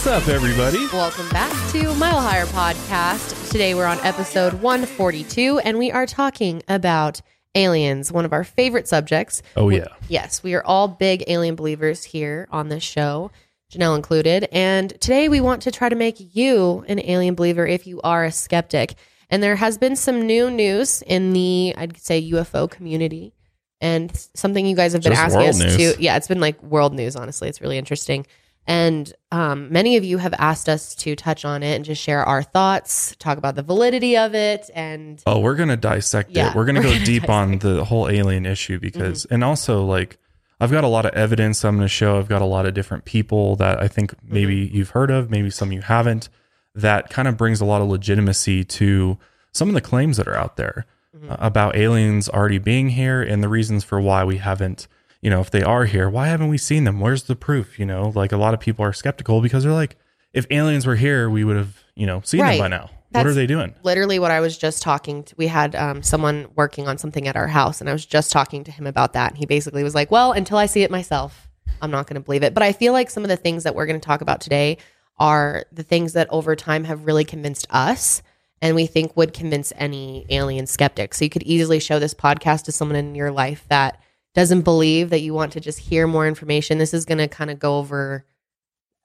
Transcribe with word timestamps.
What's 0.00 0.26
up, 0.26 0.28
everybody? 0.28 0.86
Welcome 0.94 1.28
back 1.28 1.52
to 1.72 1.94
Mile 1.96 2.22
Higher 2.22 2.46
Podcast. 2.46 3.50
Today 3.50 3.74
we're 3.74 3.84
on 3.84 3.98
episode 3.98 4.54
142 4.54 5.58
and 5.58 5.78
we 5.78 5.92
are 5.92 6.06
talking 6.06 6.62
about 6.68 7.20
aliens, 7.54 8.10
one 8.10 8.24
of 8.24 8.32
our 8.32 8.42
favorite 8.42 8.88
subjects. 8.88 9.42
Oh, 9.58 9.68
yeah. 9.68 9.88
Yes, 10.08 10.42
we 10.42 10.54
are 10.54 10.64
all 10.64 10.88
big 10.88 11.22
alien 11.26 11.54
believers 11.54 12.02
here 12.02 12.48
on 12.50 12.70
this 12.70 12.82
show, 12.82 13.30
Janelle 13.70 13.94
included. 13.94 14.48
And 14.52 14.88
today 15.02 15.28
we 15.28 15.42
want 15.42 15.60
to 15.64 15.70
try 15.70 15.90
to 15.90 15.96
make 15.96 16.34
you 16.34 16.82
an 16.88 16.98
alien 17.00 17.34
believer 17.34 17.66
if 17.66 17.86
you 17.86 18.00
are 18.00 18.24
a 18.24 18.32
skeptic. 18.32 18.94
And 19.28 19.42
there 19.42 19.56
has 19.56 19.76
been 19.76 19.96
some 19.96 20.26
new 20.26 20.50
news 20.50 21.02
in 21.02 21.34
the, 21.34 21.74
I'd 21.76 21.98
say, 21.98 22.30
UFO 22.30 22.70
community. 22.70 23.34
And 23.82 24.10
something 24.34 24.64
you 24.64 24.76
guys 24.76 24.94
have 24.94 25.02
been 25.02 25.12
Just 25.12 25.36
asking 25.36 25.46
us 25.46 25.58
news. 25.58 25.96
to, 25.96 26.02
yeah, 26.02 26.16
it's 26.16 26.26
been 26.28 26.40
like 26.40 26.62
world 26.62 26.94
news, 26.94 27.16
honestly. 27.16 27.50
It's 27.50 27.60
really 27.60 27.76
interesting. 27.76 28.24
And 28.66 29.12
um, 29.32 29.72
many 29.72 29.96
of 29.96 30.04
you 30.04 30.18
have 30.18 30.34
asked 30.38 30.68
us 30.68 30.94
to 30.96 31.16
touch 31.16 31.44
on 31.44 31.62
it 31.62 31.74
and 31.76 31.84
just 31.84 32.00
share 32.00 32.22
our 32.24 32.42
thoughts, 32.42 33.16
talk 33.18 33.36
about 33.38 33.56
the 33.56 33.62
validity 33.62 34.16
of 34.16 34.34
it. 34.34 34.70
And 34.74 35.20
Oh, 35.26 35.40
we're 35.40 35.56
gonna 35.56 35.76
dissect 35.76 36.30
Yeah, 36.30 36.50
it. 36.50 36.54
We're 36.54 36.64
gonna 36.66 36.82
go 36.82 36.92
gonna 36.92 37.04
deep 37.04 37.28
on 37.28 37.48
dissect 37.52 37.64
Mm-hmm. 37.64 37.76
the 37.78 37.84
whole 37.84 38.08
alien 38.08 38.46
issue 38.46 38.78
because, 38.78 39.24
and 39.26 39.42
also 39.42 39.84
like, 39.84 40.18
I've 40.60 40.70
got 40.70 40.84
a 40.84 40.88
lot 40.88 41.06
of 41.06 41.14
evidence 41.14 41.64
I'm 41.64 41.76
gonna 41.76 41.88
show. 41.88 42.18
I've 42.18 42.28
got 42.28 42.42
a 42.42 42.46
lot 42.46 42.66
of 42.66 42.74
different 42.74 43.06
people 43.06 43.56
that 43.56 43.82
I 43.82 43.88
think 43.88 44.14
maybe 44.22 44.66
Mm-hmm. 44.66 44.76
you've 44.76 44.90
heard 44.90 45.10
of, 45.10 45.30
maybe 45.30 45.50
some 45.50 45.72
you 45.72 45.80
haven't. 45.80 46.28
That 46.74 47.10
kind 47.10 47.26
of 47.26 47.36
brings 47.36 47.60
a 47.60 47.64
lot 47.64 47.80
of 47.82 47.88
legitimacy 47.88 48.62
to 48.64 49.18
some 49.52 49.68
of 49.68 49.74
the 49.74 49.80
claims 49.80 50.16
that 50.18 50.28
are 50.28 50.36
out 50.36 50.56
there 50.56 50.86
Mm-hmm. 51.16 51.32
uh, 51.32 51.36
about 51.40 51.74
aliens 51.74 52.28
already 52.28 52.58
being 52.58 52.90
here 52.90 53.20
and 53.20 53.42
the 53.42 53.48
reasons 53.48 53.82
for 53.82 54.00
why 54.00 54.22
we 54.22 54.36
haven't. 54.36 54.86
You 55.22 55.28
know, 55.30 55.40
if 55.40 55.50
they 55.50 55.62
are 55.62 55.84
here, 55.84 56.08
why 56.08 56.28
haven't 56.28 56.48
we 56.48 56.56
seen 56.58 56.84
them? 56.84 56.98
Where's 57.00 57.24
the 57.24 57.36
proof? 57.36 57.78
You 57.78 57.84
know, 57.86 58.10
like 58.14 58.32
a 58.32 58.36
lot 58.38 58.54
of 58.54 58.60
people 58.60 58.84
are 58.84 58.92
skeptical 58.92 59.40
because 59.42 59.64
they're 59.64 59.72
like, 59.72 59.96
if 60.32 60.46
aliens 60.50 60.86
were 60.86 60.96
here, 60.96 61.28
we 61.28 61.44
would 61.44 61.56
have, 61.56 61.76
you 61.94 62.06
know, 62.06 62.20
seen 62.24 62.40
Right. 62.40 62.52
them 62.52 62.58
by 62.60 62.68
now. 62.68 62.90
what 63.12 63.26
are 63.26 63.34
they 63.34 63.46
doing? 63.46 63.74
literally 63.82 64.18
what 64.20 64.30
I 64.30 64.40
was 64.40 64.56
just 64.56 64.82
talking 64.82 65.24
to. 65.24 65.34
We 65.36 65.48
had 65.48 65.74
um, 65.74 66.02
someone 66.02 66.46
working 66.56 66.86
on 66.88 66.96
something 66.96 67.26
at 67.26 67.36
our 67.36 67.48
house, 67.48 67.80
and 67.80 67.90
I 67.90 67.92
was 67.92 68.06
just 68.06 68.30
talking 68.30 68.62
to 68.64 68.70
him 68.70 68.86
about 68.86 69.12
that. 69.14 69.32
And 69.32 69.38
he 69.38 69.46
basically 69.46 69.82
was 69.82 69.94
like, 69.94 70.10
Well, 70.10 70.32
until 70.32 70.56
I 70.56 70.66
see 70.66 70.82
it 70.82 70.90
myself, 70.90 71.48
I'm 71.82 71.90
not 71.90 72.06
going 72.06 72.14
to 72.14 72.24
believe 72.24 72.42
it. 72.44 72.54
But 72.54 72.62
I 72.62 72.72
feel 72.72 72.92
like 72.92 73.10
some 73.10 73.24
of 73.24 73.28
the 73.28 73.36
things 73.36 73.64
that 73.64 73.74
we're 73.74 73.86
going 73.86 74.00
to 74.00 74.06
talk 74.06 74.20
about 74.20 74.40
today 74.40 74.78
are 75.18 75.64
the 75.72 75.82
things 75.82 76.12
that 76.14 76.28
over 76.30 76.54
time 76.56 76.84
have 76.84 77.04
really 77.04 77.24
convinced 77.24 77.66
us 77.68 78.22
and 78.62 78.74
we 78.76 78.86
think 78.86 79.16
would 79.16 79.34
convince 79.34 79.72
any 79.76 80.24
alien 80.30 80.66
skeptic. 80.66 81.12
So 81.14 81.24
you 81.24 81.30
could 81.30 81.42
easily 81.42 81.80
show 81.80 81.98
this 81.98 82.14
podcast 82.14 82.64
to 82.64 82.72
someone 82.72 82.96
in 82.96 83.14
your 83.14 83.30
life 83.30 83.64
that 83.68 84.00
doesn't 84.34 84.62
believe 84.62 85.10
that 85.10 85.20
you 85.20 85.34
want 85.34 85.52
to 85.52 85.60
just 85.60 85.78
hear 85.78 86.06
more 86.06 86.26
information. 86.26 86.78
This 86.78 86.94
is 86.94 87.04
going 87.04 87.18
to 87.18 87.28
kind 87.28 87.50
of 87.50 87.58
go 87.58 87.78
over. 87.78 88.24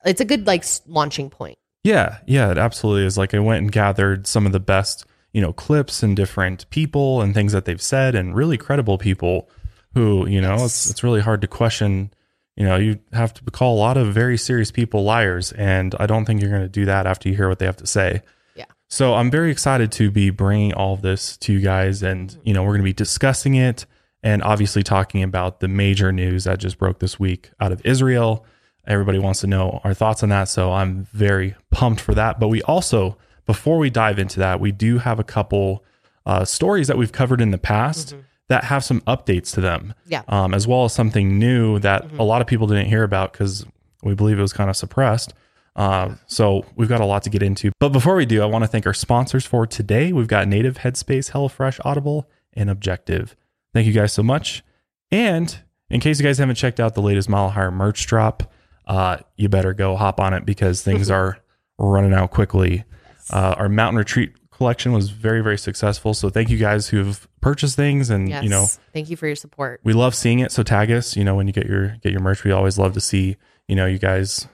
It's 0.05 0.21
a 0.21 0.25
good 0.25 0.45
like 0.47 0.63
launching 0.87 1.29
point. 1.29 1.57
Yeah, 1.83 2.17
yeah, 2.25 2.51
it 2.51 2.57
absolutely 2.57 3.05
is. 3.05 3.17
Like 3.17 3.33
I 3.33 3.39
went 3.39 3.61
and 3.61 3.71
gathered 3.71 4.27
some 4.27 4.45
of 4.45 4.51
the 4.51 4.59
best, 4.59 5.05
you 5.33 5.41
know, 5.41 5.53
clips 5.53 6.03
and 6.03 6.15
different 6.15 6.69
people 6.69 7.21
and 7.21 7.33
things 7.33 7.51
that 7.53 7.65
they've 7.65 7.81
said 7.81 8.15
and 8.15 8.35
really 8.35 8.57
credible 8.57 8.97
people 8.97 9.49
who, 9.93 10.27
you 10.27 10.41
know, 10.41 10.55
it's 10.65 10.89
it's 10.89 11.03
really 11.03 11.21
hard 11.21 11.41
to 11.41 11.47
question. 11.47 12.11
You 12.55 12.65
know, 12.65 12.77
you 12.77 12.99
have 13.11 13.33
to 13.33 13.43
call 13.51 13.75
a 13.75 13.79
lot 13.79 13.97
of 13.97 14.13
very 14.13 14.37
serious 14.37 14.71
people 14.71 15.03
liars, 15.03 15.51
and 15.51 15.93
I 15.99 16.05
don't 16.05 16.25
think 16.25 16.41
you're 16.41 16.49
going 16.49 16.61
to 16.61 16.69
do 16.69 16.85
that 16.85 17.05
after 17.05 17.29
you 17.29 17.35
hear 17.35 17.49
what 17.49 17.59
they 17.59 17.65
have 17.65 17.77
to 17.77 17.87
say. 17.87 18.21
Yeah. 18.55 18.65
So 18.89 19.13
I'm 19.15 19.29
very 19.29 19.51
excited 19.51 19.91
to 19.93 20.09
be 20.09 20.29
bringing 20.29 20.73
all 20.73 20.93
of 20.93 21.01
this 21.01 21.37
to 21.37 21.53
you 21.53 21.59
guys, 21.59 22.01
and 22.01 22.29
mm-hmm. 22.29 22.41
you 22.45 22.53
know, 22.53 22.63
we're 22.63 22.71
going 22.71 22.81
to 22.81 22.85
be 22.85 22.93
discussing 22.93 23.55
it 23.55 23.85
and 24.25 24.41
obviously 24.41 24.81
talking 24.81 25.21
about 25.21 25.59
the 25.59 25.67
major 25.67 26.11
news 26.11 26.45
that 26.45 26.57
just 26.57 26.79
broke 26.79 26.97
this 26.97 27.19
week 27.19 27.51
out 27.59 27.71
of 27.71 27.79
Israel. 27.85 28.43
Everybody 28.87 29.19
wants 29.19 29.39
to 29.41 29.47
know 29.47 29.79
our 29.83 29.93
thoughts 29.93 30.23
on 30.23 30.29
that. 30.29 30.45
So 30.49 30.73
I'm 30.73 31.07
very 31.13 31.55
pumped 31.69 32.01
for 32.01 32.15
that. 32.15 32.39
But 32.39 32.47
we 32.47 32.63
also, 32.63 33.17
before 33.45 33.77
we 33.77 33.91
dive 33.91 34.17
into 34.17 34.39
that, 34.39 34.59
we 34.59 34.71
do 34.71 34.97
have 34.97 35.19
a 35.19 35.23
couple 35.23 35.85
uh, 36.25 36.43
stories 36.43 36.87
that 36.87 36.97
we've 36.97 37.11
covered 37.11 37.39
in 37.39 37.51
the 37.51 37.59
past 37.59 38.15
that 38.47 38.63
have 38.63 38.83
some 38.83 39.01
updates 39.01 39.53
to 39.53 39.61
them. 39.61 39.93
Yeah. 40.07 40.23
Um, 40.27 40.55
as 40.55 40.67
well 40.67 40.85
as 40.85 40.93
something 40.93 41.37
new 41.37 41.77
that 41.79 42.11
a 42.17 42.23
lot 42.23 42.41
of 42.41 42.47
people 42.47 42.65
didn't 42.65 42.87
hear 42.87 43.03
about 43.03 43.31
because 43.31 43.63
we 44.01 44.15
believe 44.15 44.39
it 44.39 44.41
was 44.41 44.53
kind 44.53 44.71
of 44.71 44.75
suppressed. 44.75 45.35
Uh, 45.75 46.15
so 46.25 46.65
we've 46.75 46.89
got 46.89 47.01
a 47.01 47.05
lot 47.05 47.21
to 47.23 47.29
get 47.29 47.43
into. 47.43 47.71
But 47.79 47.89
before 47.89 48.15
we 48.15 48.25
do, 48.25 48.41
I 48.41 48.45
want 48.45 48.63
to 48.63 48.67
thank 48.67 48.87
our 48.87 48.93
sponsors 48.93 49.45
for 49.45 49.67
today. 49.67 50.11
We've 50.13 50.27
got 50.27 50.47
Native 50.47 50.79
Headspace, 50.79 51.31
HelloFresh, 51.31 51.79
Audible, 51.85 52.27
and 52.53 52.71
Objective. 52.71 53.35
Thank 53.75 53.85
you 53.87 53.93
guys 53.93 54.11
so 54.13 54.23
much. 54.23 54.63
And 55.11 55.55
in 55.89 55.99
case 55.99 56.17
you 56.19 56.25
guys 56.25 56.37
haven't 56.37 56.55
checked 56.55 56.79
out 56.79 56.95
the 56.95 57.01
latest 57.01 57.27
Mile 57.29 57.49
Higher 57.49 57.69
merch 57.71 58.07
drop, 58.07 58.51
uh, 58.87 59.17
you 59.35 59.49
better 59.49 59.73
go 59.73 59.95
hop 59.97 60.19
on 60.19 60.33
it 60.33 60.45
because 60.45 60.81
things 60.81 61.11
are 61.17 61.37
running 61.77 62.13
out 62.13 62.31
quickly. 62.31 62.85
Uh, 63.29 63.53
our 63.57 63.67
Mountain 63.69 63.97
Retreat 63.97 64.31
collection 64.51 64.93
was 64.93 65.09
very, 65.09 65.41
very 65.41 65.57
successful. 65.57 66.13
So 66.13 66.29
thank 66.29 66.49
you 66.49 66.57
guys 66.57 66.87
who 66.87 67.03
have 67.03 67.27
purchased 67.41 67.75
things 67.75 68.09
and 68.09 68.29
Yes. 68.29 68.43
you 68.43 68.49
know 68.49 68.65
thank 68.93 69.09
you 69.09 69.17
for 69.17 69.27
your 69.27 69.35
support. 69.35 69.81
we 69.83 69.91
love 69.93 70.15
seeing 70.15 70.39
it. 70.39 70.51
So 70.53 70.63
tag 70.63 70.89
us. 70.91 71.15
You 71.17 71.23
know 71.25 71.35
when 71.35 71.45
you 71.47 71.53
get 71.53 71.67
your 71.67 71.97
get 72.01 72.11
your 72.13 72.21
merch, 72.21 72.43
we 72.45 72.51
always 72.51 72.79
love 72.79 72.93
to 72.93 73.01
see 73.01 73.35
you 73.67 73.75
know 73.75 73.85
you 73.85 73.99
guys 73.99 74.47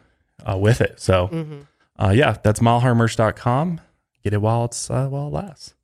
uh, 0.50 0.58
with 0.58 0.82
it. 0.82 1.00
So 1.00 1.30
uh, 2.00 2.10
yeah, 2.10 2.38
that's 2.44 2.60
milehighmerch.com. 2.60 3.80
Get 4.24 4.34
it 4.34 4.42
while 4.42 4.66
it's 4.66 4.90
uh, 4.90 5.08
while 5.08 5.28
it 5.28 5.32
lasts. 5.34 5.76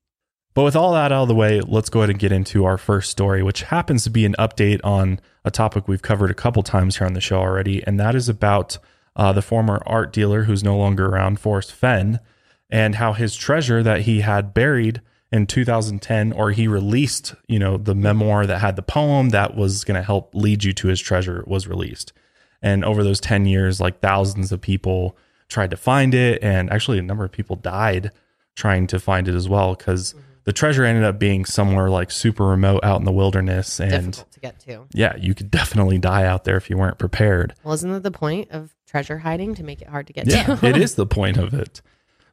But 0.58 0.64
with 0.64 0.76
all 0.76 0.94
that 0.94 1.12
out 1.12 1.22
of 1.22 1.28
the 1.28 1.36
way, 1.36 1.62
let's 1.62 1.90
go 1.90 2.00
ahead 2.00 2.10
and 2.10 2.18
get 2.18 2.32
into 2.32 2.66
our 2.66 2.80
first 2.80 3.12
story, 3.12 3.44
which 3.44 3.62
happens 3.62 4.04
to 4.06 4.10
be 4.10 4.26
an 4.26 4.34
update 4.40 4.82
on 4.84 5.20
a 5.46 5.52
topic 5.52 5.88
we've 5.88 6.02
covered 6.02 6.32
a 6.32 6.34
couple 6.34 6.64
times 6.64 6.98
here 6.98 7.06
on 7.06 7.14
the 7.14 7.22
show 7.22 7.38
already, 7.38 7.86
and 7.86 8.00
that 8.00 8.16
is 8.16 8.28
about 8.28 8.80
uh, 9.16 9.32
the 9.32 9.44
former 9.44 9.84
art 9.86 10.12
dealer 10.12 10.46
who's 10.46 10.64
no 10.64 10.76
longer 10.76 11.06
around, 11.06 11.40
Forrest 11.40 11.72
Fenn, 11.72 12.20
and 12.72 12.96
how 12.96 13.14
his 13.14 13.36
treasure 13.36 13.84
that 13.84 14.02
he 14.02 14.22
had 14.22 14.56
buried 14.56 15.00
in 15.32 15.46
2010, 15.46 16.34
or 16.34 16.50
he 16.50 16.68
released, 16.68 17.36
you 17.48 17.60
know, 17.60 17.78
the 17.78 17.94
memoir 17.94 18.48
that 18.48 18.58
had 18.58 18.76
the 18.76 18.82
poem 18.82 19.30
that 19.30 19.56
was 19.56 19.84
going 19.84 19.94
to 19.94 20.02
help 20.02 20.34
lead 20.34 20.64
you 20.64 20.74
to 20.74 20.88
his 20.88 21.00
treasure 21.00 21.44
was 21.46 21.68
released. 21.68 22.14
And 22.64 22.84
over 22.84 23.04
those 23.04 23.20
10 23.20 23.46
years, 23.46 23.80
like 23.80 24.00
thousands 24.00 24.52
of 24.52 24.60
people 24.60 25.16
tried 25.50 25.70
to 25.70 25.78
find 25.78 26.16
it. 26.16 26.42
And 26.42 26.72
actually, 26.72 26.98
a 26.98 27.04
number 27.04 27.26
of 27.26 27.32
people 27.32 27.58
died 27.58 28.10
trying 28.56 28.88
to 28.88 29.00
find 29.00 29.28
it 29.28 29.36
as 29.36 29.48
well 29.48 29.76
because 29.76 30.16
the 30.48 30.54
treasure 30.54 30.86
ended 30.86 31.04
up 31.04 31.20
being 31.20 31.44
somewhere 31.44 31.90
like 31.90 32.10
super 32.10 32.46
remote 32.46 32.80
out 32.82 32.98
in 33.00 33.04
the 33.06 33.12
wilderness. 33.12 33.82
And 33.82 34.14
Difficult 34.14 34.32
to 34.32 34.40
get 34.40 34.60
to. 34.62 34.86
yeah, 34.94 35.14
you 35.18 35.36
could 35.36 35.52
definitely 35.52 35.98
die 36.00 36.24
out 36.26 36.46
there 36.46 36.56
if 36.56 36.70
you 36.70 36.78
weren't 36.78 36.98
prepared. 36.98 37.54
Well, 37.66 37.74
isn't 37.74 37.92
that 37.92 38.04
the 38.04 38.12
point 38.12 38.50
of 38.52 38.74
treasure 38.88 39.18
hiding 39.18 39.56
to 39.56 39.64
make 39.64 39.82
it 39.82 39.90
hard 39.90 40.08
to 40.08 40.14
get 40.14 40.26
Yeah, 40.26 40.56
to? 40.56 40.66
it 40.66 40.78
is 40.78 40.96
the 40.96 41.06
point 41.06 41.36
of 41.36 41.54
it. 41.54 41.82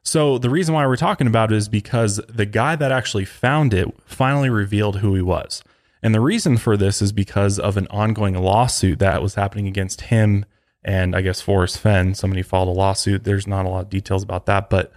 So 0.01 0.37
the 0.37 0.49
reason 0.49 0.73
why 0.73 0.87
we're 0.87 0.95
talking 0.95 1.27
about 1.27 1.51
it 1.51 1.55
is 1.57 1.67
because 1.67 2.21
the 2.29 2.45
guy 2.45 2.77
that 2.77 2.91
actually 2.91 3.25
found 3.25 3.73
it 3.73 3.87
finally 4.05 4.49
revealed 4.49 4.99
who 4.99 5.13
he 5.13 5.21
was. 5.21 5.61
And 6.01 6.15
the 6.15 6.21
reason 6.21 6.55
for 6.55 6.77
this 6.77 7.01
is 7.01 7.11
because 7.11 7.59
of 7.59 7.75
an 7.75 7.87
ongoing 7.91 8.35
lawsuit 8.35 8.99
that 8.99 9.21
was 9.21 9.35
happening 9.35 9.67
against 9.67 10.01
him 10.01 10.45
and 10.85 11.15
I 11.15 11.21
guess 11.21 11.41
Forrest 11.41 11.79
Fenn. 11.79 12.13
Somebody 12.15 12.43
filed 12.43 12.67
a 12.69 12.71
lawsuit. 12.71 13.25
There's 13.25 13.47
not 13.47 13.65
a 13.65 13.69
lot 13.69 13.81
of 13.85 13.89
details 13.89 14.23
about 14.23 14.45
that, 14.45 14.69
but 14.69 14.93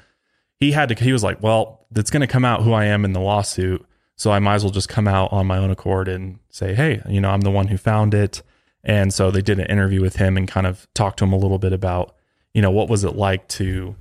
he 0.60 0.72
had 0.72 0.88
to 0.90 0.94
he 0.94 1.12
was 1.12 1.22
like, 1.22 1.42
Well, 1.42 1.86
it's 1.94 2.10
gonna 2.10 2.26
come 2.26 2.44
out 2.44 2.62
who 2.62 2.72
I 2.72 2.86
am 2.86 3.04
in 3.04 3.12
the 3.12 3.20
lawsuit. 3.20 3.84
So 4.16 4.32
I 4.32 4.40
might 4.40 4.56
as 4.56 4.64
well 4.64 4.72
just 4.72 4.88
come 4.88 5.06
out 5.06 5.32
on 5.32 5.46
my 5.46 5.58
own 5.58 5.70
accord 5.70 6.08
and 6.08 6.38
say, 6.50 6.74
Hey, 6.74 7.00
you 7.08 7.20
know, 7.20 7.30
I'm 7.30 7.42
the 7.42 7.50
one 7.50 7.68
who 7.68 7.76
found 7.76 8.14
it. 8.14 8.42
And 8.84 9.12
so 9.12 9.30
they 9.30 9.42
did 9.42 9.58
an 9.58 9.66
interview 9.66 10.00
with 10.00 10.16
him 10.16 10.36
and 10.36 10.48
kind 10.48 10.66
of 10.66 10.86
talked 10.94 11.18
to 11.18 11.24
him 11.24 11.32
a 11.32 11.36
little 11.38 11.58
bit 11.58 11.72
about, 11.72 12.14
you 12.54 12.62
know, 12.62 12.70
what 12.70 12.88
was 12.88 13.04
it 13.04 13.16
like 13.16 13.46
to 13.48 13.96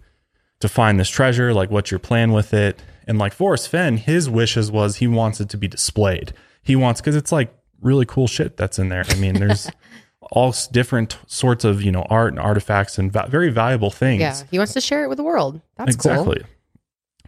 to 0.60 0.68
find 0.68 1.00
this 1.00 1.10
treasure, 1.10 1.54
like 1.54 1.70
what's 1.70 1.92
your 1.92 2.00
plan 2.00 2.32
with 2.32 2.54
it? 2.54 2.82
And 3.08 3.20
like 3.20 3.32
Forrest 3.34 3.70
Fenn, 3.70 3.98
his 3.98 4.30
wishes 4.30 4.72
was 4.72 4.98
he 4.98 5.08
wants 5.08 5.40
it 5.40 5.50
to 5.50 5.58
be 5.58 5.68
displayed. 5.68 6.34
He 6.64 6.76
wants 6.76 7.00
because 7.00 7.16
it's 7.16 7.32
like 7.32 7.54
really 7.82 8.06
cool 8.06 8.28
shit 8.28 8.58
that's 8.58 8.80
in 8.80 8.90
there. 8.90 9.06
I 9.10 9.16
mean, 9.16 9.36
there's 9.36 9.70
all 10.32 10.54
different 10.72 11.18
sorts 11.28 11.64
of 11.64 11.82
you 11.82 11.92
know 11.92 12.06
art 12.10 12.34
and 12.34 12.40
artifacts 12.40 12.98
and 12.98 13.12
va- 13.12 13.28
very 13.30 13.50
valuable 13.50 13.92
things. 13.92 14.20
yeah, 14.20 14.42
he 14.50 14.58
wants 14.58 14.74
to 14.74 14.82
share 14.82 15.04
it 15.04 15.10
with 15.10 15.18
the 15.18 15.24
world. 15.24 15.62
That's 15.78 15.94
exactly. 15.96 16.44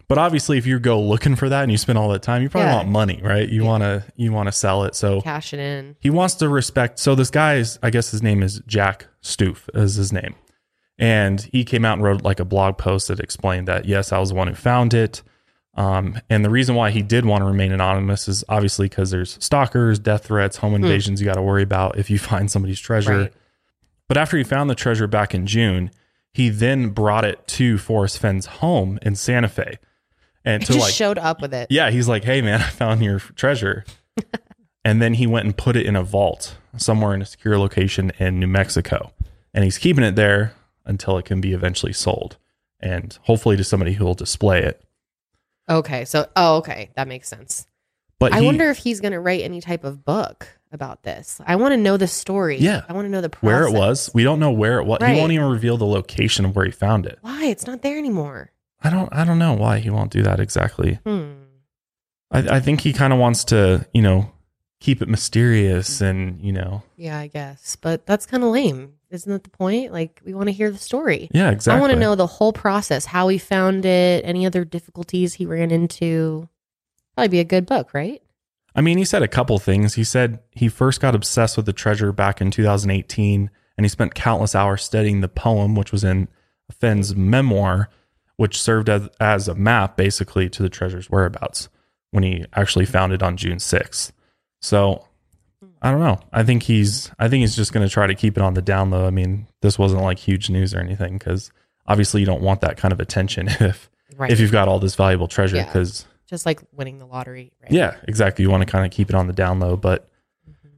But 0.10 0.18
obviously, 0.18 0.58
if 0.58 0.66
you 0.66 0.78
go 0.80 1.00
looking 1.00 1.36
for 1.38 1.48
that 1.50 1.62
and 1.64 1.72
you 1.72 1.78
spend 1.78 1.98
all 1.98 2.10
that 2.10 2.22
time, 2.24 2.42
you 2.42 2.50
probably 2.50 2.70
Yeah. 2.72 2.76
want 2.78 2.90
money, 2.90 3.22
right? 3.24 3.48
You 3.48 3.64
want 3.64 3.84
to 3.84 4.04
you 4.18 4.34
want 4.34 4.48
to 4.48 4.52
sell 4.52 4.84
it. 4.84 4.96
So. 4.96 5.22
Cash 5.22 5.54
it 5.54 5.60
in. 5.60 5.96
he 6.00 6.10
wants 6.10 6.34
to 6.36 6.50
respect. 6.50 7.00
So 7.00 7.16
this 7.16 7.30
guy 7.30 7.56
is, 7.56 7.80
I 7.82 7.90
guess 7.92 8.10
his 8.12 8.22
name 8.22 8.44
is 8.44 8.62
Jack 8.68 9.06
Stuef, 9.24 9.70
is 9.76 9.96
his 9.96 10.12
name, 10.12 10.36
and 10.98 11.42
he 11.54 11.64
came 11.64 11.86
out 11.86 11.94
and 11.94 12.04
wrote 12.04 12.24
like 12.24 12.40
a 12.40 12.46
blog 12.46 12.78
post 12.78 13.08
that 13.08 13.20
explained 13.20 13.68
that 13.68 13.86
yes, 13.86 14.12
I 14.12 14.18
was 14.20 14.30
the 14.30 14.36
one 14.36 14.48
who 14.48 14.56
found 14.56 14.94
it. 14.94 15.22
Um, 15.76 16.20
and 16.30 16.44
the 16.44 16.50
reason 16.50 16.76
why 16.76 16.90
he 16.90 17.02
did 17.04 17.24
want 17.26 17.42
to 17.42 17.46
remain 17.46 17.72
anonymous 17.72 18.28
is 18.28 18.44
obviously 18.50 18.90
because 18.90 19.12
there's 19.12 19.38
stalkers, 19.40 19.98
death 20.00 20.26
threats, 20.26 20.58
home 20.58 20.74
invasions 20.76 21.22
you 21.22 21.26
got 21.26 21.36
to 21.36 21.42
worry 21.42 21.64
about 21.64 21.98
if 21.98 22.10
you 22.10 22.18
find 22.32 22.50
somebody's 22.52 22.80
treasure. 22.80 23.18
Right. 23.18 23.34
But 24.08 24.18
after 24.18 24.38
he 24.38 24.44
found 24.44 24.70
the 24.72 24.76
treasure 24.76 25.06
back 25.08 25.34
in 25.36 25.46
June, 25.46 25.92
he 26.34 26.50
then 26.50 26.90
brought 26.90 27.24
it 27.26 27.48
to 27.50 27.78
Forrest 27.78 28.18
Fenn's 28.18 28.48
home 28.48 28.98
in 29.04 29.16
Santa 29.16 29.48
Fe. 29.48 29.78
And 30.46 30.62
He 30.64 30.68
to 30.68 30.74
just 30.74 30.86
like, 30.86 30.94
showed 30.94 31.18
up 31.18 31.42
with 31.42 31.54
it. 31.54 31.68
yeah, 31.70 31.90
he's 31.92 32.08
like, 32.08 32.24
hey, 32.24 32.42
man, 32.42 32.62
I 32.62 32.70
found 32.70 33.04
your 33.04 33.20
treasure. 33.20 33.86
and 34.86 35.02
then 35.02 35.16
he 35.16 35.28
went 35.28 35.46
and 35.46 35.56
put 35.58 35.76
it 35.76 35.86
in 35.86 35.96
a 35.96 36.04
vault 36.04 36.56
somewhere 36.78 37.14
in 37.14 37.22
a 37.22 37.26
secure 37.26 37.58
location 37.58 38.12
in 38.20 38.40
New 38.40 38.48
Mexico. 38.48 39.12
And 39.54 39.64
he's 39.64 39.78
keeping 39.78 40.04
it 40.04 40.16
there 40.16 40.54
until 40.86 41.18
it 41.18 41.26
can 41.26 41.42
be 41.42 41.54
eventually 41.54 41.94
sold 41.94 42.38
and 42.80 43.18
hopefully 43.24 43.58
to 43.58 43.64
somebody 43.64 43.94
who 43.94 44.06
will 44.06 44.14
display 44.14 44.64
it. 44.64 44.82
Okay. 45.70 46.06
So, 46.06 46.28
oh, 46.36 46.58
okay. 46.58 46.90
That 46.96 47.08
makes 47.08 47.28
sense. 47.28 47.66
But 48.20 48.34
I 48.34 48.40
he- 48.40 48.46
wonder 48.46 48.70
if 48.70 48.78
he's 48.78 49.00
going 49.02 49.12
to 49.14 49.20
write 49.20 49.42
any 49.42 49.62
type 49.62 49.84
of 49.84 50.04
book 50.06 50.48
about 50.72 51.04
this. 51.04 51.42
I 51.46 51.56
want 51.56 51.74
to 51.74 51.78
know 51.78 51.98
the 51.98 52.08
story. 52.08 52.58
Yeah. 52.60 52.84
I 52.88 52.94
want 52.94 53.06
to 53.06 53.10
know 53.10 53.22
the 53.22 53.30
process. 53.30 53.44
where 53.46 53.64
it 53.68 53.74
was. 53.74 54.10
We 54.14 54.24
don't 54.24 54.40
know 54.40 54.52
where 54.52 54.80
it 54.80 54.86
was. 54.86 55.00
Right. 55.02 55.14
He 55.16 55.20
won't 55.20 55.32
even 55.32 55.48
reveal 55.48 55.78
the 55.78 55.86
location 55.86 56.46
of 56.46 56.56
where 56.56 56.66
he 56.66 56.72
found 56.72 57.06
it. 57.06 57.18
Why? 57.22 57.46
It's 57.46 57.66
not 57.66 57.82
there 57.82 57.98
anymore. 57.98 58.52
I 58.82 58.90
don't 58.90 59.10
I 59.14 59.26
don't 59.26 59.40
know 59.40 59.54
why 59.54 59.80
he 59.80 59.90
won't 59.90 60.12
do 60.12 60.24
that 60.24 60.40
exactly. 60.40 61.00
Hmm. 61.06 61.34
I, 62.32 62.58
I 62.58 62.60
think 62.60 62.82
he 62.82 62.94
kind 62.94 63.12
of 63.12 63.20
wants 63.20 63.44
to, 63.46 63.88
you 63.94 64.02
know, 64.02 64.32
keep 64.80 65.02
it 65.02 65.10
mysterious 65.10 66.00
and, 66.00 66.40
you 66.42 66.54
know, 66.54 66.84
Yeah, 66.96 67.18
I 67.18 67.28
guess. 67.28 67.76
But 67.76 68.06
that's 68.06 68.26
kind 68.26 68.44
of 68.44 68.52
lame. 68.52 68.94
Isn't 69.10 69.32
that 69.32 69.44
the 69.44 69.50
point? 69.50 69.92
Like, 69.92 70.22
we 70.24 70.36
want 70.36 70.48
to 70.48 70.54
hear 70.54 70.70
the 70.70 70.78
story. 70.78 71.30
yeah, 71.34 71.50
exactly. 71.50 71.78
I 71.78 71.82
want 71.82 71.92
to 71.94 72.00
know 72.00 72.14
the 72.16 72.28
whole 72.28 72.54
process, 72.54 73.06
how 73.06 73.28
he 73.28 73.40
found 73.40 73.84
it, 73.84 74.24
any 74.24 74.46
other 74.46 74.64
difficulties 74.64 75.34
he 75.34 75.48
ran 75.48 75.72
into. 75.72 76.48
Probably 77.16 77.30
be 77.30 77.40
a 77.40 77.44
good 77.44 77.66
book, 77.66 77.94
right? 77.94 78.22
I 78.76 78.82
mean, 78.82 79.00
he 79.00 79.06
said 79.06 79.24
a 79.24 79.28
couple 79.28 79.58
things. 79.58 79.96
He 79.96 80.04
said 80.04 80.40
he 80.52 80.70
first 80.70 81.02
got 81.02 81.16
obsessed 81.16 81.58
with 81.58 81.66
the 81.66 81.74
treasure 81.74 82.12
back 82.12 82.40
in 82.40 82.52
2018, 82.52 83.50
and 83.76 83.86
he 83.86 83.90
spent 83.90 84.14
countless 84.14 84.54
hours 84.54 84.84
studying 84.84 85.22
the 85.22 85.28
poem, 85.28 85.74
which 85.76 85.92
was 85.92 86.04
in 86.04 86.28
Fenn's 86.72 87.16
memoir, 87.16 87.90
which 88.40 88.62
served 88.62 88.88
as, 88.88 89.10
as 89.20 89.50
a 89.50 89.54
map 89.56 89.98
basically 89.98 90.48
to 90.50 90.64
the 90.64 90.70
treasure's 90.70 91.10
whereabouts 91.10 91.68
when 92.12 92.24
he 92.24 92.46
actually 92.54 92.86
found 92.86 93.12
it 93.12 93.22
on 93.22 93.36
June 93.36 93.58
6th. 93.58 94.14
So 94.62 95.06
I 95.82 95.92
don't 95.92 96.00
know. 96.00 96.20
I 96.32 96.44
think 96.44 96.64
he's 96.64 97.12
I 97.20 97.28
think 97.28 97.42
he's 97.42 97.56
just 97.58 97.74
going 97.74 97.86
to 97.86 97.92
try 97.94 98.08
to 98.08 98.16
keep 98.16 98.38
it 98.38 98.42
on 98.42 98.54
the 98.54 98.62
down 98.62 98.92
low. 98.92 99.06
I 99.06 99.10
mean, 99.10 99.48
this 99.62 99.78
wasn't 99.78 100.04
like 100.04 100.20
huge 100.20 100.50
news 100.50 100.74
or 100.74 100.80
anything 100.80 101.18
because 101.18 101.52
obviously 101.86 102.22
you 102.22 102.26
don't 102.26 102.42
want 102.42 102.62
that 102.62 102.78
kind 102.78 102.94
of 102.94 103.02
attention 103.02 103.48
if 103.60 103.90
Right. 104.18 104.32
if 104.32 104.40
you've 104.40 104.52
got 104.54 104.68
all 104.70 104.80
this 104.80 104.96
valuable 104.96 105.28
treasure 105.28 105.58
Yeah. 105.58 105.66
because 105.66 106.06
Just 106.28 106.46
like 106.46 106.62
winning 106.72 106.98
the 107.00 107.06
lottery. 107.08 107.52
Right? 107.62 107.72
yeah, 107.74 107.98
exactly. 108.08 108.44
You 108.44 108.50
want 108.50 108.62
to 108.62 108.72
kind 108.72 108.86
of 108.86 108.92
keep 108.92 109.10
it 109.10 109.16
on 109.16 109.28
the 109.28 109.34
down 109.34 109.60
low, 109.60 109.76
but 109.76 110.10
Mm-hmm. 110.50 110.70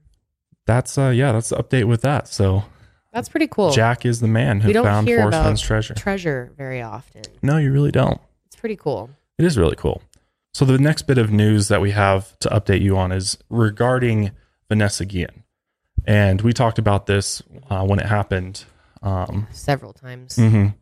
that's 0.65 0.97
uh 0.97 1.09
yeah, 1.09 1.31
that's 1.31 1.49
the 1.49 1.57
update 1.57 1.85
with 1.85 2.01
that. 2.01 2.27
So 2.27 2.63
That's 3.13 3.27
pretty 3.29 3.47
cool. 3.47 3.71
Jack 3.71 4.05
is 4.05 4.21
the 4.21 4.27
man 4.27 4.61
who 4.61 4.67
we 4.67 4.73
don't 4.73 4.85
found 4.85 5.09
about 5.09 5.57
treasure. 5.59 5.93
treasure 5.93 6.51
very 6.57 6.81
often. 6.81 7.23
no, 7.41 7.57
you 7.57 7.71
really 7.71 7.91
don't. 7.91 8.19
It's 8.47 8.55
pretty 8.55 8.75
cool. 8.77 9.09
It 9.37 9.45
is 9.45 9.57
really 9.57 9.75
cool. 9.75 10.01
So 10.53 10.65
the 10.65 10.77
next 10.77 11.03
bit 11.03 11.17
of 11.17 11.31
news 11.31 11.67
that 11.69 11.81
we 11.81 11.91
have 11.91 12.37
to 12.39 12.49
update 12.49 12.81
you 12.81 12.97
on 12.97 13.11
is 13.11 13.37
regarding 13.49 14.31
Vanessa 14.69 15.05
Guillen. 15.05 15.43
And 16.05 16.41
we 16.41 16.51
talked 16.53 16.79
about 16.79 17.05
this 17.05 17.41
uh, 17.69 17.85
when 17.85 17.99
it 17.99 18.05
happened. 18.05 18.65
Um, 19.01 19.47
Several 19.51 19.93
times. 19.93 20.35
mhm. 20.37 20.75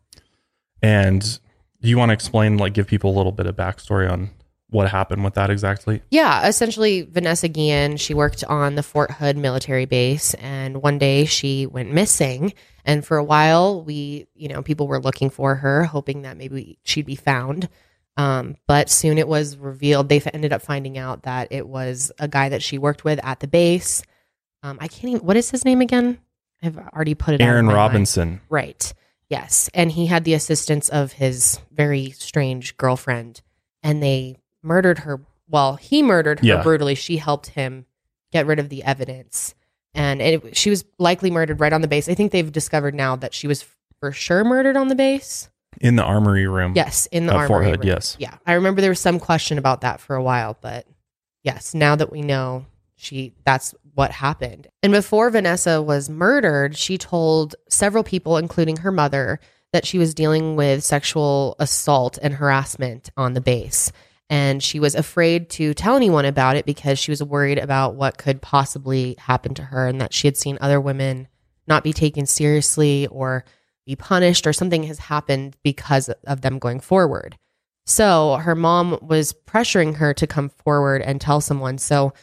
And 0.82 1.40
do 1.82 1.90
you 1.90 1.98
want 1.98 2.10
to 2.10 2.14
explain, 2.14 2.58
like, 2.58 2.74
give 2.74 2.88
people 2.88 3.12
a 3.12 3.16
little 3.18 3.32
bit 3.32 3.46
of 3.46 3.56
backstory 3.56 4.10
on 4.12 4.30
what 4.70 4.90
happened 4.90 5.24
with 5.24 5.34
that 5.34 5.50
exactly? 5.50 6.02
Yeah, 6.12 6.48
essentially, 6.48 7.02
Vanessa 7.02 7.48
Guillen, 7.48 7.98
she 7.98 8.14
worked 8.14 8.44
on 8.44 8.76
the 8.76 8.84
Fort 8.84 9.12
Hood 9.12 9.38
military 9.38 9.86
base, 9.86 10.34
and 10.36 10.82
one 10.82 10.98
day 11.00 11.26
she 11.26 11.66
went 11.66 11.92
missing. 11.92 12.54
And 12.86 13.06
for 13.06 13.18
a 13.18 13.24
while, 13.24 13.84
we, 13.84 14.28
you 14.36 14.48
know, 14.48 14.62
people 14.62 14.88
were 14.88 15.02
looking 15.02 15.30
for 15.30 15.56
her, 15.56 15.84
hoping 15.84 16.24
that 16.24 16.38
maybe 16.38 16.78
she'd 16.84 17.06
be 17.06 17.16
found. 17.16 17.70
Um, 18.18 18.58
but 18.68 18.90
soon 18.90 19.18
it 19.18 19.28
was 19.28 19.58
revealed. 19.58 20.10
They 20.10 20.18
f- 20.18 20.28
ended 20.34 20.52
up 20.52 20.62
finding 20.62 20.98
out 20.98 21.24
that 21.24 21.48
it 21.52 21.68
was 21.68 22.12
a 22.20 22.28
guy 22.28 22.50
that 22.50 22.62
she 22.62 22.78
worked 22.78 23.04
with 23.04 23.20
at 23.24 23.40
the 23.40 23.48
base. 23.48 24.04
Um, 24.62 24.78
I 24.82 24.88
can't 24.88 25.06
even. 25.14 25.26
What 25.26 25.38
is 25.38 25.50
his 25.50 25.64
name 25.64 25.82
again? 25.82 26.20
I've 26.62 26.78
already 26.78 27.16
put 27.16 27.36
it. 27.36 27.42
Aaron 27.42 27.66
my 27.66 27.74
mind. 27.74 27.78
Robinson. 27.78 28.42
Right. 28.50 28.94
Yes. 29.30 29.70
And 29.74 29.92
he 29.92 30.08
had 30.08 30.26
the 30.26 30.34
assistance 30.34 30.90
of 30.90 31.14
his 31.14 31.60
very 31.72 32.12
strange 32.12 32.76
girlfriend, 32.76 33.42
and 33.84 34.04
they 34.04 34.36
murdered 34.62 35.00
her. 35.00 35.22
Well, 35.48 35.76
he 35.76 36.02
murdered 36.04 36.40
her 36.42 36.46
Yeah. 36.46 36.64
brutally. 36.64 36.96
She 36.96 37.18
helped 37.18 37.48
him 37.48 37.86
get 38.32 38.46
rid 38.46 38.60
of 38.60 38.70
the 38.70 38.84
evidence. 38.84 39.56
And 39.96 40.22
it, 40.22 40.56
she 40.56 40.70
was 40.70 40.86
likely 41.00 41.32
murdered 41.32 41.60
right 41.60 41.74
on 41.74 41.82
the 41.82 41.88
base. 41.88 42.08
I 42.08 42.14
think 42.14 42.32
they've 42.32 42.52
discovered 42.52 42.94
now 42.94 43.16
that 43.16 43.34
she 43.34 43.48
was 43.48 43.66
for 44.00 44.12
sure 44.12 44.44
murdered 44.44 44.78
on 44.78 44.88
the 44.88 44.96
base. 44.96 45.50
in 45.82 45.96
the 45.96 46.04
armory 46.04 46.48
room. 46.48 46.74
Yes, 46.76 47.06
in 47.08 47.26
the 47.26 47.32
At 47.34 47.38
armory. 47.38 47.48
Fort 47.48 47.66
Hood, 47.66 47.80
room. 47.80 47.88
yes. 47.88 48.16
Yeah. 48.20 48.36
I 48.46 48.54
remember 48.54 48.82
there 48.82 48.92
was 48.92 49.00
some 49.00 49.20
question 49.20 49.58
about 49.58 49.82
that 49.82 50.00
for 50.02 50.16
a 50.16 50.22
while, 50.24 50.58
but 50.62 50.86
yes, 51.44 51.74
now 51.74 51.96
that 51.96 52.12
we 52.12 52.22
know 52.22 52.66
she 52.96 53.34
that's 53.46 53.74
what 53.94 54.12
happened. 54.12 54.68
And 54.84 54.92
before 54.92 55.30
Vanessa 55.30 55.82
was 55.82 56.10
murdered, 56.10 56.76
she 56.78 56.98
told 56.98 57.56
several 57.70 58.04
people 58.04 58.38
including 58.38 58.78
her 58.78 58.92
mother 58.92 59.40
that 59.72 59.86
she 59.86 59.98
was 60.00 60.14
dealing 60.14 60.56
with 60.56 60.84
sexual 60.84 61.56
assault 61.60 62.18
and 62.22 62.34
harassment 62.36 63.10
on 63.16 63.34
the 63.34 63.42
base. 63.42 63.92
And 64.30 64.62
she 64.62 64.80
was 64.80 64.94
afraid 64.94 65.50
to 65.52 65.74
tell 65.74 65.96
anyone 65.96 66.26
about 66.26 66.56
it 66.56 66.66
because 66.66 67.00
she 67.00 67.12
was 67.12 67.24
worried 67.24 67.58
about 67.58 67.96
what 67.96 68.18
could 68.18 68.42
possibly 68.42 69.16
happen 69.18 69.56
to 69.56 69.64
her 69.64 69.88
and 69.88 70.00
that 70.02 70.14
she 70.14 70.28
had 70.28 70.38
seen 70.38 70.58
other 70.62 70.80
women 70.80 71.28
not 71.68 71.84
be 71.84 71.94
taken 71.94 72.26
seriously 72.26 73.08
or 73.08 73.44
be 73.86 73.96
punished 73.96 74.46
or 74.46 74.54
something 74.54 74.84
has 74.84 75.00
happened 75.00 75.56
because 75.64 76.10
of 76.28 76.42
them 76.42 76.60
going 76.60 76.80
forward. 76.80 77.38
So 77.86 78.36
her 78.36 78.54
mom 78.54 79.00
was 79.02 79.34
pressuring 79.48 79.96
her 79.96 80.14
to 80.14 80.28
come 80.28 80.50
forward 80.50 81.02
and 81.02 81.20
tell 81.20 81.42
someone. 81.42 81.80
So 81.80 82.14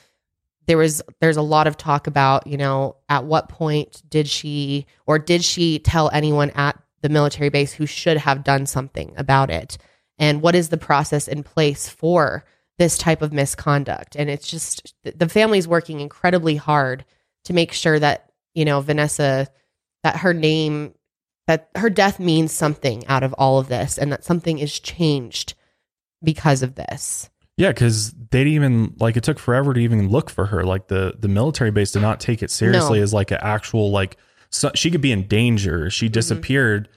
there 0.67 0.77
was 0.79 1.03
there's 1.21 1.37
a 1.37 1.43
lot 1.43 1.67
of 1.67 1.77
talk 1.77 2.07
about, 2.07 2.47
you 2.47 2.57
know, 2.57 2.97
at 3.09 3.25
what 3.25 3.49
point 3.49 4.03
did 4.09 4.29
she 4.29 4.87
or 5.07 5.19
did 5.19 5.43
she 5.43 5.81
tell 5.81 6.09
anyone 6.11 6.51
at 6.51 6.81
the 7.03 7.09
military 7.09 7.49
base 7.49 7.73
who 7.73 7.87
should 7.87 8.17
have 8.17 8.45
done 8.45 8.67
something 8.67 9.13
about 9.17 9.51
it? 9.51 9.77
And 10.19 10.43
what 10.43 10.55
is 10.55 10.69
the 10.69 10.77
process 10.79 11.29
in 11.29 11.43
place 11.43 11.89
for 11.89 12.45
this 12.79 12.97
type 12.99 13.23
of 13.23 13.33
misconduct? 13.33 14.17
And 14.17 14.31
it's 14.31 14.49
just 14.49 14.95
the 15.03 15.29
family's 15.29 15.69
working 15.69 16.01
incredibly 16.01 16.57
hard 16.57 17.05
to 17.45 17.53
make 17.53 17.73
sure 17.73 17.99
that, 17.99 18.31
you 18.55 18.65
know, 18.65 18.81
Vanessa 18.81 19.49
that 20.03 20.19
her 20.19 20.33
name 20.35 20.95
that 21.47 21.71
her 21.77 21.91
death 21.91 22.19
means 22.19 22.53
something 22.53 23.07
out 23.07 23.23
of 23.23 23.33
all 23.35 23.59
of 23.59 23.69
this 23.69 23.99
and 23.99 24.13
that 24.13 24.25
something 24.25 24.59
is 24.59 24.81
changed 24.81 25.55
because 26.23 26.63
of 26.63 26.75
this. 26.75 27.31
Yeah, 27.57 27.69
because 27.69 28.13
they 28.13 28.45
didn't 28.45 28.53
even 28.53 28.95
like 28.99 29.17
it 29.17 29.25
took 29.25 29.39
forever 29.39 29.73
to 29.73 29.81
even 29.81 30.09
look 30.09 30.29
for 30.29 30.47
her. 30.47 30.65
Like 30.65 30.89
the 30.89 31.15
the 31.19 31.29
military 31.29 31.71
base 31.71 31.93
did 31.93 32.03
not 32.03 32.21
take 32.21 32.43
it 32.43 32.51
seriously 32.51 32.99
No. 32.99 33.03
as 33.03 33.15
like 33.15 33.31
an 33.31 33.39
actual 33.41 33.91
like 33.91 34.17
so, 34.51 34.71
she 34.75 34.91
could 34.91 35.01
be 35.01 35.13
in 35.13 35.27
danger. 35.27 35.81
Mm-hmm. 35.81 35.89
She 35.89 36.09
disappeared, 36.09 36.89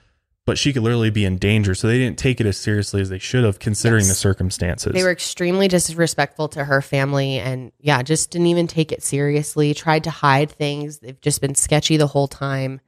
but 0.46 0.58
she 0.58 0.72
could 0.72 0.82
literally 0.82 1.10
be 1.10 1.24
in 1.24 1.36
danger. 1.38 1.74
So 1.74 1.86
they 1.86 1.98
didn't 1.98 2.18
take 2.18 2.40
it 2.40 2.46
as 2.46 2.56
seriously 2.56 3.00
as 3.00 3.08
they 3.08 3.18
should 3.18 3.44
have, 3.44 3.58
considering 3.58 4.00
Yes. 4.02 4.08
the 4.08 4.14
circumstances. 4.14 4.92
They 4.92 5.02
were 5.02 5.10
extremely 5.10 5.68
disrespectful 5.68 6.48
to 6.48 6.64
her 6.64 6.82
family 6.82 7.38
and 7.38 7.72
yeah, 7.78 8.02
just 8.02 8.30
didn't 8.30 8.48
even 8.48 8.66
take 8.66 8.90
it 8.92 9.02
seriously, 9.02 9.74
tried 9.74 10.04
to 10.04 10.10
hide 10.10 10.50
things. 10.50 10.98
They've 10.98 11.20
just 11.20 11.40
been 11.40 11.54
sketchy 11.54 11.96
the 11.96 12.08
whole 12.08 12.28
time. 12.28 12.80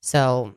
So, 0.00 0.54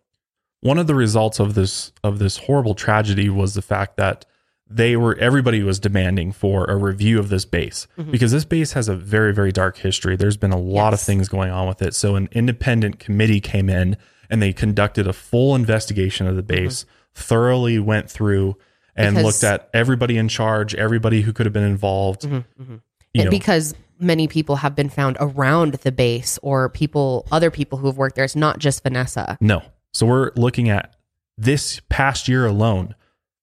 One 0.59 0.77
of 0.77 0.87
the 0.87 0.95
results 0.95 1.39
of 1.39 1.55
this 1.55 1.91
of 2.03 2.19
this 2.19 2.37
horrible 2.37 2.75
tragedy 2.75 3.29
was 3.29 3.55
the 3.55 3.63
fact 3.63 3.97
that 3.97 4.25
they 4.69 4.95
were 4.95 5.17
everybody 5.17 5.63
was 5.63 5.79
demanding 5.79 6.31
for 6.31 6.65
a 6.65 6.75
review 6.75 7.19
of 7.19 7.29
this 7.29 7.43
base 7.43 7.87
mm-hmm. 7.97 8.11
because 8.11 8.31
this 8.31 8.45
base 8.45 8.73
has 8.73 8.87
a 8.87 8.95
very 8.95 9.33
very 9.33 9.51
dark 9.51 9.77
history. 9.77 10.15
There's 10.15 10.37
been 10.37 10.51
a 10.51 10.59
lot 10.59 10.93
of 10.93 11.01
things 11.01 11.27
going 11.27 11.49
on 11.49 11.67
with 11.67 11.81
it. 11.81 11.95
So 11.95 12.15
an 12.15 12.29
independent 12.31 12.99
committee 12.99 13.41
came 13.41 13.69
in 13.69 13.97
and 14.31 14.41
they 14.41 14.53
conducted 14.53 15.05
a 15.05 15.13
full 15.13 15.53
investigation 15.53 16.25
of 16.25 16.35
the 16.35 16.41
mm-hmm. 16.41 16.63
base, 16.65 16.85
thoroughly 17.13 17.77
went 17.77 18.09
through 18.09 18.55
and 18.95 19.15
Because- 19.15 19.43
looked 19.43 19.43
at 19.43 19.69
everybody 19.73 20.17
in 20.17 20.27
charge, 20.27 20.73
everybody 20.73 21.21
who 21.21 21.33
could 21.33 21.45
have 21.45 21.53
been 21.53 21.63
involved. 21.63 22.21
Mm-hmm, 22.21 22.61
mm-hmm. 22.61 22.75
You 23.13 23.21
and 23.21 23.25
know, 23.25 23.31
because 23.31 23.75
many 23.99 24.27
people 24.27 24.55
have 24.57 24.73
been 24.73 24.89
found 24.89 25.17
around 25.19 25.73
the 25.75 25.91
base 25.91 26.39
or 26.41 26.69
people 26.69 27.27
other 27.31 27.51
people 27.51 27.77
who 27.77 27.87
have 27.87 27.97
worked 27.97 28.15
there, 28.15 28.23
it's 28.23 28.35
not 28.35 28.57
just 28.57 28.83
Vanessa. 28.83 29.37
No. 29.41 29.61
So 29.93 30.05
we're 30.05 30.31
looking 30.35 30.69
at 30.69 30.95
this 31.37 31.81
past 31.89 32.29
year 32.29 32.45
alone, 32.45 32.95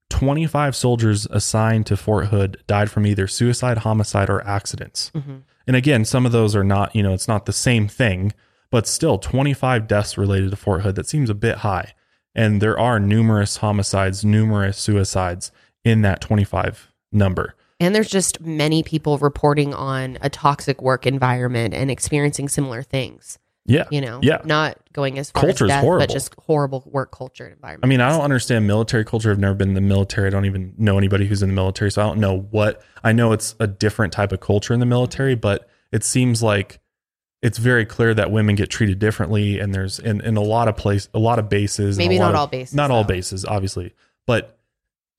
25 0.09 0.75
soldiers 0.75 1.27
assigned 1.27 1.85
to 1.87 1.97
Fort 1.97 2.29
Hood 2.29 2.63
died 2.67 2.91
from 2.91 3.07
either 3.07 3.27
suicide, 3.27 3.79
homicide, 3.79 4.31
or 4.31 4.43
accidents. 4.47 5.11
And 5.67 5.77
again, 5.77 6.07
some 6.07 6.25
of 6.25 6.33
those 6.33 6.57
are 6.57 6.65
not, 6.65 6.97
you 6.97 7.03
know, 7.03 7.13
it's 7.13 7.29
not 7.29 7.45
the 7.45 7.53
same 7.53 7.89
thing, 7.89 8.33
but 8.71 8.87
still 8.87 9.19
25 9.19 9.87
deaths 9.87 10.19
related 10.19 10.51
to 10.51 10.57
Fort 10.57 10.83
Hood. 10.83 10.95
That 10.95 11.07
seems 11.09 11.31
a 11.31 11.35
bit 11.35 11.59
high. 11.59 11.95
And 12.35 12.61
there 12.61 12.79
are 12.79 13.01
numerous 13.01 13.59
homicides, 13.59 14.25
numerous 14.25 14.79
suicides 14.79 15.51
in 15.85 16.03
that 16.03 16.21
25 16.21 16.93
number. 17.13 17.55
And 17.81 17.95
there's 17.95 18.09
just 18.11 18.41
many 18.41 18.83
people 18.83 19.19
reporting 19.19 19.73
on 19.73 20.19
a 20.21 20.29
toxic 20.29 20.83
work 20.83 21.07
environment 21.07 21.75
and 21.75 21.91
experiencing 21.91 22.49
similar 22.49 22.83
things. 22.83 23.39
Yeah. 23.67 23.85
You 23.91 24.01
know, 24.01 24.19
Yeah. 24.23 24.41
not 24.45 24.79
going 24.93 25.19
as 25.19 25.31
far 25.31 25.43
Culture 25.43 25.67
is 25.67 25.71
as 25.71 25.77
death, 25.77 25.85
horrible. 25.85 26.07
but 26.07 26.13
just 26.13 26.35
horrible 26.47 26.83
work 26.87 27.13
culture 27.13 27.45
and 27.45 27.53
environment. 27.55 27.85
I 27.85 27.87
mean, 27.89 28.01
I 28.01 28.09
don't 28.11 28.23
understand 28.23 28.67
military 28.67 29.05
culture. 29.05 29.31
I've 29.31 29.39
never 29.39 29.55
been 29.55 29.69
in 29.69 29.75
the 29.75 29.81
military. 29.83 30.27
I 30.27 30.31
don't 30.31 30.47
even 30.47 30.73
know 30.79 30.97
anybody 30.97 31.27
who's 31.27 31.43
in 31.43 31.51
the 31.51 31.55
military. 31.55 31.91
So 31.91 32.03
I 32.03 32.07
don't 32.07 32.19
know 32.19 32.47
what 32.51 32.83
I 33.05 33.13
know 33.13 33.33
it's 33.33 33.55
a 33.61 33.67
different 33.67 34.13
type 34.13 34.33
of 34.33 34.41
culture 34.41 34.73
in 34.75 34.81
the 34.81 34.87
military, 34.87 35.35
but 35.35 35.69
it 35.93 36.03
seems 36.03 36.43
like 36.43 36.81
it's 37.43 37.59
very 37.59 37.85
clear 37.87 38.15
that 38.15 38.31
women 38.31 38.55
get 38.57 38.69
treated 38.71 38.99
differently, 38.99 39.59
and 39.61 39.75
there's 39.75 39.99
in, 39.99 40.21
in 40.23 40.37
a 40.37 40.43
lot 40.43 40.69
of 40.69 40.77
place, 40.77 41.09
a 41.15 41.19
lot 41.19 41.39
of 41.39 41.49
bases, 41.49 41.97
Maybe 41.99 42.19
not 42.19 42.31
of- 42.31 42.37
all 42.37 42.47
bases, 42.47 42.75
not 42.75 42.91
all 42.91 43.05
bases, 43.05 43.45
obviously, 43.45 43.95
but 44.27 44.59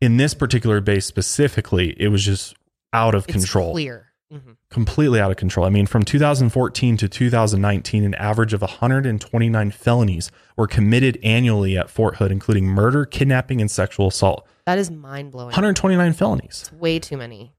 in 0.02 0.18
this 0.18 0.34
particular 0.34 0.82
base 0.82 1.06
specifically, 1.06 1.96
it 2.02 2.08
was 2.10 2.24
just 2.24 2.56
out 2.94 3.16
of 3.16 3.26
It's 3.26 3.34
control 3.34 3.72
clear. 3.74 4.08
Mhm. 4.34 4.58
completely 4.70 5.20
out 5.20 5.32
of 5.32 5.38
control. 5.38 5.66
I 5.66 5.70
mean, 5.70 5.88
from 5.88 6.04
2014 6.04 6.98
to 6.98 7.10
2019, 7.10 8.04
an 8.04 8.14
average 8.16 8.54
of 8.54 8.62
129 8.62 9.72
felonies 9.72 10.30
were 10.56 10.68
committed 10.68 11.18
annually 11.24 11.78
at 11.78 11.90
Fort 11.90 12.18
Hood, 12.18 12.32
including 12.32 12.66
murder, 12.68 13.06
kidnapping, 13.06 13.60
and 13.60 13.72
sexual 13.72 14.08
assault. 14.08 14.46
That 14.66 14.78
is 14.78 14.92
mind 14.92 15.32
blowing. 15.32 15.48
129 15.48 16.14
felonies. 16.14 16.70
It's 16.70 16.74
way 16.74 17.00
too 17.00 17.18
many. 17.18 17.54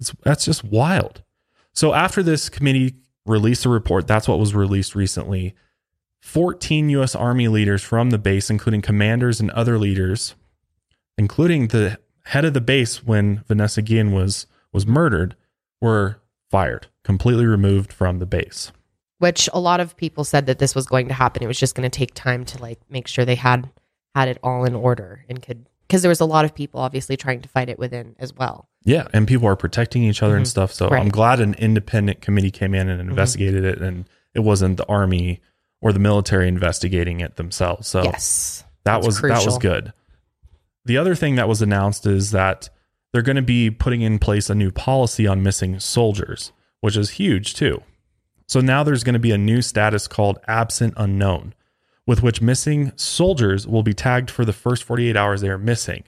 It's, 0.00 0.12
that's 0.24 0.44
just 0.44 0.64
wild. 0.64 1.22
So 1.72 1.94
after 1.94 2.22
this 2.22 2.48
committee 2.48 2.96
released 3.28 3.64
a 3.64 3.68
report, 3.68 4.06
that's 4.06 4.28
what 4.28 4.38
was 4.38 4.54
released 4.54 4.94
recently. 4.94 5.54
14 6.20 6.88
U.S. 6.90 7.14
Army 7.14 7.48
leaders 7.48 7.82
from 7.82 8.10
the 8.10 8.18
base, 8.18 8.50
including 8.50 8.82
commanders 8.82 9.40
and 9.40 9.50
other 9.52 9.78
leaders, 9.78 10.34
including 11.16 11.68
the 11.68 11.98
head 12.24 12.44
of 12.44 12.54
the 12.54 12.60
base 12.60 13.04
when 13.04 13.44
Vanessa 13.46 13.82
Guillen 13.82 14.12
was 14.12 14.46
was 14.72 14.86
murdered, 14.86 15.34
were 15.80 16.20
fired, 16.50 16.88
completely 17.04 17.46
removed 17.46 17.92
from 17.92 18.18
the 18.18 18.26
base. 18.26 18.70
Which 19.18 19.48
a 19.52 19.60
lot 19.60 19.80
of 19.80 19.96
people 19.96 20.24
said 20.24 20.46
that 20.46 20.58
this 20.58 20.74
was 20.74 20.86
going 20.86 21.08
to 21.08 21.14
happen. 21.14 21.42
It 21.42 21.46
was 21.46 21.58
just 21.58 21.74
going 21.74 21.88
to 21.88 21.98
take 21.98 22.14
time 22.14 22.44
to 22.46 22.60
like 22.60 22.80
make 22.88 23.08
sure 23.08 23.24
they 23.24 23.34
had 23.34 23.70
had 24.14 24.28
it 24.28 24.38
all 24.42 24.64
in 24.64 24.74
order 24.74 25.24
and 25.28 25.42
could 25.42 25.66
because 25.88 26.02
there 26.02 26.10
was 26.10 26.20
a 26.20 26.26
lot 26.26 26.44
of 26.44 26.54
people 26.54 26.80
obviously 26.80 27.16
trying 27.16 27.40
to 27.40 27.48
fight 27.48 27.68
it 27.68 27.78
within 27.78 28.14
as 28.18 28.34
well. 28.34 28.68
Yeah, 28.84 29.08
and 29.12 29.26
people 29.26 29.48
are 29.48 29.56
protecting 29.56 30.04
each 30.04 30.22
other 30.22 30.36
and 30.36 30.44
Mhm. 30.46 30.50
stuff. 30.50 30.72
So 30.72 30.88
Right. 30.88 31.00
I'm 31.00 31.08
glad 31.08 31.40
an 31.40 31.54
independent 31.54 32.20
committee 32.20 32.50
came 32.50 32.74
in 32.74 32.88
and 32.88 33.00
investigated 33.00 33.64
it, 33.64 33.80
and 33.80 34.04
it 34.34 34.40
wasn't 34.40 34.76
the 34.76 34.86
army 34.86 35.40
or 35.80 35.92
the 35.92 35.98
military 35.98 36.46
investigating 36.48 37.20
it 37.20 37.36
themselves. 37.36 37.88
So 37.88 38.02
yes. 38.04 38.64
that 38.84 38.94
That's 39.02 39.06
was 39.06 39.20
that 39.22 39.44
was 39.44 39.58
good. 39.58 39.92
The 40.84 40.96
other 40.98 41.14
thing 41.14 41.34
that 41.36 41.48
was 41.48 41.60
announced 41.62 42.06
is 42.06 42.30
that 42.30 42.68
they're 43.12 43.22
going 43.22 43.36
to 43.36 43.42
be 43.42 43.70
putting 43.70 44.02
in 44.02 44.18
place 44.18 44.50
a 44.50 44.54
new 44.54 44.70
policy 44.70 45.26
on 45.26 45.42
missing 45.42 45.80
soldiers, 45.80 46.52
which 46.80 46.96
is 46.96 47.10
huge 47.10 47.54
too. 47.54 47.82
So 48.46 48.60
now 48.60 48.82
there's 48.82 49.04
going 49.04 49.14
to 49.14 49.18
be 49.18 49.32
a 49.32 49.38
new 49.38 49.60
status 49.62 50.06
called 50.08 50.38
absent 50.48 50.94
unknown, 50.96 51.54
with 52.08 52.22
which 52.22 52.40
missing 52.40 52.90
soldiers 52.96 53.66
will 53.66 53.82
be 53.82 53.92
tagged 53.92 54.30
for 54.30 54.42
the 54.46 54.52
first 54.54 54.82
48 54.82 55.14
hours 55.14 55.42
they 55.42 55.50
are 55.50 55.58
missing. 55.58 56.04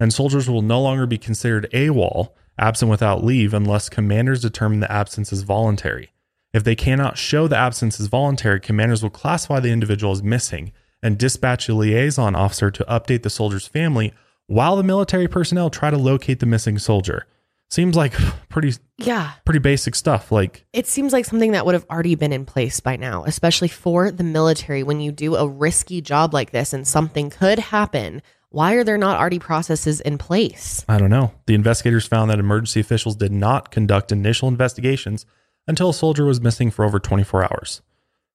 And 0.00 0.10
soldiers 0.10 0.48
will 0.48 0.62
no 0.62 0.80
longer 0.80 1.04
be 1.04 1.18
considered 1.18 1.68
AWOL, 1.74 2.30
absent 2.58 2.90
without 2.90 3.22
leave, 3.22 3.52
unless 3.52 3.90
commanders 3.90 4.40
determine 4.40 4.80
the 4.80 4.90
absence 4.90 5.30
is 5.30 5.42
voluntary. 5.42 6.10
If 6.54 6.64
they 6.64 6.74
cannot 6.74 7.18
show 7.18 7.48
the 7.48 7.58
absence 7.58 8.00
is 8.00 8.06
voluntary, 8.06 8.60
commanders 8.60 9.02
will 9.02 9.10
classify 9.10 9.60
the 9.60 9.68
individual 9.68 10.14
as 10.14 10.22
missing 10.22 10.72
and 11.02 11.18
dispatch 11.18 11.68
a 11.68 11.74
liaison 11.74 12.34
officer 12.34 12.70
to 12.70 12.84
update 12.88 13.22
the 13.22 13.28
soldier's 13.28 13.68
family 13.68 14.14
while 14.46 14.76
the 14.76 14.82
military 14.82 15.28
personnel 15.28 15.68
try 15.68 15.90
to 15.90 15.98
locate 15.98 16.40
the 16.40 16.46
missing 16.46 16.78
soldier. 16.78 17.26
Seems 17.72 17.96
like 17.96 18.12
pretty 18.50 18.74
Yeah. 18.98 19.30
pretty 19.46 19.58
basic 19.58 19.94
stuff. 19.94 20.30
Like 20.30 20.66
It 20.74 20.86
seems 20.86 21.10
like 21.14 21.24
something 21.24 21.52
that 21.52 21.64
would 21.64 21.72
have 21.72 21.86
already 21.88 22.14
been 22.16 22.30
in 22.30 22.44
place 22.44 22.80
by 22.80 22.96
now, 22.96 23.24
especially 23.24 23.68
for 23.68 24.10
the 24.10 24.22
military. 24.22 24.82
When 24.82 25.00
you 25.00 25.10
do 25.10 25.36
a 25.36 25.48
risky 25.48 26.02
job 26.02 26.34
like 26.34 26.50
this 26.50 26.74
and 26.74 26.86
something 26.86 27.30
could 27.30 27.58
happen, 27.58 28.20
why 28.50 28.74
are 28.74 28.84
there 28.84 28.98
not 28.98 29.18
already 29.18 29.38
processes 29.38 30.02
in 30.02 30.18
place? 30.18 30.84
I 30.86 30.98
don't 30.98 31.08
know. 31.08 31.32
The 31.46 31.54
investigators 31.54 32.06
found 32.06 32.30
that 32.30 32.38
emergency 32.38 32.80
officials 32.80 33.16
did 33.16 33.32
not 33.32 33.70
conduct 33.70 34.12
initial 34.12 34.48
investigations 34.48 35.24
until 35.66 35.88
a 35.88 35.94
soldier 35.94 36.26
was 36.26 36.42
missing 36.42 36.70
for 36.70 36.84
over 36.84 37.00
24 37.00 37.42
hours, 37.44 37.80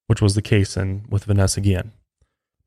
which 0.07 0.19
was 0.19 0.33
the 0.33 0.41
case 0.41 0.75
in 0.75 1.05
with 1.09 1.25
Vanessa 1.25 1.61
Guillen. 1.61 1.91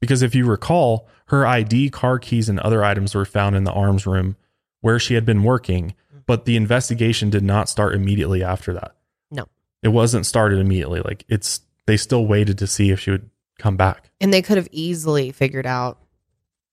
Because 0.01 0.23
if 0.23 0.37
you 0.37 0.47
recall, 0.47 1.09
her 1.27 1.45
ID, 1.45 1.91
car 1.91 2.21
keys, 2.21 2.49
and 2.49 2.61
other 2.61 2.85
items 2.85 3.13
were 3.13 3.25
found 3.25 3.57
in 3.57 3.65
the 3.65 3.73
arms 3.73 4.07
room 4.07 4.37
where 4.83 5.01
she 5.01 5.15
had 5.15 5.27
been 5.27 5.43
working, 5.43 5.95
but 6.31 6.45
the 6.45 6.55
investigation 6.55 7.29
did 7.29 7.43
not 7.43 7.69
start 7.69 7.93
immediately 7.93 8.45
after 8.45 8.73
that. 8.73 8.95
No. 9.33 9.47
It 9.83 9.89
wasn't 9.89 10.25
started 10.25 10.61
immediately. 10.61 11.01
Like 11.01 11.25
it's 11.29 11.61
they 11.87 11.97
still 11.97 12.25
waited 12.25 12.59
to 12.59 12.69
see 12.69 12.93
if 12.93 13.01
she 13.01 13.11
would 13.11 13.29
come 13.59 13.77
back. 13.77 14.11
And 14.21 14.33
they 14.33 14.41
could 14.41 14.57
have 14.57 14.69
easily 14.71 15.33
figured 15.33 15.67
out, 15.67 15.99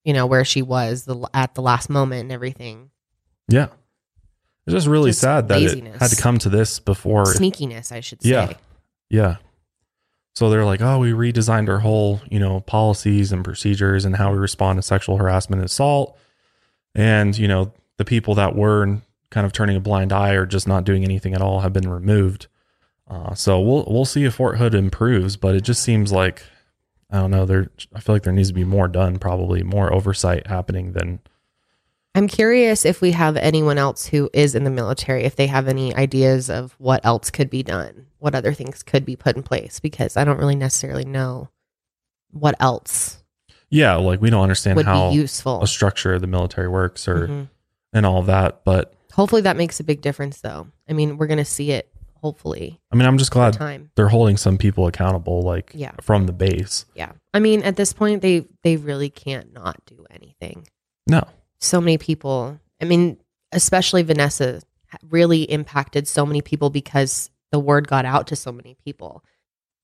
you 0.03 0.13
know, 0.13 0.27
where 0.27 0.45
she 0.45 0.61
was 0.61 1.05
the, 1.05 1.27
at 1.33 1.55
the 1.55 1.63
last 1.63 1.89
moment 1.89 2.21
and 2.21 2.31
everything. 2.31 2.91
Yeah. 3.49 3.69
It's 4.67 4.75
just 4.75 4.85
really 4.85 5.09
Just 5.09 5.21
sad 5.21 5.47
that 5.47 5.59
laziness. 5.59 5.95
it 5.95 6.01
had 6.01 6.11
to 6.11 6.21
come 6.21 6.37
to 6.37 6.49
this 6.49 6.77
before 6.77 7.23
Sneakiness, 7.23 7.91
I 7.91 8.01
should 8.01 8.21
say. 8.21 8.29
Yeah. 8.29 8.53
Yeah. 9.09 9.35
So 10.35 10.51
they're 10.51 10.65
like, 10.65 10.83
oh, 10.83 10.99
we 10.99 11.13
redesigned 11.13 11.67
our 11.67 11.79
whole, 11.79 12.21
you 12.29 12.37
know, 12.37 12.59
policies 12.59 13.31
and 13.31 13.43
procedures 13.43 14.05
and 14.05 14.15
how 14.15 14.33
we 14.33 14.37
respond 14.37 14.77
to 14.77 14.83
sexual 14.83 15.17
harassment 15.17 15.61
and 15.61 15.65
assault. 15.65 16.15
And, 16.93 17.35
you 17.35 17.47
know, 17.47 17.73
the 17.97 18.05
people 18.05 18.35
that 18.35 18.55
were 18.55 18.99
kind 19.29 19.45
of 19.45 19.51
turning 19.53 19.75
a 19.75 19.79
blind 19.81 20.11
eye 20.13 20.33
or 20.33 20.45
just 20.45 20.67
not 20.67 20.83
doing 20.83 21.03
anything 21.03 21.33
at 21.33 21.41
all 21.41 21.59
have 21.61 21.73
been 21.73 21.89
removed. 21.89 22.47
Uh, 23.09 23.33
so 23.33 23.59
we'll 23.59 23.85
we'll 23.87 24.05
see 24.05 24.25
if 24.25 24.35
Fort 24.35 24.57
Hood 24.57 24.73
improves, 24.75 25.37
but 25.37 25.55
it 25.55 25.61
just 25.61 25.81
seems 25.81 26.11
like 26.11 26.43
I 27.09 27.19
don't 27.19 27.31
know. 27.31 27.45
There, 27.45 27.71
I 27.93 27.99
feel 28.01 28.15
like 28.15 28.23
there 28.23 28.33
needs 28.33 28.49
to 28.49 28.53
be 28.53 28.65
more 28.65 28.87
done. 28.87 29.17
Probably 29.17 29.63
more 29.63 29.93
oversight 29.93 30.47
happening 30.47 30.91
than 30.91 31.19
I'm 32.15 32.27
curious 32.27 32.83
if 32.85 32.99
we 32.99 33.11
have 33.11 33.37
anyone 33.37 33.77
else 33.77 34.07
who 34.07 34.29
is 34.33 34.55
in 34.55 34.63
the 34.63 34.71
military, 34.71 35.23
if 35.23 35.35
they 35.35 35.47
have 35.47 35.67
any 35.67 35.95
ideas 35.95 36.49
of 36.49 36.73
what 36.79 37.05
else 37.05 37.29
could 37.29 37.49
be 37.49 37.63
done, 37.63 38.07
what 38.17 38.33
other 38.35 38.53
things 38.53 38.81
could 38.83 39.05
be 39.05 39.15
put 39.15 39.35
in 39.37 39.43
place, 39.43 39.79
because 39.79 40.17
I 40.17 40.23
don't 40.25 40.39
really 40.39 40.55
necessarily 40.55 41.05
know 41.05 41.49
what 42.31 42.55
else 42.59 43.23
yeah. 43.69 43.95
Like 43.95 44.21
we 44.21 44.29
don't 44.29 44.43
understand 44.43 44.81
how 44.83 45.11
useful. 45.11 45.61
a 45.61 45.67
structure 45.67 46.13
of 46.13 46.21
the 46.21 46.27
military 46.27 46.67
works 46.69 47.07
or 47.07 47.27
Mhm. 47.27 47.49
and 47.93 48.05
all 48.05 48.23
that. 48.23 48.63
But 48.63 48.93
Hopefully 49.17 49.41
that 49.41 49.57
makes 49.57 49.79
a 49.79 49.83
big 49.83 50.01
difference, 50.01 50.39
though. 50.41 50.67
I 50.89 50.93
mean, 50.93 51.17
we're 51.17 51.27
going 51.27 51.37
to 51.39 51.43
see 51.45 51.71
it, 51.71 51.89
hopefully, 52.21 52.79
I 52.91 52.95
mean, 52.95 53.05
I'm 53.07 53.17
just 53.17 53.31
glad 53.31 53.53
time. 53.53 53.91
they're 53.95 54.07
holding 54.07 54.37
some 54.37 54.57
people 54.57 54.87
accountable 54.87 55.41
like 55.41 55.71
Yeah. 55.73 55.91
from 56.01 56.25
the 56.27 56.33
base 56.33 56.85
Yeah. 56.95 57.11
I 57.33 57.39
mean, 57.39 57.61
at 57.63 57.75
this 57.75 57.93
point, 57.93 58.21
they 58.21 58.45
they 58.63 58.77
really 58.77 59.09
can't 59.09 59.53
not 59.53 59.77
do 59.85 60.05
anything. 60.11 60.67
no 61.09 61.23
so 61.59 61.81
many 61.81 61.97
people. 61.97 62.59
I 62.81 62.85
mean, 62.85 63.17
especially 63.51 64.03
Vanessa 64.03 64.61
really 65.09 65.41
impacted 65.43 66.07
so 66.07 66.23
many 66.25 66.41
people 66.41 66.69
because 66.69 67.29
the 67.51 67.59
word 67.59 67.87
got 67.87 68.05
out 68.05 68.27
to 68.27 68.35
so 68.35 68.51
many 68.51 68.75
people. 68.85 69.23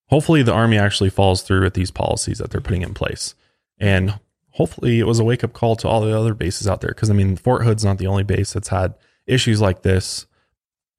hopefully 0.07 0.43
the 0.43 0.53
army 0.53 0.77
actually 0.77 1.09
follows 1.09 1.41
through 1.41 1.63
with 1.63 1.73
these 1.73 1.89
policies 1.91 2.37
that 2.37 2.51
they're 2.51 2.61
putting 2.61 2.81
in 2.83 2.93
place 2.93 3.33
and 3.79 4.19
hopefully 4.51 4.99
it 4.99 5.07
was 5.07 5.17
a 5.19 5.23
wake-up 5.23 5.53
call 5.53 5.75
to 5.75 5.87
all 5.87 6.01
the 6.01 6.15
other 6.17 6.33
bases 6.35 6.67
out 6.67 6.81
there 6.81 6.91
because 6.91 7.09
i 7.09 7.13
mean 7.13 7.35
fort 7.35 7.63
hood's 7.63 7.83
not 7.85 7.97
the 7.97 8.05
only 8.07 8.23
base 8.23 8.53
that's 8.53 8.67
had 8.67 8.93
issues 9.27 9.61
like 9.61 9.81
this 9.83 10.25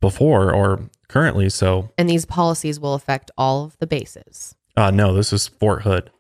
before 0.00 0.52
or 0.52 0.88
currently 1.09 1.49
so 1.49 1.90
And 1.99 2.09
these 2.09 2.25
policies 2.25 2.78
will 2.81 2.95
affect 2.95 3.31
all 3.38 3.64
of 3.64 3.76
the 3.78 3.87
bases. 3.87 4.54
uh 4.76 4.90
no 4.90 5.14
this 5.14 5.33
is 5.33 5.49
fort 5.49 5.83
hood 5.83 6.11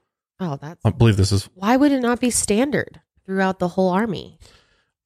Oh, 0.40 0.56
that's 0.60 0.80
i 0.84 0.90
believe 0.90 1.16
this 1.16 1.32
is 1.32 1.48
why 1.54 1.76
would 1.76 1.92
it 1.92 2.00
not 2.00 2.20
be 2.20 2.30
standard 2.30 3.00
throughout 3.26 3.58
the 3.58 3.68
whole 3.68 3.90
army? 3.90 4.38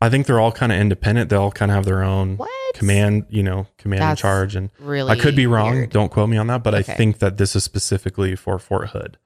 i 0.01 0.09
think 0.09 0.27
they're 0.27 0.41
all 0.41 0.53
kind 0.53 0.73
of 0.73 0.79
independent 0.79 1.29
they 1.31 1.37
all 1.37 1.51
kind 1.53 1.71
of 1.71 1.77
have 1.77 1.85
their 1.85 2.03
own 2.03 2.37
What? 2.37 2.51
command 2.75 3.27
you 3.29 3.43
know 3.43 3.67
command 3.79 4.03
and 4.03 4.19
charge 4.19 4.55
and 4.57 4.71
Really? 4.79 5.11
I 5.11 5.17
could 5.17 5.35
be 5.37 5.47
wrong. 5.47 5.73
weird. 5.73 5.91
Don't 5.91 6.11
quote 6.11 6.29
me 6.29 6.37
on 6.37 6.47
that, 6.49 6.63
but 6.63 6.75
Okay. 6.75 6.93
I 6.93 6.97
think 6.97 7.19
that 7.19 7.37
this 7.39 7.57
is 7.57 7.65
specifically 7.65 8.37
for 8.37 8.59
Fort 8.59 8.91
Hood. 8.91 9.17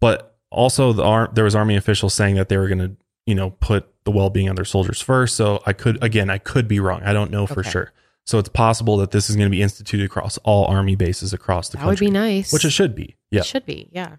But 0.00 0.36
also, 0.50 0.92
the 0.92 1.02
ar- 1.02 1.30
there 1.32 1.44
was 1.44 1.54
Army 1.56 1.76
officials 1.76 2.14
saying 2.14 2.36
that 2.36 2.48
they 2.48 2.56
were 2.56 2.68
going 2.68 2.78
to, 2.78 2.96
you 3.26 3.34
know, 3.34 3.50
put 3.50 3.91
the 4.04 4.10
well-being 4.10 4.48
of 4.48 4.56
their 4.56 4.64
soldiers 4.64 5.00
first. 5.00 5.36
So 5.36 5.62
I 5.66 5.72
could, 5.72 6.02
again, 6.02 6.28
I 6.30 6.38
could 6.38 6.66
be 6.68 6.80
wrong. 6.80 7.02
I 7.04 7.12
don't 7.12 7.30
know 7.30 7.46
for 7.46 7.60
Okay. 7.60 7.70
sure. 7.70 7.92
So 8.24 8.38
it's 8.38 8.48
possible 8.48 8.96
that 8.98 9.10
this 9.10 9.28
is 9.28 9.36
going 9.36 9.46
to 9.46 9.50
be 9.50 9.62
instituted 9.62 10.04
across 10.04 10.38
all 10.38 10.64
Army 10.66 10.94
bases 10.94 11.32
across 11.32 11.68
the 11.68 11.76
That 11.78 11.86
would 11.86 11.92
country, 11.92 12.06
be 12.06 12.12
nice. 12.12 12.52
which 12.52 12.64
it 12.64 12.70
should 12.70 12.94
be. 12.94 13.16
Yeah. 13.30 13.40
It 13.40 13.46
should 13.46 13.66
be. 13.66 13.88
Yeah. 13.92 14.16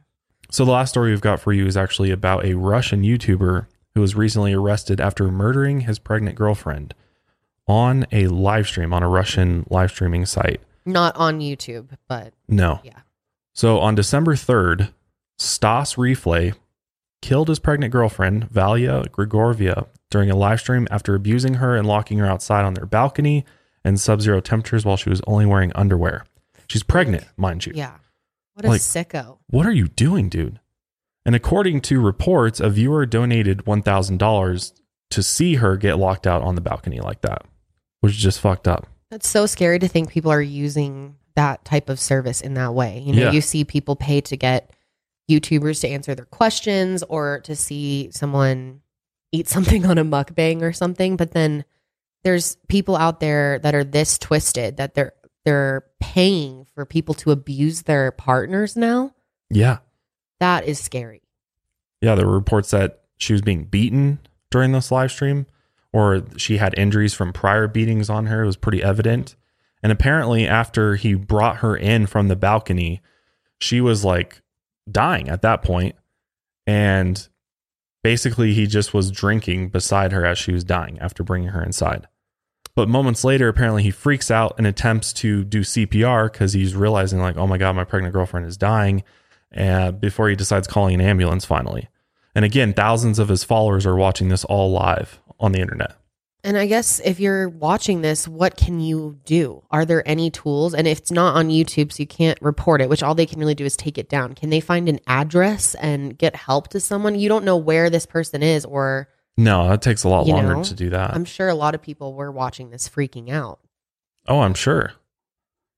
So 0.52 0.66
the 0.66 0.72
last 0.72 0.90
story 0.90 1.12
we've 1.12 1.22
got 1.22 1.40
for 1.40 1.54
you 1.54 1.66
is 1.66 1.78
actually 1.78 2.12
about 2.12 2.44
a 2.46 2.54
Russian 2.56 3.02
YouTuber 3.04 3.68
who 3.96 4.02
was 4.02 4.14
recently 4.16 4.54
arrested 4.54 5.00
after 5.00 5.32
murdering 5.32 5.82
his 5.82 6.00
pregnant 6.00 6.36
girlfriend 6.36 6.94
on 7.68 8.06
a 8.12 8.28
live 8.28 8.68
stream 8.68 8.94
on 8.94 9.04
a 9.04 9.08
Russian 9.10 9.66
live 9.70 9.92
streaming 9.92 10.26
site. 10.26 10.62
Not 10.86 11.16
on 11.16 11.40
YouTube, 11.40 11.90
but 12.10 12.34
No. 12.50 12.82
Yeah. 12.84 13.00
So 13.54 13.80
on 13.80 13.96
December 13.96 14.36
3rd, 14.36 14.90
Stas 15.38 15.96
Reeflay 15.96 16.56
killed 17.24 17.48
his 17.48 17.58
pregnant 17.58 17.92
girlfriend, 17.92 18.50
Valia 18.50 19.08
Grigoryeva, 19.10 19.88
during 20.12 20.30
a 20.30 20.36
live 20.36 20.60
stream 20.60 20.88
after 20.92 21.16
abusing 21.16 21.56
her 21.56 21.76
and 21.76 21.88
locking 21.88 22.20
her 22.20 22.26
outside 22.28 22.66
on 22.66 22.74
their 22.76 22.86
balcony 22.86 23.46
in 23.86 23.98
sub 23.98 24.22
zero 24.22 24.40
temperatures 24.42 24.86
while 24.86 24.98
she 24.98 25.10
was 25.10 25.22
only 25.26 25.46
wearing 25.46 25.72
underwear. 25.74 26.26
She's 26.68 26.84
pregnant, 26.84 27.26
mind 27.38 27.66
you. 27.66 27.74
yeah. 27.76 27.94
What 28.54 28.66
a 28.66 28.70
Like- 28.70 28.82
sicko. 28.82 29.40
What 29.50 29.66
are 29.66 29.72
you 29.72 29.88
doing, 29.88 30.30
dude? 30.30 30.60
And 31.26 31.34
according 31.36 31.82
to 31.82 32.00
reports, 32.02 32.60
a 32.60 32.70
viewer 32.70 33.06
donated 33.06 33.66
$1,000 33.66 34.74
to 35.10 35.24
see 35.24 35.56
her 35.56 35.78
get 35.78 35.98
locked 35.98 36.28
out 36.28 36.42
on 36.42 36.56
the 36.56 36.62
balcony 36.62 37.00
like 37.00 37.22
that, 37.22 37.44
which 38.02 38.14
is 38.14 38.20
just 38.20 38.40
fucked 38.42 38.68
up. 38.68 38.88
That's 39.10 39.28
so 39.28 39.46
scary 39.46 39.80
to 39.80 39.88
think 39.88 40.10
people 40.12 40.32
are 40.32 40.42
using 40.42 41.16
that 41.36 41.64
type 41.66 41.90
of 41.90 42.00
service 42.00 42.42
in 42.42 42.54
that 42.56 42.74
way. 42.74 43.00
You 43.00 43.14
know, 43.14 43.22
Yeah. 43.24 43.32
you 43.32 43.42
see 43.42 43.64
people 43.64 43.96
pay 43.96 44.22
to 44.22 44.36
get 44.38 44.70
YouTubers 45.30 45.82
to 45.82 45.88
answer 45.88 46.16
their 46.16 46.26
questions 46.26 47.04
or 47.04 47.40
to 47.42 47.56
see 47.56 48.10
someone 48.12 48.82
eat 49.32 49.48
something 49.50 49.86
on 49.86 49.98
a 49.98 50.06
mukbang 50.06 50.62
or 50.62 50.74
something, 50.74 51.18
but 51.18 51.32
then 51.32 51.66
there's 52.24 52.56
people 52.68 52.96
out 52.96 53.20
there 53.20 53.60
that 53.60 53.76
are 53.76 53.84
this 53.84 54.18
twisted 54.18 54.78
that 54.78 54.94
they're 54.94 55.14
they're 55.46 55.84
paying 56.00 56.66
for 56.74 56.86
people 56.86 57.14
to 57.14 57.32
abuse 57.32 57.82
their 57.82 58.12
partners 58.12 58.78
now. 58.78 59.14
Yeah. 59.50 59.80
That 60.40 60.66
is 60.66 60.80
scary. 60.80 61.22
Yeah. 62.02 62.16
There 62.16 62.26
were 62.26 62.34
reports 62.34 62.72
that 62.72 63.02
she 63.18 63.34
was 63.34 63.42
being 63.42 63.66
beaten 63.66 64.20
during 64.52 64.72
this 64.72 64.90
live 64.90 65.12
stream 65.12 65.46
or 65.92 66.24
she 66.38 66.58
had 66.58 66.78
injuries 66.78 67.14
from 67.14 67.34
prior 67.34 67.68
beatings 67.68 68.10
on 68.10 68.26
her. 68.28 68.44
It 68.44 68.48
was 68.48 68.56
pretty 68.56 68.82
evident. 68.82 69.36
And 69.82 69.92
apparently, 69.92 70.48
after 70.48 70.96
he 70.96 71.14
brought 71.14 71.58
her 71.58 71.76
in 71.76 72.08
from 72.08 72.30
the 72.30 72.38
balcony, 72.38 73.02
she 73.60 73.82
was 73.82 74.06
like 74.06 74.42
dying 74.90 75.30
at 75.30 75.42
that 75.42 75.62
point. 75.62 75.96
And 76.66 77.28
basically, 78.04 78.54
he 78.54 78.68
just 78.68 78.94
was 78.94 79.12
drinking 79.12 79.70
beside 79.70 80.12
her 80.12 80.26
as 80.26 80.38
she 80.38 80.52
was 80.52 80.64
dying 80.64 81.00
after 81.00 81.24
bringing 81.24 81.50
her 81.50 81.64
inside. 81.64 82.08
But 82.76 82.90
moments 82.90 83.24
later, 83.24 83.50
apparently, 83.50 83.84
he 83.84 83.92
freaks 83.92 84.32
out 84.32 84.56
and 84.58 84.66
attempts 84.66 85.14
to 85.14 85.44
do 85.44 85.62
CPR 85.62 86.32
because 86.32 86.54
he's 86.54 86.76
realizing, 86.76 87.20
like, 87.20 87.38
oh 87.38 87.48
my 87.48 87.58
God, 87.58 87.76
my 87.76 87.84
pregnant 87.84 88.14
girlfriend 88.14 88.48
is 88.48 88.58
dying. 88.58 89.04
And 89.52 90.02
before 90.02 90.30
he 90.30 90.36
decides 90.36 90.68
calling 90.68 90.96
an 90.96 91.02
ambulance 91.02 91.46
finally. 91.46 91.90
And 92.34 92.44
again, 92.44 92.74
thousands 92.74 93.20
of 93.20 93.30
his 93.30 93.44
followers 93.44 93.86
are 93.86 93.96
watching 93.96 94.30
this 94.30 94.44
all 94.46 94.72
live 94.72 95.20
on 95.40 95.52
the 95.52 95.60
internet. 95.60 95.96
And 96.46 96.58
I 96.58 96.66
guess 96.66 97.00
if 97.06 97.22
you're 97.22 97.48
watching 97.48 98.02
this, 98.02 98.28
what 98.28 98.58
can 98.58 98.82
you 98.82 99.18
do? 99.24 99.64
Are 99.72 99.86
there 99.86 100.06
any 100.06 100.30
tools? 100.30 100.74
And 100.74 100.88
if 100.88 100.98
it's 100.98 101.12
not 101.12 101.36
on 101.38 101.48
YouTube, 101.48 101.94
so 101.94 102.04
you 102.04 102.08
can't 102.08 102.38
report 102.42 102.82
it, 102.82 102.90
which 102.90 103.02
all 103.02 103.16
they 103.16 103.26
can 103.26 103.40
really 103.40 103.56
do 103.56 103.64
is 103.64 103.78
take 103.78 103.98
it 103.98 104.10
down. 104.10 104.34
Can 104.34 104.50
they 104.50 104.60
find 104.60 104.90
an 104.90 105.00
address 105.08 105.74
and 105.76 106.18
get 106.18 106.36
help 106.36 106.68
to 106.70 106.82
someone? 106.82 107.16
You 107.16 107.30
don't 107.30 107.46
know 107.46 107.56
where 107.56 107.90
this 107.90 108.06
person 108.06 108.44
is, 108.44 108.66
or 108.66 109.08
No, 109.38 109.70
that 109.70 109.82
takes 109.82 110.04
a 110.04 110.10
lot 110.10 110.28
longer 110.28 110.56
know, 110.56 110.64
to 110.64 110.74
do 110.74 110.90
that. 110.90 111.14
I'm 111.14 111.24
sure 111.24 111.48
a 111.48 111.56
lot 111.56 111.76
of 111.76 111.82
people 111.82 112.14
were 112.14 112.32
watching 112.32 112.72
this 112.72 112.90
freaking 112.90 113.30
out. 113.30 113.60
oh, 114.28 114.42
I'm 114.42 114.54
sure. 114.54 114.92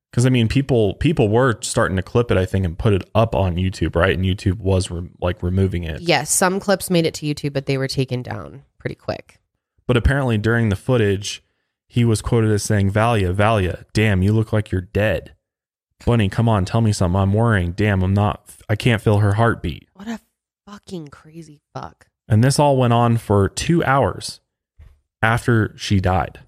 Because 0.10 0.26
I 0.26 0.30
mean, 0.30 0.48
people 0.48 0.94
people 0.96 1.28
were 1.28 1.60
starting 1.62 1.98
to 1.98 2.02
clip 2.02 2.32
it, 2.32 2.38
I 2.38 2.46
think, 2.46 2.66
and 2.66 2.80
put 2.80 2.94
it 2.94 3.08
up 3.14 3.36
on 3.36 3.58
YouTube, 3.58 3.96
right? 3.96 4.16
And 4.16 4.24
YouTube 4.24 4.60
was 4.60 4.90
re- 4.90 5.10
like 5.20 5.44
removing 5.44 5.84
it. 5.84 6.02
Yes, 6.02 6.32
some 6.32 6.60
clips 6.60 6.90
made 6.90 7.06
it 7.06 7.14
to 7.16 7.26
YouTube, 7.26 7.52
but 7.52 7.66
they 7.66 7.78
were 7.78 7.90
taken 7.90 8.24
down 8.24 8.64
pretty 8.80 8.96
quick. 8.96 9.40
But 9.88 9.98
apparently, 9.98 10.38
during 10.38 10.70
the 10.70 10.76
footage, 10.76 11.44
he 11.88 12.04
was 12.04 12.22
quoted 12.22 12.52
as 12.52 12.64
saying, 12.64 12.92
"Valia, 12.92 13.34
Valia, 13.34 13.86
damn, 13.94 14.22
you 14.22 14.34
look 14.34 14.52
like 14.52 14.72
you're 14.72 14.82
dead." 14.82 15.36
Bunny, 16.06 16.30
come 16.30 16.50
on, 16.50 16.66
tell 16.66 16.82
me 16.82 16.92
something. 16.92 17.20
I'm 17.20 17.34
worrying. 17.34 17.72
Damn, 17.72 18.04
I'm 18.04 18.14
not. 18.14 18.50
I 18.68 18.76
can't 18.76 19.02
feel 19.02 19.20
her 19.20 19.34
heartbeat. 19.34 19.88
What 19.94 20.08
a 20.08 20.20
fucking 20.66 21.08
crazy 21.08 21.62
fuck. 21.74 22.08
And 22.28 22.44
this 22.44 22.60
all 22.60 22.78
went 22.78 22.94
on 22.94 23.18
for 23.18 23.48
two 23.48 23.84
hours 23.84 24.42
after 25.22 25.74
she 25.78 26.00
died. 26.00 26.40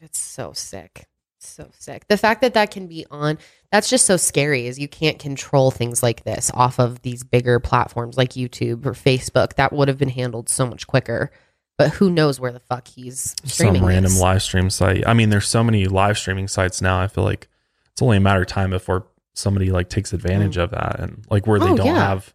It's 0.00 0.18
so 0.18 0.52
sick. 0.52 1.06
So 1.40 1.68
sick. 1.78 2.06
The 2.08 2.16
fact 2.16 2.40
that 2.40 2.54
that 2.54 2.70
can 2.70 2.86
be 2.86 3.04
on, 3.10 3.38
that's 3.70 3.90
just 3.90 4.06
so 4.06 4.16
scary 4.16 4.66
is 4.66 4.78
you 4.78 4.88
can't 4.88 5.18
control 5.18 5.70
things 5.70 6.02
like 6.02 6.24
this 6.24 6.50
off 6.54 6.78
of 6.78 7.02
these 7.02 7.22
bigger 7.22 7.60
platforms 7.60 8.16
like 8.16 8.30
YouTube 8.30 8.86
or 8.86 8.92
Facebook. 8.92 9.54
That 9.54 9.72
would 9.72 9.88
have 9.88 9.98
been 9.98 10.08
handled 10.08 10.48
so 10.48 10.66
much 10.66 10.86
quicker. 10.86 11.30
But 11.76 11.90
who 11.90 12.08
knows 12.10 12.38
where 12.38 12.52
the 12.52 12.60
fuck 12.60 12.86
he's 12.86 13.34
streaming 13.44 13.80
some 13.80 13.88
random 13.88 14.12
this. 14.12 14.20
live 14.20 14.42
stream 14.42 14.70
site. 14.70 15.06
I 15.06 15.12
mean, 15.14 15.30
there's 15.30 15.48
so 15.48 15.64
many 15.64 15.86
live 15.86 16.16
streaming 16.16 16.46
sites 16.48 16.80
now. 16.80 17.00
I 17.00 17.08
feel 17.08 17.24
like 17.24 17.48
it's 17.90 18.00
only 18.02 18.16
a 18.16 18.20
matter 18.20 18.42
of 18.42 18.46
time 18.46 18.70
before 18.70 19.06
somebody 19.34 19.70
like 19.72 19.88
takes 19.88 20.12
advantage 20.12 20.56
of 20.56 20.70
that 20.70 21.00
and 21.00 21.24
like 21.30 21.46
where 21.48 21.58
they 21.58 21.66
Oh, 21.70 21.76
don't 21.76 21.86
yeah. 21.86 21.94
have 22.08 22.32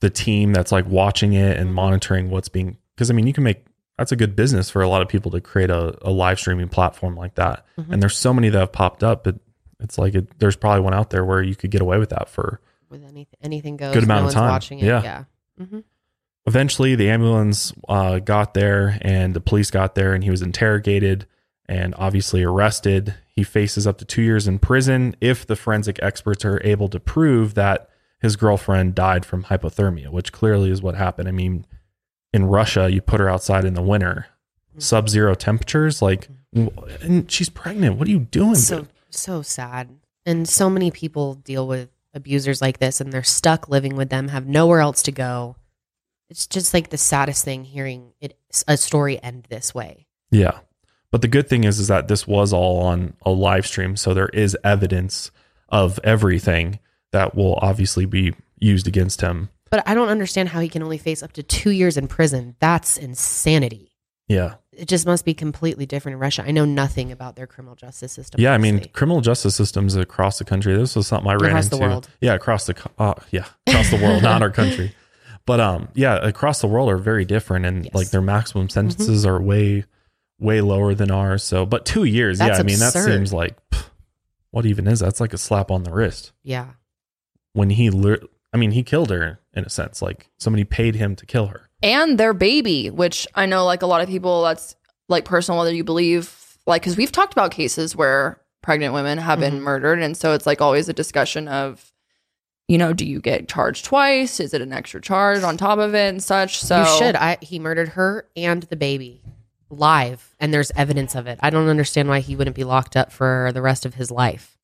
the 0.00 0.10
team 0.10 0.52
that's 0.52 0.72
like 0.72 0.86
watching 0.88 1.32
it 1.34 1.56
and 1.56 1.70
Mhm. 1.70 1.74
monitoring 1.74 2.30
what's 2.30 2.48
being 2.48 2.76
because 2.94 3.08
I 3.10 3.14
mean 3.14 3.26
you 3.28 3.32
can 3.32 3.44
make 3.44 3.64
that's 3.96 4.10
a 4.12 4.16
good 4.16 4.34
business 4.36 4.68
for 4.68 4.82
a 4.82 4.88
lot 4.88 5.00
of 5.00 5.08
people 5.08 5.30
to 5.30 5.40
create 5.40 5.70
a, 5.70 5.96
a 6.06 6.10
live 6.10 6.38
streaming 6.40 6.68
platform 6.68 7.14
like 7.16 7.36
that. 7.36 7.64
Mhm. 7.78 7.92
And 7.92 8.02
there's 8.02 8.16
so 8.16 8.34
many 8.34 8.48
that 8.50 8.58
have 8.58 8.72
popped 8.72 9.02
up, 9.04 9.22
but 9.24 9.36
it's 9.78 9.96
like 9.98 10.14
it, 10.16 10.38
there's 10.40 10.56
probably 10.56 10.80
one 10.80 10.92
out 10.92 11.10
there 11.10 11.24
where 11.24 11.40
you 11.42 11.54
could 11.54 11.70
get 11.70 11.80
away 11.80 11.98
with 11.98 12.10
that 12.10 12.28
for 12.28 12.60
with 12.90 13.02
anything 13.04 13.38
anything 13.42 13.76
goes. 13.76 13.94
Good 13.94 14.02
amount 14.02 14.24
no 14.24 14.28
of 14.28 14.34
time. 14.34 14.50
watching 14.50 14.80
it. 14.80 14.86
Yeah. 14.86 15.02
Yeah. 15.02 15.24
hmm 15.64 15.78
eventually 16.46 16.94
the 16.94 17.10
ambulance 17.10 17.72
uh, 17.88 18.18
got 18.20 18.54
there 18.54 18.98
and 19.02 19.34
the 19.34 19.40
police 19.40 19.70
got 19.70 19.94
there 19.94 20.14
and 20.14 20.22
he 20.22 20.30
was 20.30 20.42
interrogated 20.42 21.26
and 21.68 21.94
obviously 21.98 22.42
arrested. 22.44 23.14
He 23.26 23.42
faces 23.42 23.86
up 23.86 23.98
to 23.98 24.04
two 24.04 24.22
years 24.22 24.46
in 24.46 24.58
prison 24.58 25.16
if 25.20 25.46
the 25.46 25.56
forensic 25.56 25.98
experts 26.00 26.44
are 26.44 26.60
able 26.64 26.88
to 26.88 27.00
prove 27.00 27.54
that 27.54 27.88
his 28.20 28.36
girlfriend 28.36 28.94
died 28.94 29.26
from 29.26 29.44
hypothermia 29.44 30.10
which 30.10 30.32
clearly 30.32 30.70
is 30.70 30.80
what 30.80 30.94
happened. 30.94 31.28
I 31.28 31.32
mean 31.32 31.66
in 32.32 32.44
russia 32.44 32.90
you 32.90 33.00
put 33.00 33.20
her 33.20 33.28
outside 33.28 33.64
in 33.64 33.74
the 33.74 33.82
winter. 33.82 34.26
Sub-zero 34.78 35.34
temperatures 35.34 36.00
like 36.00 36.28
and 36.54 37.30
she's 37.30 37.48
pregnant. 37.48 37.96
What 37.96 38.08
are 38.08 38.12
you 38.12 38.20
doing? 38.20 38.54
So 38.54 38.86
so 39.10 39.42
sad. 39.42 39.88
And 40.24 40.48
so 40.48 40.68
many 40.70 40.90
people 40.90 41.34
deal 41.34 41.66
with 41.66 41.88
abusers 42.14 42.60
like 42.60 42.78
this 42.78 43.00
and 43.00 43.12
they're 43.12 43.22
stuck 43.22 43.68
living 43.68 43.96
with 43.96 44.10
them, 44.10 44.28
have 44.28 44.46
nowhere 44.46 44.80
else 44.80 45.02
to 45.04 45.12
go. 45.12 45.56
It's 46.28 46.46
just 46.46 46.74
like 46.74 46.90
the 46.90 46.98
saddest 46.98 47.44
thing 47.44 47.64
hearing 47.64 48.12
it 48.20 48.36
a 48.66 48.76
story 48.76 49.22
end 49.22 49.46
this 49.48 49.74
way. 49.74 50.06
Yeah. 50.30 50.58
But 51.10 51.22
the 51.22 51.28
good 51.28 51.48
thing 51.48 51.64
is 51.64 51.78
is 51.78 51.88
that 51.88 52.08
this 52.08 52.26
was 52.26 52.52
all 52.52 52.80
on 52.82 53.14
a 53.22 53.30
live 53.30 53.66
stream, 53.66 53.96
so 53.96 54.12
there 54.12 54.28
is 54.28 54.56
evidence 54.64 55.30
of 55.68 56.00
everything 56.04 56.78
that 57.12 57.34
will 57.34 57.54
obviously 57.62 58.04
be 58.06 58.34
used 58.58 58.86
against 58.88 59.20
him. 59.20 59.50
But 59.70 59.86
I 59.88 59.94
don't 59.94 60.08
understand 60.08 60.48
how 60.50 60.60
he 60.60 60.68
can 60.68 60.82
only 60.82 60.98
face 60.98 61.22
up 61.22 61.32
to 61.34 61.42
two 61.42 61.70
years 61.70 61.96
in 61.96 62.08
prison. 62.08 62.56
That's 62.60 62.96
insanity. 62.96 63.92
Yeah. 64.28 64.54
It 64.72 64.88
just 64.88 65.06
must 65.06 65.24
be 65.24 65.34
completely 65.34 65.86
different 65.86 66.14
in 66.14 66.18
Russia. 66.20 66.44
I 66.46 66.50
know 66.50 66.64
nothing 66.64 67.12
about 67.12 67.36
their 67.36 67.46
criminal 67.46 67.76
justice 67.76 68.12
system. 68.12 68.40
Yeah, 68.40 68.52
I 68.52 68.58
mean, 68.58 68.84
criminal 68.92 69.20
justice 69.20 69.54
systems 69.54 69.94
across 69.94 70.38
the 70.38 70.44
country. 70.44 70.76
This 70.76 70.94
was 70.96 71.06
something 71.06 71.30
I 71.30 71.34
ran 71.34 71.50
Across 71.50 71.68
the 71.68 71.76
into. 71.76 71.88
world. 71.88 72.08
Yeah, 72.20 72.34
across 72.34 72.66
the 72.66 72.76
uh, 72.98 73.14
yeah, 73.30 73.46
across 73.66 73.90
the 73.90 73.96
world, 73.96 74.22
not 74.22 74.42
our 74.42 74.50
country. 74.50 74.94
But 75.46 75.60
um 75.60 75.88
yeah, 75.94 76.16
across 76.16 76.60
the 76.60 76.66
world 76.66 76.90
are 76.90 76.98
very 76.98 77.24
different 77.24 77.64
and 77.66 77.76
Yes. 77.84 77.86
Mm-hmm. 77.88 77.96
like 77.98 78.10
their 78.10 78.20
maximum 78.22 78.68
sentences 78.68 79.24
are 79.24 79.40
way 79.40 79.84
way 80.38 80.60
lower 80.60 80.94
than 80.94 81.10
ours. 81.10 81.42
So, 81.42 81.64
but 81.64 81.86
2 81.86 82.04
years, 82.04 82.38
That's 82.38 82.56
yeah, 82.58 82.60
I 82.60 82.62
mean, 82.62 82.78
that 82.80 82.92
seems 82.92 83.32
like 83.32 83.56
pff, 83.70 83.88
what 84.50 84.66
even 84.66 84.86
is 84.86 84.98
that? 85.00 85.06
That's 85.06 85.20
like 85.20 85.32
a 85.32 85.38
slap 85.38 85.70
on 85.70 85.82
the 85.84 85.92
wrist. 85.92 86.32
yeah. 86.42 86.72
when 87.54 87.70
he 87.70 87.88
I 88.52 88.58
mean, 88.58 88.70
he 88.72 88.82
killed 88.82 89.10
her 89.10 89.40
in 89.54 89.64
a 89.64 89.70
sense. 89.70 90.02
Like 90.02 90.28
somebody 90.38 90.64
paid 90.64 90.94
him 90.96 91.16
to 91.16 91.26
kill 91.26 91.46
her. 91.46 91.68
and 91.82 92.18
their 92.18 92.34
baby, 92.34 92.90
which 92.90 93.26
I 93.34 93.46
know 93.46 93.64
like 93.64 93.82
a 93.82 93.86
lot 93.86 94.00
of 94.02 94.08
people 94.08 94.42
that's 94.42 94.74
like 95.08 95.24
personal 95.24 95.58
whether 95.58 95.74
you 95.74 95.84
believe 95.84 96.58
like 96.66 96.82
cuz 96.82 96.96
we've 96.96 97.12
talked 97.12 97.32
about 97.32 97.50
cases 97.52 97.94
where 97.94 98.40
pregnant 98.62 98.92
women 98.92 99.18
have 99.18 99.38
been 99.38 99.60
Mhm. 99.60 99.62
murdered 99.62 100.00
and 100.02 100.16
so 100.16 100.32
it's 100.32 100.46
like 100.46 100.60
always 100.60 100.88
a 100.88 100.92
discussion 100.92 101.46
of 101.48 101.92
you 102.68 102.78
know, 102.78 102.92
do 102.92 103.04
you 103.06 103.20
get 103.20 103.48
charged 103.48 103.84
twice? 103.84 104.40
Is 104.40 104.52
it 104.54 104.60
an 104.60 104.72
extra 104.72 105.00
charge 105.00 105.42
on 105.42 105.56
top 105.56 105.78
of 105.78 105.94
it 105.94 106.08
and 106.08 106.22
such? 106.22 106.58
So 106.58 106.80
you 106.80 106.98
should. 106.98 107.16
I 107.16 107.38
he 107.40 107.58
murdered 107.58 107.90
her 107.90 108.26
and 108.36 108.62
the 108.64 108.76
baby 108.76 109.22
live, 109.70 110.34
and 110.40 110.52
there's 110.52 110.70
evidence 110.76 111.14
of 111.14 111.26
it. 111.26 111.38
I 111.42 111.50
don't 111.50 111.68
understand 111.68 112.08
why 112.08 112.20
he 112.20 112.36
wouldn't 112.36 112.56
be 112.56 112.64
locked 112.64 112.96
up 112.96 113.12
for 113.12 113.50
the 113.52 113.62
rest 113.62 113.84
of 113.86 113.94
his 113.94 114.10
life. 114.10 114.58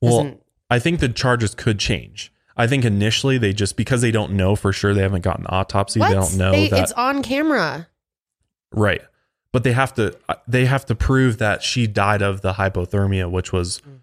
Well, 0.00 0.18
Doesn't- 0.24 0.42
I 0.70 0.78
think 0.78 1.00
the 1.00 1.08
charges 1.08 1.54
could 1.54 1.78
change. 1.78 2.32
I 2.56 2.66
think 2.66 2.84
initially 2.84 3.38
they 3.38 3.52
just 3.52 3.76
because 3.76 4.02
they 4.02 4.10
don't 4.10 4.32
know 4.32 4.56
for 4.56 4.72
sure 4.72 4.92
they 4.94 5.02
haven't 5.02 5.22
gotten 5.22 5.44
an 5.44 5.50
autopsy, 5.54 6.00
they 6.00 6.10
don't 6.12 6.36
know 6.36 6.52
They- 6.52 6.68
that 6.68 6.82
it's 6.82 6.92
on 6.92 7.22
camera. 7.22 7.88
right. 8.72 9.02
But 9.52 9.64
they 9.64 9.72
have 9.72 9.92
to 9.94 10.16
they 10.48 10.64
have 10.64 10.86
to 10.86 10.94
prove 10.94 11.36
that 11.38 11.62
she 11.62 11.86
died 11.86 12.22
of 12.22 12.40
the 12.40 12.54
hypothermia, 12.54 13.30
which 13.30 13.52
was 13.52 13.80
Mm. 13.80 13.98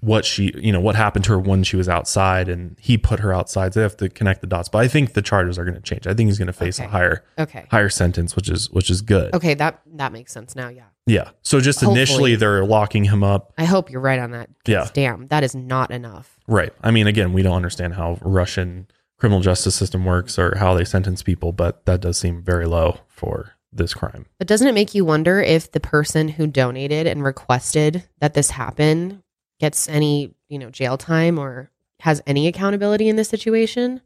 What 0.00 0.24
she 0.24 0.52
you 0.56 0.70
know 0.72 0.80
what 0.80 0.94
happened 0.94 1.24
to 1.24 1.32
her 1.32 1.38
when 1.40 1.64
she 1.64 1.76
was 1.76 1.88
outside 1.88 2.48
and 2.48 2.76
he 2.80 2.96
put 2.96 3.18
her 3.20 3.32
outside. 3.34 3.74
So 3.74 3.80
they 3.80 3.82
have 3.84 3.96
to 3.96 4.08
connect 4.08 4.40
the 4.40 4.46
dots. 4.46 4.68
But 4.68 4.78
I 4.78 4.88
think 4.88 5.14
the 5.14 5.22
charges 5.22 5.58
are 5.58 5.64
going 5.64 5.74
to 5.74 5.80
change. 5.80 6.06
I 6.06 6.14
think 6.14 6.28
he's 6.28 6.38
going 6.38 6.46
to 6.46 6.52
face 6.52 6.78
a 6.78 6.86
higher 6.86 7.24
Okay. 7.38 7.66
higher 7.70 7.88
sentence, 7.88 8.36
which 8.36 8.48
is 8.48 8.70
which 8.70 8.90
is 8.90 9.02
good. 9.02 9.34
Okay, 9.34 9.54
that 9.54 9.80
that 9.94 10.12
makes 10.12 10.32
sense 10.32 10.54
now. 10.54 10.68
Yeah, 10.68 10.84
Yeah. 11.06 11.30
So 11.42 11.60
just 11.60 11.80
Hopefully. 11.80 11.98
initially 12.00 12.36
they're 12.36 12.64
locking 12.64 13.04
him 13.04 13.24
up. 13.24 13.52
I 13.58 13.64
hope 13.64 13.90
you're 13.90 14.00
right 14.00 14.20
on 14.20 14.30
that. 14.30 14.50
Yeah. 14.66 14.88
Damn, 14.92 15.26
that 15.28 15.42
is 15.42 15.54
not 15.54 15.90
enough. 15.90 16.38
Right. 16.46 16.72
I 16.82 16.90
mean, 16.92 17.06
again, 17.06 17.32
we 17.32 17.42
don't 17.42 17.56
understand 17.56 17.94
how 17.94 18.18
Russian 18.22 18.86
criminal 19.18 19.40
justice 19.40 19.74
system 19.74 20.04
works 20.04 20.38
or 20.38 20.56
how 20.58 20.74
they 20.74 20.84
sentence 20.84 21.24
people, 21.24 21.50
but 21.52 21.84
that 21.86 22.00
does 22.00 22.16
seem 22.18 22.40
very 22.40 22.66
low 22.66 22.98
for 23.08 23.54
this 23.72 23.92
crime. 23.94 24.26
But 24.38 24.46
doesn't 24.46 24.66
it 24.68 24.74
make 24.74 24.94
you 24.94 25.04
wonder 25.04 25.40
if 25.40 25.72
the 25.72 25.80
person 25.80 26.28
who 26.28 26.46
donated 26.46 27.06
and 27.08 27.22
requested 27.24 28.04
that 28.20 28.34
this 28.34 28.50
happen 28.50 29.22
gets 29.60 29.88
any, 29.88 30.34
you 30.48 30.58
know, 30.58 30.70
jail 30.70 30.96
time 30.96 31.38
or 31.38 31.70
has 32.00 32.22
any 32.26 32.46
accountability 32.46 33.08
in 33.08 33.16
this 33.16 33.28
situation? 33.28 34.00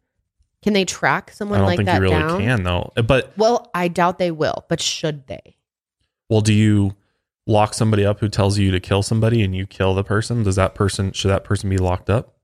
Can 0.63 0.73
they 0.73 0.85
track 0.85 1.31
I 1.31 1.35
someone 1.35 1.59
don't 1.59 1.67
like 1.67 1.77
think 1.79 1.87
that 1.87 1.97
you 1.97 2.03
really 2.03 2.15
down? 2.15 2.41
can 2.41 2.63
though. 2.63 2.93
Uh, 2.97 3.03
but 3.03 3.33
Well, 3.37 3.71
I 3.75 3.89
doubt 3.89 4.19
they 4.19 4.31
will, 4.31 4.65
but 4.69 4.81
should 4.81 5.27
they? 5.27 5.57
well, 6.31 6.41
do 6.41 6.55
you 6.55 6.95
lock 7.47 7.75
somebody 7.75 8.07
up 8.07 8.21
who 8.21 8.29
tells 8.29 8.57
you 8.57 8.71
to 8.71 8.81
kill 8.81 9.03
somebody 9.03 9.43
and 9.43 9.55
you 9.55 9.67
kill 9.67 9.95
the 9.95 10.05
person, 10.05 10.43
does 10.45 10.57
that 10.57 10.75
person 10.75 11.13
should 11.13 11.29
that 11.29 11.45
person 11.45 11.69
be 11.69 11.77
locked 11.79 12.09
up? 12.09 12.37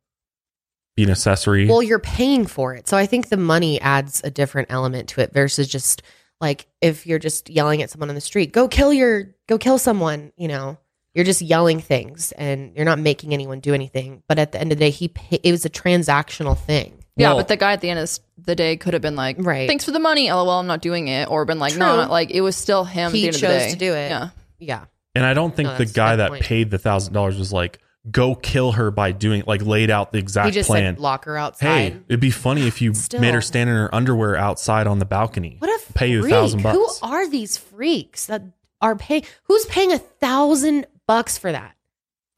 Be 0.97 1.05
an 1.05 1.11
accessory? 1.11 1.66
Well, 1.68 1.83
you're 1.83 2.01
paying 2.01 2.44
for 2.44 2.75
it. 2.75 2.88
So 2.88 2.97
I 2.97 3.07
think 3.07 3.29
the 3.29 3.37
money 3.37 3.81
adds 3.81 4.21
a 4.25 4.31
different 4.31 4.71
element 4.71 5.09
to 5.11 5.21
it 5.23 5.33
versus 5.33 5.68
just 5.68 6.03
like 6.40 6.66
if 6.83 7.07
you're 7.07 7.21
just 7.21 7.49
yelling 7.49 7.81
at 7.83 7.88
someone 7.90 8.09
on 8.09 8.14
the 8.16 8.21
street, 8.21 8.53
go 8.53 8.66
kill 8.68 8.92
your, 8.92 9.35
go 9.47 9.57
kill 9.59 9.79
someone, 9.79 10.33
you 10.37 10.49
know, 10.49 10.77
you're 11.14 11.25
just 11.25 11.42
yelling 11.42 11.81
things 11.81 12.33
and 12.33 12.75
you're 12.77 12.85
not 12.85 12.99
making 12.99 13.33
anyone 13.33 13.61
do 13.61 13.75
anything. 13.75 14.23
But 14.29 14.38
at 14.38 14.53
the 14.53 14.61
end 14.61 14.73
of 14.73 14.79
the 14.79 14.85
day, 14.85 14.90
he, 14.90 15.09
pay, 15.09 15.40
it 15.42 15.51
was 15.51 15.64
a 15.64 15.71
transactional 15.71 16.57
thing. 16.57 17.03
Yeah, 17.16 17.31
Well- 17.31 17.38
but 17.38 17.49
the 17.49 17.57
guy 17.57 17.73
at 17.73 17.81
the 17.81 17.90
end 17.90 17.99
of 17.99 18.18
the 18.44 18.55
day 18.55 18.77
could 18.77 18.92
have 18.94 19.03
been 19.03 19.16
like, 19.16 19.37
Right. 19.40 19.68
thanks 19.68 19.85
for 19.85 19.90
the 19.90 19.99
money, 19.99 20.31
lol, 20.31 20.51
I'm 20.51 20.66
not 20.68 20.81
doing 20.83 21.09
it. 21.09 21.29
Or 21.31 21.44
been 21.44 21.59
like, 21.59 21.73
no, 21.77 21.87
True. 21.88 21.97
not 21.97 22.11
like, 22.11 22.31
it 22.31 22.40
was 22.42 22.55
still 22.57 22.85
him 22.85 23.12
He 23.12 23.18
at 23.18 23.21
the 23.23 23.27
end 23.29 23.35
of 23.37 23.40
chose 23.40 23.51
the 23.62 23.66
day. 23.66 23.71
to 23.73 23.77
do 23.79 23.94
it. 23.94 24.09
Yeah. 24.11 24.29
Yeah. 24.61 24.85
and 25.14 25.27
I 25.27 25.35
don't 25.35 25.55
think 25.57 25.66
No, 25.66 25.73
the 25.73 25.79
that's 25.79 25.90
a 25.90 25.94
guy 25.94 26.12
good 26.12 26.21
that 26.21 26.29
point. 26.31 26.42
paid 26.44 26.71
the 26.71 26.79
thousand 26.79 27.12
dollars 27.14 27.38
was 27.38 27.53
like, 27.53 27.79
go 28.09 28.35
kill 28.37 28.73
her 28.73 28.90
by 28.92 29.11
doing 29.11 29.42
like 29.47 29.62
laid 29.66 29.90
out 29.90 30.12
the 30.12 30.18
exact 30.18 30.47
He 30.47 30.53
just 30.53 30.68
plan. 30.68 30.94
said 30.94 31.01
lock 31.03 31.25
her 31.25 31.37
outside. 31.37 31.66
Hey, 31.92 31.97
it'd 32.09 32.21
be 32.21 32.31
funny 32.31 32.66
if 32.68 32.81
you 32.81 32.94
Still. 32.94 33.21
made 33.21 33.35
her 33.35 33.40
stand 33.40 33.68
in 33.68 33.75
her 33.77 33.92
underwear 33.92 34.37
outside 34.37 34.87
on 34.87 34.99
the 35.01 35.05
balcony. 35.05 35.57
what 35.59 35.68
a 35.68 35.92
pay 35.94 36.09
you 36.12 36.21
a 36.21 36.23
freak. 36.23 36.33
thousand 36.33 36.62
bucks. 36.62 36.77
Who 36.77 37.07
are 37.07 37.29
these 37.29 37.57
freaks 37.57 38.27
that 38.27 38.42
are 38.81 38.94
paying? 38.94 39.25
Who's 39.44 39.66
paying 39.66 39.92
a 39.92 39.99
thousand 39.99 40.87
bucks 41.09 41.37
for 41.37 41.51
that? 41.51 41.75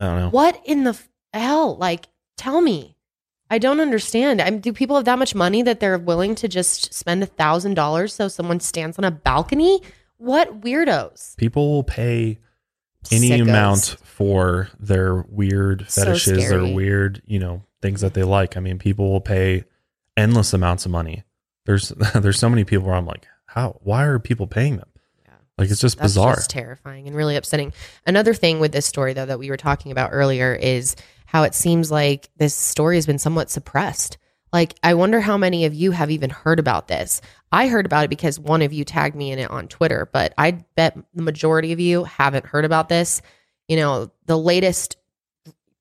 I 0.00 0.06
don't 0.06 0.18
know. 0.20 0.30
What 0.30 0.58
in 0.64 0.84
the 0.84 0.98
hell? 1.34 1.76
Like, 1.76 2.06
tell 2.38 2.62
me. 2.62 2.96
I 3.50 3.58
don't 3.58 3.80
understand. 3.80 4.40
I 4.40 4.48
do 4.50 4.72
people 4.72 4.94
have 4.96 5.04
that 5.06 5.18
much 5.18 5.34
money 5.34 5.60
that 5.62 5.80
they're 5.80 5.98
willing 5.98 6.36
to 6.36 6.46
just 6.48 6.94
spend 6.94 7.22
a 7.22 7.26
thousand 7.26 7.74
dollars 7.74 8.14
so 8.14 8.28
someone 8.28 8.60
stands 8.60 8.96
on 8.96 9.04
a 9.04 9.10
balcony? 9.10 9.82
What 10.18 10.60
weirdos? 10.60 11.36
People 11.36 11.70
will 11.72 11.82
pay 11.82 12.38
any 13.10 13.30
Sickos. 13.30 13.42
amount 13.42 13.96
for 14.04 14.68
their 14.78 15.22
weird 15.28 15.86
So 15.90 16.04
fetishes 16.04 16.38
or 16.38 16.40
scary. 16.46 16.72
weird, 16.72 17.22
you 17.26 17.40
know, 17.40 17.62
things 17.82 18.02
that 18.02 18.14
they 18.14 18.22
like. 18.22 18.56
I 18.56 18.60
mean, 18.60 18.78
people 18.78 19.10
will 19.10 19.20
pay 19.20 19.64
endless 20.16 20.52
amounts 20.52 20.84
of 20.86 20.92
money. 20.92 21.24
There's 21.66 21.88
there's 22.14 22.38
so 22.38 22.48
many 22.48 22.62
people 22.64 22.86
where 22.86 22.94
I'm 22.96 23.06
like, 23.06 23.26
how? 23.46 23.80
Why 23.82 24.04
are 24.04 24.20
people 24.20 24.46
paying 24.46 24.76
them? 24.76 24.89
Yeah. 25.60 25.64
Like 25.64 25.70
it's 25.70 25.80
just 25.80 25.98
That's 25.98 26.14
bizarre. 26.14 26.34
just 26.36 26.50
terrifying 26.50 27.06
and 27.06 27.14
really 27.14 27.36
upsetting. 27.36 27.72
Another 28.06 28.34
thing 28.34 28.60
with 28.60 28.72
this 28.72 28.86
story, 28.86 29.12
though, 29.12 29.26
that 29.26 29.38
we 29.38 29.50
were 29.50 29.56
talking 29.56 29.92
about 29.92 30.10
earlier 30.12 30.54
is 30.54 30.96
how 31.26 31.42
it 31.44 31.54
seems 31.54 31.90
like 31.90 32.30
this 32.36 32.54
story 32.54 32.96
has 32.96 33.06
been 33.06 33.18
somewhat 33.18 33.50
suppressed. 33.50 34.18
Like, 34.52 34.74
I 34.82 34.94
wonder 34.94 35.20
how 35.20 35.36
many 35.36 35.64
of 35.64 35.74
you 35.74 35.92
have 35.92 36.10
even 36.10 36.30
heard 36.30 36.58
about 36.58 36.88
this. 36.88 37.20
I 37.52 37.68
heard 37.68 37.86
about 37.86 38.04
it 38.04 38.10
because 38.10 38.40
one 38.40 38.62
of 38.62 38.72
you 38.72 38.84
tagged 38.84 39.14
me 39.14 39.30
in 39.30 39.38
it 39.38 39.50
on 39.50 39.68
Twitter, 39.68 40.08
but 40.12 40.34
I 40.36 40.52
bet 40.74 40.98
the 41.14 41.22
majority 41.22 41.72
of 41.72 41.78
you 41.78 42.02
haven't 42.04 42.46
heard 42.46 42.64
about 42.64 42.88
this. 42.88 43.22
You 43.68 43.76
know, 43.76 44.10
the 44.26 44.36
latest 44.36 44.96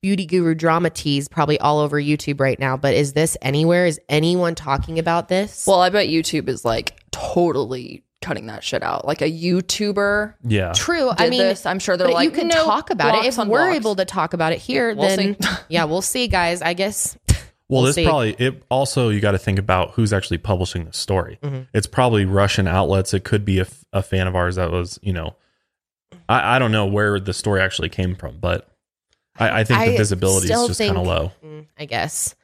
beauty 0.01 0.25
guru 0.25 0.53
drama 0.53 0.89
tease 0.89 1.27
probably 1.27 1.59
all 1.59 1.79
over 1.79 1.99
YouTube 1.99 2.39
right 2.39 2.59
now, 2.59 2.77
but 2.77 2.93
is 2.93 3.13
this 3.13 3.35
anywhere? 3.41 3.85
Is 3.85 3.99
anyone 4.07 4.55
talking 4.55 4.99
about 4.99 5.27
this? 5.29 5.65
Well, 5.65 5.81
I 5.81 5.89
bet 5.89 6.07
YouTube 6.07 6.47
is 6.47 6.63
like 6.63 6.99
totally 7.11 8.03
cutting 8.21 8.47
that 8.47 8.63
shit 8.63 8.83
out. 8.83 9.05
Like 9.05 9.21
a 9.21 9.31
YouTuber 9.31 10.33
yeah. 10.43 10.73
true. 10.73 11.09
I 11.17 11.29
mean, 11.29 11.39
this. 11.39 11.65
I'm 11.65 11.79
sure 11.79 11.97
they're 11.97 12.07
but 12.07 12.13
like, 12.15 12.25
you 12.25 12.31
can 12.31 12.47
"No, 12.47 12.65
talk 12.65 12.89
about 12.89 13.23
it 13.23 13.27
if 13.27 13.37
we're 13.37 13.45
blocks." 13.45 13.75
able 13.75 13.95
to 13.95 14.05
talk 14.05 14.33
about 14.33 14.53
it 14.53 14.59
here. 14.59 14.95
We'll 14.95 15.07
then 15.15 15.41
see. 15.41 15.49
yeah, 15.69 15.85
we'll 15.85 16.01
see, 16.01 16.27
guys. 16.27 16.61
I 16.61 16.73
guess 16.73 17.17
Well, 17.27 17.37
We'll 17.69 17.83
this 17.83 17.95
see. 17.95 18.03
probably 18.05 18.31
it 18.39 18.63
also 18.69 19.09
you 19.09 19.19
got 19.21 19.31
to 19.31 19.37
think 19.37 19.59
about 19.59 19.91
who's 19.91 20.11
actually 20.11 20.39
publishing 20.39 20.85
the 20.85 20.93
story. 20.93 21.39
Mhm. 21.43 21.67
It's 21.73 21.87
probably 21.87 22.25
Russian 22.25 22.67
outlets. 22.67 23.13
It 23.13 23.23
could 23.23 23.45
be 23.45 23.63
a 23.93 24.01
fan 24.01 24.27
of 24.27 24.35
ours 24.35 24.55
that 24.55 24.71
was, 24.71 24.99
you 25.01 25.13
know, 25.13 25.35
I, 26.27 26.55
I 26.55 26.59
don't 26.59 26.71
know 26.71 26.87
where 26.87 27.19
the 27.19 27.33
story 27.33 27.61
actually 27.61 27.89
came 27.89 28.15
from, 28.15 28.37
but 28.39 28.67
I, 29.37 29.61
I 29.61 29.63
think 29.63 29.79
the 29.91 29.97
visibility 29.97 30.51
is 30.51 30.67
just 30.67 30.79
kind 30.79 30.97
of 30.97 31.05
low. 31.07 31.31
Mm, 31.45 31.67
I 31.77 31.85
guess. 31.85 32.35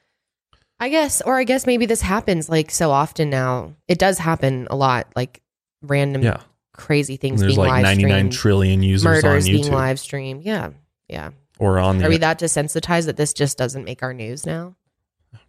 I 0.79 0.89
guess, 0.89 1.21
or 1.21 1.38
I 1.38 1.43
guess 1.45 1.65
maybe 1.65 1.85
this 1.85 2.01
happens 2.01 2.49
like 2.49 2.69
so 2.69 2.91
often 2.91 3.29
now. 3.29 3.73
It 3.88 3.97
does 3.97 4.17
happen 4.17 4.67
a 4.69 4.75
lot, 4.75 5.07
like 5.15 5.41
random 5.89 6.21
Yeah, 6.23 6.41
crazy 6.73 7.17
things 7.17 7.39
there's 7.41 7.51
being 7.55 7.59
like 7.59 7.69
live 7.69 7.83
99 7.83 8.11
streamed, 8.11 8.33
trillion 8.33 8.83
users 8.83 9.05
on 9.05 9.29
murders 9.29 9.45
being 9.45 9.63
YouTube 9.63 9.71
live 9.71 9.99
streamed. 9.99 10.43
Yeah, 10.43 10.71
yeah. 11.07 11.31
or 11.59 11.79
on 11.79 11.97
the 11.99 12.05
Are 12.05 12.09
we 12.09 12.17
that 12.17 12.39
desensitized 12.39 13.05
that 13.05 13.17
this 13.17 13.33
just 13.33 13.57
doesn't 13.57 13.83
make 13.85 14.03
our 14.03 14.13
news 14.13 14.45
now? 14.45 14.75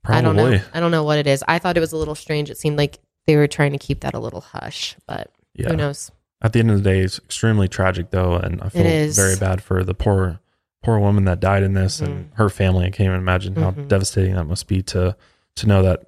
probably. 0.02 0.18
I 0.18 0.22
don't 0.22 0.36
know. 0.36 0.60
I 0.74 0.80
don't 0.80 0.90
know 0.90 1.04
what 1.04 1.18
it 1.18 1.26
is. 1.26 1.42
I 1.48 1.58
thought 1.58 1.76
it 1.76 1.80
was 1.80 1.92
a 1.92 1.96
little 1.96 2.14
strange. 2.14 2.50
It 2.50 2.58
seemed 2.58 2.76
like 2.78 2.98
they 3.26 3.36
were 3.36 3.46
trying 3.48 3.72
to 3.72 3.78
keep 3.78 4.00
that 4.00 4.14
a 4.14 4.18
little 4.20 4.40
hush, 4.40 4.96
but 5.06 5.30
Yeah. 5.54 5.70
who 5.70 5.76
knows? 5.76 6.10
At 6.42 6.52
the 6.52 6.60
end 6.60 6.70
of 6.70 6.76
the 6.76 6.82
day, 6.88 7.00
it's 7.00 7.18
extremely 7.18 7.66
tragic 7.66 8.10
though, 8.10 8.34
and 8.34 8.60
I 8.62 8.68
feel 8.68 9.10
very 9.12 9.36
bad 9.36 9.62
for 9.62 9.82
the 9.82 9.94
poor, 9.94 10.38
poor 10.82 10.98
woman 11.00 11.24
that 11.24 11.40
died 11.40 11.62
in 11.62 11.74
this 11.74 12.00
and 12.00 12.30
her 12.34 12.48
family. 12.48 12.84
I 12.84 12.90
can't 12.90 13.06
even 13.08 13.18
imagine 13.18 13.56
how 13.56 13.70
Mhm. 13.72 13.88
devastating 13.88 14.34
that 14.36 14.44
must 14.44 14.66
be 14.68 14.82
to 14.82 15.16
to 15.56 15.66
know 15.66 15.82
that 15.82 16.02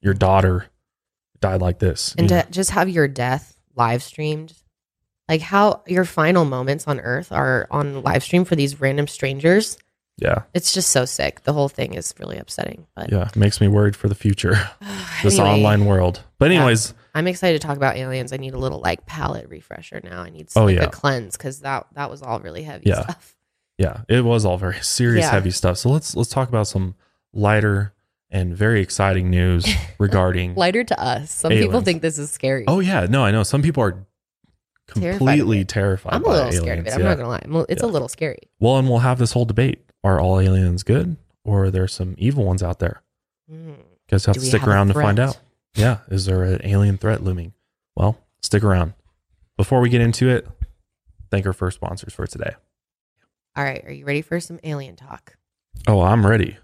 your 0.00 0.14
daughter 0.14 0.66
died 1.40 1.60
like 1.60 1.78
this. 1.78 2.14
and 2.16 2.30
you 2.30 2.36
know? 2.36 2.42
to 2.42 2.50
just 2.50 2.70
have 2.70 2.88
your 2.88 3.06
death 3.06 3.55
live 3.76 4.02
streamed 4.02 4.52
like 5.28 5.40
how 5.40 5.82
your 5.86 6.04
final 6.04 6.44
moments 6.44 6.86
on 6.86 7.00
earth 7.00 7.30
are 7.32 7.66
on 7.70 8.02
live 8.02 8.22
stream 8.22 8.44
for 8.44 8.56
these 8.56 8.80
random 8.80 9.06
strangers 9.06 9.78
yeah, 10.18 10.44
it's 10.54 10.72
just 10.72 10.88
so 10.90 11.04
sick 11.04 11.42
the 11.42 11.52
whole 11.52 11.68
thing 11.68 11.92
is 11.92 12.14
really 12.18 12.38
upsetting 12.38 12.86
but 12.96 13.12
yeah, 13.12 13.28
it 13.28 13.36
makes 13.36 13.60
me 13.60 13.68
worried 13.68 13.94
for 13.94 14.08
the 14.08 14.14
future. 14.14 14.54
this 15.22 15.38
anyway, 15.38 15.50
online 15.50 15.84
world. 15.84 16.22
But 16.38 16.50
Yeah. 16.50 16.58
anyways, 16.60 16.94
i'm 17.14 17.26
excited 17.26 17.60
to 17.60 17.66
talk 17.66 17.76
about 17.76 17.96
aliens 17.96 18.32
i 18.32 18.38
need 18.38 18.54
a 18.54 18.58
little 18.58 18.80
like 18.80 19.04
palette 19.04 19.48
refresher 19.50 20.00
now 20.02 20.22
i 20.22 20.30
need 20.30 20.48
Oh, 20.56 20.64
like 20.64 20.76
yeah. 20.76 20.84
a 20.84 20.88
cleanse 20.90 21.36
because 21.36 21.60
that 21.60 21.86
that 21.92 22.10
was 22.10 22.22
all 22.22 22.40
really 22.40 22.62
heavy 22.62 22.84
Yeah. 22.88 23.02
stuff 23.02 23.34
yeah, 23.78 24.04
it 24.08 24.24
was 24.24 24.46
all 24.46 24.56
very 24.56 24.80
serious, 24.80 25.24
Yeah. 25.24 25.32
heavy 25.32 25.50
stuff. 25.50 25.76
So 25.76 25.90
let's 25.90 26.16
let's 26.16 26.30
talk 26.30 26.48
about 26.48 26.66
some 26.66 26.94
lighter 27.34 27.92
and 28.30 28.56
very 28.56 28.80
exciting 28.80 29.30
news 29.30 29.66
regarding. 29.98 30.54
lighter 30.54 30.82
to 30.84 31.00
us 31.00 31.30
some 31.30 31.52
people 31.52 31.80
think 31.80 32.02
this 32.02 32.18
is 32.18 32.30
scary 32.30 32.64
oh 32.66 32.80
yeah, 32.80 33.06
no, 33.08 33.24
I 33.24 33.30
know 33.30 33.42
some 33.42 33.62
people 33.62 33.82
are 33.82 34.04
completely 34.88 35.60
it. 35.60 35.68
terrified. 35.68 36.14
i'm 36.14 36.24
a 36.24 36.28
little 36.28 36.44
aliens. 36.46 36.58
scared 36.62 36.78
of 36.78 36.86
it 36.86 36.94
i'm 36.94 37.00
yeah. 37.00 37.08
not 37.08 37.16
gonna 37.18 37.28
lie 37.58 37.64
it's 37.68 37.82
a 37.82 37.86
little 37.86 38.08
scary 38.08 38.38
Well, 38.60 38.76
and 38.78 38.88
we'll 38.88 39.00
have 39.00 39.18
this 39.18 39.32
whole 39.32 39.44
debate: 39.44 39.80
Are 40.04 40.20
all 40.20 40.38
aliens 40.40 40.82
good, 40.82 41.16
or 41.44 41.64
are 41.64 41.70
there 41.70 41.88
some 41.88 42.14
evil 42.18 42.44
ones 42.44 42.62
out 42.62 42.78
there? 42.78 43.02
Mm. 43.50 43.76
Guys 44.08 44.24
have 44.26 44.34
Do 44.34 44.40
to 44.40 44.46
stick 44.46 44.60
have 44.60 44.68
around 44.68 44.88
to 44.88 44.94
find 44.94 45.18
out. 45.18 45.38
Yeah, 45.74 45.98
is 46.08 46.24
there 46.26 46.42
an 46.44 46.60
alien 46.64 46.96
threat 46.98 47.22
looming? 47.22 47.52
Well, 47.96 48.16
stick 48.42 48.62
around. 48.62 48.94
Before 49.56 49.80
we 49.80 49.88
get 49.88 50.00
into 50.00 50.28
it, 50.28 50.46
thank 51.30 51.44
our 51.46 51.52
first 51.52 51.76
sponsors 51.76 52.12
for 52.14 52.26
today. 52.26 52.54
all 53.56 53.64
right 53.64 53.82
are 53.84 53.92
you 53.92 54.04
ready 54.04 54.22
for 54.22 54.38
some 54.40 54.58
alien 54.64 54.96
talk 54.96 55.36
Oh, 55.88 56.00
I'm 56.00 56.24
ready. 56.26 56.56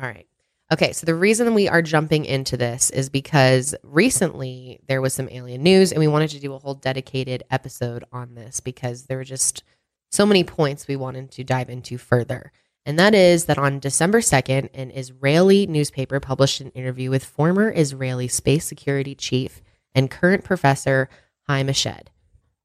All 0.00 0.04
right. 0.08 0.26
Okay, 0.72 0.92
so 0.92 1.06
the 1.06 1.14
reason 1.14 1.54
we 1.54 1.68
are 1.68 1.80
jumping 1.80 2.24
into 2.24 2.56
this 2.56 2.90
is 2.90 3.08
because 3.08 3.74
recently 3.84 4.80
there 4.88 5.00
was 5.00 5.14
some 5.14 5.28
alien 5.30 5.62
news 5.62 5.92
and 5.92 6.00
we 6.00 6.08
wanted 6.08 6.30
to 6.30 6.40
do 6.40 6.54
a 6.54 6.58
whole 6.58 6.74
dedicated 6.74 7.44
episode 7.50 8.04
on 8.10 8.34
this 8.34 8.58
because 8.58 9.04
there 9.04 9.16
were 9.16 9.24
just 9.24 9.62
so 10.10 10.26
many 10.26 10.42
points 10.42 10.88
we 10.88 10.96
wanted 10.96 11.30
to 11.30 11.44
dive 11.44 11.70
into 11.70 11.98
further. 11.98 12.50
And 12.84 12.98
that 12.98 13.14
is 13.14 13.44
that 13.44 13.58
on 13.58 13.78
December 13.78 14.20
2nd, 14.20 14.70
an 14.74 14.90
Israeli 14.90 15.68
newspaper 15.68 16.18
published 16.18 16.60
an 16.60 16.70
interview 16.70 17.10
with 17.10 17.24
former 17.24 17.72
Israeli 17.74 18.26
space 18.26 18.64
security 18.64 19.14
chief 19.14 19.62
and 19.94 20.10
current 20.10 20.42
professor 20.42 21.08
Haim 21.48 21.68
Eshed. 21.68 22.08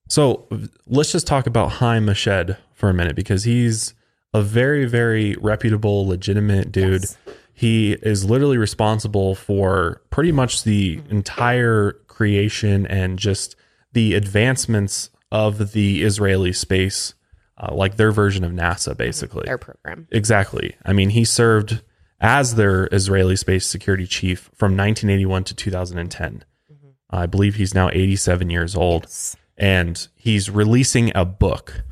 So 0.09 0.47
let's 0.87 1.11
just 1.11 1.27
talk 1.27 1.45
about 1.45 1.73
Haim 1.73 2.07
Eshed 2.07 2.57
for 2.73 2.89
a 2.89 2.93
minute 2.93 3.15
because 3.15 3.43
he's 3.43 3.93
a 4.33 4.41
very, 4.41 4.85
very 4.85 5.35
reputable, 5.39 6.07
legitimate 6.07 6.71
dude. 6.71 7.03
Yes. 7.03 7.17
He 7.62 7.93
is 7.93 8.26
literally 8.26 8.58
responsible 8.58 9.36
for 9.36 10.02
pretty 10.10 10.32
much 10.32 10.63
the 10.63 11.00
entire 11.12 11.91
creation 12.08 12.88
and 12.88 13.19
just 13.19 13.56
the 13.93 14.15
advancements 14.15 15.12
of 15.32 15.71
the 15.74 16.02
Israeli 16.02 16.54
space, 16.54 17.13
uh, 17.60 17.71
like 17.76 17.97
their 17.97 18.12
version 18.12 18.43
of 18.43 18.52
NASA, 18.52 18.97
basically. 18.97 19.43
Their 19.45 19.60
program. 19.60 20.08
Exactly. 20.12 20.76
I 20.84 20.93
mean, 20.93 21.12
he 21.12 21.24
served 21.24 21.84
as 22.19 22.56
their 22.56 22.88
Israeli 22.91 23.36
space 23.36 23.67
security 23.67 24.08
chief 24.08 24.50
from 24.56 24.71
1981 24.76 25.43
to 25.43 25.54
2010. 25.56 26.43
I 27.12 27.28
believe 27.28 27.56
he's 27.56 27.76
now 27.76 27.89
87 27.91 28.50
years 28.50 28.76
old 28.76 29.04
Yes. 29.04 29.36
and 29.56 30.08
he's 30.15 30.50
releasing 30.50 31.12
a 31.13 31.26
book 31.26 31.84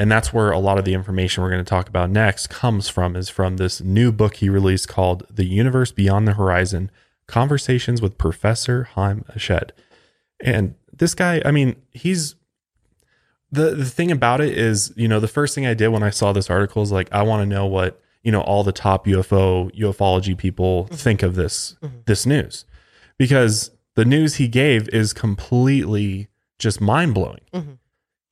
and 0.00 0.10
that's 0.10 0.32
where 0.32 0.50
a 0.50 0.58
lot 0.58 0.78
of 0.78 0.84
the 0.84 0.94
information 0.94 1.42
we're 1.42 1.50
going 1.50 1.64
to 1.64 1.68
talk 1.68 1.88
about 1.88 2.10
next 2.10 2.48
comes 2.48 2.88
from 2.88 3.14
is 3.14 3.28
from 3.28 3.58
this 3.58 3.80
new 3.80 4.10
book 4.10 4.36
he 4.36 4.48
released 4.48 4.88
called 4.88 5.24
the 5.30 5.44
universe 5.44 5.92
beyond 5.92 6.26
the 6.26 6.32
horizon 6.32 6.90
conversations 7.26 8.02
with 8.02 8.18
professor 8.18 8.88
haim 8.94 9.24
eshed. 9.36 9.70
And 10.40 10.74
this 10.92 11.14
guy 11.14 11.40
i 11.44 11.50
mean 11.50 11.76
he's 11.92 12.34
the 13.52 13.74
the 13.74 13.84
thing 13.84 14.10
about 14.10 14.40
it 14.40 14.56
is 14.56 14.92
you 14.96 15.06
know 15.06 15.20
the 15.20 15.28
first 15.28 15.54
thing 15.54 15.66
i 15.66 15.74
did 15.74 15.88
when 15.88 16.02
i 16.02 16.10
saw 16.10 16.32
this 16.32 16.50
article 16.50 16.82
is 16.82 16.90
like 16.90 17.08
i 17.12 17.22
want 17.22 17.40
to 17.42 17.46
know 17.46 17.66
what 17.66 18.00
you 18.22 18.30
know 18.32 18.42
all 18.42 18.64
the 18.64 18.72
top 18.72 19.06
ufo 19.06 19.70
ufology 19.74 20.36
people 20.36 20.84
mm-hmm. 20.84 20.94
think 20.94 21.22
of 21.22 21.34
this 21.34 21.76
mm-hmm. 21.82 21.98
this 22.06 22.26
news. 22.26 22.64
Because 23.18 23.70
the 23.96 24.04
news 24.06 24.36
he 24.36 24.48
gave 24.48 24.88
is 24.88 25.12
completely 25.12 26.28
just 26.58 26.80
mind 26.80 27.12
blowing. 27.14 27.40
Mm-hmm. 27.52 27.72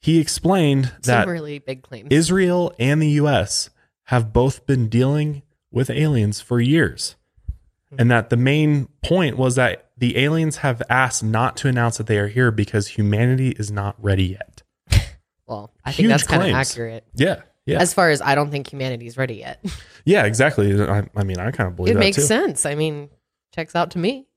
He 0.00 0.18
explained 0.20 0.92
that 1.02 1.26
really 1.26 1.58
big 1.58 1.82
claims. 1.82 2.08
Israel 2.10 2.72
and 2.78 3.02
the 3.02 3.10
US 3.10 3.70
have 4.04 4.32
both 4.32 4.66
been 4.66 4.88
dealing 4.88 5.42
with 5.70 5.90
aliens 5.90 6.40
for 6.40 6.60
years. 6.60 7.16
Hmm. 7.90 7.96
And 8.00 8.10
that 8.10 8.30
the 8.30 8.36
main 8.36 8.88
point 9.02 9.36
was 9.36 9.56
that 9.56 9.90
the 9.96 10.16
aliens 10.18 10.58
have 10.58 10.82
asked 10.88 11.24
not 11.24 11.56
to 11.58 11.68
announce 11.68 11.98
that 11.98 12.06
they 12.06 12.18
are 12.18 12.28
here 12.28 12.50
because 12.50 12.86
humanity 12.88 13.50
is 13.50 13.70
not 13.70 13.96
ready 14.02 14.24
yet. 14.24 14.62
well, 15.46 15.72
I 15.84 15.92
think 15.92 16.04
Huge 16.04 16.10
that's 16.10 16.22
kind 16.24 16.42
of 16.42 16.54
accurate. 16.54 17.04
Yeah. 17.14 17.42
Yeah. 17.66 17.80
As 17.80 17.92
far 17.92 18.08
as 18.08 18.22
I 18.22 18.34
don't 18.34 18.50
think 18.50 18.72
humanity's 18.72 19.18
ready 19.18 19.34
yet. 19.34 19.62
yeah, 20.06 20.24
exactly. 20.24 20.80
I, 20.80 21.06
I 21.14 21.24
mean, 21.24 21.38
I 21.38 21.50
kind 21.50 21.68
of 21.68 21.76
believe 21.76 21.96
it 21.96 21.98
makes 21.98 22.16
too. 22.16 22.22
sense. 22.22 22.64
I 22.64 22.74
mean, 22.74 23.10
checks 23.54 23.74
out 23.74 23.90
to 23.90 23.98
me. 23.98 24.27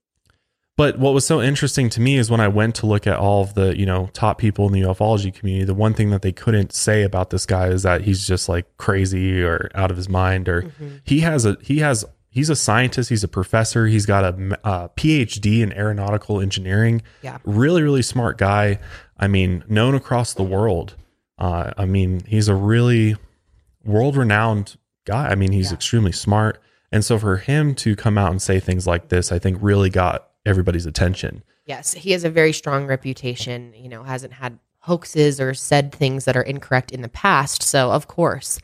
But 0.81 0.97
what 0.97 1.13
was 1.13 1.27
so 1.27 1.41
interesting 1.41 1.89
to 1.91 2.01
me 2.01 2.17
is 2.17 2.31
when 2.31 2.39
I 2.39 2.47
went 2.47 2.73
to 2.75 2.87
look 2.87 3.05
at 3.05 3.15
all 3.17 3.43
of 3.43 3.53
the, 3.53 3.77
you 3.77 3.85
know, 3.85 4.09
top 4.13 4.39
people 4.39 4.65
in 4.65 4.73
the 4.73 4.81
ufology 4.81 5.31
community, 5.31 5.63
the 5.65 5.75
one 5.75 5.93
thing 5.93 6.09
that 6.09 6.23
they 6.23 6.31
couldn't 6.31 6.73
say 6.73 7.03
about 7.03 7.29
this 7.29 7.45
guy 7.45 7.67
is 7.67 7.83
that 7.83 8.01
he's 8.01 8.25
just 8.25 8.49
like 8.49 8.65
crazy 8.77 9.43
or 9.43 9.69
out 9.75 9.91
of 9.91 9.97
his 9.97 10.09
mind 10.09 10.49
or 10.49 10.63
Mm-hmm. 10.63 10.87
he 11.03 11.19
has 11.19 11.45
a 11.45 11.55
he 11.61 11.79
has 11.79 12.03
he's 12.29 12.49
a 12.49 12.55
scientist, 12.55 13.09
he's 13.09 13.23
a 13.23 13.27
professor, 13.27 13.85
he's 13.85 14.07
got 14.07 14.23
a, 14.23 14.59
uh 14.63 14.87
PhD 14.99 15.61
in 15.61 15.71
aeronautical 15.73 16.41
engineering. 16.41 17.03
Yeah. 17.21 17.37
Really 17.45 17.83
really 17.83 18.01
smart 18.01 18.39
guy. 18.39 18.79
I 19.19 19.27
mean, 19.27 19.63
known 19.67 19.93
across 19.93 20.33
the 20.33 20.43
world. 20.55 20.95
Uh 21.37 21.71
I 21.77 21.85
mean, 21.85 22.23
he's 22.25 22.47
a 22.47 22.55
really 22.55 23.17
world-renowned 23.85 24.77
guy. 25.05 25.27
I 25.29 25.35
mean, 25.35 25.51
he's 25.51 25.69
Yeah. 25.71 25.75
extremely 25.75 26.11
smart. 26.11 26.59
And 26.91 27.05
so 27.05 27.19
for 27.19 27.37
him 27.37 27.75
to 27.75 27.95
come 27.95 28.17
out 28.17 28.31
and 28.31 28.41
say 28.41 28.59
things 28.59 28.87
like 28.87 29.09
this, 29.09 29.31
I 29.31 29.37
think 29.39 29.57
really 29.61 29.89
got 29.91 30.27
everybody's 30.45 30.85
attention. 30.85 31.43
Yes, 31.65 31.93
he 31.93 32.11
has 32.11 32.23
a 32.23 32.29
very 32.29 32.53
strong 32.53 32.85
reputation. 32.85 33.73
You 33.75 33.89
know, 33.89 34.03
hasn't 34.03 34.33
had 34.33 34.59
hoaxes 34.79 35.39
or 35.39 35.53
said 35.53 35.91
things 35.93 36.25
that 36.25 36.35
are 36.35 36.41
incorrect 36.41 36.91
in 36.91 37.01
the 37.01 37.09
past. 37.09 37.61
So, 37.61 37.91
of 37.91 38.07
course, 38.07 38.59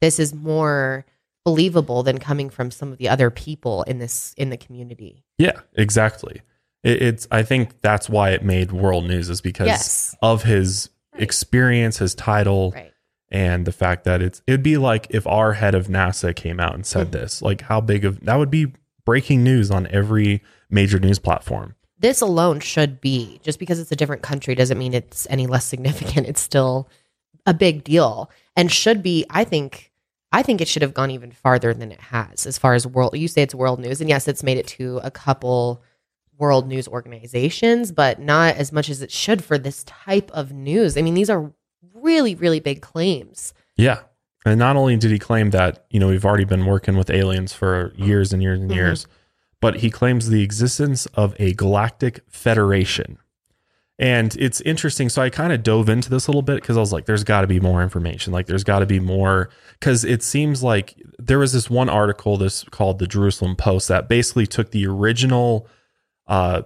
this 0.00 0.18
is 0.18 0.34
more 0.34 1.04
believable 1.44 2.02
than 2.02 2.18
coming 2.18 2.50
from 2.50 2.70
some 2.70 2.92
of 2.92 2.98
the 2.98 3.08
other 3.08 3.30
people 3.30 3.82
in 3.84 3.98
this 3.98 4.34
in 4.36 4.50
the 4.50 4.56
community. 4.56 5.24
Yeah, 5.38 5.60
exactly. 5.74 6.42
It, 6.82 7.00
it's 7.02 7.28
I 7.30 7.42
think 7.42 7.80
that's 7.80 8.08
why 8.08 8.30
it 8.30 8.44
made 8.44 8.72
world 8.72 9.06
news 9.06 9.28
is 9.30 9.40
because 9.40 9.66
Yes. 9.66 10.16
of 10.22 10.42
his 10.44 10.90
Right. 11.12 11.22
experience, 11.22 11.98
his 11.98 12.14
title, 12.14 12.70
Right. 12.72 12.92
and 13.30 13.66
the 13.66 13.72
fact 13.72 14.04
that 14.04 14.20
it's 14.22 14.42
it'd 14.46 14.62
be 14.62 14.76
like 14.76 15.06
if 15.10 15.26
our 15.26 15.54
head 15.54 15.74
of 15.74 15.86
NASA 15.88 16.34
came 16.36 16.60
out 16.60 16.74
and 16.74 16.84
said 16.86 17.08
Mhm. 17.08 17.12
this. 17.12 17.42
Like 17.42 17.62
how 17.62 17.80
big 17.80 18.04
of 18.04 18.20
that 18.26 18.36
would 18.36 18.50
be 18.50 18.72
breaking 19.04 19.42
news 19.42 19.70
on 19.70 19.86
every 19.88 20.42
major 20.70 20.98
news 20.98 21.18
platform. 21.18 21.74
This 21.98 22.20
alone 22.20 22.60
should 22.60 23.00
be 23.00 23.40
just 23.42 23.58
because 23.58 23.78
it's 23.78 23.92
a 23.92 23.96
different 23.96 24.22
country 24.22 24.54
doesn't 24.54 24.78
mean 24.78 24.94
it's 24.94 25.26
any 25.28 25.46
less 25.46 25.64
significant. 25.66 26.26
It's 26.26 26.40
still 26.40 26.88
a 27.46 27.52
big 27.54 27.84
deal 27.84 28.30
and 28.56 28.70
should 28.72 29.02
be. 29.02 29.24
I 29.30 29.44
think. 29.44 29.88
I 30.32 30.42
think 30.44 30.60
it 30.60 30.68
should 30.68 30.82
have 30.82 30.94
gone 30.94 31.10
even 31.10 31.32
farther 31.32 31.74
than 31.74 31.90
it 31.90 32.00
has 32.00 32.46
as 32.46 32.56
far 32.56 32.74
as 32.74 32.86
world. 32.86 33.18
You 33.18 33.26
say 33.26 33.42
it's 33.42 33.54
world 33.54 33.80
news, 33.80 34.00
and 34.00 34.08
yes, 34.08 34.28
it's 34.28 34.44
made 34.44 34.58
it 34.58 34.66
to 34.68 35.00
a 35.02 35.10
couple 35.10 35.82
world 36.38 36.68
news 36.68 36.86
organizations, 36.86 37.90
but 37.92 38.20
not 38.20 38.54
as 38.56 38.70
much 38.72 38.88
as 38.88 39.02
it 39.02 39.10
should 39.10 39.42
for 39.42 39.58
this 39.58 39.82
type 39.84 40.30
of 40.32 40.52
news. 40.52 40.96
I 40.96 41.02
mean, 41.02 41.14
these 41.14 41.28
are 41.30 41.52
really, 41.92 42.36
really 42.36 42.60
big 42.60 42.80
claims. 42.80 43.52
Yeah. 43.76 44.02
And 44.46 44.58
not 44.58 44.76
only 44.76 44.96
did 44.96 45.10
he 45.10 45.18
claim 45.18 45.50
that, 45.50 45.84
you 45.90 45.98
know, 46.00 46.06
we've 46.08 46.24
already 46.24 46.44
been 46.44 46.64
working 46.64 46.96
with 46.96 47.10
aliens 47.10 47.52
for 47.52 47.92
years 47.96 48.32
and 48.32 48.40
years 48.40 48.60
and 48.60 48.70
Mhm. 48.70 48.74
years, 48.76 49.06
but 49.60 49.76
he 49.76 49.90
claims 49.90 50.28
the 50.28 50.42
existence 50.42 51.06
of 51.14 51.34
a 51.38 51.52
galactic 51.54 52.20
federation. 52.28 53.18
And 53.98 54.34
it's 54.36 54.62
interesting. 54.62 55.10
So 55.10 55.20
I 55.20 55.28
kind 55.28 55.52
of 55.52 55.62
dove 55.62 55.90
into 55.90 56.08
this 56.08 56.26
a 56.26 56.30
little 56.30 56.40
bit 56.40 56.62
because 56.62 56.78
I 56.78 56.80
was 56.80 56.92
like, 56.92 57.04
there's 57.04 57.22
got 57.22 57.42
to 57.42 57.46
be 57.46 57.60
more 57.60 57.82
information. 57.82 58.32
Like, 58.32 58.46
there's 58.46 58.64
got 58.64 58.78
to 58.78 58.86
be 58.86 58.98
more. 58.98 59.50
Because 59.78 60.06
it 60.06 60.22
seems 60.22 60.62
like 60.62 60.94
there 61.18 61.38
was 61.38 61.52
this 61.52 61.68
one 61.68 61.90
article, 61.90 62.38
this 62.38 62.64
called 62.64 62.98
the 62.98 63.06
Jerusalem 63.06 63.56
Post, 63.56 63.88
that 63.88 64.08
basically 64.08 64.46
took 64.46 64.70
the 64.70 64.86
original 64.86 65.68
uh, 66.26 66.62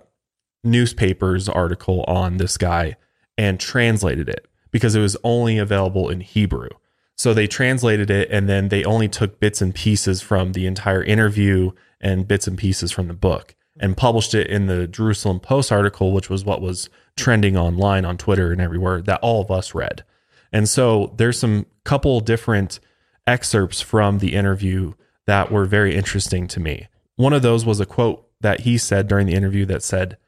newspaper's 0.62 1.48
article 1.48 2.04
on 2.04 2.36
this 2.36 2.56
guy 2.56 2.94
and 3.36 3.58
translated 3.58 4.28
it 4.28 4.46
because 4.70 4.94
it 4.94 5.00
was 5.00 5.16
only 5.24 5.58
available 5.58 6.08
in 6.08 6.20
Hebrew. 6.20 6.68
So 7.16 7.34
they 7.34 7.48
translated 7.48 8.10
it 8.10 8.28
and 8.30 8.48
then 8.48 8.68
they 8.68 8.84
only 8.84 9.08
took 9.08 9.40
bits 9.40 9.60
and 9.60 9.74
pieces 9.74 10.20
from 10.20 10.52
the 10.52 10.66
entire 10.66 11.02
interview 11.02 11.72
and 12.04 12.28
bits 12.28 12.46
and 12.46 12.56
pieces 12.56 12.92
from 12.92 13.08
the 13.08 13.14
book 13.14 13.56
and 13.80 13.96
published 13.96 14.34
it 14.34 14.46
in 14.46 14.66
the 14.66 14.86
Jerusalem 14.86 15.40
Post 15.40 15.72
article, 15.72 16.12
which 16.12 16.30
was 16.30 16.44
what 16.44 16.60
was 16.60 16.88
trending 17.16 17.56
online 17.56 18.04
on 18.04 18.16
Twitter 18.16 18.52
and 18.52 18.60
everywhere 18.60 19.02
that 19.02 19.20
all 19.20 19.40
of 19.40 19.50
us 19.50 19.74
read. 19.74 20.04
And 20.52 20.68
so 20.68 21.12
there's 21.16 21.38
some 21.38 21.66
couple 21.82 22.20
different 22.20 22.78
excerpts 23.26 23.80
from 23.80 24.18
the 24.18 24.34
interview 24.34 24.92
that 25.26 25.50
were 25.50 25.64
very 25.64 25.96
interesting 25.96 26.46
to 26.48 26.60
me. 26.60 26.86
One 27.16 27.32
of 27.32 27.42
those 27.42 27.64
was 27.64 27.80
a 27.80 27.86
quote 27.86 28.28
that 28.40 28.60
he 28.60 28.78
said 28.78 29.08
during 29.08 29.26
the 29.26 29.34
interview 29.34 29.64
that 29.66 29.82
said, 29.82 30.18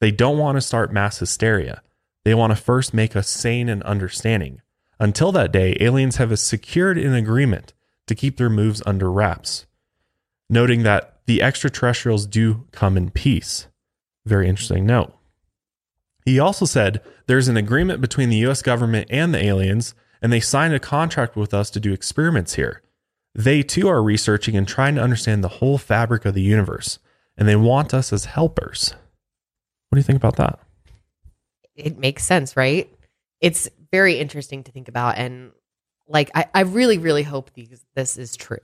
They 0.00 0.10
don't 0.10 0.38
want 0.38 0.56
to 0.56 0.62
start 0.62 0.92
mass 0.92 1.18
hysteria. 1.18 1.82
They 2.24 2.34
want 2.34 2.50
to 2.50 2.60
first 2.60 2.94
make 2.94 3.14
us 3.14 3.28
sane 3.28 3.68
and 3.68 3.82
understanding. 3.84 4.62
Until 4.98 5.30
that 5.32 5.52
day, 5.52 5.76
aliens 5.78 6.16
have 6.16 6.36
secured 6.38 6.98
an 6.98 7.14
agreement 7.14 7.74
to 8.06 8.14
keep 8.14 8.36
their 8.36 8.50
moves 8.50 8.82
under 8.86 9.10
wraps, 9.12 9.66
noting 10.48 10.82
that 10.82 11.15
the 11.26 11.42
extraterrestrials 11.42 12.26
do 12.26 12.66
come 12.72 12.96
in 12.96 13.10
peace. 13.10 13.66
Very 14.24 14.48
interesting 14.48 14.86
note. 14.86 15.14
He 16.24 16.38
also 16.38 16.64
said 16.64 17.02
there's 17.26 17.48
an 17.48 17.56
agreement 17.56 18.00
between 18.00 18.28
the 18.28 18.44
US 18.48 18.62
government 18.62 19.06
and 19.10 19.32
the 19.32 19.44
aliens, 19.44 19.94
and 20.20 20.32
they 20.32 20.40
signed 20.40 20.74
a 20.74 20.80
contract 20.80 21.36
with 21.36 21.54
us 21.54 21.70
to 21.70 21.80
do 21.80 21.92
experiments 21.92 22.54
here. 22.54 22.82
They 23.34 23.62
too 23.62 23.88
are 23.88 24.02
researching 24.02 24.56
and 24.56 24.66
trying 24.66 24.94
to 24.94 25.02
understand 25.02 25.44
the 25.44 25.48
whole 25.48 25.78
fabric 25.78 26.24
of 26.24 26.34
the 26.34 26.42
universe, 26.42 26.98
and 27.36 27.46
they 27.46 27.56
want 27.56 27.92
us 27.92 28.12
as 28.12 28.24
helpers. 28.24 28.94
What 29.88 29.96
do 29.96 30.00
you 30.00 30.04
think 30.04 30.16
about 30.16 30.36
that? 30.36 30.58
It 31.76 31.98
makes 31.98 32.24
sense, 32.24 32.56
right? 32.56 32.90
It's 33.40 33.68
very 33.92 34.18
interesting 34.18 34.64
to 34.64 34.72
think 34.72 34.88
about. 34.88 35.18
And 35.18 35.52
like, 36.08 36.30
I, 36.34 36.46
I 36.54 36.60
really, 36.62 36.98
really 36.98 37.22
hope 37.22 37.52
these, 37.54 37.84
this 37.94 38.16
is 38.16 38.36
true 38.36 38.58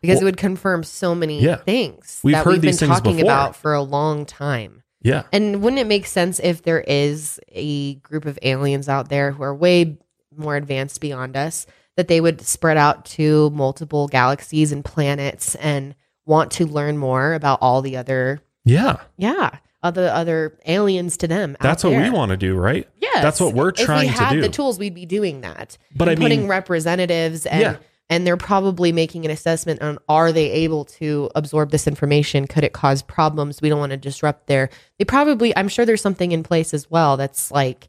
because 0.00 0.16
Well- 0.16 0.22
it 0.22 0.24
would 0.24 0.36
confirm 0.36 0.82
so 0.82 1.14
many 1.14 1.40
Yeah. 1.42 1.56
things 1.56 2.20
We've 2.24 2.34
that 2.34 2.44
heard 2.44 2.52
we've 2.52 2.62
been 2.62 2.74
things 2.74 2.90
talking 2.90 3.16
before. 3.16 3.30
about 3.30 3.56
for 3.56 3.74
a 3.74 3.82
long 3.82 4.24
time. 4.26 4.82
Yeah. 5.02 5.24
And 5.32 5.62
wouldn't 5.62 5.78
it 5.80 5.86
make 5.86 6.06
sense 6.06 6.40
if 6.42 6.62
there 6.62 6.80
is 6.80 7.38
a 7.52 7.94
group 7.96 8.24
of 8.24 8.38
aliens 8.42 8.88
out 8.88 9.08
there 9.08 9.30
who 9.32 9.42
are 9.42 9.54
way 9.54 9.98
more 10.36 10.56
advanced 10.56 11.00
beyond 11.00 11.36
us 11.36 11.66
that 11.96 12.08
they 12.08 12.20
would 12.20 12.40
spread 12.42 12.76
out 12.76 13.04
to 13.06 13.50
multiple 13.50 14.08
galaxies 14.08 14.72
and 14.72 14.84
planets 14.84 15.54
and 15.56 15.94
want 16.26 16.50
to 16.52 16.66
learn 16.66 16.98
more 16.98 17.34
about 17.34 17.58
all 17.62 17.82
the 17.82 17.96
other 17.96 18.40
Yeah. 18.64 18.96
yeah 19.16 19.58
other 19.82 20.08
other 20.08 20.58
aliens 20.66 21.16
to 21.18 21.28
them 21.28 21.56
That's 21.60 21.84
what 21.84 21.92
we 21.92 22.10
want 22.10 22.30
to 22.30 22.36
do, 22.36 22.56
right? 22.56 22.88
Yes. 23.16 23.22
That's 23.24 23.40
what 23.40 23.54
we're 23.54 23.72
trying 23.72 24.08
to 24.08 24.14
do. 24.14 24.14
if 24.14 24.18
we 24.18 24.24
had 24.24 24.32
do. 24.34 24.40
the 24.42 24.48
tools 24.48 24.78
we'd 24.78 24.94
be 24.94 25.06
doing 25.06 25.40
that 25.42 25.76
But 25.94 26.08
I 26.08 26.12
mean- 26.12 26.18
putting 26.22 26.48
representatives 26.48 27.46
and 27.46 27.60
Yeah. 27.60 27.76
and 28.08 28.26
they're 28.26 28.36
probably 28.36 28.92
making 28.92 29.24
an 29.24 29.30
assessment 29.30 29.82
on 29.82 29.98
are 30.08 30.30
they 30.32 30.50
able 30.50 30.84
to 30.84 31.28
absorb 31.34 31.70
this 31.70 31.86
information 31.86 32.46
could 32.46 32.64
it 32.64 32.72
cause 32.72 33.02
problems 33.02 33.60
we 33.60 33.68
don't 33.68 33.80
want 33.80 33.90
to 33.90 33.96
disrupt 33.96 34.46
their 34.46 34.68
they 34.98 35.04
probably 35.04 35.56
i'm 35.56 35.68
sure 35.68 35.84
there's 35.84 36.00
something 36.02 36.30
in 36.32 36.42
place 36.42 36.72
as 36.72 36.90
well 36.90 37.16
that's 37.16 37.50
like 37.50 37.88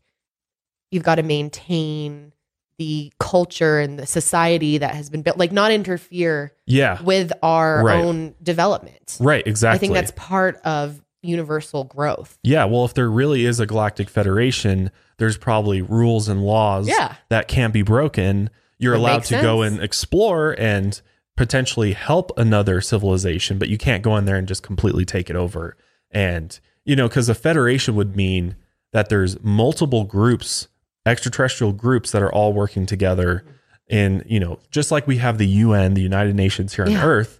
you've 0.92 1.04
got 1.04 1.16
to 1.16 1.24
maintain 1.24 2.32
the 2.80 3.12
culture 3.20 3.80
and 3.80 3.98
the 3.98 4.06
society 4.06 4.78
that 4.78 4.94
has 4.94 5.10
been 5.10 5.22
built 5.24 5.38
like 5.38 5.52
not 5.52 5.72
interfere 5.72 6.52
Yeah. 6.68 7.02
with 7.02 7.32
our 7.44 7.84
Right. 7.84 8.04
own 8.04 8.36
development 8.42 9.18
Right. 9.20 9.46
Exactly. 9.46 9.76
i 9.76 9.80
think 9.80 9.94
that's 9.94 10.12
part 10.12 10.58
of 10.63 11.02
universal 11.28 11.84
growth 11.84 12.38
Yeah, 12.44 12.66
well, 12.66 12.86
if 12.86 12.94
there 12.94 13.10
really 13.10 13.46
is 13.46 13.60
a 13.60 13.66
galactic 13.66 14.10
federation, 14.10 14.90
there's 15.18 15.38
probably 15.38 15.82
rules 15.82 16.28
and 16.28 16.44
laws 16.44 16.88
Yeah. 16.88 17.16
that 17.30 17.48
can't 17.48 17.74
be 17.74 17.82
broken. 17.82 18.50
You're 18.80 18.94
That 18.94 19.00
allowed 19.00 19.24
to 19.26 19.42
go 19.42 19.62
and 19.63 19.82
explore 19.82 20.56
and 20.60 21.00
potentially 21.36 21.94
help 21.94 22.32
another 22.38 22.82
civilization, 22.82 23.58
but 23.58 23.70
you 23.70 23.78
can't 23.78 24.04
go 24.04 24.16
in 24.18 24.26
there 24.26 24.36
and 24.38 24.48
just 24.48 24.63
completely 24.63 25.06
take 25.06 25.30
it 25.30 25.36
over. 25.36 25.76
And, 26.12 26.60
you 26.86 26.96
know, 26.96 27.08
because 27.08 27.30
a 27.30 27.36
federation 27.36 27.96
would 27.96 28.16
mean 28.16 28.56
that 28.94 29.10
there's 29.10 29.42
multiple 29.44 30.04
groups, 30.04 30.68
extraterrestrial 31.06 31.74
groups 31.74 32.12
that 32.12 32.22
are 32.22 32.32
all 32.32 32.54
working 32.54 32.86
together. 32.86 33.44
And, 33.90 34.24
you 34.28 34.40
know, 34.40 34.60
just 34.72 34.92
like 34.92 35.08
we 35.08 35.18
have 35.18 35.38
the 35.38 35.48
UN, 35.48 35.94
the 35.94 36.02
United 36.02 36.36
Nations 36.36 36.74
here 36.76 36.86
on 36.86 36.92
Yeah. 36.92 37.06
Earth, 37.06 37.40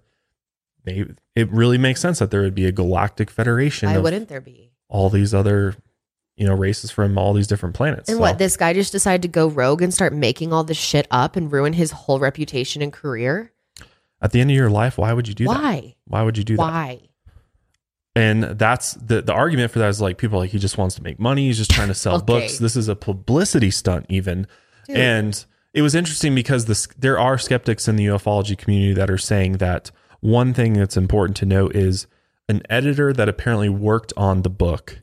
they, 0.88 1.06
it 1.36 1.52
really 1.52 1.78
makes 1.78 2.00
sense 2.02 2.20
that 2.20 2.32
there 2.32 2.42
would 2.42 2.56
be 2.56 2.66
a 2.66 2.72
galactic 2.72 3.30
federation 3.30 3.90
why 3.90 3.98
wouldn't 3.98 4.30
there 4.30 4.42
be 4.42 4.72
all 4.90 5.10
these 5.10 5.34
other 5.34 5.76
you 6.36 6.46
know 6.48 6.54
races 6.54 6.92
from 6.92 7.18
all 7.18 7.34
these 7.34 7.48
different 7.48 7.76
planets 7.76 8.10
And 8.10 8.18
So, 8.18 8.22
what, 8.22 8.38
this 8.38 8.56
guy 8.58 8.74
just 8.74 8.92
decided 8.92 9.22
to 9.24 9.28
go 9.28 9.48
rogue 9.48 9.82
and 9.82 9.94
start 9.94 10.14
making 10.14 10.54
all 10.54 10.64
this 10.64 10.78
shit 10.78 11.08
up 11.12 11.36
and 11.36 11.52
ruin 11.52 11.74
his 11.74 11.92
whole 11.92 12.20
reputation 12.20 12.82
and 12.82 12.94
career? 12.94 13.52
at 14.22 14.32
the 14.32 14.42
end 14.42 14.50
of 14.50 14.56
your 14.56 14.70
life 14.70 14.98
why 14.98 15.14
would 15.14 15.28
you 15.28 15.34
do 15.36 15.46
that 15.46 15.62
Why? 15.62 15.96
why 16.06 16.24
would 16.24 16.38
you 16.38 16.44
do 16.44 16.58
that 16.58 16.64
Why? 16.64 17.02
And 18.16 18.44
that's 18.44 18.94
the 18.94 19.22
the 19.22 19.34
argument 19.34 19.72
for 19.72 19.78
that 19.80 19.90
is 19.90 20.02
like 20.02 20.18
people 20.18 20.38
are 20.38 20.42
like 20.42 20.50
he 20.50 20.58
just 20.58 20.78
wants 20.78 20.96
to 20.96 21.04
make 21.04 21.20
money. 21.20 21.46
He's 21.48 21.58
just 21.58 21.70
trying 21.70 21.90
to 21.90 21.94
sell 21.94 22.16
Okay. 22.18 22.26
books. 22.26 22.58
This 22.58 22.76
is 22.76 22.88
a 22.88 22.96
publicity 22.96 23.70
stunt, 23.70 24.08
even. 24.10 24.48
And 24.90 25.46
it 25.74 25.84
was 25.84 25.94
interesting 25.94 26.34
because 26.34 26.66
this 26.66 26.88
there 26.98 27.20
are 27.20 27.38
skeptics 27.38 27.88
in 27.88 27.96
the 27.96 28.08
ufology 28.08 28.58
community 28.58 28.94
that 28.94 29.12
are 29.12 29.20
saying 29.20 29.54
that 29.58 29.92
one 30.20 30.54
thing 30.54 30.74
that's 30.74 30.98
important 30.98 31.38
to 31.38 31.46
note 31.46 31.76
is 31.76 32.08
an 32.50 32.62
editor 32.70 33.14
that 33.14 33.30
apparently 33.30 33.70
worked 33.70 34.14
on 34.16 34.42
the 34.42 34.50
book 34.50 35.02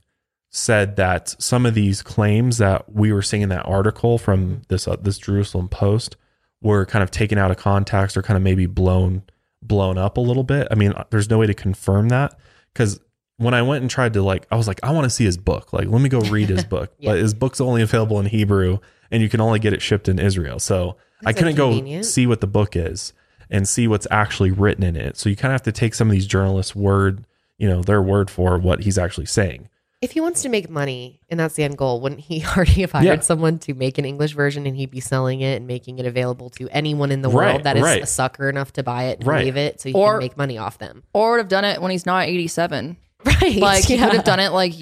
said 0.50 0.96
that 0.96 1.35
some 1.42 1.66
of 1.66 1.74
these 1.74 2.00
claims 2.00 2.59
that 2.59 2.92
we 2.92 3.12
were 3.12 3.22
seeing 3.22 3.42
in 3.42 3.48
that 3.48 3.66
article 3.66 4.18
from 4.18 4.62
this 4.68 4.87
uh, 4.87 4.96
this 4.96 5.18
Jerusalem 5.18 5.68
Post 5.68 6.16
were 6.62 6.87
kind 6.87 7.03
of 7.03 7.11
taken 7.11 7.38
out 7.38 7.50
of 7.50 7.57
context 7.57 8.16
or 8.16 8.22
kind 8.22 8.37
of 8.37 8.42
maybe 8.42 8.66
blown 8.66 9.22
blown 9.62 9.98
up 9.98 10.16
a 10.16 10.20
little 10.20 10.44
bit. 10.44 10.68
I 10.70 10.74
mean, 10.74 10.94
there's 11.11 11.29
no 11.29 11.38
way 11.38 11.46
to 11.46 11.55
confirm 11.55 12.09
that 12.11 12.38
because 12.72 13.00
when 13.37 13.53
I 13.53 13.62
went 13.62 13.83
and 13.83 13.90
tried 13.90 14.12
to 14.12 14.22
like, 14.22 14.46
I 14.50 14.57
was 14.57 14.68
like, 14.68 14.79
I 14.83 14.92
want 14.92 15.05
to 15.05 15.11
see 15.11 15.24
his 15.24 15.37
book. 15.37 15.72
Like, 15.72 15.88
let 15.88 16.00
me 16.00 16.09
go 16.09 16.20
read 16.20 16.48
his 16.48 16.64
book. 16.74 16.92
Yeah. 16.98 17.12
But 17.12 17.18
his 17.18 17.35
book's 17.35 17.61
only 17.61 17.83
available 17.83 18.20
in 18.20 18.27
Hebrew, 18.27 18.79
and 19.11 19.22
you 19.22 19.29
can 19.29 19.40
only 19.40 19.59
get 19.59 19.72
it 19.72 19.83
shipped 19.83 20.09
in 20.09 20.18
Israel. 20.18 20.59
So 20.59 20.96
I 21.24 21.33
couldn't 21.33 21.57
go 21.57 22.03
see 22.03 22.27
what 22.27 22.40
the 22.40 22.46
book 22.46 22.77
is 22.77 23.12
and 23.55 23.69
see 23.69 23.87
what's 23.87 24.07
actually 24.11 24.51
written 24.51 24.83
in 24.83 24.97
it. 24.97 25.17
So 25.17 25.29
you 25.29 25.37
kind 25.37 25.51
of 25.53 25.61
have 25.61 25.62
to 25.62 25.73
take 25.73 25.95
some 25.95 26.09
of 26.09 26.12
these 26.12 26.27
journalists' 26.27 26.75
word, 26.75 27.25
you 27.57 27.69
know, 27.69 27.83
their 27.83 28.03
word 28.03 28.29
for 28.31 28.59
what 28.59 28.81
he's 28.83 28.99
actually 28.99 29.27
saying. 29.27 29.69
If 30.03 30.11
he 30.11 30.21
wants 30.21 30.43
to 30.43 30.49
make 30.49 30.69
money 30.69 31.21
and 31.31 31.38
that's 31.40 31.55
the 31.55 31.62
end 31.62 31.79
goal, 31.79 32.01
wouldn't 32.01 32.21
he 32.23 32.45
already 32.57 32.81
have 32.83 32.93
hired 32.93 33.05
Yeah. 33.07 33.21
someone 33.21 33.59
to 33.61 33.73
make 33.73 33.97
an 33.97 34.05
English 34.05 34.33
version 34.33 34.67
and 34.67 34.77
he'd 34.77 34.90
be 34.90 35.01
selling 35.01 35.40
it 35.40 35.55
and 35.59 35.67
making 35.67 35.99
it 36.01 36.05
available 36.05 36.51
to 36.51 36.69
anyone 36.71 37.11
in 37.12 37.23
the 37.23 37.31
Right, 37.31 37.53
world 37.53 37.62
that 37.64 37.77
is 37.77 37.83
right. 37.85 38.03
a 38.03 38.07
sucker 38.07 38.49
enough 38.51 38.73
to 38.75 38.83
buy 38.83 39.05
it 39.05 39.21
and 39.21 39.29
Right. 39.29 39.45
leave 39.45 39.57
it 39.57 39.81
so 39.81 39.88
he 39.88 39.95
Or- 39.95 40.14
can 40.14 40.25
make 40.25 40.37
money 40.37 40.59
off 40.59 40.77
them? 40.79 41.05
Or 41.14 41.31
would 41.33 41.38
have 41.38 41.49
done 41.49 41.64
it 41.64 41.81
when 41.81 41.90
he's 41.93 42.05
not 42.07 42.27
87. 42.29 42.97
Right. 43.25 43.57
Like 43.57 43.85
he 43.85 43.95
yeah. 43.95 44.05
would 44.07 44.14
have 44.17 44.25
done 44.25 44.40
it 44.40 44.51
like 44.51 44.75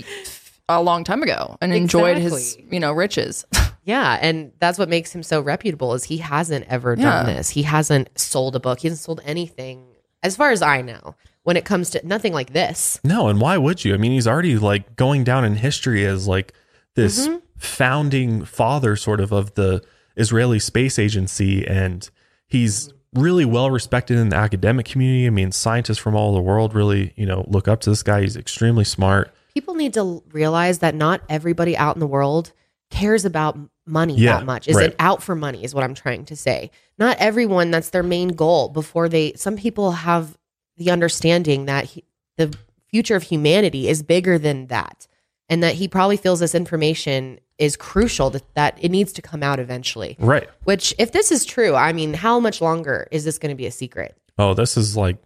a 0.69 0.83
long 0.83 1.05
time 1.05 1.23
ago 1.23 1.57
and 1.61 1.73
enjoyed 1.73 2.17
his, 2.19 2.57
you 2.71 2.81
know, 2.81 2.91
riches. 2.93 3.45
Yeah, 3.85 4.18
and 4.21 4.53
that's 4.61 4.79
what 4.79 4.88
makes 4.88 5.12
him 5.14 5.23
so 5.23 5.40
reputable 5.40 5.95
is 5.95 6.05
he 6.05 6.18
hasn't 6.18 6.66
ever 6.68 6.95
done 6.97 7.27
Yeah. 7.27 7.35
this. 7.35 7.51
He 7.51 7.62
hasn't 7.62 8.16
sold 8.18 8.55
a 8.57 8.61
book. 8.61 8.81
He 8.81 8.88
hasn't 8.88 9.05
sold 9.05 9.21
anything 9.25 9.85
as 10.23 10.37
far 10.37 10.51
as 10.53 10.62
I 10.62 10.83
know 10.83 11.16
when 11.42 11.57
it 11.57 11.64
comes 11.64 11.90
to 11.90 12.01
nothing 12.07 12.33
like 12.33 12.53
this. 12.53 13.01
No, 13.03 13.27
and 13.29 13.40
why 13.40 13.59
would 13.59 13.85
you? 13.85 13.92
I 13.95 13.97
mean, 13.97 14.12
he's 14.12 14.29
already 14.29 14.57
like 14.57 14.95
going 14.95 15.25
down 15.25 15.45
in 15.45 15.57
history 15.57 16.05
as 16.07 16.29
like 16.29 16.53
this 16.95 17.27
Mm-hmm. 17.27 17.37
founding 17.57 18.45
father, 18.45 18.95
sort 18.97 19.21
of, 19.21 19.33
of 19.33 19.55
the 19.55 19.83
Israeli 20.16 20.59
Space 20.59 20.99
Agency, 20.99 21.66
and 21.66 22.09
he's 22.47 22.92
really 23.14 23.45
well 23.45 23.71
respected 23.71 24.16
in 24.18 24.29
the 24.29 24.37
academic 24.37 24.87
community. 24.87 25.27
I 25.27 25.31
mean, 25.31 25.53
scientists 25.53 25.99
from 25.99 26.14
all 26.14 26.29
over 26.31 26.37
the 26.37 26.42
world 26.42 26.75
really, 26.75 27.12
you 27.16 27.27
know, 27.27 27.45
look 27.49 27.66
up 27.66 27.81
to 27.83 27.90
this 27.90 28.03
guy. 28.03 28.23
He's 28.23 28.37
extremely 28.37 28.85
smart. 28.85 29.33
People 29.55 29.75
need 29.75 29.92
to 29.95 30.23
realize 30.33 30.79
that 30.79 30.95
not 30.95 31.21
everybody 31.29 31.77
out 31.77 31.97
in 31.97 32.01
the 32.01 32.07
world 32.07 32.53
cares 32.93 33.25
about 33.25 33.59
money 33.87 34.15
Yeah, 34.15 34.39
that 34.39 34.47
much. 34.47 34.69
Is 34.69 34.77
right. 34.77 34.91
it 34.91 34.97
out 34.99 35.23
for 35.23 35.35
money 35.35 35.65
is 35.65 35.75
what 35.75 35.83
I'm 35.83 35.95
trying 35.95 36.25
to 36.27 36.37
say. 36.37 36.71
Not 36.99 37.17
everyone 37.19 37.71
that's 37.71 37.91
their 37.91 38.03
main 38.05 38.29
goal 38.29 38.69
before 38.69 39.09
they 39.09 39.33
some 39.35 39.57
people 39.57 39.91
have 39.93 40.39
the 40.77 40.91
understanding 40.91 41.67
that 41.67 41.87
he, 41.87 42.05
the 42.37 42.57
future 42.89 43.17
of 43.17 43.25
humanity 43.25 43.89
is 43.89 44.03
bigger 44.03 44.39
than 44.39 44.67
that 44.69 45.09
and 45.49 45.63
that 45.63 45.75
he 45.75 45.89
probably 45.89 46.17
feels 46.17 46.41
this 46.41 46.55
information 46.55 47.41
is 47.59 47.77
crucial 47.77 48.31
that, 48.31 48.55
that 48.55 48.79
it 48.81 48.91
needs 48.91 49.13
to 49.15 49.23
come 49.23 49.43
out 49.43 49.59
eventually. 49.59 50.17
Right. 50.19 50.49
Which, 50.65 50.95
if 50.99 51.13
this 51.13 51.31
is 51.31 51.45
true, 51.45 51.75
I 51.75 51.93
mean, 51.93 52.15
how 52.15 52.41
much 52.41 52.61
longer 52.61 53.09
is 53.11 53.25
this 53.25 53.39
going 53.39 53.51
to 53.51 53.57
be 53.57 53.67
a 53.67 53.71
secret? 53.71 54.17
Oh, 54.39 54.55
this 54.55 54.77
is 54.77 54.97
like 54.97 55.19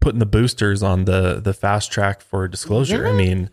putting 0.00 0.18
the 0.18 0.26
boosters 0.26 0.82
on 0.82 1.04
the 1.04 1.40
the 1.40 1.54
fast 1.54 1.90
track 1.92 2.20
for 2.20 2.46
disclosure. 2.48 3.06
I 3.06 3.12
mean, 3.12 3.50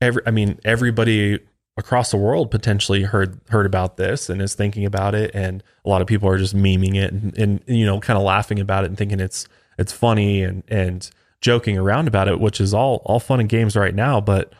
every 0.00 0.22
I 0.26 0.30
mean 0.30 0.58
everybody 0.64 1.40
across 1.76 2.10
the 2.10 2.16
world 2.16 2.50
potentially 2.50 3.02
heard 3.02 3.40
heard 3.48 3.66
about 3.66 3.96
this 3.96 4.28
and 4.28 4.42
is 4.42 4.54
thinking 4.54 4.84
about 4.84 5.14
it, 5.14 5.30
and 5.34 5.62
a 5.84 5.88
lot 5.88 6.02
of 6.02 6.06
people 6.06 6.28
are 6.28 6.38
just 6.38 6.56
memeing 6.56 6.96
it 6.96 7.12
and, 7.12 7.36
and 7.38 7.62
you 7.66 7.86
know 7.86 8.00
kind 8.00 8.16
of 8.16 8.22
laughing 8.22 8.60
about 8.60 8.84
it 8.84 8.88
and 8.88 8.98
thinking 8.98 9.20
it's 9.20 9.46
it's 9.78 9.92
funny 9.92 10.42
and 10.42 10.62
and 10.68 11.10
joking 11.40 11.76
around 11.78 12.08
about 12.08 12.28
it, 12.28 12.40
which 12.40 12.60
is 12.60 12.74
all 12.74 13.02
all 13.04 13.20
fun 13.20 13.40
and 13.40 13.48
games 13.48 13.76
right 13.76 13.94
now, 13.94 14.20
but 14.20 14.52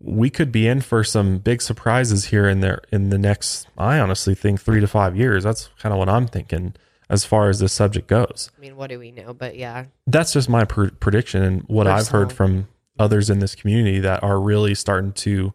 we 0.00 0.28
could 0.28 0.52
be 0.52 0.66
in 0.66 0.80
for 0.80 1.02
some 1.02 1.38
big 1.38 1.62
surprises 1.62 2.26
here 2.26 2.46
in 2.46 2.60
there 2.60 2.82
in 2.92 3.08
the 3.08 3.16
next 3.16 3.66
i 3.78 3.98
honestly 3.98 4.34
think 4.34 4.60
three 4.60 4.80
to 4.80 4.86
five 4.86 5.16
years. 5.16 5.44
That's 5.44 5.70
kind 5.78 5.92
of 5.92 5.98
what 5.98 6.08
i'm 6.08 6.26
thinking 6.26 6.74
as 7.08 7.24
far 7.24 7.48
as 7.48 7.58
this 7.60 7.72
subject 7.72 8.08
goes. 8.08 8.50
I 8.56 8.60
mean, 8.60 8.76
what 8.76 8.88
do 8.88 8.98
we 8.98 9.10
know? 9.10 9.34
But 9.34 9.56
yeah, 9.56 9.86
that's 10.06 10.32
just 10.32 10.48
my 10.48 10.64
pr- 10.64 10.88
prediction 11.00 11.42
and 11.42 11.62
what 11.66 11.86
I've 11.86 12.08
heard 12.08 12.32
from 12.32 12.68
others 12.98 13.30
in 13.30 13.40
this 13.40 13.54
community 13.54 14.00
that 14.00 14.22
are 14.22 14.40
really 14.40 14.74
starting 14.74 15.12
to 15.12 15.52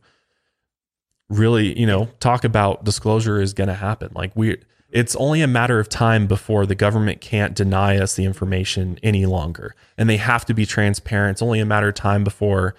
really, 1.29 1.77
you 1.79 1.85
know, 1.85 2.05
talk 2.19 2.43
about 2.43 2.83
disclosure 2.83 3.39
is 3.41 3.53
going 3.53 3.67
to 3.67 3.73
happen. 3.75 4.09
Like 4.13 4.31
we 4.35 4.57
it's 4.91 5.15
only 5.17 5.41
a 5.41 5.47
matter 5.47 5.79
of 5.79 5.87
time 5.87 6.25
before 6.25 6.65
the 6.65 6.73
government 6.73 7.21
can't 7.21 7.53
deny 7.53 7.97
us 7.99 8.15
the 8.15 8.25
information 8.25 8.97
any 9.03 9.27
longer. 9.27 9.75
And 9.99 10.09
they 10.09 10.17
have 10.17 10.45
to 10.45 10.53
be 10.55 10.65
transparent. 10.65 11.35
It's 11.35 11.41
only 11.43 11.59
a 11.59 11.65
matter 11.65 11.89
of 11.89 11.93
time 11.93 12.23
before 12.23 12.73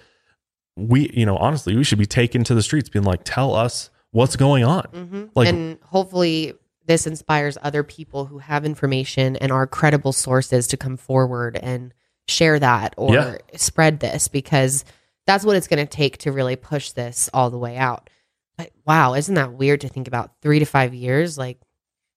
we, 0.75 1.09
you 1.13 1.25
know, 1.25 1.37
honestly, 1.37 1.75
we 1.75 1.85
should 1.85 1.99
be 1.99 2.05
taken 2.05 2.43
to 2.45 2.53
the 2.53 2.61
streets 2.61 2.89
being 2.89 3.05
like, 3.05 3.21
"Tell 3.23 3.55
us 3.55 3.89
what's 4.11 4.35
going 4.35 4.63
on." 4.65 4.83
hmm 4.91 5.23
Like- 5.35 5.47
and 5.47 5.77
hopefully 5.83 6.53
this 6.85 7.07
inspires 7.07 7.57
other 7.61 7.83
people 7.83 8.25
who 8.25 8.39
have 8.39 8.65
information 8.65 9.37
and 9.37 9.51
are 9.51 9.65
credible 9.67 10.11
sources 10.11 10.67
to 10.67 10.75
come 10.77 10.97
forward 10.97 11.57
and 11.61 11.93
share 12.27 12.59
that 12.59 12.93
or 12.97 13.13
Yeah. 13.13 13.37
spread 13.55 13.99
this 14.01 14.27
because 14.27 14.83
that's 15.25 15.45
what 15.45 15.55
it's 15.55 15.67
going 15.67 15.85
to 15.85 15.89
take 15.89 16.17
to 16.19 16.31
really 16.31 16.55
push 16.57 16.91
this 16.91 17.29
all 17.33 17.49
the 17.49 17.57
way 17.57 17.77
out. 17.77 18.09
But 18.57 18.71
wow, 18.85 19.13
isn't 19.15 19.35
that 19.35 19.53
weird 19.53 19.81
to 19.81 19.87
think 19.89 20.07
about 20.07 20.31
three 20.41 20.59
to 20.59 20.65
five 20.65 20.93
years? 20.93 21.37
Like, 21.37 21.59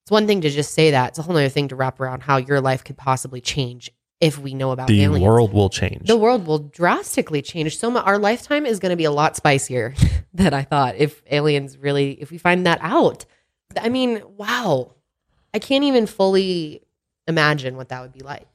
it's 0.04 0.10
one 0.10 0.26
thing 0.26 0.40
to 0.42 0.50
just 0.50 0.74
say 0.74 0.90
that; 0.90 1.10
it's 1.10 1.18
a 1.18 1.22
whole 1.22 1.36
other 1.36 1.48
thing 1.48 1.68
to 1.68 1.76
wrap 1.76 2.00
around 2.00 2.22
how 2.22 2.36
your 2.36 2.60
life 2.60 2.84
could 2.84 2.96
possibly 2.96 3.40
change 3.40 3.90
if 4.20 4.38
we 4.38 4.54
know 4.54 4.70
about 4.70 4.86
The 4.88 5.02
aliens. 5.02 5.24
world 5.24 5.52
will 5.52 5.68
change. 5.68 6.06
the 6.06 6.16
world 6.16 6.46
will 6.46 6.60
drastically 6.60 7.42
change 7.42 7.76
so 7.76 7.90
much 7.90 8.06
our 8.06 8.16
lifetime 8.16 8.64
is 8.64 8.78
going 8.78 8.90
to 8.90 8.96
be 8.96 9.04
a 9.04 9.10
lot 9.10 9.34
spicier 9.36 9.92
than 10.32 10.54
i 10.54 10.62
thought 10.62 10.94
if 10.96 11.20
aliens 11.32 11.76
really 11.76 12.12
if 12.22 12.30
we 12.30 12.38
find 12.38 12.64
that 12.64 12.78
out 12.80 13.24
i 13.76 13.88
mean 13.88 14.22
wow 14.36 14.92
i 15.52 15.58
can't 15.58 15.82
even 15.82 16.06
fully 16.06 16.80
imagine 17.26 17.76
what 17.76 17.88
that 17.88 18.00
would 18.02 18.12
be 18.12 18.20
like 18.20 18.46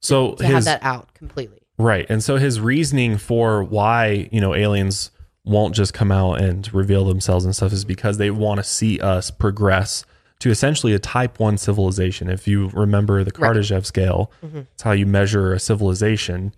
so 0.00 0.32
to 0.36 0.44
have 0.46 0.56
his 0.56 0.64
that 0.64 0.82
out 0.82 1.12
completely 1.14 1.58
Right. 1.76 2.06
And 2.08 2.22
so 2.22 2.36
his 2.36 2.60
reasoning 2.60 3.18
for 3.18 3.64
why, 3.64 4.28
you 4.30 4.40
know, 4.40 4.54
aliens 4.54 5.10
won't 5.44 5.74
just 5.74 5.92
come 5.92 6.10
out 6.10 6.40
and 6.40 6.72
reveal 6.72 7.04
themselves 7.04 7.44
and 7.44 7.54
stuff 7.54 7.72
is 7.72 7.84
because 7.84 8.16
they 8.18 8.30
want 8.30 8.58
to 8.58 8.64
see 8.64 8.98
us 9.00 9.30
progress 9.30 10.04
to 10.40 10.50
essentially 10.50 10.92
a 10.94 10.98
type 10.98 11.38
1 11.38 11.58
civilization. 11.58 12.28
If 12.28 12.48
you 12.48 12.68
remember 12.72 13.22
the 13.24 13.32
Right. 13.38 13.54
Kardashev 13.54 13.84
scale, 13.84 14.30
Mhm. 14.44 14.66
it's 14.72 14.82
how 14.82 14.92
you 14.92 15.06
measure 15.06 15.52
a 15.52 15.60
civilization. 15.60 16.54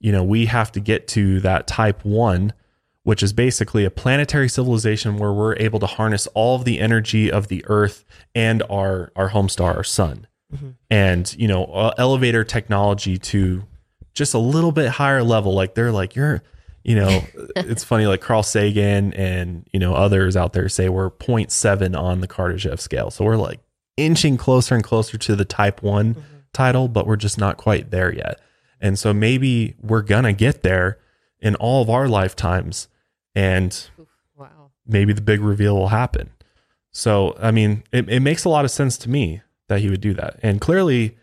You 0.00 0.12
know, 0.12 0.22
we 0.24 0.46
have 0.46 0.72
to 0.72 0.80
get 0.80 1.06
to 1.08 1.40
that 1.40 1.66
type 1.66 2.04
1 2.04 2.52
which 3.04 3.22
is 3.22 3.34
basically 3.34 3.84
a 3.84 3.90
planetary 3.90 4.48
civilization 4.48 5.18
where 5.18 5.30
we're 5.30 5.54
able 5.56 5.78
to 5.78 5.84
harness 5.84 6.26
all 6.28 6.56
of 6.56 6.64
the 6.64 6.80
energy 6.80 7.30
of 7.30 7.48
the 7.48 7.62
earth 7.68 8.02
and 8.34 8.62
our 8.70 9.12
our 9.14 9.28
home 9.28 9.46
star 9.50 9.76
our 9.76 9.84
sun 9.84 10.26
and 10.90 11.36
you 11.38 11.46
know 11.46 11.64
uh, 11.66 11.92
elevator 11.98 12.44
technology 12.44 13.18
to 13.18 13.64
just 14.14 14.32
a 14.32 14.38
little 14.38 14.72
bit 14.72 14.88
higher 14.88 15.22
level 15.22 15.52
like 15.52 15.74
they're 15.74 15.92
like 15.92 16.14
you're 16.16 16.42
you 16.84 16.94
know 16.94 17.24
it's 17.56 17.82
funny 17.82 18.06
like 18.06 18.20
carl 18.20 18.42
sagan 18.42 19.12
and 19.14 19.66
you 19.72 19.80
know 19.80 19.94
others 19.94 20.36
out 20.36 20.52
there 20.52 20.68
say 20.68 20.88
we're 20.88 21.10
0.7 21.10 21.98
on 21.98 22.20
the 22.20 22.28
kardashev 22.28 22.78
scale 22.78 23.10
so 23.10 23.24
we're 23.24 23.36
like 23.36 23.60
inching 23.96 24.36
closer 24.36 24.74
and 24.74 24.84
closer 24.84 25.18
to 25.18 25.34
the 25.34 25.44
type 25.44 25.82
one 25.82 26.14
mm-hmm. 26.14 26.36
title 26.52 26.88
but 26.88 27.06
we're 27.06 27.16
just 27.16 27.38
not 27.38 27.56
quite 27.56 27.90
there 27.90 28.14
yet 28.14 28.40
and 28.80 28.98
so 28.98 29.12
maybe 29.12 29.74
we're 29.80 30.02
gonna 30.02 30.32
get 30.32 30.62
there 30.62 30.98
in 31.40 31.54
all 31.56 31.82
of 31.82 31.90
our 31.90 32.06
lifetimes 32.06 32.88
and 33.34 33.90
wow 34.36 34.64
maybe 34.86 35.12
the 35.12 35.20
big 35.20 35.40
reveal 35.40 35.76
will 35.76 35.88
happen. 35.88 36.30
So, 36.90 37.36
I 37.40 37.50
mean, 37.50 37.82
it, 37.92 38.08
it 38.08 38.20
makes 38.20 38.44
a 38.44 38.48
lot 38.48 38.64
of 38.64 38.70
sense 38.70 38.96
to 38.98 39.10
me 39.10 39.42
that 39.68 39.80
he 39.80 39.90
would 39.90 40.00
do 40.00 40.14
that. 40.14 40.38
And 40.42 40.60
clearly, 40.60 41.16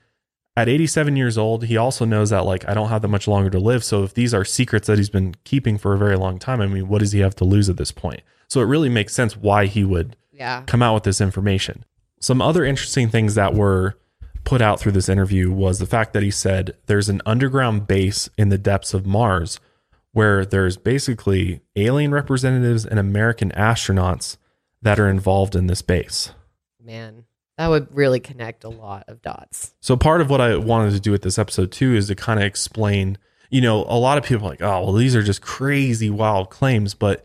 at 0.57 0.67
87 0.67 1.15
years 1.15 1.37
old, 1.37 1.65
he 1.65 1.77
also 1.77 2.05
knows 2.05 2.31
that, 2.31 2.45
like, 2.45 2.67
I 2.67 2.73
don't 2.73 2.89
have 2.89 3.01
that 3.03 3.07
much 3.07 3.27
longer 3.27 3.49
to 3.49 3.59
live. 3.59 3.83
So, 3.83 4.03
if 4.03 4.13
these 4.13 4.33
are 4.33 4.43
secrets 4.43 4.87
that 4.87 4.97
he's 4.97 5.09
been 5.09 5.35
keeping 5.43 5.77
for 5.77 5.93
a 5.93 5.97
very 5.97 6.17
long 6.17 6.39
time, 6.39 6.61
I 6.61 6.67
mean, 6.67 6.87
what 6.87 6.99
does 6.99 7.13
he 7.13 7.19
have 7.19 7.35
to 7.35 7.45
lose 7.45 7.69
at 7.69 7.77
this 7.77 7.91
point? 7.91 8.21
So, 8.47 8.59
it 8.61 8.65
really 8.65 8.89
makes 8.89 9.13
sense 9.13 9.37
why 9.37 9.65
he 9.65 9.83
would 9.83 10.15
yeah 10.31 10.63
come 10.65 10.81
out 10.81 10.95
with 10.95 11.03
this 11.03 11.21
information. 11.21 11.85
Some 12.19 12.41
other 12.41 12.65
interesting 12.65 13.09
things 13.09 13.35
that 13.35 13.53
were 13.53 13.97
put 14.43 14.61
out 14.61 14.79
through 14.79 14.91
this 14.93 15.09
interview 15.09 15.51
was 15.51 15.79
the 15.79 15.85
fact 15.85 16.13
that 16.13 16.23
he 16.23 16.31
said 16.31 16.75
there's 16.87 17.09
an 17.09 17.21
underground 17.25 17.87
base 17.87 18.29
in 18.37 18.49
the 18.49 18.57
depths 18.57 18.93
of 18.93 19.05
Mars 19.05 19.59
where 20.13 20.45
there's 20.45 20.77
basically 20.77 21.61
alien 21.75 22.11
representatives 22.11 22.85
and 22.85 22.99
American 22.99 23.51
astronauts 23.51 24.37
that 24.81 24.99
are 24.99 25.09
involved 25.09 25.55
in 25.55 25.67
this 25.67 25.81
base. 25.81 26.31
man 26.83 27.23
that 27.62 27.68
would 27.68 27.95
really 27.95 28.20
connect 28.20 28.64
a 28.64 28.70
lot 28.70 29.03
of 29.07 29.22
dots 29.22 29.76
So 29.82 29.95
part 29.95 30.20
of 30.20 30.32
what 30.32 30.41
I 30.41 30.55
wanted 30.55 30.93
to 30.93 30.99
do 30.99 31.12
with 31.12 31.22
this 31.22 31.38
episode 31.38 31.72
too 31.72 31.93
is 31.93 32.07
to 32.07 32.16
kind 32.16 32.39
of 32.39 32.45
explain, 32.45 33.20
you 33.51 33.62
know, 33.62 33.86
a 33.88 33.99
lot 33.99 34.18
of 34.18 34.24
people 34.24 34.47
like, 34.47 34.64
oh, 34.64 34.86
well, 34.86 34.93
these 34.93 35.16
are 35.16 35.22
just 35.22 35.43
crazy, 35.43 36.09
wild 36.09 36.49
claims. 36.49 36.95
But 36.95 37.24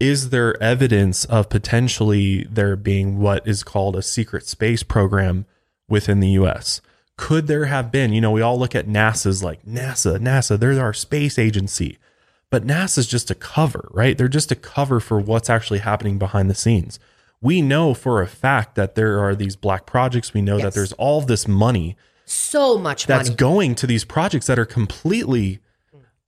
is 0.00 0.30
there 0.30 0.60
evidence 0.62 1.26
of 1.26 1.50
potentially 1.50 2.44
there 2.44 2.76
being 2.76 3.18
what 3.18 3.46
is 3.46 3.62
called 3.62 3.94
a 3.94 4.00
secret 4.00 4.46
space 4.46 4.82
program 4.82 5.44
within 5.86 6.20
the 6.20 6.30
US? 6.30 6.80
Could 7.18 7.46
there 7.46 7.66
have 7.66 7.92
been, 7.92 8.14
you 8.14 8.22
know, 8.22 8.30
we 8.30 8.40
all 8.40 8.58
look 8.58 8.74
at 8.74 8.88
NASA's 8.88 9.44
like 9.44 9.66
NASA, 9.66 10.18
NASA, 10.18 10.58
they're 10.58 10.80
our 10.82 10.94
space 10.94 11.38
agency. 11.38 11.98
But 12.48 12.66
NASA's 12.66 13.06
just 13.06 13.30
a 13.30 13.34
cover, 13.34 13.90
right? 13.92 14.16
They're 14.16 14.28
just 14.28 14.50
a 14.50 14.56
cover 14.56 14.98
for 14.98 15.20
what's 15.20 15.50
actually 15.50 15.80
happening 15.80 16.18
behind 16.18 16.48
the 16.48 16.54
scenes. 16.54 16.98
We 17.44 17.62
know 17.62 17.94
for 17.94 18.20
a 18.22 18.26
fact 18.26 18.74
that 18.74 18.94
there 18.96 19.18
are 19.20 19.34
these 19.36 19.54
black 19.54 19.86
projects. 19.86 20.32
We 20.34 20.40
know 20.42 20.58
that 20.58 20.72
there's 20.74 20.92
all 20.94 21.20
this 21.20 21.46
money 21.46 21.96
So 22.24 22.78
much 22.78 23.06
that's 23.06 23.28
money. 23.28 23.36
going 23.36 23.74
to 23.76 23.86
these 23.86 24.04
projects 24.04 24.46
that 24.46 24.58
are 24.58 24.64
completely 24.64 25.60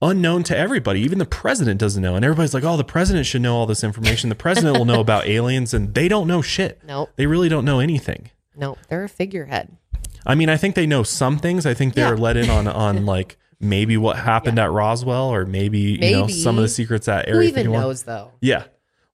unknown 0.01 0.43
to 0.43 0.55
everybody. 0.55 0.99
Even 1.01 1.17
the 1.17 1.25
president 1.25 1.79
doesn't 1.79 2.03
know. 2.03 2.15
And 2.15 2.23
everybody's 2.23 2.53
like, 2.53 2.63
oh, 2.63 2.77
the 2.77 2.83
president 2.83 3.25
should 3.25 3.41
know 3.41 3.55
all 3.55 3.65
this 3.65 3.83
information. 3.83 4.29
The 4.29 4.35
president 4.35 4.77
will 4.77 4.85
know 4.85 4.99
about 5.07 5.25
aliens, 5.25 5.73
and 5.73 5.93
they 5.95 6.07
don't 6.07 6.27
know 6.27 6.41
shit. 6.43 6.79
Nope. 6.85 7.09
They 7.15 7.25
really 7.25 7.49
don't 7.49 7.65
know 7.65 7.79
anything. 7.79 8.29
no, 8.55 8.77
they're 8.89 9.03
a 9.03 9.09
figurehead. 9.09 9.75
I 10.25 10.35
mean, 10.35 10.49
I 10.49 10.57
think 10.57 10.75
they 10.75 10.85
know 10.85 11.01
some 11.03 11.39
things. 11.39 11.65
I 11.65 11.73
think 11.73 11.93
they're 11.95 12.15
Yeah. 12.15 12.21
let 12.21 12.37
in 12.37 12.49
on 12.49 12.67
on 12.67 13.05
like 13.15 13.37
maybe 13.59 13.97
what 13.97 14.17
happened 14.17 14.59
at 14.59 14.71
Roswell 14.71 15.29
or 15.33 15.45
maybe, 15.47 15.79
you 15.99 16.11
know 16.11 16.27
some 16.27 16.57
of 16.57 16.61
the 16.61 16.67
secrets 16.69 17.07
at 17.07 17.27
Who 17.27 17.35
Area 17.37 17.47
even 17.49 17.55
51. 17.63 17.81
knows 17.81 18.03
though? 18.03 18.33
Yeah. 18.39 18.65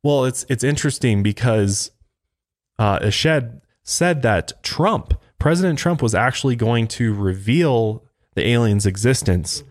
Well, 0.02 0.26
it's 0.26 0.46
it's 0.50 0.66
interesting 0.66 1.24
because 1.24 1.92
uh, 2.84 3.00
Eshed 3.00 3.62
said 3.84 4.24
that 4.24 4.62
Trump, 4.62 5.14
President 5.40 5.80
Trump, 5.80 6.02
was 6.02 6.14
actually 6.14 6.58
going 6.58 6.86
to 6.90 7.14
reveal 7.14 8.04
the 8.36 8.46
aliens' 8.46 8.86
existence, 8.86 9.64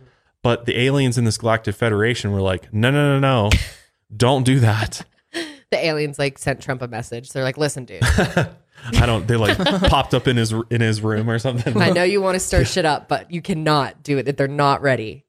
but 0.42 0.64
the 0.64 0.80
aliens 0.80 1.18
in 1.18 1.24
this 1.26 1.36
Galactic 1.36 1.74
Federation 1.74 2.32
were 2.32 2.40
like, 2.40 2.72
no, 2.72 2.90
no, 2.90 3.18
no, 3.18 3.20
no, 3.20 3.50
don't 4.16 4.44
do 4.44 4.60
that. 4.60 5.04
The 5.32 5.86
aliens 5.86 6.18
like 6.18 6.38
sent 6.38 6.62
Trump 6.62 6.80
a 6.80 6.88
message. 6.88 7.30
They're 7.30 7.44
like, 7.44 7.56
"Listen, 7.56 7.86
dude, 7.86 8.02
I 8.04 9.06
don't. 9.06 9.26
They 9.26 9.36
like 9.36 9.56
popped 9.88 10.12
up 10.12 10.28
in 10.28 10.36
his 10.36 10.52
in 10.68 10.82
his 10.82 11.00
room 11.00 11.30
or 11.30 11.38
something. 11.38 11.80
I 11.80 11.88
know 11.88 12.02
you 12.02 12.20
want 12.20 12.34
to 12.34 12.40
stir 12.40 12.66
shit 12.66 12.84
up, 12.84 13.08
but 13.08 13.30
you 13.30 13.40
cannot 13.40 14.02
do 14.02 14.18
it 14.18 14.28
if 14.28 14.36
they're 14.36 14.48
not 14.48 14.82
ready." 14.82 15.24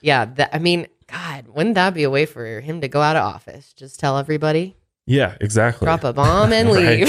Yeah, 0.00 0.24
that, 0.24 0.48
I 0.54 0.60
mean, 0.60 0.86
God, 1.08 1.48
wouldn't 1.48 1.74
that 1.74 1.92
be 1.92 2.04
a 2.04 2.10
way 2.10 2.24
for 2.24 2.60
him 2.60 2.80
to 2.80 2.88
go 2.88 3.02
out 3.02 3.16
of 3.16 3.22
office? 3.22 3.74
Just 3.74 4.00
tell 4.00 4.16
everybody, 4.16 4.76
Yeah, 5.06 5.36
exactly. 5.40 5.86
drop 5.86 6.04
a 6.04 6.12
bomb 6.12 6.52
and 6.52 6.70
leave. 6.72 7.08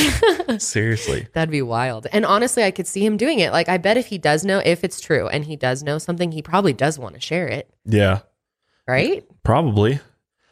Seriously. 0.61 1.27
That'd 1.33 1.51
be 1.51 1.61
wild. 1.61 2.07
And 2.11 2.25
honestly, 2.25 2.63
I 2.63 2.71
could 2.71 2.87
see 2.87 3.05
him 3.05 3.17
doing 3.17 3.39
it. 3.39 3.51
Like, 3.51 3.69
I 3.69 3.77
bet 3.77 3.97
if 3.97 4.07
he 4.07 4.17
does 4.17 4.43
know, 4.43 4.59
if 4.65 4.83
it's 4.83 4.99
true, 4.99 5.27
and 5.27 5.45
he 5.45 5.55
does 5.55 5.83
know 5.83 5.97
something, 5.99 6.31
he 6.31 6.41
probably 6.41 6.73
does 6.73 6.97
want 6.97 7.15
to 7.15 7.21
share 7.21 7.47
it, 7.47 7.69
Yeah. 7.85 8.19
right? 8.87 9.23
Probably. 9.43 9.99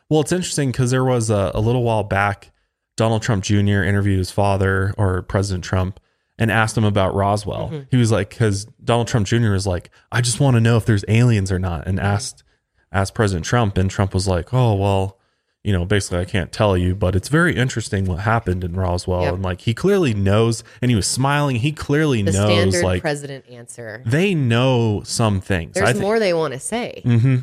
Well, 0.09 0.21
it's 0.21 0.31
interesting 0.31 0.71
because 0.71 0.91
there 0.91 1.03
was 1.05 1.29
a, 1.29 1.51
a 1.55 1.59
little 1.61 1.83
while 1.83 2.03
back, 2.03 2.51
Donald 2.97 3.21
Trump 3.23 3.43
Jr. 3.43 3.81
interviewed 3.83 4.19
his 4.19 4.29
father 4.31 4.93
or 4.97 5.21
President 5.23 5.63
Trump 5.63 5.99
and 6.37 6.51
asked 6.51 6.77
him 6.77 6.83
about 6.83 7.15
Roswell. 7.15 7.69
Mm-hmm. 7.69 7.83
He 7.91 7.97
was 7.97 8.11
like, 8.11 8.29
because 8.29 8.65
Donald 8.83 9.07
Trump 9.07 9.25
Jr. 9.27 9.51
was 9.51 9.65
like, 9.65 9.89
I 10.11 10.21
just 10.21 10.39
want 10.39 10.55
to 10.55 10.61
know 10.61 10.77
if 10.77 10.85
there's 10.85 11.05
aliens 11.07 11.51
or 11.51 11.59
not, 11.59 11.87
and 11.87 11.99
asked 11.99 12.43
asked 12.91 13.13
President 13.15 13.45
Trump, 13.45 13.77
and 13.77 13.89
Trump 13.89 14.13
was 14.13 14.27
like, 14.27 14.53
Oh 14.53 14.75
well, 14.75 15.17
you 15.63 15.71
know, 15.73 15.85
basically 15.85 16.19
I 16.19 16.25
can't 16.25 16.51
tell 16.51 16.75
you, 16.75 16.95
but 16.95 17.15
it's 17.15 17.29
very 17.29 17.55
interesting 17.55 18.05
what 18.05 18.19
happened 18.21 18.63
in 18.63 18.73
Roswell, 18.73 19.21
Yep. 19.23 19.33
and 19.35 19.43
like 19.43 19.61
he 19.61 19.73
clearly 19.73 20.13
knows, 20.13 20.63
and 20.81 20.89
he 20.89 20.95
was 20.95 21.05
smiling. 21.07 21.57
He 21.57 21.71
clearly 21.71 22.23
The 22.23 22.31
knows, 22.31 22.45
standard 22.51 22.83
like 22.83 23.01
president 23.01 23.45
answer. 23.49 24.01
they 24.05 24.33
know 24.33 25.01
some 25.05 25.39
things. 25.41 25.73
There's 25.75 25.99
more 25.99 26.17
they 26.19 26.33
want 26.33 26.53
to 26.53 26.59
say. 26.59 27.01
Mm-hmm. 27.05 27.37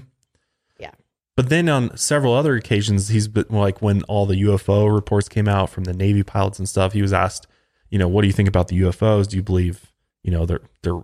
Yeah. 0.81 0.91
But 1.37 1.49
then 1.49 1.69
on 1.69 1.97
several 1.97 2.35
other 2.35 2.57
occasions, 2.57 3.09
he's 3.09 3.29
been 3.29 3.47
like 3.51 3.81
when 3.81 4.03
all 4.05 4.27
the 4.27 4.43
UFO 4.43 4.93
reports 4.93 5.29
came 5.29 5.47
out 5.47 5.71
from 5.71 5.85
the 5.85 5.93
Navy 5.95 6.25
pilots 6.25 6.59
and 6.59 6.69
stuff, 6.69 6.93
he 6.95 7.03
was 7.03 7.13
asked, 7.13 7.47
you 7.91 7.99
know, 7.99 8.09
what 8.09 8.23
do 8.23 8.27
you 8.27 8.33
think 8.35 8.49
about 8.49 8.67
the 8.69 8.81
UFOs? 8.81 9.29
Do 9.29 9.37
you 9.37 9.43
believe, 9.45 9.93
you 10.25 10.33
know, 10.33 10.45
they're 10.45 10.61
they're 10.83 11.01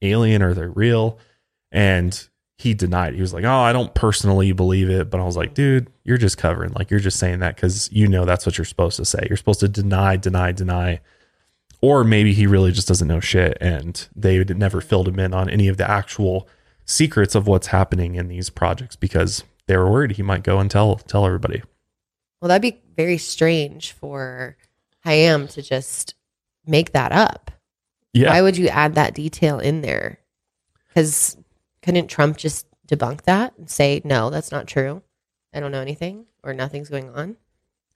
alien 0.00 0.42
or 0.42 0.54
they're 0.54 0.70
real? 0.70 1.18
And 1.70 2.26
he 2.56 2.74
denied. 2.74 3.14
He 3.14 3.20
was 3.20 3.34
like, 3.34 3.44
"Oh, 3.44 3.60
I 3.60 3.72
don't 3.72 3.94
personally 3.94 4.52
believe 4.52 4.88
it," 4.88 5.10
but 5.10 5.20
I 5.20 5.24
was 5.24 5.36
like, 5.36 5.54
"Dude, 5.54 5.90
you're 6.04 6.18
just 6.18 6.38
covering. 6.38 6.72
Like 6.72 6.90
you're 6.90 7.00
just 7.00 7.18
saying 7.18 7.40
that 7.40 7.56
cuz 7.56 7.90
you 7.92 8.06
know 8.06 8.24
that's 8.24 8.46
what 8.46 8.58
you're 8.58 8.64
supposed 8.64 8.96
to 8.96 9.04
say. 9.04 9.26
You're 9.28 9.36
supposed 9.36 9.60
to 9.60 9.68
deny, 9.68 10.16
deny, 10.16 10.52
deny." 10.52 11.00
Or 11.80 12.02
maybe 12.02 12.32
he 12.32 12.46
really 12.46 12.72
just 12.72 12.88
doesn't 12.88 13.08
know 13.08 13.20
shit 13.20 13.58
and 13.60 14.08
they 14.16 14.42
never 14.42 14.80
filled 14.80 15.06
him 15.06 15.18
in 15.18 15.34
on 15.34 15.50
any 15.50 15.68
of 15.68 15.76
the 15.76 15.88
actual 15.88 16.48
secrets 16.86 17.34
of 17.34 17.46
what's 17.46 17.66
happening 17.66 18.14
in 18.14 18.28
these 18.28 18.48
projects 18.48 18.96
because 18.96 19.44
they 19.66 19.76
were 19.76 19.90
worried 19.90 20.12
he 20.12 20.22
might 20.22 20.42
go 20.42 20.60
and 20.60 20.70
tell 20.70 20.96
tell 20.96 21.26
everybody. 21.26 21.62
Well, 22.40 22.48
that'd 22.48 22.62
be 22.62 22.80
very 22.96 23.18
strange 23.18 23.92
for 23.92 24.56
Haim 25.04 25.48
to 25.48 25.62
just 25.62 26.14
make 26.66 26.92
that 26.92 27.12
up. 27.12 27.50
Yeah. 28.12 28.30
Why 28.30 28.42
would 28.42 28.56
you 28.56 28.68
add 28.68 28.94
that 28.94 29.14
detail 29.14 29.58
in 29.58 29.80
there? 29.82 30.18
Because 30.88 31.36
couldn't 31.84 32.08
Trump 32.08 32.38
just 32.38 32.66
debunk 32.88 33.22
that 33.22 33.52
and 33.58 33.68
say, 33.68 34.00
no, 34.04 34.30
that's 34.30 34.50
not 34.50 34.66
true? 34.66 35.02
I 35.52 35.60
don't 35.60 35.70
know 35.70 35.82
anything 35.82 36.24
or 36.42 36.54
nothing's 36.54 36.88
going 36.88 37.10
on. 37.10 37.36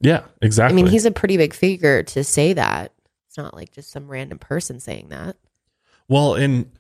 yeah, 0.00 0.24
exactly. 0.42 0.74
I 0.74 0.76
mean, 0.76 0.86
he's 0.86 1.06
a 1.06 1.10
pretty 1.10 1.38
big 1.38 1.54
figure 1.54 2.02
to 2.02 2.22
say 2.22 2.52
that. 2.52 2.92
It's 3.26 3.38
not 3.38 3.54
like 3.54 3.72
just 3.72 3.90
some 3.90 4.08
random 4.08 4.38
person 4.38 4.78
saying 4.78 5.08
that. 5.08 5.36
Well, 6.06 6.34
in 6.34 6.70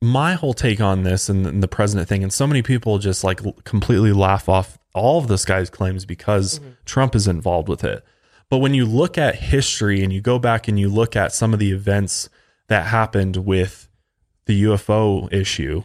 my 0.00 0.34
whole 0.34 0.54
take 0.54 0.80
on 0.80 1.02
this 1.02 1.28
and, 1.28 1.46
and 1.46 1.62
the 1.62 1.68
president 1.68 2.08
thing, 2.08 2.22
and 2.22 2.32
so 2.32 2.46
many 2.46 2.62
people 2.62 2.98
just 2.98 3.24
like 3.24 3.40
completely 3.64 4.12
laugh 4.12 4.48
off 4.48 4.78
all 4.94 5.18
of 5.18 5.28
this 5.28 5.44
guy's 5.44 5.70
claims 5.70 6.04
because 6.04 6.58
mm-hmm. 6.58 6.70
Trump 6.84 7.14
is 7.14 7.26
involved 7.26 7.68
with 7.68 7.82
it. 7.82 8.04
But 8.50 8.58
when 8.58 8.74
you 8.74 8.84
look 8.84 9.18
at 9.18 9.36
history 9.36 10.02
and 10.02 10.12
you 10.12 10.20
go 10.20 10.38
back 10.38 10.68
and 10.68 10.78
you 10.78 10.88
look 10.88 11.16
at 11.16 11.32
some 11.32 11.52
of 11.52 11.58
the 11.58 11.72
events 11.72 12.28
that 12.68 12.86
happened 12.86 13.38
with 13.38 13.88
the 14.46 14.64
UFO 14.64 15.30
issue, 15.32 15.82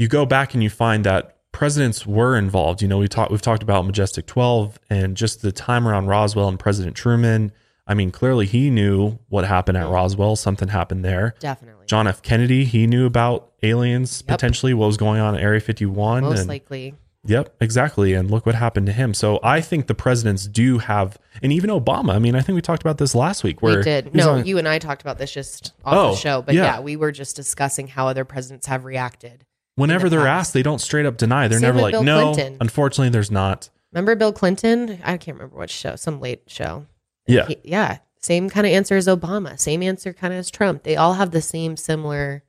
you 0.00 0.08
go 0.08 0.24
back 0.24 0.54
and 0.54 0.62
you 0.62 0.70
find 0.70 1.04
that 1.04 1.36
presidents 1.52 2.06
were 2.06 2.34
involved. 2.36 2.80
You 2.80 2.88
know, 2.88 2.96
we 2.98 3.06
talked 3.06 3.30
we've 3.30 3.42
talked 3.42 3.62
about 3.62 3.84
Majestic 3.84 4.24
12 4.24 4.80
and 4.88 5.14
just 5.14 5.42
the 5.42 5.52
time 5.52 5.86
around 5.86 6.06
Roswell 6.06 6.48
and 6.48 6.58
President 6.58 6.96
Truman. 6.96 7.52
I 7.86 7.92
mean, 7.92 8.10
clearly 8.10 8.46
he 8.46 8.70
knew 8.70 9.18
what 9.28 9.44
happened 9.44 9.76
at 9.76 9.86
Roswell. 9.88 10.36
Something 10.36 10.68
happened 10.68 11.04
there. 11.04 11.34
Definitely. 11.40 11.84
John 11.86 12.06
F. 12.06 12.22
Kennedy, 12.22 12.64
he 12.64 12.86
knew 12.86 13.04
about 13.04 13.52
aliens 13.62 14.22
Yep. 14.26 14.38
potentially, 14.38 14.72
what 14.72 14.86
was 14.86 14.96
going 14.96 15.20
on 15.20 15.34
at 15.34 15.42
Area 15.42 15.60
51. 15.60 16.22
Most 16.22 16.38
and, 16.40 16.48
likely. 16.48 16.94
Yep, 17.26 17.56
exactly. 17.60 18.14
And 18.14 18.30
look 18.30 18.46
what 18.46 18.54
happened 18.54 18.86
to 18.86 18.92
him. 18.92 19.12
So 19.12 19.38
I 19.42 19.60
think 19.60 19.86
the 19.86 19.94
presidents 19.94 20.46
do 20.46 20.78
have, 20.78 21.18
and 21.42 21.52
even 21.52 21.68
Obama. 21.68 22.14
I 22.14 22.18
mean, 22.18 22.34
I 22.34 22.40
think 22.40 22.54
we 22.54 22.62
talked 22.62 22.82
about 22.82 22.96
this 22.96 23.14
last 23.14 23.44
week. 23.44 23.60
Where 23.60 23.76
we 23.78 23.82
did. 23.82 24.14
No, 24.14 24.30
on- 24.36 24.46
you 24.46 24.56
and 24.56 24.66
I 24.66 24.78
talked 24.78 25.02
about 25.02 25.18
this 25.18 25.30
just 25.30 25.72
off 25.84 25.94
Oh, 25.94 26.10
the 26.12 26.16
show. 26.16 26.40
But 26.40 26.54
yeah. 26.54 26.62
yeah. 26.76 26.80
we 26.80 26.96
were 26.96 27.12
just 27.12 27.36
discussing 27.36 27.88
how 27.88 28.08
other 28.08 28.24
presidents 28.24 28.66
have 28.68 28.86
reacted. 28.86 29.44
Whenever 29.80 30.08
the 30.08 30.16
they're 30.16 30.26
past. 30.26 30.48
asked, 30.48 30.52
they 30.54 30.62
don't 30.62 30.80
straight 30.80 31.06
up 31.06 31.16
deny. 31.16 31.48
They're 31.48 31.58
Same 31.58 31.68
never 31.68 31.80
like, 31.80 31.92
Bill 31.92 32.02
no, 32.04 32.32
Clinton. 32.34 32.56
unfortunately, 32.60 33.08
there's 33.10 33.30
not. 33.30 33.70
Remember 33.92 34.14
Bill 34.14 34.32
Clinton? 34.32 35.00
I 35.04 35.16
can't 35.16 35.36
remember 35.36 35.56
which 35.58 35.70
show, 35.70 35.96
some 35.96 36.20
late 36.20 36.42
show. 36.46 36.86
Yeah. 37.26 37.46
He- 37.46 37.58
yeah. 37.64 37.98
Same 38.22 38.50
kind 38.50 38.66
of 38.66 38.72
answer 38.72 38.96
as 38.96 39.06
Obama. 39.06 39.58
Same 39.58 39.82
answer 39.82 40.12
kind 40.12 40.32
of 40.34 40.38
as 40.38 40.50
Trump. 40.50 40.82
They 40.82 40.96
all 40.96 41.14
have 41.14 41.30
the 41.30 41.40
same 41.40 41.76
similar. 41.76 42.42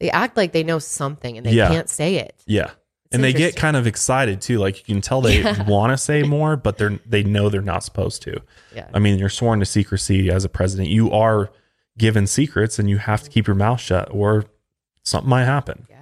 They 0.00 0.10
act 0.10 0.36
like 0.36 0.52
they 0.52 0.64
know 0.64 0.78
something 0.80 1.36
and 1.36 1.46
they 1.46 1.52
Yeah. 1.52 1.68
can't 1.68 1.88
say 1.88 2.16
it. 2.16 2.34
Yeah. 2.46 2.70
and 3.10 3.24
they 3.24 3.32
get 3.32 3.56
kind 3.56 3.74
of 3.74 3.86
excited 3.86 4.40
too. 4.42 4.58
Like 4.58 4.78
you 4.86 4.94
can 4.94 5.00
tell 5.00 5.22
they 5.22 5.40
Yeah. 5.40 5.62
want 5.68 5.92
to 5.92 5.96
say 5.96 6.24
more, 6.24 6.56
but 6.56 6.76
they're 6.76 6.98
they 7.06 7.22
know 7.22 7.48
they're 7.48 7.62
not 7.62 7.82
supposed 7.82 8.20
to. 8.22 8.42
Yeah. 8.76 8.86
I 8.92 8.98
mean, 8.98 9.18
you're 9.18 9.30
sworn 9.30 9.60
to 9.60 9.64
secrecy 9.66 10.30
as 10.30 10.44
a 10.44 10.48
president. 10.50 10.90
You 10.90 11.10
are 11.12 11.50
given 11.96 12.26
secrets, 12.26 12.78
and 12.78 12.90
you 12.90 12.98
have 12.98 13.22
to 13.22 13.30
keep 13.30 13.46
your 13.46 13.56
mouth 13.56 13.80
shut, 13.80 14.08
or 14.12 14.44
something 15.04 15.28
might 15.30 15.46
happen. 15.46 15.86
Yeah. 15.88 15.97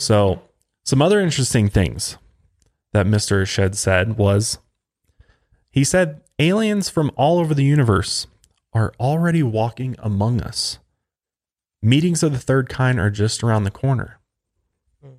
So, 0.00 0.40
some 0.82 1.02
other 1.02 1.20
interesting 1.20 1.68
things 1.68 2.16
that 2.92 3.04
Mr. 3.04 3.42
Eshed 3.42 3.74
said 3.74 4.16
was 4.16 4.58
he 5.70 5.84
said 5.84 6.22
aliens 6.38 6.88
from 6.88 7.10
all 7.16 7.38
over 7.38 7.52
the 7.52 7.64
universe 7.64 8.26
are 8.72 8.94
already 8.98 9.42
walking 9.42 9.96
among 9.98 10.40
us. 10.40 10.78
Meetings 11.82 12.22
of 12.22 12.32
the 12.32 12.38
third 12.38 12.70
kind 12.70 12.98
are 12.98 13.10
just 13.10 13.42
around 13.44 13.64
the 13.64 13.70
corner. 13.70 14.18
Hmm. 15.02 15.16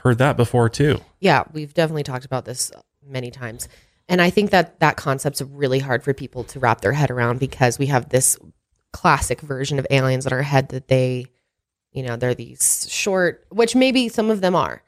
Heard 0.00 0.18
that 0.18 0.38
before 0.38 0.70
too. 0.70 1.02
Yeah, 1.20 1.44
we've 1.52 1.74
definitely 1.74 2.04
talked 2.04 2.24
about 2.24 2.46
this 2.46 2.72
many 3.06 3.30
times. 3.30 3.68
And 4.08 4.22
I 4.22 4.30
think 4.30 4.50
that 4.50 4.80
that 4.80 4.96
concept's 4.96 5.42
really 5.42 5.80
hard 5.80 6.02
for 6.02 6.14
people 6.14 6.42
to 6.44 6.58
wrap 6.58 6.80
their 6.80 6.94
head 6.94 7.10
around 7.10 7.38
because 7.38 7.78
we 7.78 7.86
have 7.86 8.08
this 8.08 8.38
classic 8.94 9.42
version 9.42 9.78
of 9.78 9.86
aliens 9.90 10.26
in 10.26 10.32
our 10.32 10.40
head 10.42 10.70
that 10.70 10.88
they, 10.88 11.26
you 11.98 12.04
know, 12.04 12.16
they're 12.16 12.34
these 12.34 12.86
short, 12.90 13.44
which 13.50 13.74
maybe 13.76 14.08
some 14.08 14.30
of 14.30 14.40
them 14.40 14.54
are, 14.54 14.82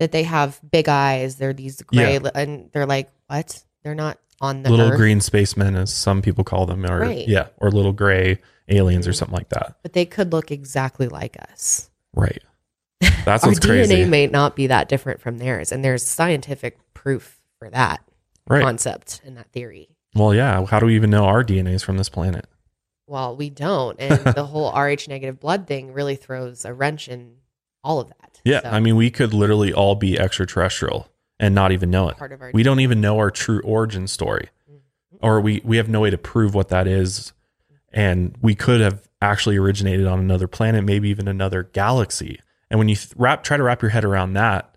that 0.00 0.12
they 0.12 0.24
have 0.24 0.60
big 0.70 0.88
eyes. 0.88 1.36
They're 1.36 1.54
these 1.54 1.80
gray, 1.82 2.14
Yeah. 2.14 2.18
li- 2.18 2.30
and 2.34 2.68
they're 2.72 2.84
like, 2.86 3.10
what? 3.28 3.62
They're 3.84 3.94
not 3.94 4.18
on 4.40 4.62
the 4.64 4.70
little 4.70 4.90
earth, 4.90 4.98
green 4.98 5.20
spacemen, 5.22 5.76
as 5.76 5.92
some 5.94 6.20
people 6.20 6.44
call 6.44 6.66
them, 6.66 6.84
or 6.84 6.98
Right. 7.00 7.26
yeah, 7.26 7.46
or 7.58 7.70
little 7.70 7.92
gray 7.92 8.40
aliens 8.68 9.06
or 9.06 9.12
Mhm. 9.12 9.16
something 9.16 9.34
like 9.36 9.48
that. 9.50 9.76
but 9.82 9.92
they 9.94 10.04
could 10.04 10.32
look 10.32 10.50
exactly 10.50 11.06
like 11.08 11.36
us. 11.50 11.88
Right. 12.14 12.42
That's 13.00 13.46
what's 13.46 13.64
our 13.66 13.76
what's 13.76 13.88
DNA 13.90 14.08
may 14.08 14.26
not 14.26 14.56
be 14.56 14.66
that 14.66 14.88
different 14.88 15.20
from 15.20 15.38
theirs, 15.38 15.70
and 15.72 15.84
there's 15.84 16.02
scientific 16.02 16.78
proof 16.92 17.40
for 17.58 17.70
that 17.70 18.00
Right. 18.48 18.62
concept 18.62 19.20
and 19.24 19.36
that 19.36 19.50
theory. 19.52 19.88
Well, 20.14 20.34
yeah. 20.34 20.64
How 20.66 20.80
do 20.80 20.86
we 20.86 20.96
even 20.96 21.10
know 21.10 21.24
our 21.26 21.42
DNA 21.44 21.72
is 21.74 21.82
from 21.82 21.96
this 21.98 22.08
planet? 22.08 22.46
Well, 23.06 23.36
we 23.36 23.50
don't, 23.50 24.00
and 24.00 24.24
the 24.34 24.44
whole 24.44 24.72
Rh 24.72 25.08
negative 25.08 25.38
blood 25.38 25.66
thing 25.66 25.92
really 25.92 26.16
throws 26.16 26.64
a 26.64 26.74
wrench 26.74 27.08
in 27.08 27.36
all 27.84 28.00
of 28.00 28.08
that. 28.08 28.40
Yeah. 28.44 28.62
So, 28.62 28.70
I 28.70 28.80
mean, 28.80 28.96
we 28.96 29.10
could 29.10 29.32
literally 29.32 29.72
all 29.72 29.94
be 29.94 30.18
extraterrestrial 30.18 31.08
and 31.38 31.54
not 31.54 31.72
even 31.72 31.90
know 31.90 32.08
it. 32.08 32.16
part 32.16 32.32
of 32.32 32.42
our 32.42 32.50
We 32.52 32.62
don't 32.62 32.80
even 32.80 33.00
know 33.00 33.16
our 33.18 33.30
true 33.30 33.60
origin 33.62 34.06
story, 34.08 34.48
mm-hmm. 34.70 35.24
or 35.24 35.40
we 35.40 35.60
we 35.64 35.76
have 35.76 35.88
no 35.88 36.00
way 36.00 36.10
to 36.10 36.18
prove 36.18 36.54
what 36.54 36.68
that 36.68 36.86
is. 36.86 37.32
And 37.92 38.36
we 38.42 38.54
could 38.54 38.80
have 38.80 39.08
actually 39.22 39.56
originated 39.56 40.06
on 40.06 40.18
another 40.18 40.46
planet, 40.48 40.84
maybe 40.84 41.08
even 41.08 41.28
another 41.28 41.62
galaxy. 41.62 42.40
And 42.70 42.78
when 42.78 42.88
you 42.88 42.96
th- 42.96 43.12
wrap 43.16 43.42
try 43.42 43.56
to 43.56 43.62
wrap 43.62 43.80
your 43.82 43.90
head 43.90 44.04
around 44.04 44.34
that, 44.34 44.74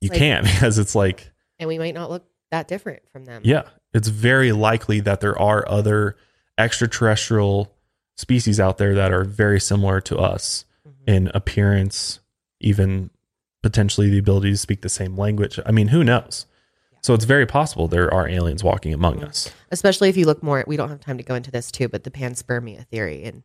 you 0.00 0.10
Like- 0.10 0.18
can't 0.18 0.44
because 0.52 0.78
it's 0.78 0.94
like 0.94 1.32
and 1.58 1.68
we 1.68 1.78
might 1.78 1.94
not 1.94 2.10
look 2.10 2.24
that 2.50 2.68
different 2.68 3.02
from 3.10 3.24
them. 3.24 3.42
Yeah, 3.44 3.62
it's 3.92 4.08
very 4.08 4.52
likely 4.52 5.00
that 5.00 5.20
there 5.20 5.38
are 5.38 5.68
other 5.68 6.16
extraterrestrial 6.58 7.72
species 8.16 8.60
out 8.60 8.78
there 8.78 8.94
that 8.94 9.12
are 9.12 9.24
very 9.24 9.60
similar 9.60 10.00
to 10.00 10.16
us 10.18 10.64
Mhm. 10.86 10.92
in 11.14 11.30
appearance, 11.34 12.20
even 12.60 13.10
potentially 13.62 14.08
the 14.10 14.18
ability 14.18 14.50
to 14.50 14.56
speak 14.56 14.82
the 14.82 14.88
same 14.88 15.16
language. 15.16 15.58
I 15.66 15.72
mean, 15.72 15.88
who 15.88 16.04
knows? 16.04 16.46
So 17.02 17.12
it's 17.14 17.24
very 17.24 17.44
possible 17.46 17.88
there 17.88 18.12
are 18.12 18.28
aliens 18.28 18.62
walking 18.64 18.94
among 18.94 19.16
Mhm. 19.20 19.28
us. 19.28 19.50
especially 19.70 20.08
if 20.08 20.16
you 20.16 20.24
look 20.24 20.40
more. 20.40 20.62
We 20.68 20.76
don't 20.76 20.88
have 20.90 21.00
time 21.00 21.16
to 21.18 21.24
go 21.24 21.34
into 21.34 21.50
this 21.50 21.72
too, 21.72 21.88
but 21.88 22.04
the 22.04 22.10
panspermia 22.10 22.86
theory, 22.86 23.24
and 23.24 23.42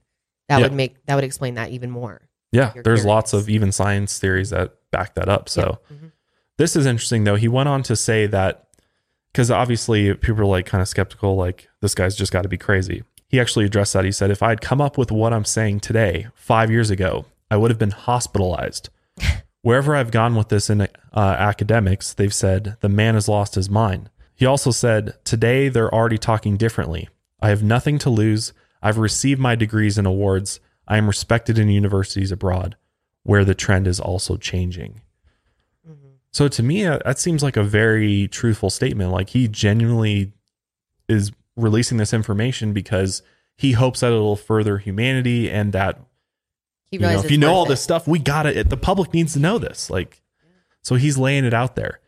that 0.47 0.57
Yeah. 0.59 0.65
would 0.65 0.73
make 0.73 1.03
that 1.07 1.15
would 1.15 1.23
explain 1.23 1.55
that 1.55 1.71
even 1.71 1.89
more. 1.89 2.21
Yeah, 2.51 2.71
there's 2.83 3.03
lots 3.03 3.33
of 3.33 3.49
even 3.49 3.71
science 3.71 4.19
theories 4.19 4.51
that 4.51 4.75
back 4.91 5.15
that 5.15 5.27
up. 5.27 5.49
So 5.49 5.79
Yeah. 5.89 5.97
Mhm. 5.97 6.11
this 6.59 6.75
is 6.75 6.85
interesting 6.85 7.23
though. 7.23 7.35
He 7.35 7.47
went 7.47 7.67
on 7.67 7.81
to 7.83 7.95
say 7.95 8.27
that 8.27 8.67
because 9.31 9.51
obviously 9.51 10.13
people 10.15 10.41
are 10.41 10.45
like 10.45 10.65
kind 10.65 10.81
of 10.81 10.87
skeptical, 10.87 11.35
like 11.35 11.69
this 11.81 11.95
guy's 11.95 12.15
just 12.15 12.31
got 12.31 12.43
to 12.43 12.49
be 12.49 12.57
crazy. 12.57 13.03
He 13.27 13.39
actually 13.39 13.65
addressed 13.65 13.93
that. 13.93 14.05
He 14.05 14.11
said, 14.11 14.31
if 14.31 14.41
I'd 14.41 14.61
come 14.61 14.81
up 14.81 14.97
with 14.97 15.11
what 15.11 15.33
I'm 15.33 15.45
saying 15.45 15.81
today, 15.81 16.27
five 16.33 16.71
years 16.71 16.89
ago, 16.89 17.25
I 17.51 17.57
would 17.57 17.69
have 17.69 17.77
been 17.77 17.91
hospitalized. 17.91 18.89
Wherever 19.61 19.95
I've 19.95 20.11
gone 20.11 20.35
with 20.35 20.49
this 20.49 20.69
in 20.69 20.81
uh, 20.81 20.87
academics, 21.13 22.13
they've 22.13 22.33
said 22.33 22.77
the 22.79 22.89
man 22.89 23.13
has 23.13 23.27
lost 23.27 23.55
his 23.55 23.69
mind. 23.69 24.09
He 24.35 24.45
also 24.45 24.71
said, 24.71 25.13
today 25.25 25.69
they're 25.69 25.93
already 25.93 26.17
talking 26.17 26.57
differently. 26.57 27.09
I 27.41 27.49
have 27.49 27.61
nothing 27.61 27.99
to 27.99 28.09
lose. 28.09 28.53
I've 28.81 28.97
received 28.97 29.39
my 29.39 29.55
degrees 29.55 29.97
and 29.97 30.07
awards. 30.07 30.59
I 30.87 30.97
am 30.97 31.07
respected 31.07 31.59
in 31.59 31.69
universities 31.69 32.31
abroad, 32.31 32.77
where 33.23 33.45
the 33.45 33.53
trend 33.53 33.85
is 33.85 33.99
also 33.99 34.37
changing. 34.37 35.01
So 36.31 36.47
to 36.47 36.63
me, 36.63 36.85
uh, 36.85 36.99
that 37.05 37.19
seems 37.19 37.41
like 37.41 37.57
a 37.57 37.63
very 37.63 38.27
truthful 38.27 38.69
statement. 38.69 39.11
Like 39.11 39.29
he 39.29 39.47
genuinely 39.47 40.31
is 41.07 41.31
releasing 41.55 41.97
this 41.97 42.13
information 42.13 42.73
because 42.73 43.21
he 43.57 43.73
hopes 43.73 43.99
that 43.99 44.13
it'll 44.13 44.35
further 44.35 44.77
humanity 44.77 45.49
and 45.49 45.73
that 45.73 45.99
you 46.91 46.99
know, 46.99 47.19
if 47.19 47.29
you 47.29 47.37
know 47.37 47.53
all 47.53 47.65
it. 47.65 47.69
this 47.69 47.81
stuff, 47.81 48.07
we 48.07 48.19
got 48.19 48.45
it. 48.45 48.69
The 48.69 48.77
public 48.77 49.13
needs 49.13 49.33
to 49.33 49.39
know 49.39 49.57
this. 49.57 49.89
Like, 49.89 50.21
so 50.81 50.95
he's 50.95 51.17
laying 51.17 51.45
it 51.45 51.53
out 51.53 51.75
there, 51.75 51.99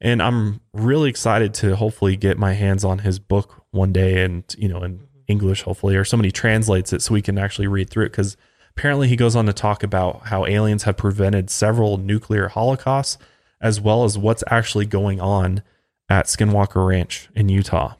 and 0.00 0.22
I'm 0.22 0.60
really 0.72 1.10
excited 1.10 1.54
to 1.54 1.74
hopefully 1.74 2.14
get 2.16 2.38
my 2.38 2.52
hands 2.52 2.84
on 2.84 3.00
his 3.00 3.18
book 3.18 3.64
one 3.70 3.92
day, 3.92 4.22
and 4.22 4.44
you 4.56 4.68
know, 4.68 4.82
in 4.84 5.00
English, 5.26 5.62
hopefully, 5.62 5.96
or 5.96 6.04
somebody 6.04 6.30
translates 6.30 6.92
it 6.92 7.02
so 7.02 7.14
we 7.14 7.22
can 7.22 7.36
actually 7.36 7.66
read 7.66 7.90
through 7.90 8.06
it. 8.06 8.10
Because 8.10 8.36
apparently, 8.76 9.08
he 9.08 9.16
goes 9.16 9.34
on 9.34 9.46
to 9.46 9.52
talk 9.52 9.82
about 9.82 10.26
how 10.26 10.46
aliens 10.46 10.84
have 10.84 10.96
prevented 10.96 11.50
several 11.50 11.96
nuclear 11.96 12.48
holocausts, 12.48 13.18
as 13.60 13.80
well 13.80 14.04
as 14.04 14.16
what's 14.18 14.44
actually 14.50 14.86
going 14.86 15.20
on 15.20 15.62
at 16.08 16.26
Skinwalker 16.26 16.86
Ranch 16.86 17.28
in 17.34 17.48
Utah. 17.48 17.94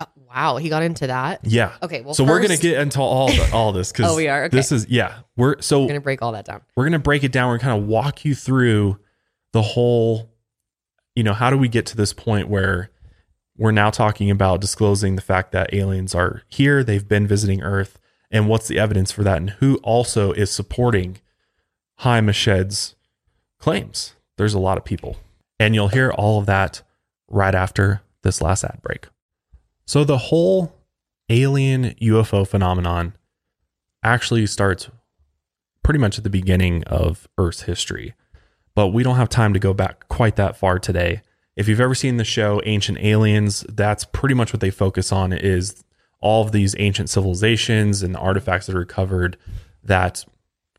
Uh, 0.00 0.06
wow, 0.28 0.56
he 0.56 0.68
got 0.68 0.82
into 0.82 1.06
that. 1.06 1.40
Yeah. 1.44 1.72
Okay, 1.82 2.00
well, 2.00 2.14
so 2.14 2.24
we're 2.24 2.40
gonna 2.40 2.56
get 2.56 2.80
into 2.80 3.00
all 3.00 3.28
the, 3.28 3.50
all 3.52 3.72
this 3.72 3.92
because 3.92 4.10
Oh, 4.12 4.16
we 4.16 4.28
are? 4.28 4.44
Okay. 4.44 4.56
this 4.56 4.72
is 4.72 4.88
yeah 4.88 5.18
we're 5.36 5.60
so 5.60 5.82
We're 5.82 5.88
gonna 5.88 6.00
break 6.00 6.22
all 6.22 6.32
that 6.32 6.44
down. 6.44 6.62
we're 6.76 6.88
to 6.88 6.98
break 6.98 7.24
it 7.24 7.32
down. 7.32 7.48
We're 7.50 7.58
kind 7.58 7.80
of 7.80 7.86
walk 7.88 8.24
you 8.24 8.34
through 8.34 8.98
the 9.52 9.62
whole, 9.62 10.30
you 11.14 11.22
know, 11.22 11.34
how 11.34 11.50
do 11.50 11.56
we 11.58 11.68
get 11.68 11.86
to 11.86 11.96
this 11.96 12.12
point 12.12 12.48
where 12.48 12.90
we're 13.58 13.70
now 13.70 13.90
talking 13.90 14.30
about 14.30 14.60
disclosing 14.62 15.14
the 15.14 15.22
fact 15.22 15.52
that 15.52 15.74
aliens 15.74 16.14
are 16.14 16.42
here, 16.48 16.82
they've 16.82 17.06
been 17.06 17.26
visiting 17.26 17.62
Earth, 17.62 17.98
and 18.30 18.48
what's 18.48 18.66
the 18.66 18.78
evidence 18.78 19.12
for 19.12 19.22
that, 19.22 19.36
and 19.36 19.50
who 19.50 19.76
also 19.82 20.32
is 20.32 20.50
supporting 20.50 21.18
Haim 21.98 22.26
Eshed's 22.28 22.94
claims. 23.58 24.14
There's 24.42 24.54
a 24.54 24.58
lot 24.58 24.76
of 24.76 24.84
people. 24.84 25.18
And 25.60 25.72
you'll 25.72 25.86
hear 25.86 26.10
all 26.10 26.40
of 26.40 26.46
that 26.46 26.82
right 27.28 27.54
after 27.54 28.02
this 28.24 28.42
last 28.42 28.64
ad 28.64 28.80
break. 28.82 29.06
So 29.86 30.02
the 30.02 30.18
whole 30.18 30.74
alien 31.28 31.94
UFO 32.02 32.44
phenomenon 32.44 33.14
actually 34.02 34.48
starts 34.48 34.90
pretty 35.84 36.00
much 36.00 36.18
at 36.18 36.24
the 36.24 36.30
beginning 36.30 36.82
of 36.88 37.28
Earth's 37.38 37.62
history. 37.62 38.14
But 38.74 38.88
we 38.88 39.04
don't 39.04 39.14
have 39.14 39.28
time 39.28 39.52
to 39.52 39.60
go 39.60 39.72
back 39.72 40.08
quite 40.08 40.34
that 40.34 40.56
far 40.56 40.80
today. 40.80 41.22
If 41.54 41.68
you've 41.68 41.78
ever 41.78 41.94
seen 41.94 42.16
the 42.16 42.24
show 42.24 42.60
Ancient 42.64 42.98
Aliens, 42.98 43.64
that's 43.68 44.04
pretty 44.06 44.34
much 44.34 44.52
what 44.52 44.58
they 44.58 44.70
focus 44.70 45.12
on 45.12 45.32
is 45.32 45.84
all 46.20 46.44
of 46.44 46.50
these 46.50 46.74
ancient 46.80 47.10
civilizations 47.10 48.02
and 48.02 48.12
the 48.12 48.18
artifacts 48.18 48.66
that 48.66 48.74
are 48.74 48.80
recovered 48.80 49.36
that 49.84 50.24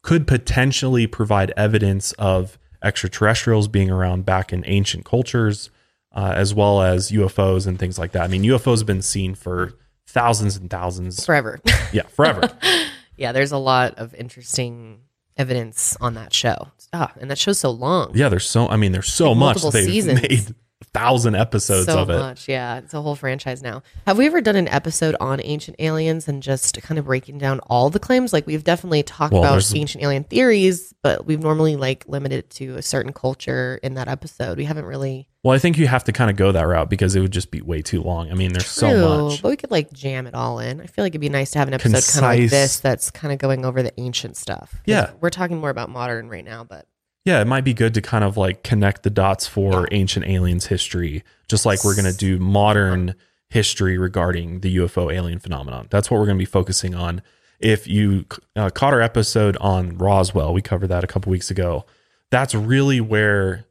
could 0.02 0.28
potentially 0.28 1.08
provide 1.08 1.54
evidence 1.56 2.12
of 2.14 2.60
extraterrestrials 2.84 3.68
being 3.68 3.90
around 3.90 4.26
back 4.26 4.52
in 4.54 4.64
ancient 4.68 5.06
cultures, 5.06 5.70
uh, 6.12 6.34
as 6.36 6.54
well 6.54 6.82
as 6.82 7.12
UFOs 7.12 7.66
and 7.66 7.80
things 7.80 7.98
like 7.98 8.12
that. 8.12 8.24
I 8.24 8.28
mean, 8.28 8.44
UFOs 8.44 8.80
have 8.80 8.88
been 8.88 9.02
seen 9.02 9.34
for 9.36 9.74
thousands 10.08 10.56
and 10.58 10.70
thousands, 10.70 11.26
Forever. 11.26 11.60
yeah, 11.94 12.04
forever. 12.04 12.52
yeah, 13.18 13.32
there's 13.32 13.52
a 13.52 13.58
lot 13.58 13.96
of 13.96 14.14
interesting 14.16 15.00
evidence 15.38 15.98
on 16.02 16.14
that 16.16 16.34
show. 16.34 16.68
Ah, 16.94 17.12
and 17.20 17.32
that 17.32 17.40
show's 17.40 17.58
so 17.60 17.72
long. 17.72 18.12
Yeah, 18.14 18.30
there's 18.30 18.48
so. 18.48 18.68
I 18.68 18.76
mean, 18.76 18.92
there's 18.92 19.12
so 19.12 19.32
Like 19.32 19.56
much. 19.56 19.72
seasons. 19.72 20.22
made 20.22 20.54
thousand 20.84 21.36
episodes 21.36 21.86
so 21.88 22.00
of 22.00 22.10
it. 22.10 22.18
much. 22.18 22.48
Yeah, 22.48 22.78
it's 22.78 22.94
a 22.94 23.02
whole 23.02 23.16
franchise 23.16 23.62
now. 23.62 23.84
Have 24.06 24.18
we 24.18 24.26
ever 24.26 24.42
done 24.42 24.56
an 24.56 24.68
episode 24.68 25.16
on 25.20 25.40
ancient 25.44 25.78
aliens 25.80 26.28
and 26.28 26.44
just 26.44 26.82
kind 26.82 27.00
of 27.00 27.06
breaking 27.06 27.38
down 27.38 27.60
all 27.62 27.90
the 27.90 28.00
claims? 28.00 28.34
Like 28.34 28.46
we've 28.48 28.64
definitely 28.64 29.04
talked 29.04 29.34
Well, 29.34 29.44
about 29.44 29.76
ancient 29.76 30.04
alien 30.04 30.24
theories, 30.24 30.94
but 31.02 31.26
we've 31.26 31.42
normally 31.42 31.76
like 31.76 32.06
limited 32.08 32.34
it 32.34 32.50
to 32.52 32.76
a 32.78 32.82
certain 32.82 33.14
culture 33.14 33.80
in 33.84 33.94
that 33.96 34.08
episode. 34.08 34.58
We 34.58 34.66
haven't 34.66 34.86
really 34.86 35.28
Well, 35.44 35.54
I 35.56 35.60
think 35.60 35.78
you 35.78 35.88
have 35.88 36.04
to 36.06 36.12
kind 36.12 36.32
of 36.32 36.38
go 36.38 36.52
that 36.52 36.64
route 36.64 36.90
because 36.90 37.16
it 37.16 37.22
would 37.22 37.32
just 37.32 37.52
be 37.52 37.62
way 37.62 37.82
too 37.82 38.02
long. 38.02 38.32
I 38.32 38.34
mean, 38.34 38.54
there's 38.54 38.66
so 38.68 39.28
much. 39.30 39.42
but 39.42 39.50
we 39.50 39.56
could 39.58 39.72
like 39.72 39.92
jam 39.94 40.26
it 40.28 40.34
all 40.34 40.60
in. 40.60 40.82
I 40.82 40.86
feel 40.88 41.04
like 41.06 41.12
it'd 41.12 41.22
be 41.22 41.30
nice 41.30 41.52
to 41.52 41.60
have 41.60 41.68
an 41.68 41.74
episode 41.76 42.22
kind 42.22 42.26
of 42.38 42.42
like 42.44 42.50
this 42.50 42.80
that's 42.80 43.12
kind 43.12 43.32
of 43.32 43.40
going 43.40 43.66
over 43.66 43.84
the 43.84 43.94
ancient 44.00 44.38
stuff. 44.38 44.82
Yeah. 44.86 45.12
we're 45.22 45.30
talking 45.30 45.58
more 45.58 45.70
about 45.70 45.90
modern 45.90 46.30
right 46.30 46.46
now, 46.46 46.64
but 46.64 46.86
Yeah, 47.26 47.42
it 47.42 47.48
might 47.48 47.64
be 47.64 47.74
good 47.74 47.94
to 47.94 48.02
kind 48.02 48.24
of 48.24 48.36
like 48.36 48.64
connect 48.64 49.04
the 49.04 49.10
dots 49.10 49.48
for 49.48 49.88
ancient 49.92 50.26
aliens 50.26 50.66
history, 50.68 51.24
just 51.48 51.66
like 51.66 51.84
we're 51.84 51.96
going 51.96 52.12
to 52.12 52.18
do 52.18 52.38
modern 52.38 53.16
history 53.50 53.98
regarding 53.98 54.60
the 54.60 54.78
UFO 54.78 55.14
alien 55.14 55.40
phenomenon. 55.40 55.88
That's 55.90 56.12
what 56.12 56.20
we're 56.20 56.26
going 56.26 56.38
to 56.38 56.42
be 56.42 56.46
focusing 56.46 56.96
on. 56.96 57.22
If 57.60 57.88
you 57.88 58.26
uh, 58.56 58.70
caught 58.72 58.94
our 58.94 59.02
episode 59.02 59.56
on 59.62 59.98
Roswell, 59.98 60.54
we 60.54 60.62
covered 60.62 60.88
that 60.88 61.04
a 61.04 61.08
couple 61.08 61.30
weeks 61.30 61.50
ago. 61.50 61.86
That's 62.30 62.54
really 62.54 63.00
where, 63.00 63.66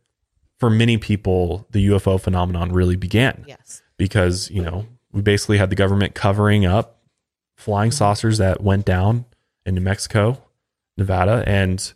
for 0.58 0.70
many 0.70 0.96
people, 0.96 1.66
the 1.72 1.88
UFO 1.88 2.18
phenomenon 2.18 2.72
really 2.72 2.96
began. 2.96 3.44
yes, 3.46 3.82
because 3.98 4.50
you 4.50 4.62
know 4.62 4.86
we 5.12 5.20
basically 5.20 5.58
had 5.58 5.70
the 5.70 5.76
government 5.76 6.14
covering 6.14 6.64
up 6.64 7.02
flying 7.54 7.90
saucers 7.90 8.38
that 8.38 8.62
went 8.62 8.84
down 8.84 9.24
in 9.66 9.74
New 9.74 9.80
Mexico, 9.80 10.42
Nevada, 10.96 11.44
and 11.46 11.92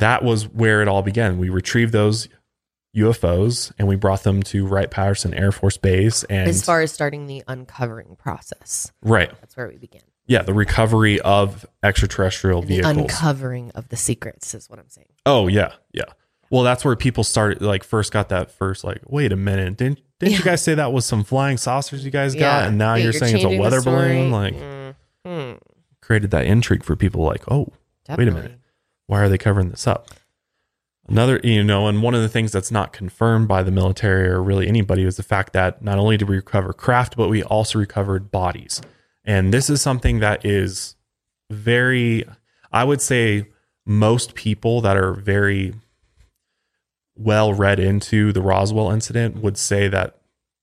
that 0.00 0.22
was 0.24 0.48
where 0.48 0.82
it 0.82 0.88
all 0.88 1.02
began. 1.02 1.38
We 1.38 1.48
retrieved 1.48 1.92
those 1.92 2.28
UFOs 2.96 3.72
and 3.78 3.86
we 3.86 3.96
brought 3.96 4.22
them 4.22 4.42
to 4.44 4.66
Wright 4.66 4.90
Patterson 4.90 5.34
Air 5.34 5.52
Force 5.52 5.76
Base, 5.76 6.24
and 6.24 6.48
as 6.48 6.64
far 6.64 6.80
as 6.80 6.90
starting 6.92 7.26
the 7.26 7.44
uncovering 7.46 8.16
process, 8.16 8.90
right, 9.02 9.30
that's 9.40 9.56
where 9.56 9.68
we 9.68 9.76
began. 9.76 10.02
yeah, 10.26 10.42
the 10.42 10.54
recovery 10.54 11.20
of 11.20 11.66
extraterrestrial 11.82 12.62
The 12.62 12.68
vehicles. 12.68 12.96
uncovering 12.96 13.70
of 13.74 13.88
the 13.88 13.96
secrets 13.96 14.54
is 14.54 14.68
what 14.70 14.78
I'm 14.78 14.88
saying. 14.88 15.08
oh 15.26 15.48
yeah, 15.48 15.72
yeah. 15.92 16.04
Well, 16.50 16.62
that's 16.62 16.82
where 16.82 16.96
people 16.96 17.24
started. 17.24 17.60
Like, 17.60 17.84
first 17.84 18.10
got 18.10 18.30
that 18.30 18.50
first. 18.50 18.82
Like, 18.82 19.02
wait 19.06 19.32
a 19.32 19.36
minute, 19.36 19.76
didn't 19.76 20.00
didn't 20.18 20.38
you 20.38 20.42
guys 20.42 20.62
say 20.62 20.74
that 20.74 20.92
was 20.92 21.04
some 21.04 21.22
flying 21.24 21.58
saucers 21.58 22.04
you 22.06 22.10
guys 22.10 22.34
got, 22.34 22.66
and 22.68 22.78
now 22.78 22.94
Yeah, 22.94 23.04
you're, 23.04 23.12
saying 23.12 23.36
it's 23.36 23.44
a 23.44 23.58
weather 23.58 23.82
balloon? 23.82 24.30
Like, 24.32 24.54
Mm, 24.54 24.94
mm, 25.26 25.58
created 26.00 26.30
that 26.30 26.46
intrigue 26.46 26.82
for 26.82 26.96
people 26.96 27.22
like, 27.22 27.42
oh, 27.50 27.68
definitely. 28.06 28.24
Wait 28.34 28.40
a 28.40 28.42
minute. 28.44 28.60
Why 29.08 29.20
are 29.20 29.28
they 29.28 29.36
covering 29.38 29.70
this 29.70 29.86
up? 29.88 30.08
Another, 31.08 31.40
you 31.42 31.64
know, 31.64 31.88
and 31.88 32.02
one 32.02 32.14
of 32.14 32.20
the 32.20 32.28
things 32.28 32.52
that's 32.52 32.70
not 32.70 32.92
confirmed 32.92 33.48
by 33.48 33.62
the 33.62 33.70
military 33.70 34.28
or 34.28 34.42
really 34.42 34.68
anybody 34.68 35.04
was 35.04 35.16
the 35.16 35.22
fact 35.22 35.54
that 35.54 35.82
not 35.82 35.98
only 35.98 36.16
did 36.18 36.28
we 36.28 36.36
recover 36.36 36.72
craft, 36.72 37.16
but 37.16 37.28
we 37.28 37.42
also 37.42 37.78
recovered 37.78 38.30
bodies. 38.30 38.82
And 39.24 39.52
this 39.52 39.70
is 39.70 39.80
something 39.80 40.20
that 40.20 40.44
is 40.44 40.96
very, 41.50 42.24
I 42.70 42.84
would 42.84 43.00
say, 43.00 43.48
most 43.86 44.34
people 44.34 44.82
that 44.82 44.98
are 44.98 45.14
very 45.14 45.72
well 47.16 47.54
read 47.54 47.80
into 47.80 48.32
the 48.32 48.42
Roswell 48.42 48.90
incident 48.90 49.42
would 49.42 49.56
say 49.56 49.88
that 49.88 50.18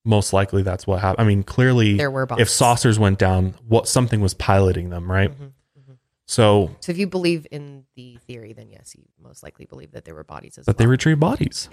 most 0.05 0.31
likely 0.31 0.61
that's 0.61 0.85
what 0.85 1.01
happened. 1.01 1.25
I 1.25 1.27
mean, 1.27 1.41
clearly, 1.43 1.97
There 1.97 2.11
were 2.11 2.27
if 2.37 2.49
saucers 2.49 2.99
went 2.99 3.17
down, 3.17 3.55
what 3.67 3.87
something 3.87 4.21
was 4.21 4.35
piloting 4.35 4.91
them, 4.91 5.11
right? 5.11 5.31
Mhm, 5.31 5.51
mhm. 5.77 5.97
So 6.27 6.71
So 6.79 6.91
if 6.91 6.99
you 6.99 7.07
believe 7.07 7.47
in 7.49 7.85
the 7.95 8.14
theory, 8.27 8.53
then 8.53 8.69
yes, 8.69 8.95
you 8.97 9.03
most 9.21 9.43
likely 9.43 9.65
believe 9.65 9.91
that 9.91 10.05
there 10.05 10.15
were 10.15 10.23
bodies 10.23 10.57
as 10.57 10.65
they 10.65 10.73
well. 10.77 10.89
retrieve 10.91 11.19
bodies, 11.19 11.69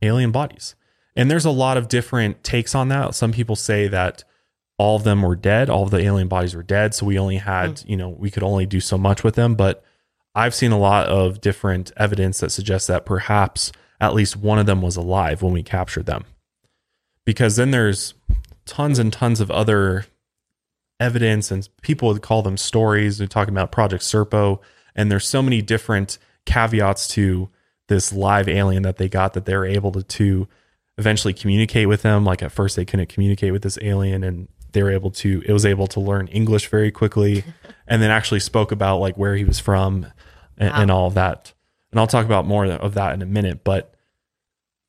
alien 0.00 0.30
bodies. 0.30 0.74
And 1.14 1.30
there's 1.30 1.44
a 1.44 1.50
lot 1.50 1.76
of 1.76 1.88
different 1.88 2.42
takes 2.42 2.74
on 2.74 2.88
that. 2.88 3.14
Some 3.14 3.32
people 3.32 3.56
say 3.56 3.88
that 3.88 4.24
all 4.78 4.96
of 4.96 5.04
them 5.04 5.22
were 5.22 5.36
dead, 5.36 5.68
all 5.68 5.84
of 5.84 5.90
the 5.90 6.00
alien 6.00 6.28
bodies 6.28 6.56
were 6.56 6.62
dead, 6.62 6.94
so 6.94 7.06
we 7.06 7.18
only 7.18 7.36
had, 7.36 7.76
mm. 7.76 7.88
you 7.88 7.96
know, 7.96 8.08
we 8.08 8.30
could 8.30 8.42
only 8.42 8.66
do 8.66 8.80
so 8.80 8.96
much 8.96 9.22
with 9.22 9.34
them, 9.34 9.54
but 9.54 9.84
I've 10.34 10.54
seen 10.54 10.72
a 10.72 10.78
lot 10.78 11.08
of 11.08 11.40
different 11.40 11.92
evidence 11.96 12.40
that 12.40 12.50
suggests 12.50 12.86
that 12.88 13.04
perhaps 13.04 13.70
at 14.00 14.14
least 14.14 14.36
one 14.36 14.58
of 14.58 14.66
them 14.66 14.80
was 14.80 14.96
alive 14.96 15.42
when 15.42 15.52
we 15.52 15.62
captured 15.62 16.06
them. 16.06 16.24
Because 17.24 17.56
then 17.56 17.70
there's 17.70 18.14
tons 18.64 18.98
and 18.98 19.12
tons 19.12 19.40
of 19.40 19.50
other 19.50 20.06
evidence 20.98 21.50
and 21.50 21.68
people 21.82 22.08
would 22.08 22.22
call 22.22 22.42
them 22.42 22.56
stories. 22.56 23.18
They're 23.18 23.26
talking 23.26 23.54
about 23.54 23.72
Project 23.72 24.02
Serpo, 24.02 24.60
and 24.94 25.10
there's 25.10 25.26
so 25.26 25.42
many 25.42 25.62
different 25.62 26.18
caveats 26.44 27.08
to 27.08 27.48
this 27.88 28.12
live 28.12 28.48
alien 28.48 28.82
that 28.82 28.96
they 28.96 29.08
got 29.08 29.34
that 29.34 29.44
they're 29.44 29.64
able 29.64 29.92
to, 29.92 30.02
to 30.02 30.48
eventually 30.98 31.34
communicate 31.34 31.88
with 31.88 32.02
them. 32.02 32.24
Like 32.24 32.42
at 32.42 32.52
first 32.52 32.76
they 32.76 32.84
couldn't 32.84 33.08
communicate 33.08 33.52
with 33.52 33.62
this 33.62 33.78
alien 33.82 34.24
and 34.24 34.48
they 34.72 34.82
were 34.82 34.90
able 34.90 35.10
to 35.10 35.42
it 35.46 35.52
was 35.52 35.66
able 35.66 35.86
to 35.88 36.00
learn 36.00 36.28
English 36.28 36.68
very 36.68 36.90
quickly 36.90 37.44
and 37.86 38.00
then 38.00 38.10
actually 38.10 38.40
spoke 38.40 38.72
about 38.72 38.98
like 38.98 39.16
where 39.16 39.36
he 39.36 39.44
was 39.44 39.58
from 39.58 40.06
and, 40.56 40.72
and 40.74 40.90
all 40.90 41.06
of 41.06 41.14
that. 41.14 41.52
And 41.90 42.00
I'll 42.00 42.06
talk 42.06 42.24
about 42.24 42.46
more 42.46 42.64
of 42.64 42.94
that 42.94 43.12
in 43.12 43.20
a 43.20 43.26
minute, 43.26 43.64
but 43.64 43.94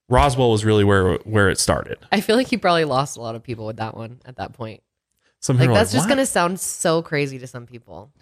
Roswell 0.09 0.51
was 0.51 0.63
really 0.63 0.83
where 0.83 1.15
where 1.19 1.49
it 1.49 1.59
started. 1.59 1.97
I 2.11 2.21
feel 2.21 2.35
like 2.35 2.47
he 2.47 2.57
probably 2.57 2.85
lost 2.85 3.17
a 3.17 3.21
lot 3.21 3.35
of 3.35 3.43
people 3.43 3.65
with 3.65 3.77
that 3.77 3.95
one 3.95 4.21
at 4.25 4.37
that 4.37 4.53
point. 4.53 4.81
Some 5.39 5.57
Like 5.57 5.63
people 5.63 5.75
are 5.75 5.79
that's 5.79 5.91
just 5.91 6.05
"What?" 6.05 6.09
gonna 6.09 6.25
sound 6.25 6.59
so 6.59 7.01
crazy 7.01 7.39
to 7.39 7.47
some 7.47 7.65
people. 7.65 8.13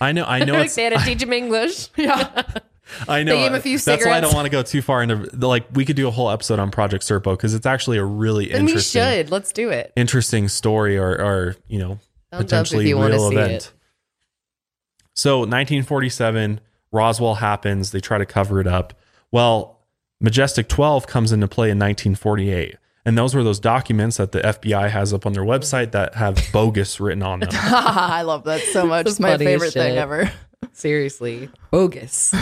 I 0.00 0.12
know 0.12 0.24
I 0.24 0.38
know 0.44 0.54
like 0.54 0.66
it's 0.66 0.74
they 0.74 0.84
had 0.84 0.92
to 0.98 1.04
teach 1.04 1.22
him 1.22 1.32
English. 1.32 1.88
Yeah. 1.96 2.42
I 3.06 3.22
know. 3.22 3.32
They 3.32 3.42
gave 3.42 3.50
him 3.50 3.54
a 3.54 3.60
few 3.60 3.78
That's 3.78 4.06
why 4.06 4.12
I 4.12 4.20
don't 4.20 4.32
want 4.32 4.46
to 4.46 4.50
go 4.50 4.62
too 4.62 4.80
far 4.80 5.02
into 5.02 5.16
like 5.46 5.66
we 5.74 5.84
could 5.84 5.96
do 5.96 6.08
a 6.08 6.10
whole 6.10 6.30
episode 6.30 6.58
on 6.58 6.70
Project 6.70 7.04
Serpo 7.04 7.32
because 7.32 7.52
it's 7.52 7.66
actually 7.66 7.98
a 7.98 8.04
really 8.04 8.48
Then 8.48 8.64
we 8.64 8.70
interesting 8.72 9.02
should. 9.02 9.30
Let's 9.30 9.52
do 9.52 9.68
it. 9.68 9.92
interesting 9.94 10.48
story 10.48 10.96
or 10.96 11.10
or 11.10 11.56
you 11.68 11.78
know 11.80 11.98
Thumbs 12.30 12.32
up 12.32 12.40
if 12.40 12.46
potentially 12.46 12.88
you 12.88 12.96
wanna 12.96 13.14
real 13.16 13.28
see 13.28 13.36
event. 13.36 13.52
it. 13.52 13.72
So 15.14 15.40
1947, 15.40 16.60
Roswell 16.92 17.34
happens. 17.34 17.90
They 17.90 18.00
try 18.00 18.16
to 18.18 18.26
cover 18.26 18.58
it 18.60 18.66
up. 18.66 18.94
Well, 19.30 19.80
Majestic 20.20 20.68
12 20.68 21.06
comes 21.06 21.30
into 21.32 21.46
play 21.46 21.66
in 21.70 21.78
1948. 21.78 22.76
And 23.08 23.16
those 23.16 23.34
were 23.34 23.42
those 23.42 23.58
documents 23.58 24.18
that 24.18 24.32
the 24.32 24.40
FBI 24.40 24.90
has 24.90 25.14
up 25.14 25.24
on 25.24 25.32
their 25.32 25.42
website 25.42 25.92
that 25.92 26.14
have 26.16 26.38
bogus 26.52 27.00
written 27.00 27.22
on 27.22 27.40
them. 27.40 27.48
I 27.54 28.20
love 28.20 28.44
that 28.44 28.60
so 28.60 28.84
much. 28.84 29.06
It's 29.06 29.18
my 29.18 29.30
funniest 29.30 29.50
favorite 29.50 29.72
thing 29.72 29.96
ever. 29.96 30.30
Seriously, 30.74 31.48
bogus. 31.70 32.34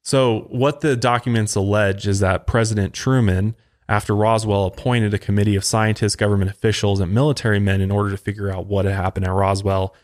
So, 0.00 0.46
what 0.48 0.80
the 0.80 0.96
documents 0.96 1.56
allege 1.56 2.06
is 2.06 2.20
that 2.20 2.46
President 2.46 2.94
Truman, 2.94 3.54
after 3.86 4.16
Roswell, 4.16 4.64
appointed 4.64 5.12
a 5.12 5.18
committee 5.18 5.56
of 5.56 5.62
scientists, 5.62 6.16
government 6.16 6.50
officials, 6.50 7.00
and 7.00 7.12
military 7.12 7.60
men 7.60 7.82
in 7.82 7.90
order 7.90 8.10
to 8.10 8.16
figure 8.16 8.50
out 8.50 8.66
what 8.66 8.86
had 8.86 8.94
happened 8.94 9.26
at 9.26 9.32
Roswell, 9.32 9.94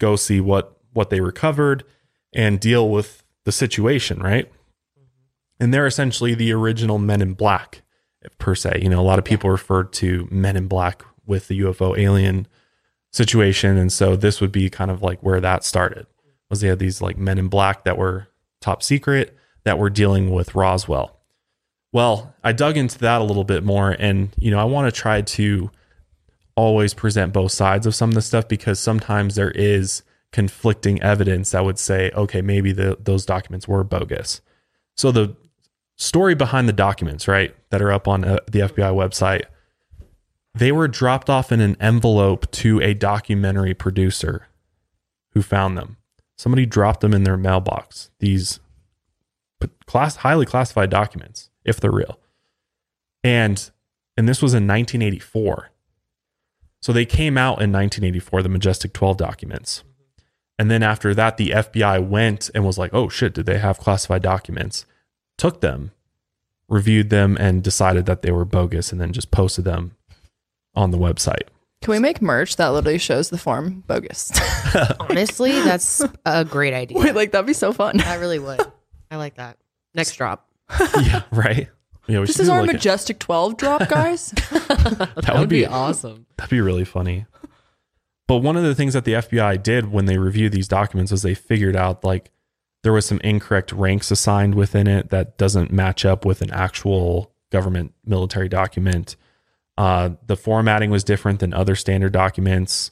go 0.00 0.16
see 0.16 0.40
what 0.40 0.76
what 0.92 1.10
they 1.10 1.20
recovered, 1.20 1.84
and 2.32 2.58
deal 2.58 2.90
with 2.90 3.22
the 3.44 3.52
situation. 3.52 4.18
Right, 4.20 4.46
mm-hmm. 4.46 5.04
and 5.60 5.72
they're 5.72 5.86
essentially 5.86 6.34
the 6.34 6.50
original 6.50 6.98
Men 6.98 7.22
in 7.22 7.34
Black, 7.34 7.82
per 8.38 8.54
se. 8.54 8.80
You 8.82 8.88
know, 8.88 9.00
a 9.00 9.02
lot 9.02 9.18
of 9.18 9.24
people 9.24 9.50
refer 9.50 9.84
to 9.84 10.28
Men 10.30 10.56
in 10.56 10.68
Black 10.68 11.04
with 11.26 11.48
the 11.48 11.60
UFO 11.60 11.98
alien 11.98 12.46
situation, 13.10 13.76
and 13.76 13.92
so 13.92 14.16
this 14.16 14.40
would 14.40 14.52
be 14.52 14.70
kind 14.70 14.90
of 14.90 15.02
like 15.02 15.20
where 15.22 15.40
that 15.40 15.64
started. 15.64 16.06
Was 16.50 16.60
they 16.60 16.68
had 16.68 16.78
these 16.78 17.00
like 17.00 17.16
Men 17.16 17.38
in 17.38 17.48
Black 17.48 17.84
that 17.84 17.96
were 17.96 18.28
top 18.60 18.82
secret 18.82 19.36
that 19.64 19.78
were 19.78 19.90
dealing 19.90 20.30
with 20.30 20.54
Roswell. 20.54 21.18
Well, 21.92 22.34
I 22.42 22.52
dug 22.52 22.76
into 22.76 22.98
that 23.00 23.20
a 23.20 23.24
little 23.24 23.44
bit 23.44 23.64
more 23.64 23.90
and 23.98 24.30
you 24.38 24.50
know, 24.50 24.58
I 24.58 24.64
want 24.64 24.92
to 24.92 24.98
try 24.98 25.20
to 25.20 25.70
always 26.54 26.94
present 26.94 27.32
both 27.32 27.52
sides 27.52 27.86
of 27.86 27.94
some 27.94 28.10
of 28.10 28.14
the 28.14 28.22
stuff 28.22 28.48
because 28.48 28.78
sometimes 28.78 29.34
there 29.34 29.50
is 29.50 30.02
conflicting 30.32 31.02
evidence 31.02 31.50
that 31.50 31.64
would 31.64 31.78
say, 31.78 32.10
okay, 32.14 32.40
maybe 32.40 32.72
the, 32.72 32.96
those 33.00 33.26
documents 33.26 33.68
were 33.68 33.84
bogus. 33.84 34.40
So 34.96 35.12
the 35.12 35.36
story 36.02 36.34
behind 36.34 36.68
the 36.68 36.72
documents, 36.72 37.28
right, 37.28 37.54
that 37.70 37.80
are 37.80 37.92
up 37.92 38.08
on 38.08 38.24
uh, 38.24 38.38
the 38.50 38.60
FBI 38.60 38.92
website, 38.92 39.44
they 40.54 40.72
were 40.72 40.88
dropped 40.88 41.30
off 41.30 41.52
in 41.52 41.60
an 41.60 41.76
envelope 41.80 42.50
to 42.50 42.80
a 42.80 42.92
documentary 42.92 43.72
producer 43.72 44.48
who 45.30 45.42
found 45.42 45.78
them. 45.78 45.96
Somebody 46.36 46.66
dropped 46.66 47.00
them 47.00 47.14
in 47.14 47.22
their 47.22 47.36
mailbox. 47.36 48.10
These 48.18 48.60
class 49.86 50.16
highly 50.16 50.44
classified 50.44 50.90
documents, 50.90 51.50
if 51.64 51.80
they're 51.80 51.92
real. 51.92 52.18
And 53.22 53.70
and 54.16 54.28
this 54.28 54.42
was 54.42 54.52
in 54.52 54.66
1984. 54.66 55.70
So 56.80 56.92
they 56.92 57.06
came 57.06 57.38
out 57.38 57.62
in 57.62 57.72
1984, 57.72 58.42
the 58.42 58.48
Majestic 58.48 58.92
12 58.92 59.16
documents. 59.16 59.84
And 60.58 60.70
then 60.70 60.82
after 60.82 61.14
that, 61.14 61.36
the 61.36 61.50
FBI 61.50 62.06
went 62.06 62.50
and 62.54 62.64
was 62.64 62.76
like, 62.76 62.92
oh 62.92 63.08
shit, 63.08 63.34
did 63.34 63.46
they 63.46 63.58
have 63.58 63.78
classified 63.78 64.22
documents? 64.22 64.84
Took 65.42 65.60
them, 65.60 65.90
reviewed 66.68 67.10
them, 67.10 67.36
and 67.40 67.64
decided 67.64 68.06
that 68.06 68.22
they 68.22 68.30
were 68.30 68.44
bogus 68.44 68.92
and 68.92 69.00
then 69.00 69.12
just 69.12 69.32
posted 69.32 69.64
them 69.64 69.96
on 70.76 70.92
the 70.92 70.98
website. 70.98 71.48
Can 71.80 71.90
we 71.90 71.98
make 71.98 72.22
merch 72.22 72.54
that 72.56 72.68
literally 72.68 72.98
shows 72.98 73.28
the 73.30 73.38
form 73.38 73.82
bogus? 73.88 74.30
Honestly, 75.00 75.50
that's 75.62 76.00
a 76.24 76.44
great 76.44 76.72
idea. 76.74 76.96
Wait, 76.96 77.16
like 77.16 77.32
that'd 77.32 77.44
be 77.44 77.54
so 77.54 77.72
fun. 77.72 78.00
I 78.02 78.14
really 78.14 78.38
would. 78.38 78.60
I 79.10 79.16
like 79.16 79.34
that. 79.34 79.58
Next 79.96 80.14
drop. 80.14 80.48
yeah, 81.00 81.22
right? 81.32 81.68
Yeah, 82.06 82.20
This 82.20 82.38
is 82.38 82.48
our 82.48 82.60
like 82.60 82.70
a- 82.70 82.74
majestic 82.74 83.18
12 83.18 83.56
drop, 83.56 83.88
guys. 83.88 84.30
That, 84.30 85.34
would 85.38 85.48
be- 85.48 85.66
awesome. 85.66 86.26
That'd 86.36 86.50
be 86.50 86.60
really 86.60 86.84
funny. 86.84 87.26
But 88.28 88.38
one 88.38 88.56
of 88.56 88.62
the 88.62 88.76
things 88.76 88.94
that 88.94 89.04
the 89.04 89.14
FBI 89.14 89.60
did 89.60 89.90
when 89.90 90.04
they 90.04 90.18
reviewed 90.18 90.52
these 90.52 90.68
documents 90.68 91.10
was 91.10 91.22
they 91.22 91.34
figured 91.34 91.74
out 91.74 92.04
like 92.04 92.30
there 92.82 92.92
was 92.92 93.06
some 93.06 93.20
incorrect 93.22 93.72
ranks 93.72 94.10
assigned 94.10 94.54
within 94.54 94.86
it 94.86 95.10
that 95.10 95.38
doesn't 95.38 95.72
match 95.72 96.04
up 96.04 96.24
with 96.24 96.42
an 96.42 96.50
actual 96.50 97.32
government 97.50 97.94
military 98.04 98.48
document. 98.48 99.16
Uh, 99.78 100.10
the 100.26 100.36
formatting 100.36 100.90
was 100.90 101.04
different 101.04 101.40
than 101.40 101.54
other 101.54 101.76
standard 101.76 102.12
documents. 102.12 102.90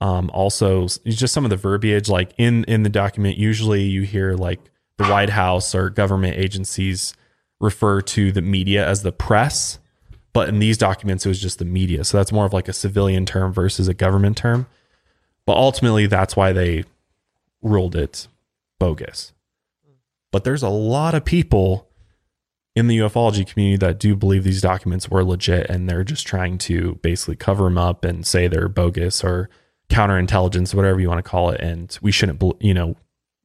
Um, 0.00 0.30
also, 0.32 0.86
just 1.06 1.32
some 1.32 1.44
of 1.44 1.50
the 1.50 1.56
verbiage, 1.56 2.08
like 2.08 2.32
in 2.36 2.64
in 2.64 2.82
the 2.82 2.88
document, 2.88 3.36
usually 3.36 3.82
you 3.82 4.02
hear 4.02 4.34
like 4.34 4.60
the 4.96 5.06
White 5.06 5.30
House 5.30 5.74
or 5.74 5.90
government 5.90 6.36
agencies 6.36 7.14
refer 7.60 8.00
to 8.00 8.30
the 8.32 8.42
media 8.42 8.86
as 8.86 9.02
the 9.02 9.12
press, 9.12 9.78
but 10.32 10.48
in 10.48 10.58
these 10.58 10.78
documents 10.78 11.26
it 11.26 11.28
was 11.28 11.40
just 11.40 11.58
the 11.58 11.64
media. 11.64 12.04
So 12.04 12.18
that's 12.18 12.32
more 12.32 12.46
of 12.46 12.52
like 12.52 12.68
a 12.68 12.72
civilian 12.72 13.26
term 13.26 13.52
versus 13.52 13.88
a 13.88 13.94
government 13.94 14.36
term. 14.36 14.66
But 15.46 15.56
ultimately, 15.56 16.06
that's 16.06 16.36
why 16.36 16.52
they 16.52 16.84
ruled 17.62 17.96
it 17.96 18.28
bogus. 18.78 19.32
But 20.30 20.44
there's 20.44 20.62
a 20.62 20.68
lot 20.68 21.14
of 21.14 21.24
people 21.24 21.88
in 22.76 22.86
the 22.86 22.98
ufology 22.98 23.46
community 23.46 23.78
that 23.78 23.98
do 23.98 24.14
believe 24.14 24.44
these 24.44 24.60
documents 24.60 25.08
were 25.08 25.24
legit 25.24 25.68
and 25.68 25.88
they're 25.88 26.04
just 26.04 26.26
trying 26.26 26.58
to 26.58 26.98
basically 27.02 27.34
cover 27.34 27.64
them 27.64 27.78
up 27.78 28.04
and 28.04 28.26
say 28.26 28.46
they're 28.46 28.68
bogus 28.68 29.24
or 29.24 29.48
counterintelligence, 29.88 30.74
whatever 30.74 31.00
you 31.00 31.08
want 31.08 31.24
to 31.24 31.28
call 31.28 31.50
it. 31.50 31.60
And 31.60 31.98
we 32.02 32.12
shouldn't, 32.12 32.40
you 32.60 32.74
know, 32.74 32.94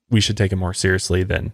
we 0.10 0.20
should 0.22 0.38
take 0.38 0.52
it 0.52 0.58
more 0.58 0.74
seriously 0.74 1.24
than 1.24 1.54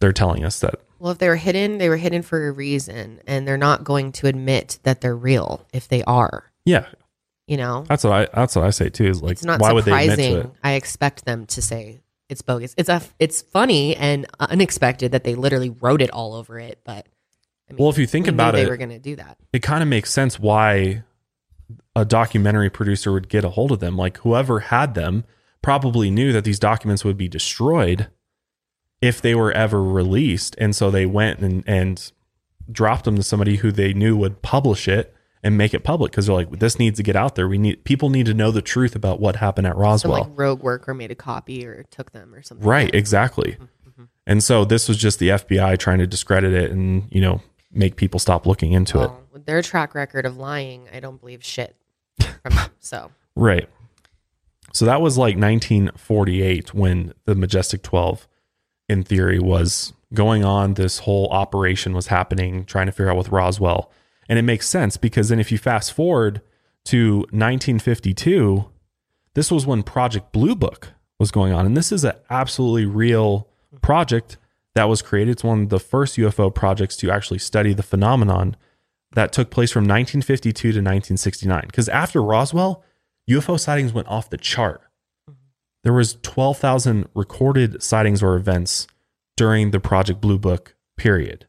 they're 0.00 0.12
telling 0.12 0.44
us 0.44 0.60
that. 0.60 0.74
Well, 0.98 1.12
if 1.12 1.18
they 1.18 1.28
were 1.28 1.36
hidden, 1.36 1.78
they 1.78 1.88
were 1.88 1.96
hidden 1.96 2.22
for 2.22 2.46
a 2.46 2.52
reason, 2.52 3.20
and 3.26 3.46
they're 3.48 3.56
not 3.56 3.84
going 3.84 4.12
to 4.12 4.26
admit 4.26 4.78
that 4.82 5.00
they're 5.00 5.16
real 5.16 5.66
if 5.72 5.88
they 5.88 6.02
are. 6.04 6.52
Yeah, 6.64 6.86
You 7.46 7.56
know, 7.56 7.84
that's 7.88 8.04
what 8.04 8.12
I 8.12 8.28
that's 8.32 8.54
what 8.54 8.64
I 8.64 8.70
say 8.70 8.88
too. 8.88 9.06
Is 9.06 9.20
like, 9.20 9.32
it's 9.32 9.44
not 9.44 9.60
why 9.60 9.72
would 9.72 9.84
they 9.84 10.10
admit 10.10 10.18
to 10.18 10.40
it? 10.40 10.50
I 10.62 10.72
expect 10.74 11.24
them 11.24 11.46
to 11.46 11.60
say 11.62 12.01
it's 12.32 12.42
bogus. 12.42 12.74
It's 12.76 12.88
a 12.88 13.00
it's 13.20 13.42
funny 13.42 13.94
and 13.96 14.26
unexpected 14.40 15.12
that 15.12 15.22
they 15.24 15.34
literally 15.36 15.70
wrote 15.70 16.02
it 16.02 16.10
all 16.10 16.34
over 16.34 16.58
it. 16.58 16.80
But 16.84 17.06
I 17.68 17.72
mean, 17.72 17.78
Well, 17.78 17.90
if 17.90 17.98
you 17.98 18.06
think 18.06 18.26
we 18.26 18.30
about 18.30 18.54
they 18.54 18.62
it, 18.62 18.68
were 18.68 18.76
going 18.76 18.90
to 18.90 18.98
do 18.98 19.14
that. 19.16 19.38
it 19.52 19.60
kind 19.62 19.82
of 19.82 19.88
makes 19.88 20.10
sense 20.10 20.40
why 20.40 21.04
a 21.94 22.04
documentary 22.04 22.70
producer 22.70 23.12
would 23.12 23.28
get 23.28 23.44
a 23.44 23.50
hold 23.50 23.70
of 23.70 23.78
them. 23.80 23.96
Like 23.96 24.18
whoever 24.18 24.60
had 24.60 24.94
them 24.94 25.24
probably 25.62 26.10
knew 26.10 26.32
that 26.32 26.44
these 26.44 26.58
documents 26.58 27.04
would 27.04 27.16
be 27.16 27.28
destroyed 27.28 28.08
if 29.00 29.20
they 29.22 29.34
were 29.34 29.52
ever 29.52 29.82
released. 29.82 30.56
And 30.58 30.74
so 30.74 30.90
they 30.90 31.06
went 31.06 31.40
and, 31.40 31.62
and 31.66 32.10
dropped 32.70 33.04
them 33.04 33.16
to 33.16 33.22
somebody 33.22 33.56
who 33.56 33.70
they 33.72 33.92
knew 33.92 34.16
would 34.16 34.42
publish 34.42 34.88
it 34.88 35.14
and 35.42 35.58
make 35.58 35.74
it 35.74 35.82
public 35.82 36.12
because 36.12 36.26
they're 36.26 36.34
like, 36.34 36.50
this 36.58 36.78
needs 36.78 36.96
to 36.98 37.02
get 37.02 37.16
out 37.16 37.34
there. 37.34 37.48
We 37.48 37.58
need 37.58 37.84
people 37.84 38.10
need 38.10 38.26
to 38.26 38.34
know 38.34 38.50
the 38.50 38.62
truth 38.62 38.94
about 38.94 39.20
what 39.20 39.36
happened 39.36 39.66
at 39.66 39.76
Roswell. 39.76 40.20
like 40.20 40.30
rogue 40.34 40.62
worker 40.62 40.94
made 40.94 41.10
a 41.10 41.16
copy 41.16 41.66
or 41.66 41.84
took 41.90 42.12
them 42.12 42.34
or 42.34 42.42
something. 42.42 42.66
Right, 42.66 42.94
exactly. 42.94 43.52
Mm-hmm, 43.52 43.64
mm-hmm. 43.64 44.04
And 44.26 44.44
so 44.44 44.64
this 44.64 44.88
was 44.88 44.96
just 44.96 45.18
the 45.18 45.30
FBI 45.30 45.78
trying 45.78 45.98
to 45.98 46.06
discredit 46.06 46.52
it 46.52 46.70
and, 46.70 47.08
you 47.10 47.20
know, 47.20 47.42
make 47.72 47.96
people 47.96 48.20
stop 48.20 48.46
looking 48.46 48.72
into 48.72 49.02
it. 49.02 49.10
With 49.32 49.46
their 49.46 49.62
track 49.62 49.94
record 49.94 50.26
of 50.26 50.36
lying, 50.36 50.88
I 50.92 51.00
don't 51.00 51.18
believe 51.18 51.42
shit 51.42 51.76
from 52.42 52.54
them. 52.54 52.70
So 52.78 53.10
Right. 53.34 53.68
So 54.72 54.84
that 54.86 55.00
was 55.00 55.18
like 55.18 55.36
1948 55.36 56.72
when 56.72 57.12
the 57.24 57.34
Majestic 57.34 57.82
12, 57.82 58.26
in 58.88 59.02
theory, 59.02 59.38
was 59.38 59.92
going 60.14 60.44
on. 60.44 60.74
This 60.74 61.00
whole 61.00 61.28
operation 61.28 61.94
was 61.94 62.06
happening, 62.06 62.64
trying 62.64 62.86
to 62.86 62.92
figure 62.92 63.10
out 63.10 63.16
with 63.16 63.30
Roswell. 63.30 63.90
And 64.28 64.38
it 64.38 64.42
makes 64.42 64.68
sense 64.68 64.96
because 64.96 65.28
then 65.28 65.40
if 65.40 65.50
you 65.52 65.58
fast 65.58 65.92
forward 65.92 66.40
to 66.86 67.18
1952, 67.30 68.68
this 69.34 69.50
was 69.50 69.66
when 69.66 69.82
Project 69.82 70.32
Blue 70.32 70.54
Book 70.54 70.92
was 71.18 71.30
going 71.30 71.52
on. 71.52 71.66
And 71.66 71.76
this 71.76 71.92
is 71.92 72.04
an 72.04 72.14
absolutely 72.30 72.86
real 72.86 73.48
project 73.80 74.36
that 74.74 74.88
was 74.88 75.02
created. 75.02 75.32
It's 75.32 75.44
one 75.44 75.62
of 75.62 75.68
the 75.68 75.80
first 75.80 76.16
UFO 76.16 76.54
projects 76.54 76.96
to 76.98 77.10
actually 77.10 77.38
study 77.38 77.72
the 77.72 77.82
phenomenon 77.82 78.56
that 79.14 79.32
took 79.32 79.50
place 79.50 79.70
from 79.70 79.82
1952 79.82 80.60
to 80.60 80.68
1969. 80.68 81.62
Because 81.66 81.88
after 81.88 82.22
Roswell, 82.22 82.82
UFO 83.30 83.58
sightings 83.58 83.92
went 83.92 84.08
off 84.08 84.30
the 84.30 84.38
chart. 84.38 84.82
There 85.84 85.92
was 85.92 86.16
12,000 86.22 87.08
recorded 87.14 87.82
sightings 87.82 88.22
or 88.22 88.36
events 88.36 88.86
during 89.36 89.70
the 89.70 89.80
Project 89.80 90.20
Blue 90.20 90.38
Book 90.38 90.76
period. 90.96 91.46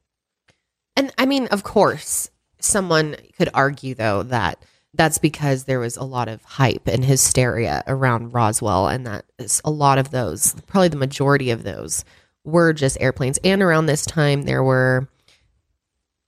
And 0.96 1.14
I 1.18 1.26
mean, 1.26 1.48
of 1.48 1.64
course, 1.64 2.30
someone 2.64 3.16
could 3.38 3.50
argue 3.54 3.94
though 3.96 4.24
that 4.24 4.64
that's 4.96 5.18
because 5.18 5.64
there 5.64 5.80
was 5.80 5.98
a 5.98 6.04
lot 6.04 6.28
of 6.28 6.44
hype 6.44 6.88
and 6.88 7.04
hysteria 7.04 7.84
around 7.88 8.34
Roswell, 8.34 8.88
and 8.88 9.08
that 9.08 9.26
is 9.40 9.60
a 9.66 9.72
lot 9.72 9.98
of 9.98 10.12
those, 10.12 10.54
probably 10.68 10.90
the 10.90 10.98
majority 10.98 11.50
of 11.50 11.64
those, 11.64 12.06
were 12.44 12.74
just 12.74 13.02
airplanes. 13.02 13.40
And 13.44 13.64
around 13.64 13.88
this 13.88 14.06
time, 14.06 14.44
there 14.44 14.64
were 14.64 15.08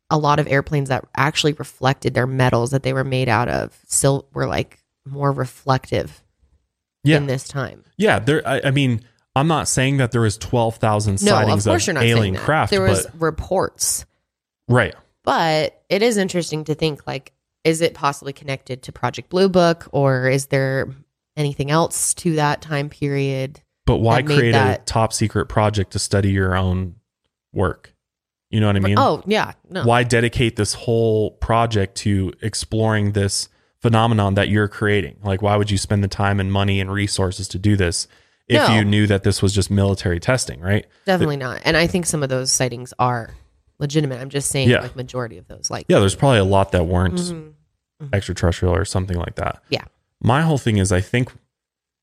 a 0.10 0.18
lot 0.18 0.40
of 0.40 0.48
airplanes 0.48 0.90
that 0.90 1.06
actually 1.16 1.54
reflected 1.54 2.14
their 2.16 2.26
metals 2.28 2.72
that 2.72 2.82
they 2.84 2.94
were 2.94 3.04
made 3.04 3.30
out 3.30 3.50
of, 3.50 3.78
still 3.88 4.28
were 4.34 4.48
like 4.48 4.80
more 5.06 5.32
reflective 5.32 6.24
Yeah. 7.04 7.18
in 7.18 7.28
this 7.28 7.48
time. 7.48 7.84
Yeah, 7.98 8.18
there 8.18 8.48
I, 8.48 8.62
I 8.66 8.72
mean, 8.72 9.02
I'm 9.36 9.48
not 9.48 9.68
saying 9.68 9.98
that 9.98 10.12
there 10.12 10.22
was 10.22 10.38
12,000 10.40 11.22
No, 11.24 11.38
of 11.38 11.62
sightings 11.62 11.86
you're 11.88 11.94
not 11.94 12.04
alien 12.04 12.36
craft, 12.36 12.72
There 12.72 12.82
was 12.82 13.06
reports. 13.20 14.06
right. 14.68 14.96
But 15.26 15.82
it 15.90 16.02
is 16.02 16.18
interesting 16.18 16.64
to 16.66 16.76
think 16.76 17.06
like, 17.08 17.34
is 17.64 17.82
it 17.82 17.94
possibly 17.94 18.32
connected 18.32 18.84
to 18.84 18.92
Project 18.92 19.30
Blue 19.30 19.50
Book 19.50 19.88
or 19.92 20.30
is 20.30 20.48
there 20.48 20.88
anything 21.36 21.72
else 21.72 22.14
to 22.16 22.36
that 22.36 22.62
time 22.62 22.90
period? 22.90 23.62
But 23.86 23.98
why 23.98 24.22
that 24.22 24.26
create 24.34 24.56
a 24.56 24.82
top 24.86 25.14
secret 25.14 25.48
project 25.48 25.92
to 25.92 26.00
study 26.00 26.32
your 26.32 26.56
own 26.56 26.96
work? 27.54 27.94
You 28.52 28.62
know 28.62 28.68
what 28.68 28.76
I 28.76 28.80
mean? 28.80 28.98
oh, 29.00 29.24
yeah. 29.26 29.54
No. 29.70 29.84
Why 29.84 30.04
dedicate 30.04 30.56
this 30.56 30.74
whole 30.74 31.32
project 31.32 31.96
to 31.98 32.32
exploring 32.42 33.12
this 33.12 33.50
phenomenon 33.82 34.36
that 34.36 34.50
you're 34.50 34.68
creating? 34.68 35.18
Like, 35.24 35.42
why 35.42 35.58
would 35.58 35.70
you 35.72 35.78
spend 35.78 36.04
the 36.04 36.08
time 36.08 36.40
and 36.40 36.52
money 36.52 36.80
and 36.80 36.92
resources 36.92 37.48
to 37.50 37.60
do 37.60 37.76
this 37.76 38.08
if 38.48 38.68
No. 38.68 38.76
you 38.76 38.86
knew 38.86 39.08
that 39.08 39.24
this 39.24 39.42
was 39.42 39.54
just 39.54 39.70
military 39.72 40.20
testing, 40.20 40.62
right? 40.62 40.86
Definitely 41.06 41.38
not. 41.38 41.62
And 41.66 41.76
I 41.76 41.88
think 41.88 42.06
some 42.06 42.22
of 42.24 42.30
those 42.30 42.52
sightings 42.52 42.94
are 43.00 43.34
legitimate. 43.80 44.20
I'm 44.22 44.30
just 44.30 44.50
saying 44.50 44.70
Yeah. 44.70 44.80
like 44.82 44.96
majority 44.96 45.38
of 45.38 45.48
those 45.48 45.70
like 45.70 45.86
Yeah, 45.90 46.00
there's 46.00 46.16
probably 46.16 46.40
a 46.40 46.44
lot 46.46 46.72
that 46.72 46.86
weren't 46.86 47.16
Mhm. 47.16 47.54
extraterrestrial 48.14 48.74
or 48.76 48.86
something 48.86 49.18
like 49.18 49.36
that. 49.36 49.62
Yeah. 49.70 49.84
My 50.22 50.42
whole 50.42 50.58
thing 50.58 50.78
is 50.78 50.92
I 50.92 51.02
think 51.02 51.32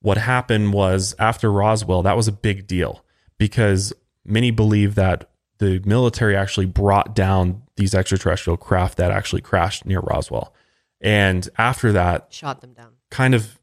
what 0.01 0.19
happened 0.19 0.73
was 0.73 1.15
after 1.19 1.51
Roswell, 1.53 2.03
that 2.03 2.17
was 2.17 2.29
a 2.29 2.33
big 2.33 2.67
deal 2.67 3.05
because 3.39 3.93
many 4.25 4.51
believe 4.51 4.95
that 4.97 5.29
the 5.59 5.81
military 5.85 6.37
actually 6.37 6.67
brought 6.67 7.15
down 7.15 7.63
these 7.77 7.95
extraterrestrial 7.95 8.57
craft 8.57 8.99
that 8.99 9.11
actually 9.11 9.41
crashed 9.43 9.87
near 9.87 10.01
Roswell. 10.01 10.53
And 11.01 11.49
after 11.59 11.93
that, 11.93 12.27
shot 12.31 12.61
them 12.61 12.73
down. 12.75 12.89
kind 13.11 13.35
of 13.35 13.59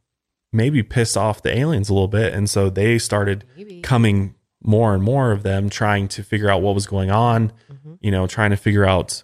maybe 0.51 0.81
pissed 0.81 1.15
off 1.17 1.41
the 1.43 1.55
aliens 1.57 1.89
a 1.89 1.93
little 1.93 2.07
bit. 2.07 2.33
And 2.33 2.49
so 2.49 2.69
they 2.69 2.97
started 2.97 3.45
Maybe. 3.55 3.81
coming 3.81 4.35
more 4.63 4.93
and 4.93 5.03
more 5.03 5.31
of 5.31 5.43
them 5.43 5.69
trying 5.69 6.07
to 6.09 6.23
figure 6.23 6.49
out 6.49 6.61
what 6.61 6.73
was 6.75 6.87
going 6.87 7.11
on, 7.11 7.51
Mhm. 7.89 7.97
you 8.01 8.11
know, 8.11 8.27
trying 8.27 8.51
to 8.51 8.57
figure 8.57 8.85
out 8.85 9.23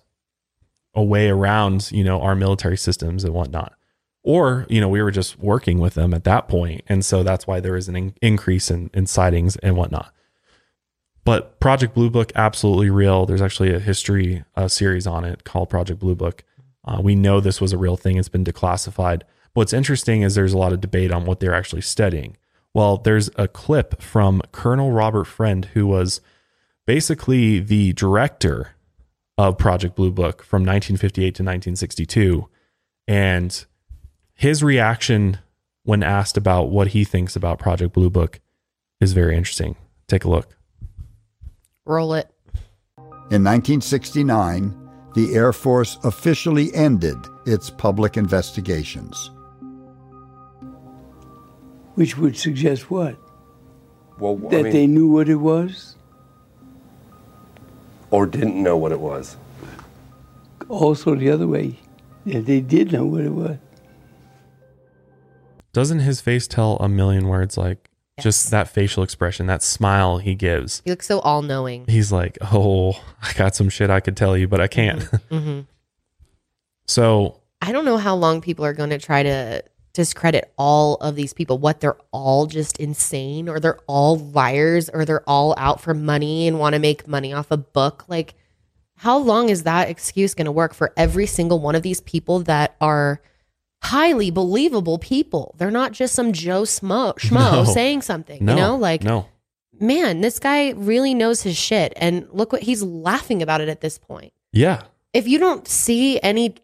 a 0.93 1.03
way 1.03 1.29
around, 1.29 1.91
you 1.91 2.03
know, 2.03 2.21
our 2.21 2.35
military 2.35 2.77
systems 2.77 3.23
and 3.23 3.33
whatnot. 3.33 3.73
Or, 4.23 4.65
you 4.69 4.81
know, 4.81 4.89
we 4.89 5.01
were 5.03 5.11
just 5.11 5.37
working 5.39 5.77
with 5.79 5.93
them 5.93 6.13
at 6.13 6.23
that 6.23 6.47
point, 6.47 6.81
And 6.87 7.05
so 7.05 7.21
that's 7.21 7.45
why 7.45 7.59
there 7.59 7.73
was 7.73 7.87
an 7.89 7.95
in- 7.95 8.13
increase 8.21 8.71
in, 8.71 8.89
in 8.93 9.05
sightings 9.05 9.55
and 9.57 9.75
whatnot. 9.77 10.11
But 11.23 11.59
Project 11.59 11.93
Blue 11.93 12.09
Book, 12.09 12.31
absolutely 12.35 12.89
real. 12.89 13.25
There's 13.25 13.41
actually 13.41 13.73
a 13.73 13.79
history 13.79 14.43
uh, 14.55 14.67
series 14.67 15.05
on 15.07 15.25
it 15.25 15.43
called 15.43 15.69
Project 15.69 15.99
Blue 15.99 16.15
Book. 16.15 16.43
Uh, 16.85 16.99
we 17.01 17.15
know 17.15 17.39
this 17.39 17.59
was 17.59 17.73
a 17.73 17.77
real 17.77 17.97
thing. 17.97 18.17
It's 18.17 18.29
been 18.29 18.43
declassified. 18.43 19.23
What's 19.53 19.73
interesting 19.73 20.21
is 20.21 20.35
there's 20.35 20.53
a 20.53 20.57
lot 20.57 20.73
of 20.73 20.81
debate 20.81 21.11
on 21.11 21.25
what 21.25 21.39
they're 21.39 21.53
actually 21.55 21.81
studying. 21.81 22.37
Well, 22.73 22.97
there's 22.97 23.29
a 23.37 23.47
clip 23.47 24.01
from 24.01 24.41
Colonel 24.51 24.91
Robert 24.91 25.25
Friend, 25.25 25.65
who 25.73 25.87
was 25.87 26.21
basically 26.85 27.59
the 27.59 27.93
director 27.93 28.71
of 29.37 29.57
Project 29.57 29.95
Blue 29.95 30.11
Book 30.11 30.43
from 30.43 30.61
1958 30.61 31.23
to 31.23 31.43
1962. 31.43 32.49
And 33.07 33.65
his 34.33 34.63
reaction 34.63 35.39
when 35.83 36.03
asked 36.03 36.37
about 36.37 36.69
what 36.69 36.89
he 36.89 37.03
thinks 37.03 37.35
about 37.35 37.59
Project 37.59 37.93
Blue 37.93 38.09
Book 38.09 38.39
is 38.99 39.13
very 39.13 39.35
interesting. 39.35 39.75
Take 40.07 40.23
a 40.23 40.29
look. 40.29 40.55
Roll 41.85 42.13
it. 42.13 42.29
In 43.31 43.43
1969, 43.43 44.73
the 45.15 45.35
Air 45.35 45.53
Force 45.53 45.97
officially 46.03 46.73
ended 46.73 47.17
its 47.45 47.69
public 47.69 48.17
investigations. 48.17 49.31
Which 51.95 52.17
would 52.17 52.37
suggest 52.37 52.91
what? 52.91 53.17
Well, 54.19 54.39
I 54.47 54.49
That 54.49 54.63
mean, 54.63 54.73
they 54.73 54.87
knew 54.87 55.07
what 55.07 55.29
it 55.29 55.35
was? 55.35 55.94
Or 58.15 58.25
didn't 58.25 58.55
know 58.55 58.77
what 58.77 58.93
it 58.93 59.01
was. 59.01 59.35
Also, 60.69 61.15
the 61.15 61.29
other 61.29 61.47
way, 61.47 61.77
that 62.25 62.45
they 62.45 62.61
did 62.61 62.93
know 62.93 63.05
what 63.05 63.25
it 63.25 63.33
was. 63.33 63.57
Doesn't 65.73 65.99
his 65.99 66.21
face 66.21 66.47
tell 66.47 66.77
a 66.77 66.87
million 66.87 67.27
words? 67.27 67.57
Like 67.57 67.89
just 68.21 68.51
that 68.51 68.69
facial 68.69 69.03
expression, 69.03 69.47
that 69.47 69.61
smile 69.61 70.19
he 70.19 70.33
gives. 70.33 70.81
He 70.85 70.91
looks 70.91 71.07
so 71.07 71.19
all 71.19 71.41
knowing. 71.41 71.83
He's 71.89 72.13
like, 72.13 72.37
oh, 72.41 72.93
I 73.21 73.33
got 73.33 73.53
some 73.53 73.67
shit 73.67 73.89
I 73.89 73.99
could 73.99 74.15
tell 74.15 74.37
you, 74.37 74.47
but 74.47 74.61
I 74.61 74.67
can't. 74.67 75.03
hmm 75.29 75.61
so 76.87 77.41
I 77.61 77.73
don't 77.73 77.83
know 77.83 77.97
how 77.97 78.15
long 78.15 78.39
people 78.39 78.63
are 78.63 78.73
going 78.73 78.91
to 78.91 78.97
try 78.97 79.23
to 79.23 79.61
discredit 79.95 80.53
all 80.57 80.95
of 80.95 81.15
these 81.15 81.33
people. 81.33 81.57
What 81.57 81.79
they're 81.79 81.97
all 82.11 82.45
just 82.45 82.77
insane, 82.77 83.49
or 83.49 83.59
they're 83.59 83.79
all 83.87 84.17
liars, 84.17 84.89
or 84.89 85.05
they're 85.05 85.27
all 85.27 85.55
out 85.57 85.81
for 85.81 85.93
money 85.93 86.47
and 86.47 86.59
want 86.59 86.73
to 86.73 86.79
make 86.79 87.07
money 87.07 87.33
off 87.33 87.49
a 87.49 87.57
book. 87.57 88.05
Like, 88.07 88.35
how 88.97 89.17
long 89.17 89.49
is 89.49 89.63
that 89.63 89.89
excuse 89.89 90.33
going 90.33 90.45
to 90.45 90.51
work 90.51 90.73
for 90.73 90.93
every 90.95 91.25
single 91.25 91.59
one 91.59 91.75
of 91.75 91.81
these 91.83 92.01
people 92.01 92.39
that 92.41 92.75
are 92.79 93.21
highly 93.83 94.31
believable 94.31 94.97
people? 94.97 95.55
They're 95.57 95.71
not 95.71 95.91
just 95.91 96.13
some 96.13 96.31
Joe 96.33 96.63
Smo, 96.63 97.13
schmo 97.19 97.51
No. 97.51 97.63
saying 97.65 98.01
something. 98.03 98.43
no, 98.43 98.53
you 98.53 98.59
know, 98.59 98.75
like 98.75 99.03
no, 99.03 99.27
man, 99.79 100.21
this 100.21 100.39
guy 100.39 100.71
really 100.71 101.13
knows 101.13 101.41
his 101.43 101.57
shit, 101.57 101.93
and 101.97 102.27
look 102.31 102.51
what 102.51 102.63
he's 102.63 102.83
laughing 102.83 103.41
about 103.41 103.61
it 103.61 103.69
at 103.69 103.81
this 103.81 103.97
point 103.97 104.33
yeah, 104.51 104.83
if 105.13 105.27
you 105.27 105.37
don't 105.39 105.67
see 105.67 106.19
any 106.21 106.55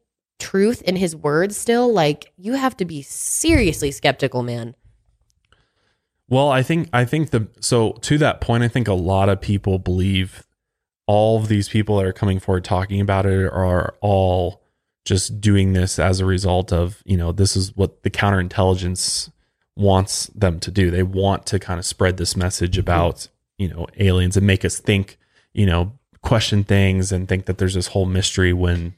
truth 0.42 0.82
in 0.82 0.96
his 0.96 1.16
words 1.16 1.56
still, 1.56 1.94
like 1.94 2.34
you 2.36 2.54
have 2.54 2.76
to 2.78 2.86
be 2.86 3.02
seriously 3.02 3.92
skeptical, 3.92 4.42
man. 4.42 4.76
Well, 6.28 6.50
I 6.50 6.64
think 6.64 6.90
I 6.92 7.06
think 7.06 7.30
the 7.30 7.48
so 7.60 7.94
to 8.02 8.18
that 8.18 8.42
point, 8.42 8.64
I 8.64 8.68
think 8.68 8.88
a 8.88 8.94
lot 8.94 9.30
of 9.30 9.40
people 9.40 9.80
believe 9.80 10.48
all 11.06 11.38
of 11.38 11.48
these 11.48 11.70
people 11.70 11.98
that 11.98 12.06
are 12.06 12.14
coming 12.14 12.40
forward 12.40 12.64
talking 12.64 13.02
about 13.02 13.26
it 13.26 13.52
are 13.52 13.96
all 14.02 14.64
just 15.04 15.42
doing 15.42 15.74
this 15.74 16.00
as 16.00 16.20
a 16.20 16.26
result 16.26 16.72
of 16.72 17.02
you 17.06 17.18
know 17.18 17.32
this 17.32 17.56
is 17.56 17.76
what 17.76 18.04
the 18.04 18.10
counterintelligence 18.10 19.30
wants 19.76 20.28
them 20.28 20.60
to 20.62 20.72
do. 20.72 20.90
They 20.90 21.04
want 21.04 21.46
to 21.48 21.60
kind 21.60 21.80
of 21.80 21.86
spread 21.86 22.18
this 22.18 22.36
message 22.36 22.74
mm-hmm. 22.74 22.82
about 22.82 23.28
you 23.58 23.68
know 23.68 23.88
aliens 23.98 24.38
and 24.38 24.48
make 24.48 24.66
us 24.66 24.80
think 24.80 25.18
you 25.54 25.66
know 25.66 25.94
question 26.22 26.64
things 26.64 27.12
and 27.12 27.28
think 27.28 27.46
that 27.46 27.58
there's 27.58 27.74
this 27.74 27.88
whole 27.88 28.06
mystery 28.06 28.54
when 28.54 28.96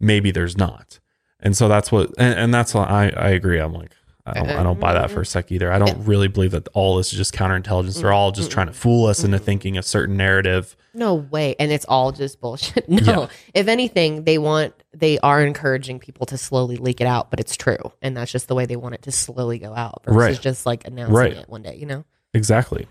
maybe 0.00 0.30
there's 0.30 0.56
not. 0.56 1.00
And 1.40 1.56
so 1.56 1.68
that's 1.68 1.92
what 1.92 2.10
and, 2.18 2.38
and 2.38 2.54
that's 2.54 2.74
why 2.74 2.84
I 2.84 3.08
I 3.08 3.28
agree. 3.30 3.58
I'm 3.58 3.72
like 3.72 3.92
I 4.26 4.32
don't, 4.32 4.48
I 4.48 4.62
don't 4.62 4.80
buy 4.80 4.94
that 4.94 5.10
for 5.10 5.20
a 5.20 5.26
sec 5.26 5.52
either. 5.52 5.70
I 5.70 5.78
don't 5.78 6.06
really 6.06 6.28
believe 6.28 6.52
that 6.52 6.66
all 6.72 6.96
this 6.96 7.12
is 7.12 7.18
just 7.18 7.34
counterintelligence. 7.34 8.00
They're 8.00 8.10
all 8.12 8.32
just 8.32 8.50
trying 8.50 8.68
to 8.68 8.72
fool 8.72 9.04
us 9.04 9.22
into 9.22 9.38
thinking 9.38 9.76
a 9.76 9.82
certain 9.82 10.16
narrative. 10.16 10.74
No 10.94 11.14
way. 11.16 11.54
And 11.58 11.70
it's 11.70 11.84
all 11.84 12.10
just 12.10 12.40
bullshit. 12.40 12.88
No. 12.88 13.00
Yeah. 13.02 13.26
If 13.52 13.68
anything, 13.68 14.24
they 14.24 14.38
want 14.38 14.72
they 14.94 15.18
are 15.18 15.44
encouraging 15.44 15.98
people 15.98 16.24
to 16.26 16.38
slowly 16.38 16.78
leak 16.78 17.02
it 17.02 17.06
out, 17.06 17.28
but 17.30 17.38
it's 17.38 17.54
true. 17.54 17.92
And 18.00 18.16
that's 18.16 18.32
just 18.32 18.48
the 18.48 18.54
way 18.54 18.64
they 18.64 18.76
want 18.76 18.94
it 18.94 19.02
to 19.02 19.12
slowly 19.12 19.58
go 19.58 19.74
out 19.74 20.02
versus 20.06 20.16
Right. 20.16 20.40
just 20.40 20.64
like 20.64 20.86
announcing 20.86 21.14
Right. 21.14 21.32
it 21.34 21.48
one 21.50 21.60
day, 21.62 21.76
you 21.76 21.84
know? 21.84 22.06
Exactly. 22.32 22.86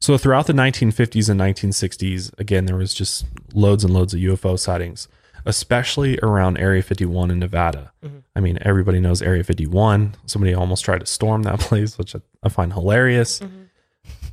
So 0.00 0.16
throughout 0.16 0.46
the 0.46 0.52
1950s 0.54 1.28
and 1.28 1.38
1960s, 1.38 2.32
again, 2.38 2.64
there 2.64 2.76
was 2.76 2.94
just 2.94 3.26
loads 3.52 3.84
and 3.84 3.92
loads 3.92 4.14
of 4.14 4.20
UFO 4.20 4.58
sightings, 4.58 5.06
especially 5.46 6.18
around 6.22 6.58
Area 6.58 6.82
51 6.82 7.30
in 7.30 7.38
Nevada. 7.38 7.92
Mm-hmm. 8.04 8.18
I 8.34 8.40
mean, 8.40 8.58
everybody 8.60 9.00
knows 9.00 9.22
Area 9.22 9.42
51. 9.44 10.16
Somebody 10.26 10.52
almost 10.54 10.84
tried 10.84 11.00
to 11.00 11.06
storm 11.06 11.44
that 11.44 11.60
place, 11.68 11.96
which 11.96 12.14
I, 12.14 12.20
I 12.42 12.48
find 12.48 12.72
hilarious, 12.72 13.40
mm-hmm. 13.40 13.62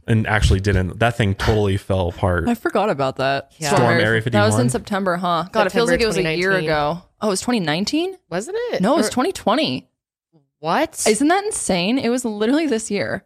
and 0.08 0.28
actually 0.28 0.60
didn't. 0.60 1.00
That 1.00 1.16
thing 1.16 1.36
totally 1.36 1.78
fell 1.78 2.10
apart. 2.10 2.48
I 2.50 2.56
forgot 2.56 2.90
about 2.90 3.18
that. 3.18 3.52
Yeah. 3.58 3.76
Storm 3.76 4.00
Area 4.00 4.22
51. 4.22 4.32
That 4.32 4.46
was 4.54 4.60
in 4.60 4.70
September, 4.70 5.16
huh? 5.16 5.46
God, 5.52 5.68
it 5.68 5.72
feels 5.72 5.90
like 5.90 6.02
it 6.02 6.08
was 6.08 6.18
a 6.18 6.36
year 6.36 6.52
ago. 6.52 7.02
Oh, 7.22 7.28
it 7.28 7.32
was 7.32 7.42
2019? 7.42 8.18
Wasn't 8.30 8.58
it? 8.74 8.82
No, 8.82 8.96
it 8.96 8.98
was 8.98 9.08
Or- 9.08 9.12
2020. 9.12 9.88
What? 10.60 11.04
Isn't 11.08 11.28
that 11.28 11.44
insane? 11.46 11.98
It 11.98 12.10
was 12.10 12.24
literally 12.26 12.68
this 12.68 12.90
year. 12.90 13.24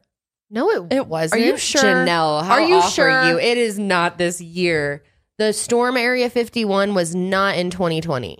no, 0.50 0.70
it, 0.70 0.94
It- 0.94 1.08
wasn't. 1.08 1.42
are 1.42 1.46
you 1.46 1.58
sure? 1.58 1.82
Janelle, 1.82 2.44
how 2.44 2.54
Are 2.54 2.62
you 2.62 2.76
off 2.76 2.94
sure? 2.94 3.10
are 3.10 3.30
you? 3.32 3.40
It 3.40 3.58
is 3.58 3.78
not 3.80 4.18
this 4.18 4.42
year. 4.42 5.04
The 5.38 5.54
storm 5.54 5.98
Area 5.98 6.30
51 6.30 6.94
was 6.94 7.14
not 7.16 7.58
in 7.58 7.70
2020. 7.70 8.40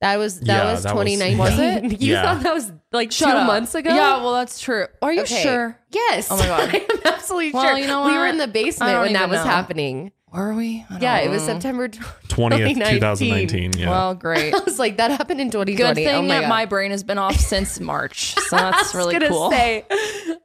That 0.00 0.16
was 0.18 0.40
that 0.40 0.46
Yeah, 0.46 0.72
was 0.72 0.82
that 0.84 0.94
was- 0.96 1.04
2019. 1.04 1.38
Was 1.38 1.58
it? 1.58 2.00
you 2.02 2.14
Yeah. 2.14 2.22
thought 2.22 2.42
that 2.42 2.54
was 2.54 2.72
like 2.90 3.12
Shut 3.12 3.28
two 3.28 3.34
up. 3.36 3.46
months 3.46 3.74
ago? 3.74 3.90
Yeah, 3.94 4.16
well, 4.22 4.32
that's 4.32 4.58
true. 4.58 4.86
Are 5.02 5.12
you 5.12 5.22
Okay. 5.22 5.42
sure? 5.42 5.78
Yes. 5.90 6.28
Oh 6.30 6.36
my 6.38 6.46
God. 6.46 6.60
I 6.74 6.78
am 6.78 7.00
absolutely 7.04 7.52
Well, 7.52 7.62
sure. 7.64 7.78
you 7.78 7.86
know 7.86 8.06
We 8.06 8.12
were 8.14 8.20
what? 8.20 8.30
in 8.30 8.38
the 8.38 8.44
I 8.44 8.46
basement 8.46 8.92
don't 8.92 9.00
when 9.02 9.12
that 9.12 9.18
even 9.24 9.30
was 9.30 9.44
know. 9.44 9.50
happening. 9.50 10.12
Were 10.32 10.54
we? 10.54 10.86
I 10.88 10.98
Yeah, 11.00 11.18
don't 11.20 11.26
it 11.28 11.30
was 11.34 11.46
know. 11.46 11.54
September 11.54 11.88
20th, 12.28 12.74
2019. 12.90 13.72
Yeah. 13.76 13.90
Well, 13.90 14.14
great. 14.14 14.54
I 14.54 14.60
was 14.60 14.78
like, 14.78 14.96
that 14.96 15.10
happened 15.10 15.40
in 15.40 15.50
2020. 15.50 15.74
Good 15.76 15.94
thing 15.96 16.08
oh 16.16 16.22
my 16.22 16.28
that 16.28 16.40
God. 16.42 16.48
my 16.48 16.64
brain 16.66 16.92
has 16.92 17.02
been 17.02 17.18
off 17.18 17.36
since 17.36 17.78
March. 17.80 18.34
So 18.48 18.56
that's 18.56 18.94
really 18.94 19.12
gonna 19.12 19.28
cool. 19.28 19.50
say. 19.50 19.84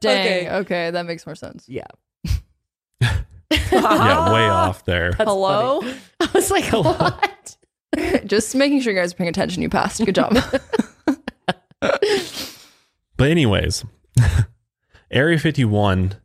Dang. 0.01 0.47
Okay. 0.47 0.49
Okay. 0.51 0.91
that 0.91 1.05
makes 1.05 1.25
more 1.25 1.35
sense. 1.35 1.63
Yeah. 1.69 1.85
Yeah, 3.51 4.31
way 4.33 4.45
off 4.47 4.85
there. 4.85 5.11
That's 5.11 5.29
Hello? 5.29 5.81
funny. 5.81 5.97
I 6.19 6.29
was 6.33 6.51
like, 6.51 6.65
what? 6.71 7.57
Just 8.25 8.55
making 8.55 8.81
sure 8.81 8.93
you 8.93 8.99
guys 8.99 9.13
are 9.13 9.15
paying 9.15 9.29
attention. 9.29 9.61
You 9.61 9.69
passed. 9.69 10.03
Good 10.03 10.15
job. 10.15 10.35
But 13.17 13.29
anyways, 13.31 13.85
Area 15.09 15.39
51 15.39 16.15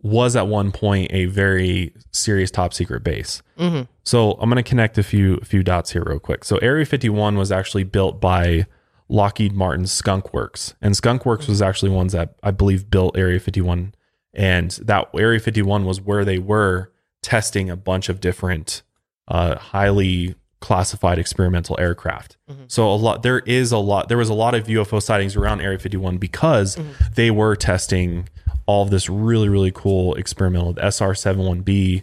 was 0.00 0.34
at 0.36 0.46
one 0.48 0.72
point 0.72 1.12
a 1.12 1.26
very 1.26 1.92
serious 2.12 2.50
top 2.50 2.74
secret 2.74 3.04
base. 3.04 3.42
Mhm. 3.58 3.86
So 4.04 4.32
I'm 4.32 4.48
going 4.50 4.56
to 4.62 4.68
connect 4.68 4.98
a 4.98 5.02
few 5.02 5.34
a 5.36 5.44
few 5.44 5.62
dots 5.62 5.92
here 5.92 6.02
real 6.04 6.18
quick. 6.18 6.44
So 6.44 6.56
Area 6.58 6.84
51 6.86 7.36
was 7.36 7.52
actually 7.52 7.84
built 7.84 8.20
by 8.20 8.66
Lockheed 9.08 9.52
Martin's 9.52 9.92
Skunk 9.92 10.32
Works, 10.34 10.74
and 10.82 10.96
Skunk 10.96 11.24
Works 11.24 11.46
was 11.46 11.62
actually 11.62 11.90
ones 11.90 12.12
that 12.12 12.34
I 12.42 12.50
believe 12.50 12.90
built 12.90 13.16
Area 13.16 13.38
51, 13.38 13.94
and 14.38 14.70
that 14.84 15.08
Area 15.14 15.40
51 15.40 15.84
was 15.84 16.00
where 16.00 16.24
they 16.24 16.38
were 16.38 16.92
testing 17.22 17.68
a 17.68 17.76
bunch 17.76 18.08
of 18.08 18.20
different 18.20 18.82
uh, 19.26 19.56
highly 19.58 20.36
classified 20.60 21.18
experimental 21.18 21.76
aircraft. 21.78 22.36
So 22.68 22.88
a 22.88 22.94
lot 22.94 23.22
there 23.22 23.40
is 23.40 23.72
a 23.72 23.78
lot 23.78 24.08
there 24.08 24.16
was 24.16 24.28
a 24.28 24.34
lot 24.34 24.54
of 24.54 24.66
UFO 24.66 25.02
sightings 25.02 25.36
around 25.36 25.60
Area 25.60 25.78
51 25.78 26.18
because 26.18 26.78
they 27.14 27.30
were 27.30 27.54
testing 27.56 28.28
all 28.66 28.82
of 28.82 28.90
this 28.90 29.08
really 29.08 29.48
really 29.48 29.72
cool 29.72 30.14
experimental 30.14 30.72
SR-71B 30.78 32.02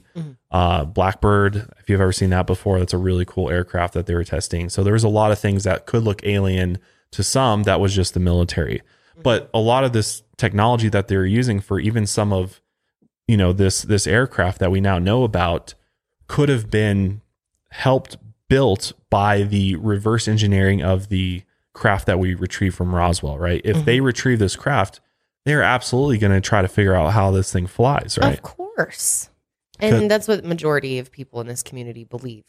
uh, 0.51 0.85
Blackbird. 0.85 1.55
If 1.79 1.89
you've 1.89 2.01
ever 2.01 2.13
seen 2.13 2.29
that 2.31 2.47
before, 2.47 2.79
that's 2.79 2.93
a 2.93 2.97
really 2.97 3.25
cool 3.25 3.49
aircraft 3.49 3.93
that 3.93 4.05
they 4.05 4.13
were 4.13 4.23
testing. 4.23 4.69
So 4.69 4.83
there 4.83 4.93
was 4.93 5.03
a 5.03 5.09
lot 5.09 5.31
of 5.31 5.39
things 5.39 5.63
that 5.63 5.85
could 5.85 6.03
look 6.03 6.25
alien 6.25 6.77
to 7.11 7.23
some 7.23 7.63
that 7.63 7.79
was 7.79 7.93
just 7.95 8.13
the 8.13 8.19
military. 8.19 8.81
But 9.23 9.49
a 9.53 9.59
lot 9.59 9.83
of 9.83 9.93
this 9.93 10.23
technology 10.37 10.89
that 10.89 11.07
they 11.07 11.17
were 11.17 11.25
using 11.25 11.59
for 11.59 11.79
even 11.79 12.05
some 12.05 12.33
of 12.33 12.61
you 13.27 13.37
know 13.37 13.53
this 13.53 13.81
this 13.81 14.05
aircraft 14.07 14.59
that 14.59 14.71
we 14.71 14.81
now 14.81 14.99
know 14.99 15.23
about 15.23 15.73
could 16.27 16.49
have 16.49 16.69
been 16.69 17.21
helped 17.69 18.17
built 18.49 18.93
by 19.09 19.43
the 19.43 19.75
reverse 19.77 20.27
engineering 20.27 20.81
of 20.81 21.09
the 21.09 21.43
craft 21.73 22.05
that 22.05 22.19
we 22.19 22.33
retrieve 22.33 22.73
from 22.73 22.93
Roswell, 22.93 23.37
right? 23.37 23.61
If 23.63 23.85
they 23.85 23.97
mm-hmm. 23.97 24.05
retrieve 24.05 24.39
this 24.39 24.55
craft, 24.55 25.01
they're 25.45 25.63
absolutely 25.63 26.17
going 26.17 26.31
to 26.31 26.41
try 26.41 26.61
to 26.61 26.67
figure 26.67 26.95
out 26.95 27.13
how 27.13 27.31
this 27.31 27.51
thing 27.51 27.67
flies, 27.67 28.17
right? 28.21 28.33
Of 28.33 28.41
course. 28.41 29.29
And 29.79 30.09
that's 30.09 30.27
what 30.27 30.45
majority 30.45 30.99
of 30.99 31.11
people 31.11 31.41
in 31.41 31.47
this 31.47 31.61
community 31.61 32.05
believe. 32.05 32.45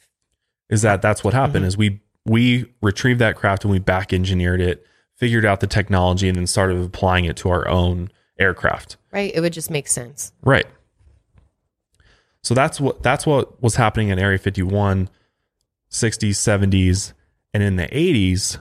Is 0.68 0.82
that 0.82 1.02
that's 1.02 1.24
what 1.24 1.34
happened 1.34 1.58
mm-hmm. 1.58 1.68
is 1.68 1.76
we 1.76 2.00
we 2.24 2.66
retrieved 2.82 3.20
that 3.20 3.36
craft 3.36 3.64
and 3.64 3.70
we 3.70 3.78
back 3.78 4.12
engineered 4.12 4.60
it, 4.60 4.84
figured 5.16 5.44
out 5.44 5.60
the 5.60 5.66
technology 5.66 6.28
and 6.28 6.36
then 6.36 6.46
started 6.46 6.78
applying 6.78 7.24
it 7.24 7.36
to 7.38 7.48
our 7.48 7.66
own 7.68 8.10
aircraft. 8.38 8.96
Right? 9.12 9.32
It 9.34 9.40
would 9.40 9.52
just 9.52 9.70
make 9.70 9.88
sense. 9.88 10.32
Right. 10.42 10.66
So 12.42 12.54
that's 12.54 12.80
what 12.80 13.02
that's 13.02 13.26
what 13.26 13.60
was 13.60 13.74
happening 13.74 14.08
in 14.08 14.20
Area 14.20 14.38
51, 14.38 15.10
60s, 15.90 16.28
70s, 16.30 17.12
and 17.52 17.62
in 17.62 17.76
the 17.76 17.88
80s. 17.88 18.60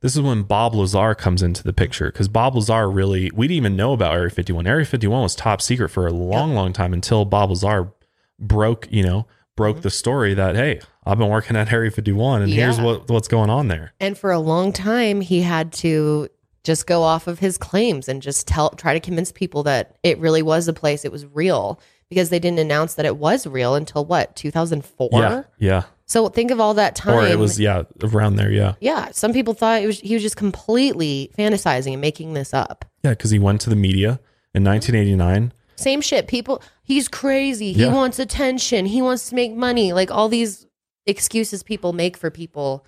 This 0.00 0.14
is 0.14 0.20
when 0.20 0.44
Bob 0.44 0.74
Lazar 0.74 1.14
comes 1.16 1.42
into 1.42 1.64
the 1.64 1.72
picture 1.72 2.12
because 2.12 2.28
Bob 2.28 2.54
Lazar 2.54 2.88
really 2.88 3.30
we 3.34 3.48
didn't 3.48 3.56
even 3.56 3.76
know 3.76 3.94
about 3.94 4.14
Area 4.14 4.30
51. 4.30 4.66
Area 4.66 4.84
51 4.84 5.22
was 5.22 5.34
top 5.34 5.60
secret 5.60 5.88
for 5.88 6.06
a 6.06 6.12
long, 6.12 6.54
long 6.54 6.72
time 6.72 6.92
until 6.92 7.24
Bob 7.24 7.50
Lazar 7.50 7.92
broke, 8.38 8.86
you 8.90 9.02
know, 9.02 9.26
broke 9.56 9.76
mm-hmm. 9.76 9.82
the 9.82 9.90
story 9.90 10.34
that 10.34 10.54
hey, 10.54 10.80
I've 11.04 11.18
been 11.18 11.28
working 11.28 11.56
at 11.56 11.72
Area 11.72 11.90
51 11.90 12.42
and 12.42 12.52
here's 12.52 12.80
what 12.80 13.08
what's 13.10 13.28
going 13.28 13.50
on 13.50 13.68
there. 13.68 13.92
And 13.98 14.16
for 14.16 14.30
a 14.30 14.38
long 14.38 14.72
time, 14.72 15.20
he 15.20 15.42
had 15.42 15.72
to 15.74 16.28
just 16.66 16.86
go 16.86 17.02
off 17.02 17.26
of 17.28 17.38
his 17.38 17.56
claims 17.56 18.08
and 18.08 18.20
just 18.20 18.48
tell, 18.48 18.70
try 18.70 18.92
to 18.92 19.00
convince 19.00 19.30
people 19.30 19.62
that 19.62 19.96
it 20.02 20.18
really 20.18 20.42
was 20.42 20.66
a 20.66 20.72
place, 20.72 21.04
it 21.04 21.12
was 21.12 21.24
real, 21.26 21.80
because 22.08 22.28
they 22.28 22.40
didn't 22.40 22.58
announce 22.58 22.94
that 22.94 23.06
it 23.06 23.16
was 23.16 23.46
real 23.46 23.76
until 23.76 24.04
what, 24.04 24.34
2004? 24.34 25.08
Yeah, 25.12 25.42
yeah. 25.58 25.82
So 26.06 26.28
think 26.28 26.50
of 26.50 26.60
all 26.60 26.74
that 26.74 26.94
time. 26.94 27.14
Or 27.14 27.26
it 27.26 27.38
was 27.38 27.58
yeah 27.58 27.82
around 28.02 28.36
there. 28.36 28.50
Yeah, 28.50 28.74
yeah, 28.80 29.10
some 29.12 29.32
people 29.32 29.54
thought 29.54 29.82
it 29.82 29.86
was 29.86 30.00
he 30.00 30.14
was 30.14 30.22
just 30.22 30.36
completely 30.36 31.32
fantasizing 31.36 31.92
and 31.92 32.00
making 32.00 32.34
this 32.34 32.52
up. 32.54 32.84
yeah, 33.02 33.10
because 33.10 33.30
he 33.30 33.38
went 33.38 33.60
to 33.62 33.70
the 33.70 33.76
media 33.76 34.20
in 34.54 34.62
1989. 34.64 35.52
Same 35.76 36.00
shit. 36.00 36.26
People, 36.26 36.62
he's 36.82 37.06
crazy. 37.08 37.72
He 37.72 37.82
Yeah. 37.82 37.92
wants 37.92 38.18
attention. 38.18 38.86
He 38.86 39.00
wants 39.02 39.28
to 39.28 39.34
make 39.34 39.54
money. 39.54 39.92
Like 39.92 40.10
all 40.10 40.28
these 40.28 40.66
excuses 41.06 41.62
people 41.62 41.92
make 41.92 42.16
for 42.16 42.30
people. 42.30 42.84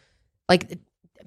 Like 0.48 0.78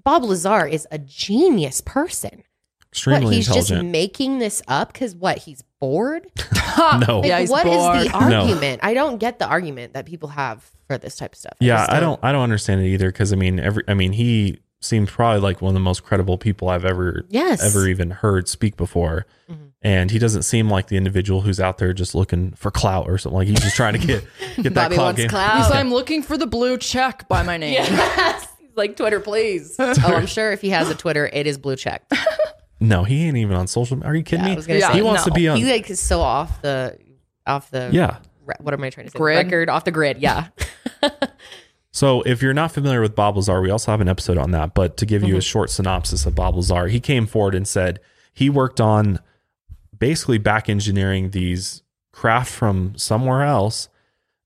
Bob 0.03 0.23
Lazar 0.23 0.65
is 0.67 0.87
a 0.91 0.97
genius 0.97 1.81
person. 1.81 2.43
Extremely 2.91 3.25
what, 3.25 3.33
he's 3.35 3.47
intelligent. 3.47 3.79
just 3.83 3.91
making 3.91 4.39
this 4.39 4.61
up 4.67 4.91
because 4.91 5.15
what? 5.15 5.37
He's 5.37 5.63
bored? 5.79 6.27
no, 7.07 7.19
Like, 7.19 7.25
Yeah, 7.27 7.39
he's 7.39 7.49
what 7.49 7.65
is 7.65 7.77
bored. 7.77 7.99
the 7.99 8.29
No. 8.29 8.41
argument? 8.41 8.81
I 8.83 8.93
don't 8.93 9.17
get 9.17 9.39
the 9.39 9.47
argument 9.47 9.93
that 9.93 10.05
people 10.05 10.27
have 10.29 10.69
for 10.87 10.97
this 10.97 11.15
type 11.15 11.31
of 11.33 11.37
stuff. 11.39 11.53
Yeah, 11.61 11.77
just 11.77 11.91
I 11.91 11.99
don't 12.01 12.19
I 12.21 12.31
don't 12.33 12.41
understand 12.41 12.81
it 12.81 12.87
either 12.87 13.07
because 13.07 13.31
I 13.31 13.37
mean 13.37 13.59
every 13.59 13.83
I 13.87 13.93
mean 13.93 14.11
he 14.11 14.59
seems 14.81 15.09
probably 15.09 15.39
like 15.41 15.61
one 15.61 15.69
of 15.69 15.73
the 15.75 15.79
most 15.79 16.03
credible 16.03 16.37
people 16.37 16.67
I've 16.69 16.85
ever 16.85 17.25
Yes. 17.29 17.63
ever 17.63 17.87
even 17.87 18.09
heard 18.11 18.47
speak 18.49 18.75
before. 18.77 19.25
Mm-hmm. 19.49 19.65
And 19.83 20.11
he 20.11 20.19
doesn't 20.19 20.43
seem 20.43 20.69
like 20.69 20.87
the 20.87 20.97
individual 20.97 21.41
who's 21.41 21.59
out 21.59 21.77
there 21.79 21.93
just 21.93 22.13
looking 22.13 22.51
for 22.51 22.69
clout 22.69 23.07
or 23.07 23.17
something. 23.17 23.37
Like 23.37 23.47
he's 23.47 23.59
just 23.59 23.75
trying 23.75 23.93
to 23.93 24.05
get 24.05 24.23
get 24.61 24.73
that 24.75 24.91
clout 24.91 24.97
wants 25.05 25.21
game. 25.21 25.29
clout. 25.29 25.57
He's 25.57 25.69
like, 25.69 25.79
I'm 25.79 25.91
looking 25.91 26.21
for 26.21 26.37
the 26.37 26.45
blue 26.47 26.77
check 26.77 27.27
by 27.27 27.43
my 27.43 27.57
name. 27.57 27.73
Yes. 27.91 28.47
He's 28.59 28.75
like 28.77 28.95
Twitter, 28.95 29.19
please. 29.19 29.75
oh, 29.79 29.93
I'm 30.05 30.27
sure 30.27 30.51
if 30.51 30.61
he 30.61 30.69
has 30.69 30.89
a 30.89 30.95
Twitter, 30.95 31.27
it 31.33 31.45
is 31.47 31.57
blue 31.57 31.75
check. 31.75 32.09
No, 32.79 33.03
he 33.03 33.25
ain't 33.27 33.37
even 33.37 33.55
on 33.55 33.67
social. 33.67 33.97
media. 33.97 34.09
Are 34.09 34.15
you 34.15 34.23
kidding 34.23 34.45
Yeah, 34.45 34.49
me? 34.49 34.53
I 34.53 34.55
was 34.55 34.67
Yeah, 34.67 34.87
say 34.91 34.93
he 34.95 35.01
wants 35.01 35.23
to 35.25 35.31
be 35.31 35.47
on. 35.47 35.57
He 35.57 35.65
like 35.65 35.89
is 35.89 35.99
so 35.99 36.21
off 36.21 36.61
the 36.61 36.97
off 37.45 37.69
the 37.71 37.89
yeah. 37.91 38.17
re- 38.45 38.55
what 38.59 38.73
am 38.73 38.83
I 38.83 38.89
trying 38.89 39.07
to 39.07 39.11
say? 39.11 39.17
Grid? 39.17 39.45
Record 39.45 39.69
off 39.69 39.83
the 39.83 39.91
grid. 39.91 40.19
Yeah. 40.19 40.47
So 41.91 42.21
if 42.21 42.41
you're 42.41 42.53
not 42.53 42.71
familiar 42.71 43.01
with 43.01 43.15
Bob 43.15 43.35
Lazar, 43.35 43.61
we 43.61 43.69
also 43.69 43.91
have 43.91 44.01
an 44.01 44.07
episode 44.07 44.37
on 44.37 44.51
that. 44.51 44.73
But 44.73 44.97
to 44.97 45.05
give 45.05 45.23
you 45.23 45.29
Mm-hmm. 45.29 45.37
a 45.37 45.41
short 45.41 45.69
synopsis 45.69 46.25
of 46.25 46.35
Bob 46.35 46.55
Lazar, 46.55 46.87
he 46.87 46.99
came 46.99 47.27
forward 47.27 47.53
and 47.55 47.67
said 47.67 47.99
he 48.33 48.49
worked 48.49 48.79
on 48.79 49.19
basically 49.97 50.37
back 50.37 50.69
engineering 50.69 51.31
these 51.31 51.83
craft 52.11 52.51
from 52.51 52.93
somewhere 52.97 53.43
else 53.43 53.89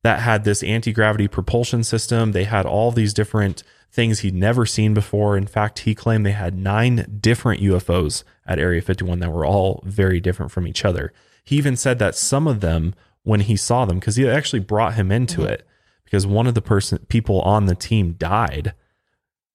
that 0.03 0.19
had 0.19 0.43
this 0.43 0.63
anti-gravity 0.63 1.27
propulsion 1.27 1.83
system. 1.83 2.31
They 2.31 2.43
had 2.45 2.65
all 2.65 2.91
these 2.91 3.13
different 3.13 3.63
things 3.91 4.19
he'd 4.19 4.35
never 4.35 4.65
seen 4.65 4.93
before. 4.93 5.37
In 5.37 5.47
fact, 5.47 5.79
he 5.79 5.95
claimed 5.95 6.25
they 6.25 6.31
had 6.31 6.57
nine 6.57 7.19
different 7.21 7.61
UFOs 7.61 8.23
at 8.45 8.59
Area 8.59 8.81
51 8.81 9.19
that 9.19 9.31
were 9.31 9.45
all 9.45 9.81
very 9.85 10.19
different 10.19 10.51
from 10.51 10.67
each 10.67 10.83
other. 10.83 11.13
He 11.43 11.55
even 11.57 11.77
said 11.77 11.97
that 11.99 12.15
some 12.15 12.47
of 12.47 12.59
them, 12.59 12.93
when 13.23 13.41
he 13.41 13.55
saw 13.55 13.85
them, 13.85 13.99
because 13.99 14.15
he 14.15 14.27
actually 14.27 14.59
brought 14.59 14.95
him 14.95 15.11
into 15.11 15.43
it, 15.43 15.65
because 16.05 16.25
one 16.25 16.47
of 16.47 16.53
the 16.53 16.61
person 16.61 16.99
people 17.09 17.41
on 17.41 17.65
the 17.65 17.75
team 17.75 18.13
died 18.13 18.73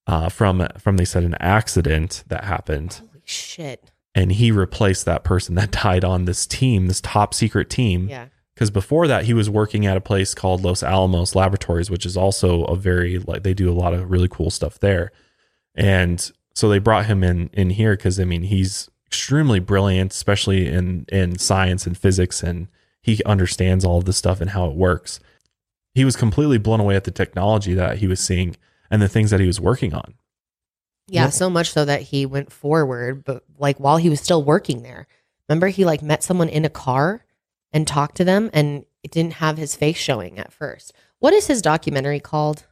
uh, 0.06 0.28
from 0.28 0.66
from 0.78 0.96
they 0.96 1.04
said 1.04 1.24
an 1.24 1.36
accident 1.40 2.24
that 2.28 2.44
happened, 2.44 2.94
Holy 2.94 3.22
shit. 3.24 3.90
and 4.14 4.32
he 4.32 4.50
replaced 4.50 5.04
that 5.06 5.24
person 5.24 5.54
that 5.54 5.70
died 5.82 6.04
on 6.04 6.24
this 6.24 6.46
team, 6.46 6.86
this 6.88 7.00
top 7.00 7.32
secret 7.34 7.70
team 7.70 8.08
Yeah. 8.08 8.26
because 8.54 8.70
before 8.70 9.06
that 9.06 9.24
he 9.26 9.34
was 9.34 9.48
working 9.48 9.86
at 9.86 9.96
a 9.96 10.00
place 10.00 10.34
called 10.34 10.62
Los 10.64 10.82
Alamos 10.82 11.34
Laboratories, 11.34 11.90
which 11.90 12.04
is 12.06 12.16
also 12.16 12.64
a 12.64 12.76
very 12.76 13.18
like 13.18 13.42
they 13.44 13.54
do 13.54 13.70
a 13.70 13.74
lot 13.74 13.94
of 13.94 14.10
really 14.10 14.28
cool 14.28 14.50
stuff 14.50 14.78
there. 14.80 15.12
And 15.74 16.30
so 16.54 16.68
they 16.68 16.78
brought 16.80 17.06
him 17.06 17.22
in 17.22 17.48
in 17.52 17.70
here 17.70 17.96
because 17.96 18.18
I 18.18 18.24
mean 18.24 18.42
he's 18.42 18.88
extremely 19.06 19.60
brilliant, 19.60 20.12
especially 20.12 20.66
in 20.66 21.04
in 21.12 21.38
science 21.38 21.86
and 21.86 21.96
physics, 21.96 22.42
and 22.42 22.66
he 23.02 23.22
understands 23.24 23.84
all 23.84 23.98
of 23.98 24.04
this 24.04 24.16
stuff 24.16 24.40
and 24.40 24.50
how 24.50 24.66
it 24.66 24.74
works. 24.74 25.20
He 25.94 26.04
was 26.04 26.16
completely 26.16 26.58
blown 26.58 26.80
away 26.80 26.96
at 26.96 27.04
the 27.04 27.10
technology 27.10 27.74
that 27.74 27.98
he 27.98 28.06
was 28.06 28.20
seeing 28.20 28.56
and 28.90 29.00
the 29.02 29.08
things 29.08 29.30
that 29.30 29.40
he 29.40 29.46
was 29.46 29.60
working 29.60 29.92
on. 29.94 30.14
Yeah, 31.08 31.24
Well- 31.24 31.32
so 31.32 31.50
much 31.50 31.72
so 31.72 31.84
that 31.84 32.02
he 32.02 32.26
went 32.26 32.52
forward, 32.52 33.24
but 33.24 33.44
like 33.58 33.78
while 33.78 33.96
he 33.96 34.08
was 34.08 34.20
still 34.20 34.42
working 34.42 34.82
there. 34.82 35.06
Remember 35.48 35.66
he 35.68 35.84
like 35.84 36.02
met 36.02 36.22
someone 36.22 36.48
in 36.48 36.64
a 36.64 36.70
car 36.70 37.24
and 37.72 37.86
talked 37.86 38.16
to 38.18 38.24
them 38.24 38.50
and 38.52 38.84
it 39.02 39.10
didn't 39.10 39.34
have 39.34 39.56
his 39.58 39.74
face 39.74 39.96
showing 39.96 40.38
at 40.38 40.52
first. 40.52 40.92
What 41.18 41.32
is 41.32 41.46
his 41.46 41.60
documentary 41.62 42.20
called? 42.20 42.66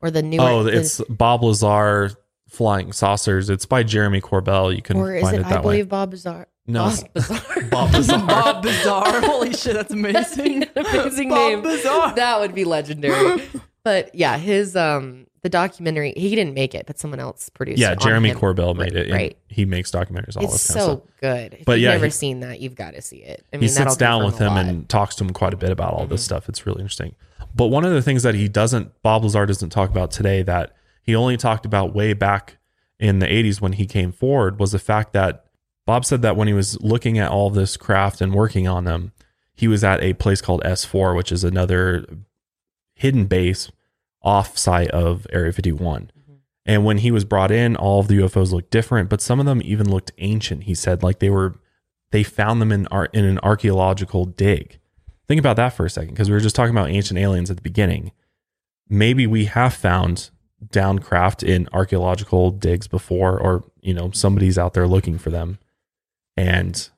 Or 0.00 0.10
the 0.10 0.22
new 0.22 0.40
oh, 0.40 0.66
it's 0.66 1.00
Bob 1.08 1.44
Lazar 1.44 2.10
flying 2.48 2.92
saucers. 2.92 3.48
It's 3.48 3.66
by 3.66 3.82
Jeremy 3.82 4.20
Corbell. 4.20 4.74
You 4.74 4.82
can 4.82 4.96
or 4.96 5.14
is 5.14 5.22
find 5.22 5.36
it, 5.36 5.40
it, 5.40 5.46
I 5.46 5.50
that 5.50 5.58
way. 5.58 5.62
believe 5.74 5.88
Bob 5.88 6.10
Bizarre. 6.10 6.48
No, 6.66 6.92
Bob 6.94 7.12
Bizarre. 7.14 7.62
Bob 7.70 7.92
Lazar. 7.92 8.18
Bob 8.18 8.62
Bizarre. 8.62 9.20
Holy 9.22 9.52
shit, 9.52 9.74
that's 9.74 9.92
amazing. 9.94 10.60
That's 10.74 10.92
an 10.92 11.00
amazing 11.00 11.28
Bob 11.28 11.38
name. 11.38 11.62
Bizarre. 11.62 12.14
That 12.14 12.40
would 12.40 12.54
be 12.54 12.64
legendary. 12.64 13.42
but 13.84 14.14
yeah, 14.14 14.38
his 14.38 14.76
um 14.76 15.26
the 15.42 15.48
documentary 15.48 16.12
he 16.16 16.34
didn't 16.36 16.54
make 16.54 16.72
it, 16.74 16.86
but 16.86 17.00
someone 17.00 17.18
else 17.18 17.48
produced 17.48 17.80
yeah, 17.80 17.90
it 17.92 17.98
on 17.98 18.06
Jeremy 18.06 18.28
him. 18.30 18.38
Corbell 18.38 18.76
made 18.76 18.94
it. 18.94 19.06
and 19.06 19.12
Right. 19.12 19.36
He 19.48 19.64
makes 19.64 19.90
documentaries 19.90 20.36
all 20.36 20.44
It's 20.44 20.52
this 20.52 20.68
kind 20.68 20.80
of 20.80 20.84
so 20.84 20.96
stuff. 20.98 21.08
good. 21.20 21.54
If 21.54 21.64
But 21.64 21.72
you've 21.72 21.80
yeah, 21.82 21.90
never 21.94 22.04
he- 22.04 22.10
seen 22.12 22.40
that, 22.40 22.60
you've 22.60 22.76
got 22.76 22.94
to 22.94 23.02
see 23.02 23.16
it. 23.24 23.44
I 23.52 23.56
mean, 23.56 23.62
he 23.62 23.68
sits 23.68 23.96
down 23.96 24.24
with 24.24 24.38
him 24.38 24.54
lot. 24.54 24.64
and 24.66 24.88
talks 24.88 25.16
to 25.16 25.24
him 25.24 25.30
quite 25.32 25.52
a 25.52 25.56
bit 25.56 25.70
about 25.70 25.94
all 25.94 26.06
Mhm. 26.06 26.10
this 26.10 26.24
stuff. 26.24 26.48
It's 26.48 26.64
really 26.64 26.80
interesting. 26.80 27.16
But 27.56 27.66
one 27.66 27.84
of 27.84 27.92
the 27.92 28.02
things 28.02 28.22
that 28.22 28.36
he 28.36 28.48
doesn't, 28.48 29.02
Bob 29.02 29.24
Lazar 29.24 29.44
doesn't 29.46 29.70
talk 29.70 29.90
about 29.90 30.12
today, 30.12 30.42
that 30.42 30.76
he 31.02 31.16
only 31.16 31.36
talked 31.36 31.66
about 31.66 31.92
way 31.92 32.12
back 32.12 32.58
in 33.00 33.18
the 33.18 33.26
80s 33.26 33.60
when 33.60 33.72
he 33.72 33.84
came 33.84 34.12
forward, 34.12 34.60
was 34.60 34.70
the 34.70 34.78
fact 34.78 35.12
that 35.12 35.44
Bob 35.86 36.04
said 36.04 36.22
that 36.22 36.36
when 36.36 36.48
he 36.48 36.54
was 36.54 36.80
looking 36.80 37.18
at 37.18 37.30
all 37.30 37.50
this 37.50 37.76
craft 37.76 38.20
and 38.20 38.34
working 38.34 38.68
on 38.68 38.84
them, 38.84 39.12
he 39.54 39.68
was 39.68 39.84
at 39.84 40.02
a 40.02 40.14
place 40.14 40.40
called 40.40 40.62
S4, 40.62 41.16
which 41.16 41.32
is 41.32 41.44
another 41.44 42.06
hidden 42.94 43.26
base 43.26 43.70
off 44.22 44.56
site 44.56 44.90
of 44.90 45.26
Area 45.32 45.52
51. 45.52 46.02
Mm-hmm. 46.02 46.32
And 46.64 46.84
when 46.84 46.98
he 46.98 47.10
was 47.10 47.24
brought 47.24 47.50
in, 47.50 47.76
all 47.76 48.00
of 48.00 48.08
the 48.08 48.18
UFOs 48.18 48.52
looked 48.52 48.70
different, 48.70 49.08
but 49.08 49.20
some 49.20 49.40
of 49.40 49.46
them 49.46 49.60
even 49.64 49.90
looked 49.90 50.12
ancient. 50.18 50.64
He 50.64 50.74
said, 50.74 51.02
like 51.02 51.18
they 51.18 51.30
were, 51.30 51.56
they 52.12 52.22
found 52.22 52.60
them 52.60 52.70
in 52.70 52.86
ar- 52.88 53.10
in 53.12 53.24
an 53.24 53.40
archaeological 53.40 54.24
dig. 54.24 54.78
Think 55.26 55.40
about 55.40 55.56
that 55.56 55.70
for 55.70 55.86
a 55.86 55.90
second, 55.90 56.14
because 56.14 56.28
we 56.28 56.34
were 56.34 56.40
just 56.40 56.54
talking 56.54 56.74
about 56.74 56.90
ancient 56.90 57.18
aliens 57.18 57.50
at 57.50 57.56
the 57.56 57.62
beginning. 57.62 58.12
Maybe 58.88 59.26
we 59.26 59.46
have 59.46 59.74
found 59.74 60.30
downcraft 60.66 61.42
in 61.42 61.68
archaeological 61.72 62.50
digs 62.50 62.86
before, 62.86 63.38
or 63.38 63.64
you 63.80 63.94
know, 63.94 64.10
somebody's 64.12 64.58
out 64.58 64.74
there 64.74 64.86
looking 64.86 65.18
for 65.18 65.30
them, 65.30 65.58
and 66.36 66.88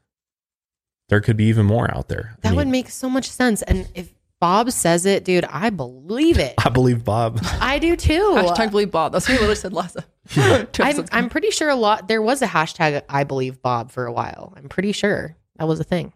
there 1.09 1.21
could 1.21 1.37
be 1.37 1.45
even 1.45 1.67
more 1.67 1.95
out 1.95 2.09
there. 2.09 2.33
I 2.35 2.41
That 2.43 2.49
mean, 2.51 2.57
would 2.57 2.69
make 2.69 2.89
so 2.91 3.09
much 3.09 3.29
sense. 3.29 3.63
And 3.63 3.89
if 3.95 4.13
Bob 4.41 4.71
says 4.71 5.07
it, 5.07 5.25
dude, 5.25 5.45
I 5.45 5.71
believe 5.71 6.39
it. 6.39 6.55
I 6.65 6.69
believe 6.69 7.05
Bob. 7.05 7.41
I 7.61 7.79
do 7.79 7.97
too. 7.97 8.35
Hashtag 8.37 8.71
believe 8.71 8.91
Bob. 8.91 9.13
That's 9.13 9.27
what 9.29 9.35
we 9.35 9.39
literally 9.39 9.57
said 9.57 9.73
last 9.73 9.97
time. 9.97 10.67
Two 10.73 10.83
I'm. 10.83 11.05
I'm 11.13 11.29
pretty 11.29 11.51
sure 11.51 11.69
a 11.69 11.75
lot. 11.77 12.09
There 12.09 12.23
was 12.23 12.43
a 12.43 12.47
hashtag 12.47 13.03
I 13.09 13.25
believe 13.25 13.61
Bob 13.63 13.91
for 13.91 14.07
a 14.07 14.13
while. 14.13 14.53
I'm 14.57 14.69
pretty 14.69 14.93
sure 14.93 15.37
that 15.57 15.69
was 15.69 15.81
a 15.81 15.85
thing. 15.85 16.13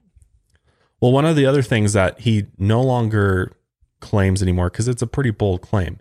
Well, 1.00 1.12
one 1.12 1.24
of 1.26 1.36
the 1.36 1.46
other 1.46 1.62
things 1.62 1.92
that 1.92 2.20
he 2.20 2.46
no 2.58 2.82
longer 2.82 3.52
claims 4.00 4.42
anymore, 4.42 4.70
because 4.70 4.88
it's 4.88 5.02
a 5.02 5.06
pretty 5.06 5.30
bold 5.30 5.60
claim. 5.60 5.98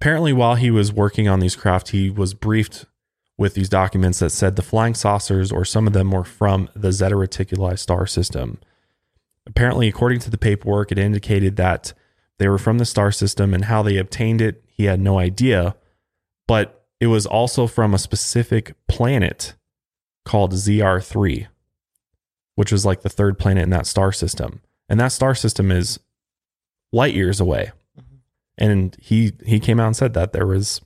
Apparently, 0.00 0.32
while 0.32 0.56
he 0.56 0.70
was 0.70 0.92
working 0.92 1.26
on 1.26 1.40
these 1.40 1.56
craft, 1.56 1.88
he 1.90 2.10
was 2.10 2.34
briefed 2.34 2.84
with 3.38 3.54
these 3.54 3.68
documents 3.68 4.18
that 4.20 4.30
said 4.30 4.56
the 4.56 4.62
flying 4.62 4.94
saucers, 4.94 5.52
or 5.52 5.64
some 5.64 5.86
of 5.86 5.92
them, 5.92 6.10
were 6.10 6.24
from 6.24 6.68
the 6.74 6.92
Zeta 6.92 7.14
Reticuli 7.14 7.78
star 7.78 8.06
system. 8.06 8.58
Apparently, 9.46 9.88
according 9.88 10.20
to 10.20 10.30
the 10.30 10.38
paperwork, 10.38 10.90
it 10.90 10.98
indicated 10.98 11.56
that 11.56 11.92
they 12.38 12.48
were 12.48 12.58
from 12.58 12.78
the 12.78 12.84
star 12.84 13.12
system 13.12 13.54
and 13.54 13.66
how 13.66 13.82
they 13.82 13.96
obtained 13.96 14.40
it, 14.40 14.64
he 14.66 14.84
had 14.84 15.00
no 15.00 15.18
idea. 15.18 15.76
But 16.46 16.84
it 17.00 17.06
was 17.06 17.26
also 17.26 17.66
from 17.66 17.94
a 17.94 17.98
specific 17.98 18.74
planet 18.88 19.54
called 20.24 20.52
ZR3 20.52 21.46
which 22.56 22.72
was 22.72 22.84
like 22.84 23.02
the 23.02 23.08
third 23.08 23.38
planet 23.38 23.62
in 23.62 23.70
that 23.70 23.86
star 23.86 24.10
system. 24.10 24.60
And 24.88 24.98
that 24.98 25.12
star 25.12 25.34
system 25.34 25.70
is 25.70 26.00
light 26.92 27.14
years 27.14 27.38
away. 27.38 27.70
Mm-hmm. 27.98 28.16
And 28.58 28.96
he 29.00 29.32
he 29.44 29.60
came 29.60 29.78
out 29.78 29.86
and 29.86 29.96
said 29.96 30.14
that 30.14 30.32
there 30.32 30.46
was 30.46 30.80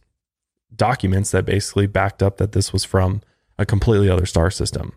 documents 0.74 1.30
that 1.30 1.44
basically 1.44 1.86
backed 1.86 2.22
up 2.22 2.38
that 2.38 2.52
this 2.52 2.72
was 2.72 2.84
from 2.84 3.22
a 3.58 3.66
completely 3.66 4.08
other 4.08 4.26
star 4.26 4.50
system. 4.50 4.92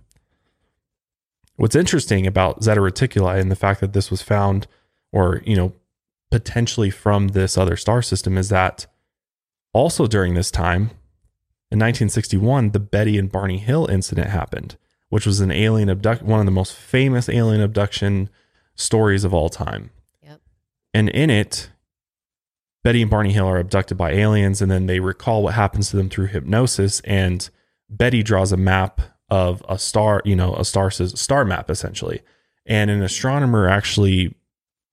What's 1.55 1.76
interesting 1.76 2.26
about 2.26 2.63
Zeta 2.63 2.82
Reticuli 2.82 3.39
and 3.39 3.51
the 3.51 3.55
fact 3.55 3.82
that 3.82 3.93
this 3.93 4.09
was 4.09 4.21
found 4.21 4.67
or, 5.11 5.41
you 5.45 5.55
know, 5.55 5.74
potentially 6.32 6.89
from 6.89 7.30
this 7.30 7.57
other 7.57 7.76
star 7.76 8.01
system 8.01 8.38
is 8.38 8.49
that 8.49 8.88
also 9.71 10.07
during 10.07 10.34
this 10.34 10.49
time 10.49 10.89
in 11.69 11.80
1961 11.80 12.71
the 12.71 12.80
Betty 12.80 13.19
and 13.19 13.32
Barney 13.32 13.59
Hill 13.59 13.86
incident 13.86 14.30
happened 14.30 14.76
which 15.13 15.28
was 15.28 15.41
an 15.41 15.51
alien 15.51 15.91
abduct 15.91 16.24
one 16.24 16.39
of 16.39 16.47
the 16.47 16.51
most 16.51 16.74
famous 16.74 17.30
alien 17.30 17.61
abduction 17.61 18.32
stories 18.74 19.24
of 19.24 19.32
all 19.32 19.47
time. 19.47 19.91
Yep. 20.24 20.41
And 20.91 21.07
in 21.09 21.30
it, 21.30 21.69
Betty 22.84 23.01
and 23.01 23.09
Barney 23.09 23.31
Hill 23.31 23.47
are 23.47 23.57
abducted 23.59 23.97
by 23.97 24.11
aliens 24.11 24.61
and 24.61 24.69
then 24.69 24.86
they 24.88 24.99
recall 24.99 25.41
what 25.43 25.53
happens 25.53 25.89
to 25.89 25.97
them 25.97 26.09
through 26.09 26.27
hypnosis 26.27 26.99
and 27.01 27.49
Betty 27.89 28.23
draws 28.23 28.51
a 28.51 28.57
map 28.57 29.01
of 29.29 29.63
a 29.69 29.79
star, 29.79 30.21
you 30.25 30.36
know, 30.36 30.53
a 30.55 30.65
star 30.65 30.91
star 30.91 31.45
map 31.45 31.69
essentially. 31.69 32.21
And 32.65 32.91
an 32.91 33.01
astronomer 33.01 33.67
actually 33.69 34.36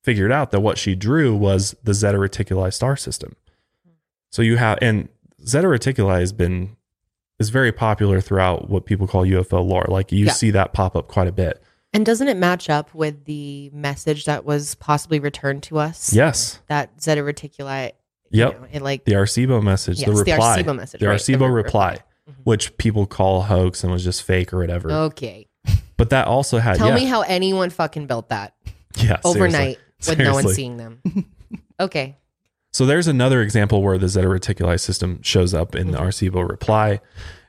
figured 0.05 0.33
out 0.33 0.51
that 0.51 0.61
what 0.61 0.79
she 0.79 0.95
drew 0.95 1.35
was 1.35 1.75
the 1.83 1.93
Zeta 1.95 2.19
Reticuli 2.19 2.73
star 2.73 2.97
system. 2.97 3.35
So 4.31 4.43
you 4.43 4.57
have 4.57 4.79
and 4.81 5.09
Zeta 5.45 5.67
Reticuli 5.67 6.21
has 6.21 6.33
been 6.33 6.77
is 7.39 7.49
very 7.49 7.73
popular 7.73 8.21
throughout 8.21 8.69
what 8.69 8.85
people 8.87 9.07
call 9.07 9.25
UFO 9.25 9.67
lore. 9.67 9.87
Like 9.89 10.13
you 10.13 10.27
Yeah. 10.27 10.33
see 10.33 10.51
that 10.53 10.73
pop 10.73 10.95
up 10.95 11.09
quite 11.09 11.27
a 11.27 11.33
bit. 11.33 11.63
And 11.93 12.07
doesn't 12.07 12.29
it 12.29 12.37
match 12.37 12.71
up 12.71 12.95
with 12.95 13.25
the 13.25 13.71
message 13.73 14.25
that 14.27 14.45
was 14.45 14.75
possibly 14.77 15.19
returned 15.19 15.63
to 15.65 15.79
us? 15.79 16.13
Yes. 16.13 16.61
That 16.69 17.01
Zeta 17.03 17.21
Reticuli. 17.23 17.93
you 18.33 18.41
Yep. 18.45 18.61
know, 18.61 18.67
it 18.71 18.83
like 18.83 19.05
The 19.05 19.13
Arecibo 19.15 19.61
message, 19.61 19.97
the 19.99 20.07
Yes, 20.13 20.19
the 20.25 20.33
reply, 20.33 20.63
Arecibo 20.63 20.77
message, 20.77 21.01
the 21.01 21.09
right, 21.09 21.19
Arecibo 21.19 21.39
the 21.41 21.47
re- 21.49 21.63
reply, 21.65 21.99
Mhm. 22.31 22.35
which 22.45 22.77
people 22.77 23.07
call 23.07 23.43
hoax 23.43 23.83
and 23.83 23.93
was 23.93 24.05
just 24.05 24.23
fake 24.23 24.53
or 24.53 24.59
whatever. 24.59 24.89
okay. 24.91 25.49
But 25.97 26.11
that 26.11 26.29
also 26.29 26.59
had 26.59 26.77
Tell 26.77 26.89
yeah, 26.91 26.95
me 26.95 27.05
how 27.07 27.23
anyone 27.23 27.71
fucking 27.71 28.07
built 28.07 28.29
that 28.29 28.55
yeah, 28.97 29.17
overnight 29.25 29.79
seriously. 29.99 30.17
with 30.17 30.19
no 30.27 30.35
one 30.35 30.55
seeing 30.55 30.77
them. 30.77 31.01
okay. 31.81 32.17
So 32.73 32.87
there's 32.87 33.09
another 33.09 33.43
example 33.43 33.83
where 33.83 33.99
the 33.99 34.09
Zeta 34.09 34.29
Reticuli 34.29 34.79
system 34.79 35.21
shows 35.23 35.53
up 35.53 35.75
in 35.75 35.91
the 35.91 35.99
Mhm. 35.99 36.03
Arecibo 36.07 36.49
reply. 36.49 37.01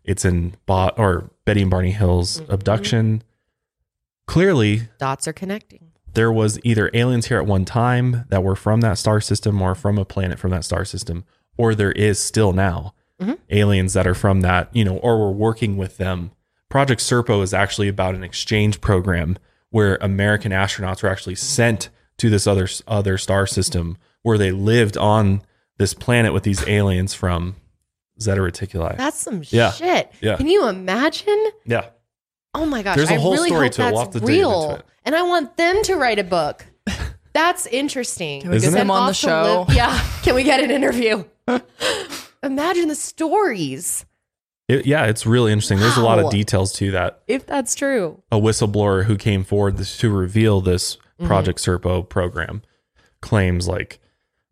It's 0.03 0.25
in 0.25 0.55
Bot 0.65 0.97
or 0.97 1.29
Betty 1.45 1.61
and 1.61 1.69
Barney 1.69 1.91
Hill's 1.91 2.41
Mhm. 2.41 2.49
abduction. 2.49 3.23
Clearly, 4.27 4.83
Dots 4.99 5.27
are 5.27 5.33
connecting. 5.33 5.91
there 6.13 6.31
was 6.31 6.59
either 6.63 6.89
aliens 6.93 7.27
here 7.27 7.37
at 7.37 7.45
one 7.45 7.65
time 7.65 8.25
that 8.29 8.43
were 8.43 8.55
from 8.55 8.81
that 8.81 8.97
star 8.97 9.19
system 9.21 9.61
or 9.61 9.75
from 9.75 9.97
a 9.97 10.05
planet 10.05 10.39
from 10.39 10.51
that 10.51 10.63
star 10.65 10.85
system, 10.85 11.25
or 11.57 11.75
there 11.75 11.91
is 11.93 12.19
still 12.19 12.53
now 12.53 12.93
Mhm. 13.21 13.37
aliens 13.49 13.93
that 13.93 14.07
are 14.07 14.13
from 14.15 14.41
that, 14.41 14.69
you 14.73 14.83
know, 14.85 14.97
or 14.97 15.19
we're 15.19 15.31
working 15.31 15.77
with 15.77 15.97
them. 15.97 16.31
Project 16.69 17.01
Serpo 17.01 17.43
is 17.43 17.53
actually 17.53 17.87
about 17.87 18.15
an 18.15 18.23
exchange 18.23 18.79
program 18.81 19.37
where 19.69 19.97
American 20.01 20.51
astronauts 20.51 21.03
were 21.03 21.09
actually 21.09 21.35
sent 21.35 21.89
to 22.17 22.29
this 22.29 22.45
other 22.47 22.67
other 22.87 23.17
star 23.17 23.45
system 23.47 23.97
where 24.21 24.37
they 24.37 24.51
lived 24.51 24.95
on 24.97 25.41
this 25.77 25.93
planet 25.93 26.33
with 26.33 26.43
these 26.43 26.65
aliens 26.67 27.13
from 27.13 27.55
Zeta 28.21 28.41
Reticuli. 28.41 28.95
That's 28.97 29.17
some 29.19 29.41
Yeah. 29.49 29.71
shit. 29.71 30.11
Yeah. 30.21 30.35
Can 30.37 30.47
you 30.47 30.67
imagine? 30.67 31.43
yeah. 31.65 31.85
Oh 32.53 32.65
my 32.65 32.83
gosh. 32.83 32.97
There's 32.97 33.09
a 33.09 33.15
I 33.15 33.17
whole 33.17 33.33
really 33.33 33.49
story 33.49 33.67
hope 33.67 33.73
to 33.75 33.81
it. 33.87 33.91
We'll 33.93 34.03
that's 34.05 34.13
to 34.15 34.19
dig 34.19 34.29
into 34.29 34.39
real. 34.39 34.71
it. 34.75 34.85
And 35.05 35.15
I 35.15 35.21
want 35.23 35.57
them 35.57 35.81
to 35.83 35.95
write 35.95 36.19
a 36.19 36.23
book. 36.23 36.65
That's 37.33 37.65
interesting. 37.67 38.41
Can 38.41 38.49
we 38.51 38.57
Isn't 38.57 38.71
get 38.71 38.75
it? 38.77 38.79
them 38.81 38.91
on 38.91 39.05
the 39.05 39.09
Off 39.11 39.15
to 39.21 39.27
show? 39.27 39.65
live- 39.67 39.75
yeah. 39.75 39.99
Can 40.23 40.35
we 40.35 40.43
get 40.43 40.61
an 40.61 40.69
interview? 40.69 41.23
Imagine 42.43 42.87
the 42.87 42.95
stories. 42.95 44.05
It- 44.67 44.85
yeah, 44.85 45.05
it's 45.05 45.25
really 45.25 45.51
interesting. 45.51 45.79
There's 45.79 45.97
a 45.97 46.01
lot 46.03 46.19
of 46.19 46.29
details 46.29 46.73
to 46.73 46.91
that. 46.91 47.21
If 47.27 47.45
that's 47.45 47.73
true. 47.75 48.21
a 48.31 48.37
whistleblower 48.37 49.05
who 49.05 49.17
came 49.17 49.43
forward 49.43 49.77
this, 49.77 49.97
to 49.99 50.09
reveal 50.09 50.59
this 50.61 50.97
Mhm. 51.19 51.27
Project 51.27 51.59
Serpo 51.59 52.07
program 52.07 52.63
claims 53.21 53.67
like 53.67 53.99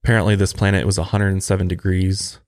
apparently 0.03 0.35
this 0.35 0.53
planet 0.53 0.85
was 0.85 0.97
107 0.97 1.67
degrees 1.67 2.39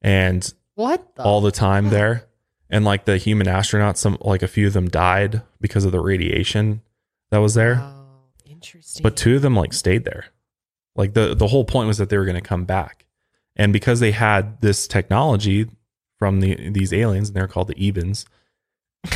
and 0.00 0.52
What 0.74 1.14
the? 1.16 1.22
all 1.22 1.40
the 1.40 1.50
time 1.52 1.88
there 1.90 2.24
and 2.72 2.84
like 2.84 3.04
the 3.04 3.18
human 3.18 3.46
astronauts 3.46 3.98
some 3.98 4.18
like 4.20 4.42
a 4.42 4.48
few 4.48 4.66
of 4.66 4.72
them 4.72 4.88
died 4.88 5.42
because 5.60 5.84
of 5.84 5.92
the 5.92 6.00
radiation 6.00 6.82
that 7.30 7.38
was 7.38 7.54
there 7.54 7.76
Wow. 7.76 8.06
Interesting. 8.46 9.02
but 9.04 9.16
two 9.16 9.36
of 9.36 9.42
them 9.42 9.54
like 9.54 9.72
stayed 9.72 10.04
there 10.04 10.26
like 10.96 11.14
the 11.14 11.34
the 11.34 11.46
whole 11.48 11.64
point 11.64 11.86
was 11.86 11.98
that 11.98 12.08
they 12.10 12.18
were 12.18 12.24
going 12.24 12.34
to 12.34 12.40
come 12.40 12.64
back 12.64 13.06
and 13.54 13.72
because 13.72 14.00
they 14.00 14.12
had 14.12 14.60
this 14.60 14.88
technology 14.88 15.68
from 16.18 16.40
the 16.40 16.70
these 16.70 16.92
aliens 16.92 17.28
and 17.28 17.36
they're 17.36 17.46
called 17.48 17.68
the 17.68 17.74
ebens 17.76 18.24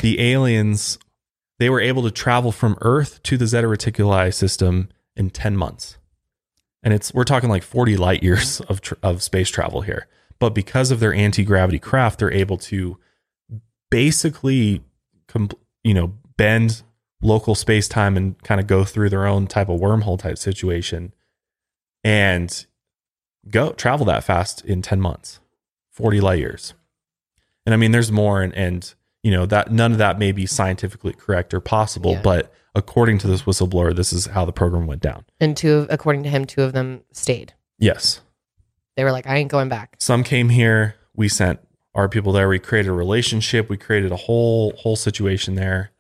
the 0.03 0.21
aliens 0.33 0.99
they 1.59 1.71
were 1.71 1.81
able 1.81 2.03
to 2.03 2.11
travel 2.11 2.53
from 2.53 2.77
earth 2.83 3.23
to 3.23 3.37
the 3.39 3.47
zeta 3.47 3.67
reticuli 3.67 4.33
system 4.33 4.91
in 5.17 5.31
10 5.31 5.57
months. 5.57 5.97
And 6.83 6.93
it's 6.93 7.15
we're 7.15 7.25
talking 7.25 7.49
like 7.49 7.63
40 7.63 7.97
light 7.97 8.23
years 8.23 8.61
of 8.69 8.83
tr- 8.83 8.95
of 9.03 9.23
space 9.23 9.49
travel 9.49 9.81
here. 9.81 10.07
But 10.39 10.51
because 10.51 10.91
of 10.91 11.01
their 11.01 11.15
anti-gravity 11.15 11.79
craft, 11.79 12.19
they're 12.19 12.31
able 12.31 12.59
to 12.59 12.99
basically 13.97 14.83
you 15.83 15.95
know, 15.95 16.13
bend 16.37 16.83
local 17.23 17.55
space-time 17.55 18.15
and 18.17 18.43
kind 18.43 18.61
of 18.61 18.67
go 18.67 18.85
through 18.85 19.09
their 19.09 19.27
own 19.27 19.47
type 19.47 19.69
of 19.71 19.81
wormhole 19.81 20.19
type 20.19 20.37
situation 20.37 21.15
and 22.05 22.67
go 23.51 23.73
travel 23.73 24.05
that 24.05 24.23
fast 24.23 24.63
in 24.67 24.83
10 24.83 25.01
months. 25.01 25.41
40 25.93 26.21
light 26.21 26.39
years. 26.39 26.75
And 27.65 27.73
I 27.73 27.79
mean, 27.79 27.91
there's 27.93 28.13
more, 28.13 28.43
and, 28.43 28.55
and 28.55 28.95
you 29.23 29.31
know 29.31 29.47
that 29.47 29.73
none 29.73 29.93
of 29.93 29.99
that 29.99 30.19
may 30.19 30.31
be 30.31 30.45
scientifically 30.45 31.15
correct 31.15 31.55
or 31.55 31.61
possible, 31.61 32.13
Yeah. 32.13 32.23
but 32.23 32.53
according 32.75 33.17
to 33.19 33.27
this 33.27 33.43
whistleblower, 33.43 33.97
this 33.97 34.13
is 34.13 34.27
how 34.27 34.45
the 34.45 34.53
program 34.53 34.87
went 34.87 35.01
down. 35.01 35.25
And 35.41 35.57
two, 35.57 35.73
of, 35.73 35.87
according 35.91 36.23
to 36.25 36.29
him, 36.29 36.45
two 36.45 36.63
of 36.63 36.75
them 36.75 37.03
stayed. 37.13 37.55
Yes, 37.79 38.21
They 38.97 39.05
were 39.05 39.13
like, 39.13 39.27
I 39.27 39.37
ain't 39.39 39.51
going 39.51 39.71
back. 39.71 39.97
some 39.99 40.23
came 40.23 40.51
here. 40.51 40.97
We 41.15 41.29
sent 41.29 41.61
our 41.97 42.09
people 42.09 42.31
there. 42.31 42.49
We 42.49 42.59
created 42.59 42.91
a 42.91 42.93
relationship. 42.93 43.69
We 43.69 43.79
created 43.79 44.13
a 44.13 44.17
whole 44.17 44.73
whole 44.77 44.97
situation 44.97 45.57
there. 45.57 45.91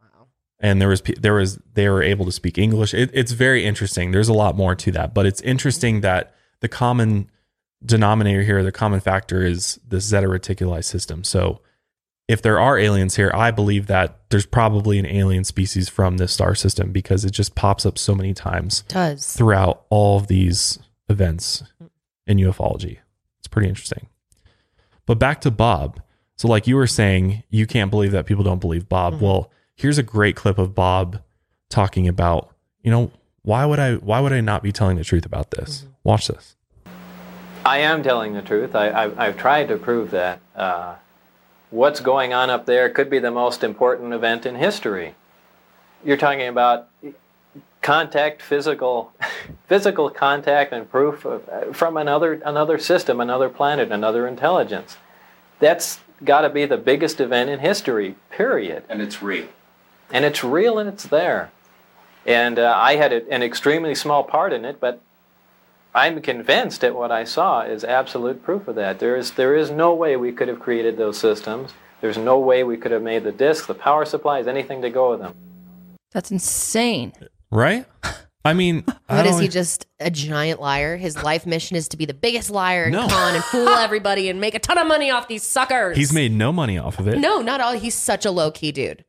Wow. 0.00 0.26
and 0.58 0.80
there 0.80 0.88
was 0.88 1.02
there 1.20 1.34
was 1.34 1.60
they 1.74 1.88
were 1.88 2.02
able 2.02 2.24
to 2.24 2.32
speak 2.32 2.58
English. 2.58 2.94
It, 2.94 3.10
it's 3.12 3.32
very 3.32 3.64
interesting. 3.64 4.10
There's 4.10 4.28
a 4.28 4.34
lot 4.34 4.56
more 4.56 4.74
to 4.74 4.90
that, 4.92 5.14
but 5.14 5.26
it's 5.26 5.42
interesting 5.42 6.00
that 6.00 6.34
the 6.60 6.68
common 6.68 7.30
denominator 7.84 8.42
here, 8.42 8.62
the 8.62 8.72
common 8.72 9.00
factor, 9.00 9.44
is 9.44 9.78
the 9.86 10.00
Zeta 10.00 10.26
Reticuli 10.26 10.82
system. 10.82 11.22
So, 11.22 11.60
if 12.26 12.40
there 12.40 12.58
are 12.58 12.78
aliens 12.78 13.16
here, 13.16 13.30
I 13.34 13.50
believe 13.50 13.86
that 13.88 14.20
there's 14.30 14.46
probably 14.46 14.98
an 14.98 15.04
alien 15.04 15.44
species 15.44 15.90
from 15.90 16.16
this 16.16 16.32
star 16.32 16.54
system 16.54 16.90
because 16.90 17.26
it 17.26 17.32
just 17.32 17.54
pops 17.54 17.84
up 17.84 17.98
so 17.98 18.14
many 18.14 18.32
times 18.32 18.82
Does. 18.88 19.34
throughout 19.34 19.84
all 19.90 20.16
of 20.16 20.28
these 20.28 20.78
events 21.10 21.64
in 22.26 22.38
ufology. 22.38 22.98
It's 23.40 23.48
pretty 23.48 23.68
interesting. 23.68 24.08
But 25.06 25.18
back 25.18 25.40
to 25.42 25.50
Bob. 25.50 26.00
So, 26.36 26.48
like 26.48 26.66
you 26.66 26.76
were 26.76 26.86
saying, 26.86 27.44
you 27.48 27.66
can't 27.66 27.90
believe 27.90 28.12
that 28.12 28.26
people 28.26 28.42
don't 28.42 28.60
believe 28.60 28.88
Bob. 28.88 29.20
Well, 29.20 29.50
here's 29.76 29.98
a 29.98 30.02
great 30.02 30.36
clip 30.36 30.58
of 30.58 30.74
Bob 30.74 31.22
talking 31.68 32.08
about, 32.08 32.54
you 32.82 32.90
know, 32.90 33.10
why 33.42 33.66
would 33.66 33.78
I 33.78 33.94
why 33.96 34.20
would 34.20 34.32
I 34.32 34.40
not 34.40 34.62
be 34.62 34.72
telling 34.72 34.96
the 34.96 35.04
truth 35.04 35.26
about 35.26 35.50
this? 35.50 35.86
Watch 36.02 36.28
this. 36.28 36.56
I 37.64 37.78
am 37.78 38.02
telling 38.02 38.34
the 38.34 38.42
truth. 38.42 38.74
I, 38.74 38.90
I've, 38.90 39.18
I've 39.18 39.36
tried 39.38 39.68
to 39.68 39.76
prove 39.78 40.10
that. 40.10 40.40
Uh, 40.54 40.96
what's 41.70 42.00
going 42.00 42.34
on 42.34 42.50
up 42.50 42.66
there 42.66 42.90
could 42.90 43.08
be 43.08 43.18
the 43.18 43.30
most 43.30 43.64
important 43.64 44.12
event 44.12 44.44
in 44.44 44.54
history. 44.54 45.14
You're 46.04 46.18
talking 46.18 46.48
about 46.48 46.88
contact, 47.84 48.40
physical, 48.42 49.12
physical 49.68 50.10
contact, 50.10 50.72
and 50.72 50.90
proof 50.90 51.24
of, 51.24 51.48
uh, 51.48 51.72
from 51.72 51.96
another 51.96 52.32
another 52.44 52.78
system, 52.78 53.20
another 53.20 53.48
planet, 53.48 53.92
another 53.92 54.26
intelligence. 54.26 54.96
That's 55.60 56.00
got 56.24 56.40
to 56.40 56.48
be 56.48 56.64
the 56.64 56.78
biggest 56.78 57.20
event 57.20 57.50
in 57.50 57.60
history. 57.60 58.16
Period 58.30 58.82
And 58.88 59.00
it's 59.00 59.22
real. 59.22 59.46
and 60.10 60.24
it's 60.24 60.42
real 60.42 60.78
and 60.78 60.88
it's 60.88 61.04
there. 61.04 61.52
And 62.26 62.58
uh, 62.58 62.74
I 62.74 62.96
had 62.96 63.12
a, 63.12 63.30
an 63.30 63.42
extremely 63.42 63.94
small 63.94 64.24
part 64.24 64.52
in 64.52 64.64
it, 64.64 64.80
but 64.80 65.00
I'm 65.94 66.22
convinced 66.22 66.80
that 66.80 66.94
what 66.94 67.12
I 67.12 67.24
saw 67.24 67.60
is 67.60 67.84
absolute 67.84 68.42
proof 68.42 68.66
of 68.66 68.74
that. 68.76 68.98
There 68.98 69.14
is 69.14 69.32
there 69.32 69.54
is 69.54 69.70
no 69.70 69.94
way 69.94 70.16
we 70.16 70.32
could 70.32 70.48
have 70.48 70.58
created 70.58 70.96
those 70.96 71.18
systems. 71.18 71.74
There's 72.00 72.18
no 72.18 72.38
way 72.38 72.64
we 72.64 72.78
could 72.78 72.92
have 72.92 73.02
made 73.02 73.24
the 73.24 73.32
discs, 73.32 73.66
the 73.66 73.74
power 73.74 74.04
supplies, 74.06 74.46
anything 74.46 74.80
to 74.82 74.90
go 74.90 75.10
with 75.10 75.20
them. 75.20 75.34
That's 76.12 76.30
insane. 76.30 77.12
Right? 77.54 77.86
I 78.44 78.52
mean, 78.52 78.84
I 79.08 79.16
What 79.16 79.26
is 79.26 79.32
don't- 79.32 79.42
he 79.42 79.48
just 79.48 79.86
a 80.00 80.10
giant 80.10 80.60
liar? 80.60 80.96
His 80.96 81.22
life 81.22 81.46
mission 81.46 81.76
is 81.76 81.88
to 81.88 81.96
be 81.96 82.04
the 82.04 82.12
biggest 82.14 82.50
liar 82.50 82.84
and 82.84 82.92
No. 82.92 83.08
con 83.08 83.34
and 83.34 83.44
fool 83.44 83.68
everybody 83.86 84.28
and 84.28 84.40
make 84.40 84.54
a 84.54 84.58
ton 84.58 84.76
of 84.76 84.86
money 84.86 85.10
off 85.10 85.28
these 85.28 85.42
suckers. 85.44 85.96
he's 85.96 86.12
made 86.12 86.32
no 86.32 86.52
money 86.52 86.76
off 86.78 86.98
of 86.98 87.08
it. 87.08 87.18
no, 87.18 87.40
not 87.40 87.60
all. 87.60 87.72
He's 87.72 87.94
such 87.94 88.26
a 88.26 88.30
low 88.30 88.50
key 88.50 88.72
dude. 88.72 89.04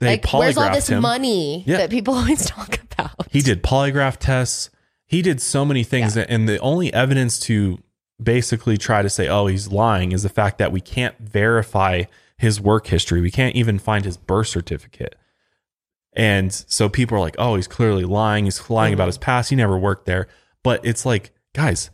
they 0.00 0.08
like, 0.08 0.32
where's 0.32 0.58
all 0.58 0.70
this 0.72 0.88
him. 0.90 1.00
money 1.00 1.62
Yeah. 1.66 1.78
that 1.78 1.90
people 1.90 2.14
always 2.18 2.44
talk 2.46 2.80
about? 2.92 3.28
He 3.30 3.40
did 3.40 3.62
polygraph 3.62 4.16
tests. 4.18 4.68
He 5.06 5.22
did 5.22 5.40
so 5.40 5.64
many 5.64 5.84
things, 5.84 6.16
and 6.16 6.48
the 6.48 6.58
only 6.58 6.92
evidence 6.92 7.38
to 7.40 7.78
basically 8.20 8.76
try 8.76 9.02
to 9.02 9.08
say, 9.08 9.28
"Oh, 9.28 9.46
he's 9.46 9.68
lying," 9.70 10.10
is 10.10 10.24
the 10.24 10.28
fact 10.28 10.58
that 10.58 10.72
we 10.72 10.80
can't 10.80 11.16
verify 11.20 12.04
his 12.36 12.60
work 12.60 12.88
history. 12.88 13.20
We 13.20 13.30
can't 13.30 13.54
even 13.54 13.78
find 13.78 14.04
his 14.04 14.16
birth 14.16 14.48
certificate, 14.48 15.14
and 16.16 16.52
so 16.52 16.88
people 16.88 17.16
are 17.16 17.20
like, 17.20 17.36
"Oh, 17.38 17.56
he's 17.56 17.68
clearly 17.68 18.04
lying. 18.04 18.46
He's 18.46 18.70
lying 18.70 18.94
about 18.94 19.06
his 19.06 19.18
past. 19.18 19.50
He 19.50 19.56
never 19.56 19.78
worked 19.78 20.06
there." 20.06 20.26
But 20.62 20.84
it's 20.84 21.06
like, 21.06 21.30
guys, 21.52 21.90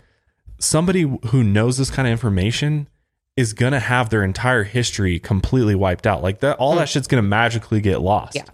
somebody 0.59 1.03
who 1.27 1.43
knows 1.43 1.77
this 1.77 1.91
kind 1.91 2.07
of 2.07 2.13
information 2.13 2.89
is 3.37 3.53
gonna 3.53 3.81
have 3.81 4.11
their 4.11 4.23
entire 4.23 4.63
history 4.63 5.19
completely 5.19 5.75
wiped 5.75 6.07
out. 6.07 6.23
Like 6.23 6.41
that, 6.41 6.57
all 6.59 6.77
that 6.77 6.89
mm. 6.89 6.93
shit's 6.93 7.09
gonna 7.09 7.23
magically 7.23 7.81
get 7.81 8.01
lost. 8.01 8.37
Yeah. 8.37 8.45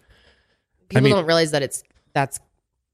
People 0.89 1.05
mean- 1.05 1.15
don't 1.15 1.27
realize 1.27 1.51
that 1.51 1.63
it's 1.63 1.85
that's 2.15 2.41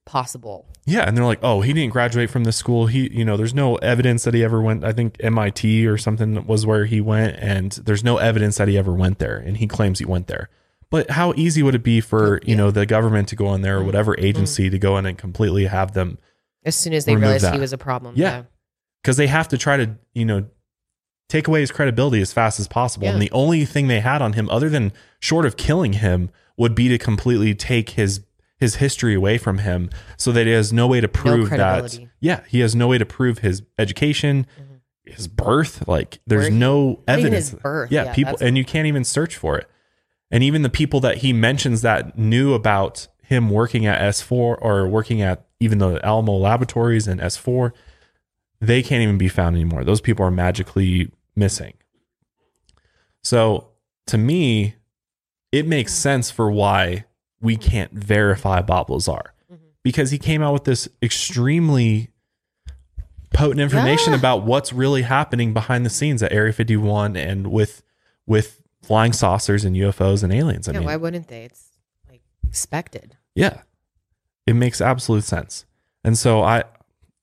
possible. 0.04 0.66
Yeah, 0.86 1.02
and 1.08 1.16
they're 1.16 1.24
like, 1.24 1.38
"Oh, 1.42 1.62
he 1.62 1.72
didn't 1.72 1.92
graduate 1.92 2.28
from 2.28 2.44
this 2.44 2.56
school. 2.56 2.88
He, 2.88 3.10
you 3.10 3.24
know, 3.24 3.38
there's 3.38 3.54
no 3.54 3.76
evidence 3.76 4.24
that 4.24 4.34
he 4.34 4.44
ever 4.44 4.60
went. 4.60 4.84
I 4.84 4.92
think 4.92 5.16
MIT 5.20 5.86
or 5.86 5.96
something 5.96 6.46
was 6.46 6.66
where 6.66 6.84
he 6.84 7.00
went, 7.00 7.36
and 7.38 7.72
there's 7.72 8.04
no 8.04 8.18
evidence 8.18 8.58
that 8.58 8.68
he 8.68 8.76
ever 8.76 8.92
went 8.92 9.18
there, 9.18 9.36
and 9.36 9.56
he 9.56 9.66
claims 9.66 10.00
he 10.00 10.04
went 10.04 10.26
there. 10.26 10.50
But 10.90 11.10
how 11.10 11.32
easy 11.36 11.62
would 11.62 11.74
it 11.74 11.82
be 11.82 12.00
for 12.00 12.40
you 12.44 12.56
know 12.56 12.70
the 12.70 12.86
government 12.86 13.28
to 13.28 13.36
go 13.36 13.54
in 13.54 13.62
there 13.62 13.76
or 13.76 13.78
mm-hmm. 13.78 13.86
whatever 13.86 14.14
mm-hmm. 14.14 14.26
agency 14.26 14.70
to 14.70 14.78
go 14.78 14.96
in 14.98 15.06
and 15.06 15.18
completely 15.18 15.66
have 15.66 15.92
them 15.92 16.18
As 16.64 16.76
soon 16.76 16.92
as 16.92 17.04
they 17.04 17.16
realized 17.16 17.44
that. 17.44 17.54
he 17.54 17.60
was 17.60 17.72
a 17.72 17.78
problem. 17.78 18.14
Yeah. 18.16 18.44
because 19.02 19.16
they 19.16 19.26
have 19.26 19.48
to 19.48 19.58
try 19.58 19.76
to 19.76 19.96
you 20.12 20.24
know 20.24 20.46
take 21.28 21.48
away 21.48 21.60
his 21.60 21.70
credibility 21.70 22.20
as 22.20 22.32
fast 22.32 22.60
as 22.60 22.68
possible. 22.68 23.08
And 23.08 23.20
the 23.20 23.30
only 23.30 23.64
thing 23.64 23.88
they 23.88 24.00
had 24.00 24.22
on 24.22 24.34
him, 24.34 24.48
other 24.50 24.68
than 24.68 24.92
short 25.20 25.46
of 25.46 25.56
killing 25.56 25.94
him, 25.94 26.30
would 26.56 26.74
be 26.74 26.88
to 26.88 26.98
completely 26.98 27.54
take 27.54 27.90
his 27.90 28.20
his 28.60 28.76
history 28.76 29.14
away 29.14 29.36
from 29.36 29.58
him, 29.58 29.90
so 30.16 30.30
that 30.32 30.46
he 30.46 30.52
has 30.52 30.72
no 30.72 30.86
way 30.86 31.00
to 31.00 31.08
prove 31.08 31.50
that. 31.50 31.98
Yeah, 32.20 32.40
he 32.48 32.60
has 32.60 32.74
no 32.74 32.88
way 32.88 32.98
to 32.98 33.06
prove 33.06 33.38
his 33.38 33.62
education, 33.78 34.46
mm-hmm. 34.58 35.12
his 35.12 35.26
birth. 35.26 35.88
Like 35.88 36.20
there's 36.26 36.48
he- 36.48 36.54
no 36.54 37.02
evidence. 37.08 37.50
his 37.50 37.60
birth. 37.60 37.90
Yeah, 37.90 38.04
Yeah, 38.04 38.14
people, 38.14 38.36
and 38.40 38.56
you 38.56 38.64
can't 38.64 38.86
even 38.86 39.04
search 39.04 39.36
for 39.36 39.58
it. 39.58 39.68
And 40.34 40.42
even 40.42 40.62
the 40.62 40.68
people 40.68 40.98
that 40.98 41.18
he 41.18 41.32
mentions 41.32 41.82
that 41.82 42.18
knew 42.18 42.54
about 42.54 43.06
him 43.22 43.50
working 43.50 43.86
at 43.86 44.00
S4 44.00 44.32
or 44.32 44.88
working 44.88 45.22
at 45.22 45.46
even 45.60 45.78
the 45.78 46.04
Alamo 46.04 46.32
Laboratories 46.32 47.06
and 47.06 47.20
S4, 47.20 47.70
they 48.60 48.82
can't 48.82 49.00
even 49.00 49.16
be 49.16 49.28
found 49.28 49.54
anymore. 49.54 49.84
Those 49.84 50.00
people 50.00 50.26
are 50.26 50.32
magically 50.32 51.12
missing. 51.36 51.74
So 53.22 53.68
to 54.08 54.18
me, 54.18 54.74
it 55.52 55.68
makes 55.68 55.92
hmm. 55.92 56.02
sense 56.02 56.32
for 56.32 56.50
why 56.50 57.04
we 57.40 57.56
can't 57.56 57.92
verify 57.92 58.60
Bob 58.60 58.90
Lazar 58.90 59.34
mm-hmm. 59.48 59.66
because 59.84 60.10
he 60.10 60.18
came 60.18 60.42
out 60.42 60.52
with 60.52 60.64
this 60.64 60.88
extremely 61.00 62.10
potent 63.32 63.60
information 63.60 64.14
Yeah. 64.14 64.18
about 64.18 64.42
what's 64.42 64.72
really 64.72 65.02
happening 65.02 65.54
behind 65.54 65.86
the 65.86 65.90
scenes 65.90 66.24
at 66.24 66.32
Area 66.32 66.52
51 66.52 67.14
and 67.14 67.52
with 67.52 67.84
with 68.26 68.63
flying 68.86 69.12
saucers 69.12 69.64
and 69.64 69.74
UFOs 69.76 70.22
and 70.22 70.32
aliens. 70.32 70.68
I 70.68 70.72
Yeah, 70.72 70.78
mean, 70.80 70.86
why 70.86 70.96
wouldn't 70.96 71.28
they? 71.28 71.44
It's 71.44 71.70
like 72.08 72.22
expected. 72.46 73.16
yeah, 73.34 73.62
it 74.46 74.54
makes 74.54 74.80
absolute 74.80 75.24
sense. 75.24 75.64
And 76.04 76.16
so 76.18 76.42
I, 76.42 76.64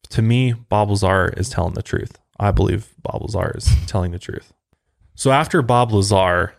to 0.09 0.21
me, 0.21 0.53
Bob 0.53 0.89
Lazar 0.89 1.33
is 1.38 1.49
telling 1.49 1.73
the 1.73 1.83
truth. 1.83 2.17
I 2.39 2.51
believe 2.51 2.89
Bob 3.03 3.21
Lazar 3.21 3.53
is 3.55 3.69
telling 3.85 4.11
the 4.11 4.19
truth. 4.19 4.51
So 5.15 5.31
after 5.31 5.61
Bob 5.61 5.91
Lazar, 5.91 6.53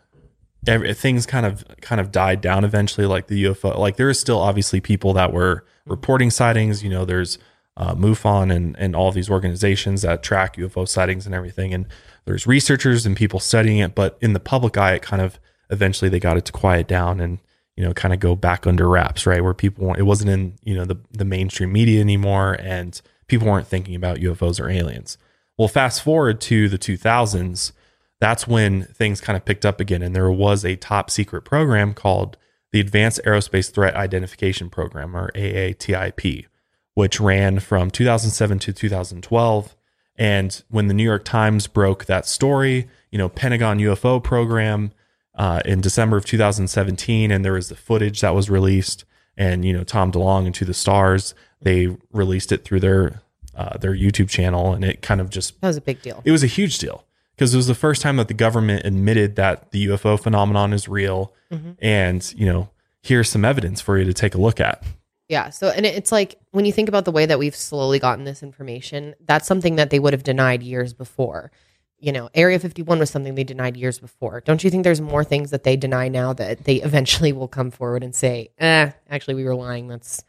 every, 0.66 0.94
things 0.94 1.26
kind 1.26 1.44
of 1.44 1.64
kind 1.80 2.00
of 2.00 2.12
died 2.12 2.40
down 2.40 2.64
eventually. 2.64 3.06
Like 3.06 3.26
the 3.26 3.44
UFO, 3.44 3.76
like 3.76 3.96
there 3.96 4.08
is 4.08 4.20
still 4.20 4.38
obviously 4.38 4.80
people 4.80 5.12
that 5.14 5.32
were 5.32 5.64
reporting 5.84 6.30
sightings. 6.30 6.84
You 6.84 6.90
know, 6.90 7.04
there's 7.04 7.38
uh, 7.76 7.94
MUFON 7.96 8.54
and 8.54 8.76
and 8.78 8.94
all 8.94 9.10
these 9.10 9.28
organizations 9.28 10.02
that 10.02 10.22
track 10.22 10.56
UFO 10.56 10.86
sightings 10.86 11.26
and 11.26 11.34
everything. 11.34 11.74
And 11.74 11.86
there's 12.24 12.46
researchers 12.46 13.06
and 13.06 13.16
people 13.16 13.40
studying 13.40 13.78
it. 13.78 13.94
But 13.94 14.18
in 14.20 14.32
the 14.32 14.40
public 14.40 14.76
eye, 14.76 14.94
it 14.94 15.02
kind 15.02 15.22
of 15.22 15.38
eventually 15.70 16.08
they 16.08 16.20
got 16.20 16.36
it 16.36 16.44
to 16.46 16.52
quiet 16.52 16.86
down 16.86 17.20
and 17.20 17.38
you 17.76 17.84
know 17.84 17.94
kind 17.94 18.12
of 18.14 18.20
go 18.20 18.36
back 18.36 18.66
under 18.66 18.88
wraps, 18.88 19.26
right? 19.26 19.42
Where 19.42 19.54
people 19.54 19.86
weren't, 19.86 19.98
it 19.98 20.04
wasn't 20.04 20.30
in 20.30 20.54
you 20.62 20.74
know 20.74 20.84
the 20.84 20.98
the 21.10 21.24
mainstream 21.24 21.72
media 21.72 22.00
anymore, 22.00 22.56
and 22.60 23.00
people 23.26 23.48
weren't 23.48 23.66
thinking 23.66 23.94
about 23.94 24.18
UFOs 24.18 24.60
or 24.60 24.68
aliens. 24.68 25.18
Well, 25.58 25.68
fast 25.68 26.02
forward 26.02 26.40
to 26.42 26.68
the 26.68 26.78
2000s, 26.78 27.72
that's 28.20 28.48
when 28.48 28.84
things 28.84 29.20
kind 29.20 29.36
of 29.36 29.44
picked 29.44 29.66
up 29.66 29.80
again. 29.80 30.02
And 30.02 30.14
there 30.14 30.30
was 30.30 30.64
a 30.64 30.76
top 30.76 31.10
secret 31.10 31.42
program 31.42 31.92
called 31.92 32.36
the 32.72 32.80
Advanced 32.80 33.20
Aerospace 33.24 33.70
Threat 33.70 33.94
Identification 33.94 34.70
Program, 34.70 35.14
or 35.14 35.30
AATIP, 35.32 36.46
which 36.94 37.20
ran 37.20 37.60
from 37.60 37.90
2007 37.90 38.58
to 38.60 38.72
2012. 38.72 39.76
And 40.16 40.62
when 40.68 40.88
the 40.88 40.94
New 40.94 41.04
York 41.04 41.24
Times 41.24 41.66
broke 41.66 42.04
that 42.04 42.26
story, 42.26 42.88
you 43.10 43.18
know, 43.18 43.28
Pentagon 43.28 43.78
UFO 43.78 44.22
program 44.22 44.92
uh, 45.34 45.60
in 45.64 45.80
December 45.80 46.16
of 46.18 46.24
2017, 46.24 47.30
and 47.30 47.44
there 47.44 47.54
was 47.54 47.68
the 47.68 47.76
footage 47.76 48.20
that 48.20 48.34
was 48.34 48.50
released, 48.50 49.04
and 49.36 49.64
you 49.64 49.72
know, 49.72 49.84
Tom 49.84 50.12
DeLonge 50.12 50.46
and 50.46 50.54
To 50.56 50.64
the 50.64 50.74
Stars, 50.74 51.34
they 51.62 51.96
released 52.12 52.52
it 52.52 52.64
through 52.64 52.80
their 52.80 53.22
uh, 53.54 53.76
their 53.78 53.94
YouTube 53.94 54.28
channel, 54.28 54.72
and 54.72 54.84
it 54.84 55.02
kind 55.02 55.20
of 55.20 55.30
just 55.30 55.60
That 55.60 55.68
was 55.68 55.76
a 55.76 55.80
big 55.82 56.02
deal. 56.02 56.20
it 56.24 56.30
was 56.30 56.42
a 56.42 56.46
huge 56.48 56.78
deal 56.78 57.04
because 57.34 57.52
it 57.54 57.56
was 57.56 57.66
the 57.66 57.74
first 57.74 58.02
time 58.02 58.16
that 58.18 58.28
the 58.28 58.34
government 58.34 58.84
admitted 58.84 59.36
that 59.36 59.70
the 59.72 59.86
UFO 59.88 60.20
phenomenon 60.20 60.72
is 60.72 60.88
real, 60.88 61.32
and 61.80 62.34
you 62.36 62.46
know 62.46 62.68
here's 63.02 63.28
some 63.30 63.44
evidence 63.44 63.80
for 63.80 63.98
you 63.98 64.04
to 64.04 64.12
take 64.14 64.34
a 64.34 64.40
look 64.40 64.60
at. 64.60 64.84
Yeah. 65.28 65.50
So, 65.50 65.68
and 65.68 65.86
it's 65.86 66.12
like 66.12 66.38
when 66.50 66.64
you 66.64 66.72
think 66.72 66.88
about 66.88 67.04
the 67.04 67.12
way 67.12 67.26
that 67.26 67.38
we've 67.38 67.56
slowly 67.56 67.98
gotten 67.98 68.24
this 68.24 68.42
information, 68.42 69.14
that's 69.24 69.46
something 69.46 69.76
that 69.76 69.90
they 69.90 69.98
would 69.98 70.12
have 70.12 70.22
denied 70.22 70.62
years 70.62 70.92
before. 70.92 71.50
You 71.98 72.12
know, 72.12 72.28
Area 72.34 72.58
51 72.58 72.98
was 72.98 73.10
something 73.10 73.34
they 73.34 73.44
denied 73.44 73.76
years 73.76 73.98
before. 73.98 74.40
Don't 74.40 74.64
you 74.64 74.70
think 74.70 74.82
there's 74.82 75.00
more 75.00 75.22
things 75.22 75.50
that 75.50 75.62
they 75.62 75.76
deny 75.76 76.08
now 76.08 76.32
that 76.32 76.64
they 76.64 76.76
eventually 76.82 77.32
will 77.32 77.48
come 77.48 77.70
forward 77.70 78.02
and 78.02 78.14
say, 78.14 78.50
eh, 78.58 78.90
actually, 79.08 79.34
we 79.34 79.44
were 79.44 79.54
lying. 79.54 79.86
That's, 79.88 80.24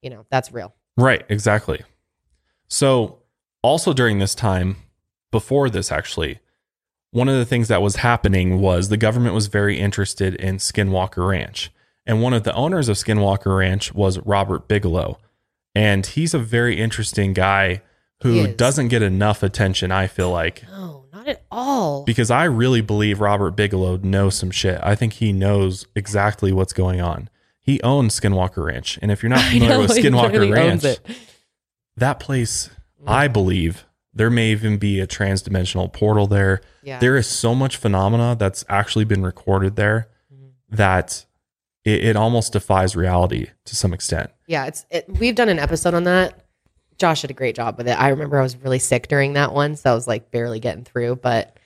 you 0.00 0.10
know, 0.10 0.24
that's 0.30 0.52
real. 0.52 0.74
Right, 0.96 1.24
exactly. 1.28 1.82
So, 2.68 3.18
also 3.62 3.92
during 3.92 4.18
this 4.18 4.34
time, 4.34 4.76
before 5.30 5.68
this, 5.68 5.90
actually, 5.90 6.38
one 7.10 7.28
of 7.28 7.36
the 7.36 7.44
things 7.44 7.68
that 7.68 7.82
was 7.82 7.96
happening 7.96 8.60
was 8.60 8.88
the 8.88 8.96
government 8.96 9.34
was 9.34 9.46
very 9.46 9.78
interested 9.78 10.34
in 10.34 10.56
Skinwalker 10.56 11.26
Ranch. 11.28 11.70
And 12.08 12.22
one 12.22 12.32
of 12.32 12.42
the 12.42 12.54
owners 12.54 12.88
of 12.88 12.96
Skinwalker 12.96 13.56
Ranch 13.58 13.94
was 13.94 14.18
Robert 14.20 14.66
Bigelow. 14.66 15.18
And 15.74 16.04
he's 16.04 16.34
a 16.34 16.38
very 16.40 16.80
interesting 16.80 17.34
guy 17.34 17.82
who 18.22 18.48
doesn't 18.52 18.88
get 18.88 19.02
enough 19.02 19.44
attention, 19.44 19.92
I 19.92 20.08
feel 20.08 20.30
like. 20.30 20.64
No, 20.68 21.04
not 21.12 21.28
at 21.28 21.44
all. 21.52 22.04
Because 22.04 22.32
I 22.32 22.44
really 22.44 22.80
believe 22.80 23.20
Robert 23.20 23.52
Bigelow 23.52 23.98
knows 23.98 24.34
some 24.34 24.50
shit. 24.50 24.80
I 24.82 24.96
think 24.96 25.12
he 25.14 25.32
knows 25.32 25.86
exactly 25.94 26.50
what's 26.50 26.72
going 26.72 27.00
on. 27.00 27.28
He 27.60 27.80
owns 27.82 28.18
Skinwalker 28.18 28.64
Ranch. 28.64 28.98
And 29.02 29.12
if 29.12 29.22
you're 29.22 29.30
not 29.30 29.42
familiar 29.52 29.68
know, 29.74 29.80
with 29.82 29.90
Skinwalker 29.92 30.50
Ranch, 30.52 30.98
that 31.96 32.18
place, 32.18 32.70
I 33.06 33.28
believe 33.28 33.84
there 34.14 34.30
may 34.30 34.50
even 34.50 34.78
be 34.78 34.98
a 34.98 35.06
transdimensional 35.06 35.92
portal 35.92 36.26
there. 36.26 36.60
Yeah. 36.82 36.98
There 36.98 37.16
is 37.16 37.26
so 37.28 37.54
much 37.54 37.76
phenomena 37.76 38.34
that's 38.36 38.64
actually 38.68 39.04
been 39.04 39.22
recorded 39.22 39.76
there 39.76 40.08
Mm-hmm. 40.32 40.76
that 40.76 41.24
it, 41.88 42.04
it 42.04 42.16
almost 42.16 42.52
defies 42.52 42.94
reality 42.94 43.46
to 43.64 43.76
some 43.76 43.92
extent. 43.92 44.30
Yeah, 44.46 44.66
it's 44.66 44.84
it, 44.90 45.06
we've 45.08 45.34
done 45.34 45.48
an 45.48 45.58
episode 45.58 45.94
on 45.94 46.04
that. 46.04 46.44
Josh 46.98 47.22
did 47.22 47.30
a 47.30 47.34
great 47.34 47.54
job 47.54 47.78
with 47.78 47.88
it. 47.88 47.98
I 47.98 48.08
remember 48.08 48.38
I 48.38 48.42
was 48.42 48.56
really 48.56 48.80
sick 48.80 49.08
during 49.08 49.34
that 49.34 49.52
one, 49.52 49.76
so 49.76 49.92
I 49.92 49.94
was 49.94 50.06
like 50.08 50.30
barely 50.30 50.60
getting 50.60 50.84
through. 50.84 51.16
But 51.16 51.56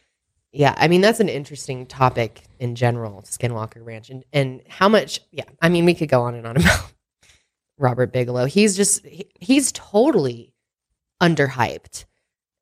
yeah, 0.53 0.75
I 0.77 0.89
mean 0.89 1.01
that's 1.01 1.21
an 1.21 1.29
interesting 1.29 1.87
topic 1.87 2.43
in 2.59 2.75
general, 2.75 3.23
Skinwalker 3.23 3.85
Ranch, 3.85 4.11
and 4.11 4.25
and 4.33 4.63
how 4.69 4.89
much. 4.89 5.21
Yeah, 5.31 5.45
I 5.61 5.69
mean 5.69 5.85
we 5.85 5.95
could 5.95 6.09
go 6.09 6.23
on 6.23 6.35
and 6.35 6.47
on 6.47 6.57
about 6.59 6.93
Robert 7.79 8.13
Bigelow. 8.13 8.45
He's 8.45 8.77
just 8.77 9.05
he, 9.05 9.27
he's 9.41 9.73
totally 9.73 10.53
underhyped. 11.21 12.05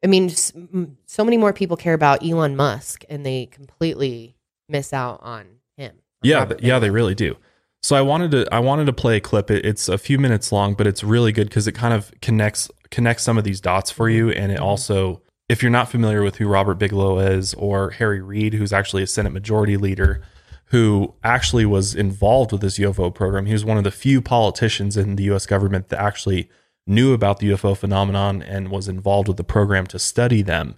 I 0.03 0.07
mean, 0.07 0.31
so 0.31 1.25
many 1.25 1.37
more 1.37 1.53
people 1.53 1.77
care 1.77 1.93
about 1.93 2.25
Elon 2.25 2.57
Musk, 2.57 3.05
and 3.11 3.27
they 3.27 3.47
completely 3.47 4.35
miss 4.67 4.95
out 4.95 5.21
on 5.23 5.47
him. 5.77 5.91
on 5.91 5.99
Yeah, 6.23 6.53
yeah, 6.59 6.79
they 6.79 6.89
really 6.89 7.15
do. 7.15 7.37
So 7.83 7.97
I 7.97 8.03
wanted 8.03 8.31
to 8.33 8.55
I 8.55 8.59
wanted 8.59 8.87
to 8.87 8.93
play 8.93 9.17
a 9.17 9.21
clip. 9.21 9.51
It, 9.51 9.65
it's 9.65 9.89
a 9.89 9.99
few 9.99 10.19
minutes 10.19 10.53
long, 10.53 10.75
but 10.75 10.87
it's 10.87 11.03
really 11.03 11.33
good 11.33 11.49
because 11.49 11.67
it 11.67 11.73
kind 11.73 11.95
of 11.95 12.13
connects 12.21 12.71
connects 12.91 13.23
some 13.23 13.39
of 13.39 13.45
these 13.45 13.61
dots 13.61 13.91
for 13.91 14.09
you, 14.09 14.31
and 14.31 14.53
it 14.53 14.57
mm-hmm. 14.57 14.65
also, 14.65 15.23
if 15.49 15.63
you're 15.63 15.71
not 15.71 15.91
familiar 15.91 16.23
with 16.23 16.37
who 16.37 16.49
Robert 16.49 16.75
Bigelow 16.75 17.19
is 17.21 17.55
or 17.55 17.91
Harry 17.91 18.21
Reid, 18.21 18.55
who's 18.55 18.73
actually 18.73 19.03
a 19.03 19.07
Senate 19.07 19.33
Majority 19.33 19.77
Leader, 19.77 20.23
who 20.67 21.15
actually 21.25 21.65
was 21.65 21.95
involved 21.95 22.53
with 22.53 22.61
this 22.61 22.79
UFO 22.79 23.15
program, 23.15 23.47
he 23.47 23.53
was 23.53 23.65
one 23.65 23.79
of 23.79 23.85
the 23.85 23.91
few 23.91 24.21
politicians 24.21 24.97
in 24.97 25.17
the 25.17 25.25
U.S. 25.25 25.47
government 25.47 25.89
that 25.89 26.01
actually 26.01 26.51
knew 26.87 27.13
about 27.13 27.39
the 27.39 27.51
UFO 27.51 27.77
phenomenon 27.77 28.43
and 28.43 28.71
was 28.71 28.89
involved 28.89 29.29
with 29.29 29.37
the 29.37 29.45
program 29.45 29.87
to 29.87 29.99
study 29.99 30.43
them. 30.43 30.77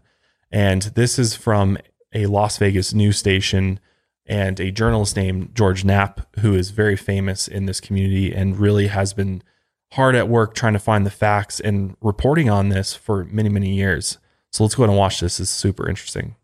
And 0.51 0.83
this 0.83 1.19
is 1.19 1.35
from 1.35 1.79
a 2.13 2.27
Las 2.27 2.59
Vegas 2.59 2.93
news 2.93 3.17
station 3.19 3.81
and 4.27 4.61
a 4.61 4.71
journalist 4.71 5.17
named 5.17 5.55
George 5.55 5.85
Knapp, 5.85 6.37
who 6.41 6.55
is 6.55 6.71
very 6.71 6.97
famous 6.97 7.49
in 7.49 7.67
this 7.67 7.81
community 7.81 8.33
and 8.33 8.59
really 8.59 8.87
has 8.87 9.13
been 9.13 9.43
hard 9.93 10.15
at 10.15 10.29
work 10.29 10.55
trying 10.55 10.73
to 10.73 10.79
find 10.79 11.05
the 11.05 11.11
facts 11.11 11.61
and 11.61 11.97
reporting 12.01 12.49
on 12.49 12.69
this 12.71 12.95
for 12.95 13.25
many, 13.25 13.49
many 13.49 13.75
years. 13.75 14.19
So 14.51 14.65
let's 14.65 14.75
go 14.75 14.83
ahead 14.83 14.91
and 14.91 14.99
watch 14.99 15.21
this. 15.21 15.41
It's 15.41 15.51
super 15.51 15.89
interesting. 15.89 16.37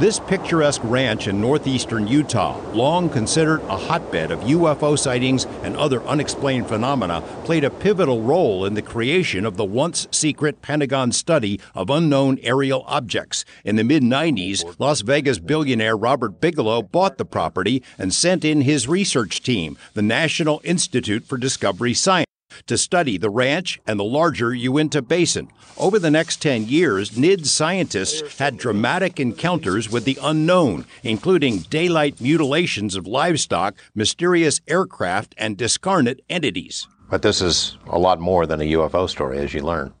This 0.00 0.18
picturesque 0.18 0.80
ranch 0.82 1.28
in 1.28 1.40
northeastern 1.40 2.08
Utah, 2.08 2.58
long 2.72 3.08
considered 3.08 3.62
a 3.62 3.76
hotbed 3.76 4.32
of 4.32 4.40
UFO 4.40 4.98
sightings 4.98 5.44
and 5.62 5.76
other 5.76 6.02
unexplained 6.02 6.66
phenomena, 6.66 7.22
played 7.44 7.62
a 7.62 7.70
pivotal 7.70 8.20
role 8.20 8.64
in 8.64 8.74
the 8.74 8.82
creation 8.82 9.46
of 9.46 9.56
the 9.56 9.64
once 9.64 10.08
secret 10.10 10.60
Pentagon 10.62 11.12
study 11.12 11.60
of 11.76 11.90
unknown 11.90 12.40
aerial 12.42 12.82
objects. 12.88 13.44
In 13.64 13.76
the 13.76 13.84
mid 13.84 14.02
90s, 14.02 14.64
Las 14.80 15.02
Vegas 15.02 15.38
billionaire 15.38 15.96
Robert 15.96 16.40
Bigelow 16.40 16.82
bought 16.82 17.16
the 17.16 17.24
property 17.24 17.80
and 17.96 18.12
sent 18.12 18.44
in 18.44 18.62
his 18.62 18.88
research 18.88 19.44
team, 19.44 19.78
the 19.94 20.02
National 20.02 20.60
Institute 20.64 21.24
for 21.24 21.38
Discovery 21.38 21.94
Science 21.94 22.23
to 22.66 22.78
study 22.78 23.18
the 23.18 23.30
ranch 23.30 23.80
and 23.86 23.98
the 23.98 24.04
larger 24.04 24.54
Uinta 24.54 25.02
Basin. 25.02 25.48
Over 25.76 25.98
the 25.98 26.10
next 26.10 26.40
10 26.42 26.66
years, 26.66 27.10
NIDS 27.10 27.46
scientists 27.46 28.38
had 28.38 28.56
dramatic 28.56 29.18
encounters 29.18 29.90
with 29.90 30.04
the 30.04 30.18
unknown, 30.22 30.86
including 31.02 31.58
daylight 31.58 32.20
mutilations 32.20 32.96
of 32.96 33.06
livestock, 33.06 33.74
mysterious 33.94 34.60
aircraft, 34.68 35.34
and 35.36 35.56
discarnate 35.56 36.20
entities. 36.28 36.86
But 37.10 37.22
this 37.22 37.42
is 37.42 37.76
a 37.86 37.98
lot 37.98 38.20
more 38.20 38.46
than 38.46 38.60
a 38.60 38.72
UFO 38.72 39.08
story, 39.08 39.38
as 39.38 39.54
you 39.54 39.62
learn. 39.62 39.92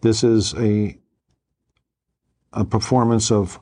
This 0.00 0.24
is 0.24 0.54
a 0.54 0.98
a 2.52 2.64
performance 2.64 3.30
of 3.30 3.60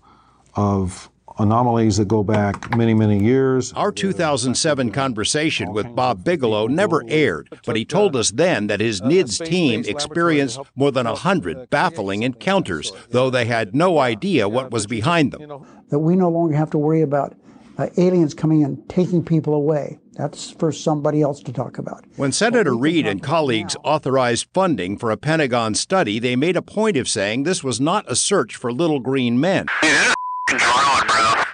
of 0.55 1.11
anomalies 1.39 1.97
that 1.97 2.09
go 2.09 2.23
back 2.23 2.77
many 2.77 2.95
many 2.95 3.23
years. 3.23 3.73
Our 3.75 3.93
2007 3.93 4.91
conversation 4.91 5.73
with 5.73 5.95
Bob 5.95 6.25
Bigelow 6.25 6.67
never 6.67 7.05
aired, 7.09 7.49
but 7.65 7.77
he 7.77 7.85
told 7.85 8.17
us 8.17 8.31
then 8.31 8.67
that 8.69 8.81
his 8.81 9.01
uh, 9.01 9.07
NIDS 9.07 9.45
team 9.45 9.85
experienced 9.87 10.61
more 10.75 10.93
than 10.93 11.07
100 11.07 11.57
uh, 11.57 11.67
baffling 11.71 12.23
encounters, 12.23 12.93
though 13.11 13.31
they 13.31 13.45
had 13.45 13.75
no 13.75 13.99
uh, 13.99 14.03
idea 14.03 14.49
what 14.49 14.71
was 14.71 14.87
behind 14.87 15.33
them. 15.33 15.65
that 15.91 15.99
we 15.99 16.17
no 16.17 16.29
longer 16.29 16.57
have 16.57 16.71
to 16.71 16.79
worry 16.79 17.03
about 17.03 17.35
uh, 17.79 17.89
aliens 17.99 18.35
coming 18.35 18.65
and 18.65 18.89
taking 18.89 19.25
people 19.25 19.55
away. 19.55 19.99
That's 20.15 20.51
for 20.51 20.73
somebody 20.73 21.21
else 21.21 21.43
to 21.43 21.53
talk 21.53 21.79
about. 21.79 22.05
When 22.17 22.33
Senator 22.33 22.75
Reid 22.75 23.07
and 23.07 23.23
colleagues 23.23 23.77
authorized 23.85 24.47
funding 24.55 24.97
for 24.97 25.11
a 25.11 25.17
Pentagon 25.19 25.75
study, 25.75 26.19
they 26.19 26.37
made 26.37 26.57
a 26.57 26.63
point 26.63 26.97
of 26.97 27.07
saying 27.07 27.43
this 27.43 27.63
was 27.63 27.81
not 27.81 28.11
a 28.11 28.17
search 28.17 28.57
for 28.57 28.73
little 28.73 29.01
green 29.01 29.39
men. 29.39 29.67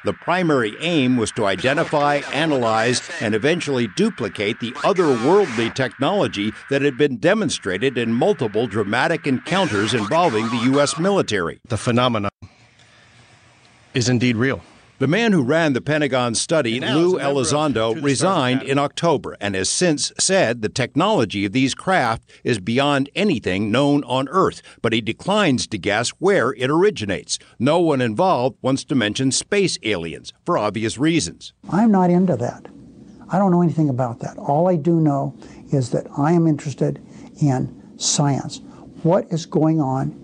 The 0.05 0.13
primary 0.13 0.77
aim 0.81 1.17
was 1.17 1.31
to 1.33 1.47
identify, 1.47 2.17
analyze, 2.33 3.09
and 3.21 3.35
eventually 3.35 3.87
duplicate 3.87 4.59
the 4.61 4.73
otherworldly 4.73 5.75
technology 5.75 6.53
that 6.71 6.83
had 6.83 6.99
been 6.99 7.19
demonstrated 7.19 7.97
in 7.97 8.13
multiple 8.13 8.67
dramatic 8.67 9.27
encounters 9.27 9.95
involving 9.95 10.49
the 10.49 10.63
U.S. 10.73 10.99
military. 10.99 11.61
The 11.69 11.77
phenomenon 11.77 12.31
is 13.95 14.09
indeed 14.09 14.37
real. 14.37 14.61
The 15.03 15.09
man 15.09 15.33
who 15.33 15.43
ran 15.43 15.73
the 15.73 15.81
Pentagon 15.81 16.37
study, 16.37 16.79
Lou 16.79 17.19
Elizondo, 17.19 18.01
resigned 18.01 18.63
in 18.63 18.79
October 18.79 19.37
and 19.41 19.57
has 19.57 19.69
since 19.69 20.13
said 20.17 20.63
the 20.63 20.69
technology 20.69 21.45
of 21.45 21.51
these 21.51 21.75
craft 21.75 22.31
is 22.45 22.61
beyond 22.61 23.11
anything 23.17 23.73
known 23.73 24.05
on 24.05 24.29
Earth, 24.29 24.63
but 24.81 24.93
he 24.93 25.01
declines 25.01 25.67
to 25.67 25.77
guess 25.77 26.11
where 26.21 26.53
it 26.53 26.71
originates. 26.71 27.41
No 27.59 27.81
one 27.81 28.01
involved 28.01 28.59
wants 28.63 28.85
to 28.85 28.95
mention 28.95 29.33
space 29.33 29.77
aliens 29.83 30.33
for 30.47 30.57
obvious 30.57 30.97
reasons. 30.97 31.53
I'm 31.69 31.91
not 31.91 32.11
into 32.11 32.37
that. 32.37 32.67
I 33.29 33.39
don't 33.39 33.51
know 33.51 33.63
anything 33.63 33.89
about 33.89 34.21
that. 34.21 34.39
All 34.39 34.69
I 34.69 34.77
do 34.77 35.01
know 35.01 35.37
is 35.73 35.91
that 35.91 36.07
I 36.17 36.31
am 36.31 36.47
interested 36.47 37.05
in 37.41 37.83
science. 37.97 38.61
What 39.03 39.27
is 39.33 39.47
going 39.47 39.81
on 39.81 40.22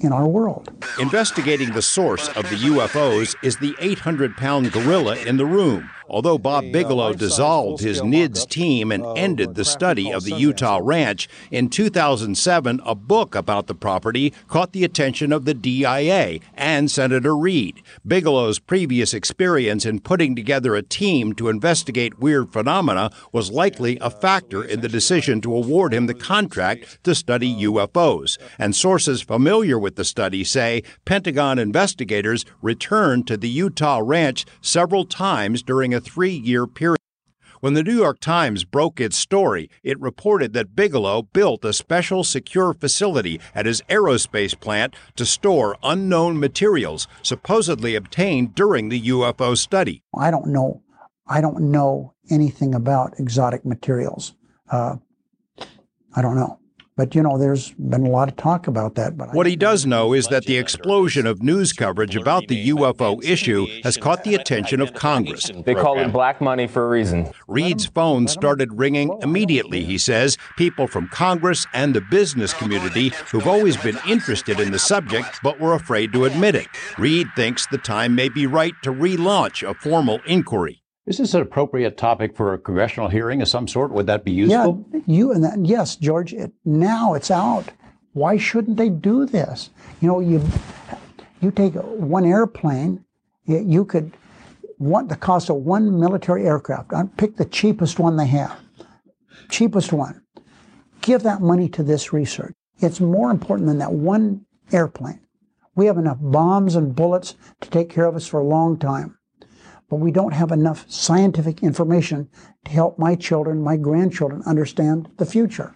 in 0.00 0.12
our 0.12 0.26
world? 0.26 0.72
Investigating 1.00 1.72
the 1.72 1.82
source 1.82 2.28
of 2.28 2.48
the 2.50 2.56
UFOs 2.56 3.34
is 3.42 3.56
the 3.56 3.74
800 3.80 4.36
pound 4.36 4.72
gorilla 4.72 5.16
in 5.16 5.36
the 5.36 5.46
room. 5.46 5.90
Although 6.08 6.38
Bob 6.38 6.70
Bigelow 6.72 7.14
dissolved 7.14 7.82
his 7.82 8.00
NIDS 8.00 8.48
team 8.48 8.92
and 8.92 9.04
ended 9.16 9.54
the 9.54 9.64
study 9.64 10.12
of 10.12 10.24
the 10.24 10.36
Utah 10.36 10.80
ranch, 10.82 11.28
in 11.50 11.68
2007, 11.68 12.80
a 12.84 12.94
book 12.94 13.34
about 13.34 13.66
the 13.66 13.74
property 13.74 14.32
caught 14.48 14.72
the 14.72 14.84
attention 14.84 15.32
of 15.32 15.44
the 15.44 15.54
DIA 15.54 16.38
and 16.54 16.90
Senator 16.90 17.36
Reid. 17.36 17.82
Bigelow's 18.06 18.58
previous 18.58 19.12
experience 19.12 19.84
in 19.84 20.00
putting 20.00 20.36
together 20.36 20.74
a 20.74 20.82
team 20.82 21.32
to 21.34 21.48
investigate 21.48 22.20
weird 22.20 22.52
phenomena 22.52 23.10
was 23.32 23.50
likely 23.50 23.98
a 24.00 24.10
factor 24.10 24.62
in 24.62 24.80
the 24.80 24.88
decision 24.88 25.40
to 25.40 25.54
award 25.54 25.92
him 25.92 26.06
the 26.06 26.14
contract 26.14 27.02
to 27.02 27.14
study 27.14 27.52
UFOs. 27.62 28.38
And 28.58 28.76
sources 28.76 29.22
familiar 29.22 29.78
with 29.78 29.96
the 29.96 30.04
study 30.04 30.44
say 30.44 30.82
Pentagon 31.04 31.58
investigators 31.58 32.44
returned 32.62 33.26
to 33.26 33.36
the 33.36 33.48
Utah 33.48 34.00
ranch 34.02 34.44
several 34.60 35.04
times 35.04 35.62
during 35.62 35.95
a 35.96 36.00
three 36.00 36.30
year 36.30 36.66
period. 36.66 37.00
When 37.60 37.74
the 37.74 37.82
New 37.82 37.96
York 37.96 38.20
Times 38.20 38.64
broke 38.64 39.00
its 39.00 39.16
story, 39.16 39.70
it 39.82 39.98
reported 39.98 40.52
that 40.52 40.76
Bigelow 40.76 41.22
built 41.22 41.64
a 41.64 41.72
special 41.72 42.22
secure 42.22 42.74
facility 42.74 43.40
at 43.54 43.66
his 43.66 43.82
aerospace 43.88 44.58
plant 44.58 44.94
to 45.16 45.24
store 45.24 45.76
unknown 45.82 46.38
materials 46.38 47.08
supposedly 47.22 47.94
obtained 47.94 48.54
during 48.54 48.90
the 48.90 49.00
UFO 49.08 49.56
study. 49.56 50.02
I 50.14 50.30
don't 50.30 50.48
know. 50.48 50.82
I 51.26 51.40
don't 51.40 51.70
know 51.72 52.14
anything 52.30 52.74
about 52.74 53.18
exotic 53.18 53.64
materials. 53.64 54.34
Uh, 54.70 54.96
I 56.14 56.22
don't 56.22 56.36
know. 56.36 56.58
But 56.96 57.14
you 57.14 57.22
know, 57.22 57.36
there's 57.36 57.72
been 57.72 58.06
a 58.06 58.10
lot 58.10 58.28
of 58.28 58.36
talk 58.36 58.66
about 58.68 58.94
that. 58.94 59.18
But 59.18 59.34
What 59.34 59.46
he 59.46 59.54
does 59.54 59.84
know 59.84 60.14
is 60.14 60.28
that 60.28 60.46
the 60.46 60.56
explosion 60.56 61.26
of 61.26 61.42
news 61.42 61.74
coverage 61.74 62.16
about 62.16 62.48
the 62.48 62.70
UFO 62.70 63.22
issue 63.22 63.66
has 63.82 63.98
caught 63.98 64.24
the 64.24 64.34
attention 64.34 64.80
of 64.80 64.94
Congress. 64.94 65.50
They 65.66 65.74
call 65.74 65.98
it 65.98 66.10
black 66.10 66.40
money 66.40 66.66
for 66.66 66.86
a 66.86 66.88
reason. 66.88 67.30
Reid's 67.48 67.84
phone 67.84 68.28
started 68.28 68.78
ringing 68.78 69.14
immediately, 69.20 69.84
he 69.84 69.98
says. 69.98 70.38
People 70.56 70.86
from 70.86 71.08
Congress 71.08 71.66
and 71.74 71.94
the 71.94 72.00
business 72.00 72.54
community 72.54 73.12
who've 73.30 73.46
always 73.46 73.76
been 73.76 73.98
interested 74.08 74.58
in 74.58 74.72
the 74.72 74.78
subject 74.78 75.40
but 75.42 75.60
were 75.60 75.74
afraid 75.74 76.14
to 76.14 76.24
admit 76.24 76.54
it. 76.54 76.68
Reed 76.96 77.26
thinks 77.36 77.66
the 77.66 77.78
time 77.78 78.14
may 78.14 78.30
be 78.30 78.46
right 78.46 78.74
to 78.82 78.90
relaunch 78.90 79.68
a 79.68 79.74
formal 79.74 80.20
inquiry. 80.26 80.82
Is 81.06 81.18
this 81.18 81.34
an 81.34 81.42
appropriate 81.42 81.96
topic 81.96 82.34
for 82.34 82.52
a 82.52 82.58
congressional 82.58 83.08
hearing 83.08 83.40
of 83.40 83.46
some 83.46 83.68
sort? 83.68 83.92
Would 83.92 84.08
that 84.08 84.24
be 84.24 84.32
useful? 84.32 84.84
Yeah, 84.92 85.00
you 85.06 85.32
and 85.32 85.44
that. 85.44 85.64
Yes, 85.64 85.94
George. 85.94 86.34
It, 86.34 86.52
now 86.64 87.14
it's 87.14 87.30
out. 87.30 87.66
Why 88.12 88.36
shouldn't 88.36 88.76
they 88.76 88.88
do 88.88 89.24
this? 89.24 89.70
You 90.00 90.08
know, 90.08 90.18
you 90.18 90.42
you 91.40 91.52
take 91.52 91.74
one 91.74 92.24
airplane, 92.24 93.04
you, 93.44 93.58
you 93.58 93.84
could 93.84 94.12
want 94.78 95.08
the 95.08 95.16
cost 95.16 95.48
of 95.48 95.56
one 95.56 96.00
military 96.00 96.44
aircraft. 96.44 96.90
Pick 97.16 97.36
the 97.36 97.44
cheapest 97.44 98.00
one 98.00 98.16
they 98.16 98.26
have, 98.26 98.58
cheapest 99.48 99.92
one. 99.92 100.22
Give 101.02 101.22
that 101.22 101.40
money 101.40 101.68
to 101.68 101.84
this 101.84 102.12
research. 102.12 102.54
It's 102.80 103.00
more 103.00 103.30
important 103.30 103.68
than 103.68 103.78
that 103.78 103.92
one 103.92 104.44
airplane. 104.72 105.20
We 105.76 105.86
have 105.86 105.98
enough 105.98 106.18
bombs 106.20 106.74
and 106.74 106.96
bullets 106.96 107.36
to 107.60 107.70
take 107.70 107.90
care 107.90 108.06
of 108.06 108.16
us 108.16 108.26
for 108.26 108.40
a 108.40 108.44
long 108.44 108.76
time 108.76 109.15
but 109.88 109.96
we 109.96 110.10
don't 110.10 110.32
have 110.32 110.50
enough 110.50 110.84
scientific 110.90 111.62
information 111.62 112.28
to 112.64 112.70
help 112.70 112.98
my 112.98 113.14
children, 113.14 113.62
my 113.62 113.76
grandchildren 113.76 114.42
understand 114.46 115.08
the 115.18 115.26
future. 115.26 115.72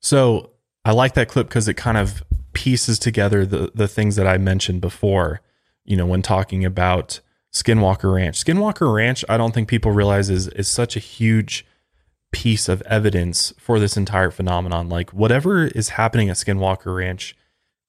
So 0.00 0.50
I 0.84 0.92
like 0.92 1.14
that 1.14 1.28
clip 1.28 1.48
because 1.48 1.68
it 1.68 1.74
kind 1.74 1.98
of 1.98 2.22
pieces 2.52 2.98
together 2.98 3.46
the 3.46 3.70
the 3.74 3.88
things 3.88 4.16
that 4.16 4.26
I 4.26 4.38
mentioned 4.38 4.80
before. 4.80 5.40
You 5.84 5.96
know, 5.96 6.06
when 6.06 6.22
talking 6.22 6.64
about 6.64 7.20
Skinwalker 7.52 8.14
Ranch, 8.14 8.42
Skinwalker 8.42 8.92
Ranch, 8.92 9.24
I 9.28 9.36
don't 9.36 9.52
think 9.52 9.68
people 9.68 9.92
realize 9.92 10.30
is 10.30 10.48
is 10.48 10.68
such 10.68 10.96
a 10.96 11.00
huge 11.00 11.66
piece 12.32 12.68
of 12.68 12.82
evidence 12.82 13.52
for 13.58 13.78
this 13.78 13.96
entire 13.96 14.30
phenomenon. 14.30 14.88
Like 14.88 15.10
whatever 15.10 15.66
is 15.66 15.90
happening 15.90 16.30
at 16.30 16.36
Skinwalker 16.36 16.96
Ranch 16.96 17.36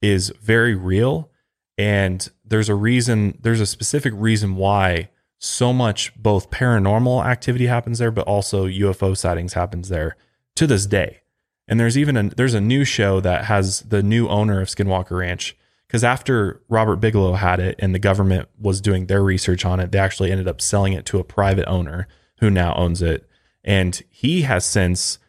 is 0.02 0.30
very 0.41 0.76
real, 0.76 1.31
and 1.77 2.30
there's 2.44 2.69
a 2.69 2.76
reason. 2.76 3.38
There's 3.41 3.61
a 3.61 3.65
specific 3.65 4.14
reason 4.15 4.56
why 4.56 5.10
so 5.44 5.74
much 5.74 6.15
both 6.15 6.49
paranormal 6.49 7.26
activity 7.26 7.65
happens 7.65 7.99
there, 7.99 8.11
but 8.11 8.26
also 8.26 8.65
UFO 8.65 9.15
sightings 9.15 9.53
happens 9.53 9.90
there 9.90 10.15
to 10.56 10.65
this 10.65 10.86
day. 10.86 11.22
And 11.68 11.80
there's 11.80 11.98
even 11.98 12.15
a 12.15 12.30
there's 12.30 12.53
a 12.53 12.61
new 12.61 12.86
show 12.86 13.20
that 13.20 13.45
has 13.45 13.82
the 13.82 14.02
new 14.02 14.30
owner 14.30 14.61
of 14.61 14.70
Skinwalker 14.70 15.20
Ranch 15.20 15.57
because 15.88 16.03
after 16.03 16.61
Robert 16.70 16.98
Bigelow 16.98 17.34
had 17.34 17.60
it 17.60 17.76
and 17.80 17.94
the 17.94 17.99
government 17.99 18.48
was 18.57 18.80
doing 18.80 19.07
their 19.07 19.22
research 19.22 19.65
on 19.65 19.80
it, 19.80 19.91
they 19.91 19.99
actually 19.99 20.32
ended 20.32 20.48
up 20.48 20.61
selling 20.61 20.94
it 20.94 21.06
to 21.07 21.20
a 21.20 21.26
private 21.26 21.68
owner 21.68 22.07
who 22.40 22.49
now 22.49 22.74
owns 22.76 23.02
it. 23.02 23.28
And 23.65 24.02
he 24.10 24.44
has 24.44 24.65
since 24.65 25.20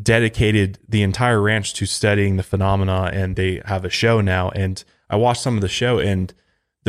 dedicated 0.00 0.78
the 0.88 1.02
entire 1.02 1.40
ranch 1.40 1.74
to 1.74 1.86
studying 1.86 2.36
the 2.36 2.42
phenomena 2.44 3.10
and 3.12 3.34
they 3.34 3.60
have 3.64 3.84
a 3.84 3.90
show 3.90 4.20
now 4.20 4.50
and 4.50 4.84
I 5.10 5.16
watched 5.16 5.42
some 5.42 5.56
of 5.56 5.62
the 5.62 5.68
show 5.68 5.98
and 5.98 6.32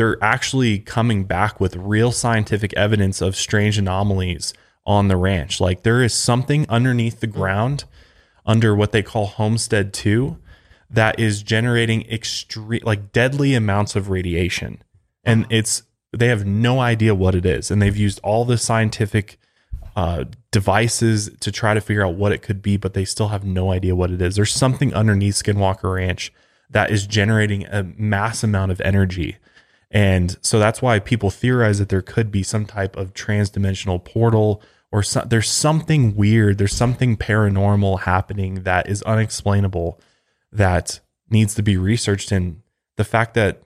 they're 0.00 0.16
actually 0.24 0.78
coming 0.78 1.24
back 1.24 1.60
with 1.60 1.76
real 1.76 2.10
scientific 2.10 2.72
evidence 2.72 3.20
of 3.20 3.36
strange 3.36 3.76
anomalies 3.76 4.54
on 4.86 5.08
the 5.08 5.16
ranch. 5.18 5.60
Like 5.60 5.82
there 5.82 6.02
is 6.02 6.14
something 6.14 6.64
underneath 6.70 7.20
the 7.20 7.26
ground 7.26 7.84
under 8.46 8.74
what 8.74 8.92
they 8.92 9.02
call 9.02 9.26
Homestead 9.26 9.92
2 9.92 10.38
that 10.88 11.20
is 11.20 11.42
generating 11.42 12.08
extreme 12.10 12.80
like 12.82 13.12
deadly 13.12 13.52
amounts 13.52 13.94
of 13.94 14.08
radiation. 14.08 14.82
And 15.22 15.46
it's 15.50 15.82
they 16.16 16.28
have 16.28 16.46
no 16.46 16.80
idea 16.80 17.14
what 17.14 17.34
it 17.34 17.44
is 17.44 17.70
and 17.70 17.82
they've 17.82 17.94
used 17.94 18.20
all 18.22 18.46
the 18.46 18.56
scientific 18.56 19.38
uh, 19.96 20.24
devices 20.50 21.28
to 21.40 21.52
try 21.52 21.74
to 21.74 21.80
figure 21.82 22.06
out 22.06 22.14
what 22.14 22.32
it 22.32 22.40
could 22.40 22.62
be, 22.62 22.78
but 22.78 22.94
they 22.94 23.04
still 23.04 23.28
have 23.28 23.44
no 23.44 23.70
idea 23.70 23.94
what 23.94 24.10
it 24.10 24.22
is. 24.22 24.34
There's 24.34 24.50
something 24.50 24.94
underneath 24.94 25.34
Skinwalker 25.34 25.96
Ranch 25.96 26.32
that 26.70 26.90
is 26.90 27.06
generating 27.06 27.66
a 27.66 27.82
mass 27.82 28.42
amount 28.42 28.72
of 28.72 28.80
energy 28.80 29.36
and 29.90 30.36
so 30.40 30.58
that's 30.58 30.80
why 30.80 30.98
people 30.98 31.30
theorize 31.30 31.78
that 31.78 31.88
there 31.88 32.02
could 32.02 32.30
be 32.30 32.42
some 32.42 32.64
type 32.64 32.96
of 32.96 33.12
transdimensional 33.14 34.02
portal 34.04 34.62
or 34.92 35.02
so, 35.02 35.20
there's 35.20 35.48
something 35.48 36.16
weird, 36.16 36.58
there's 36.58 36.74
something 36.74 37.16
paranormal 37.16 38.00
happening 38.00 38.62
that 38.62 38.88
is 38.88 39.02
unexplainable 39.02 40.00
that 40.52 41.00
needs 41.28 41.54
to 41.54 41.62
be 41.62 41.76
researched 41.76 42.32
and 42.32 42.60
the 42.96 43.04
fact 43.04 43.34
that 43.34 43.62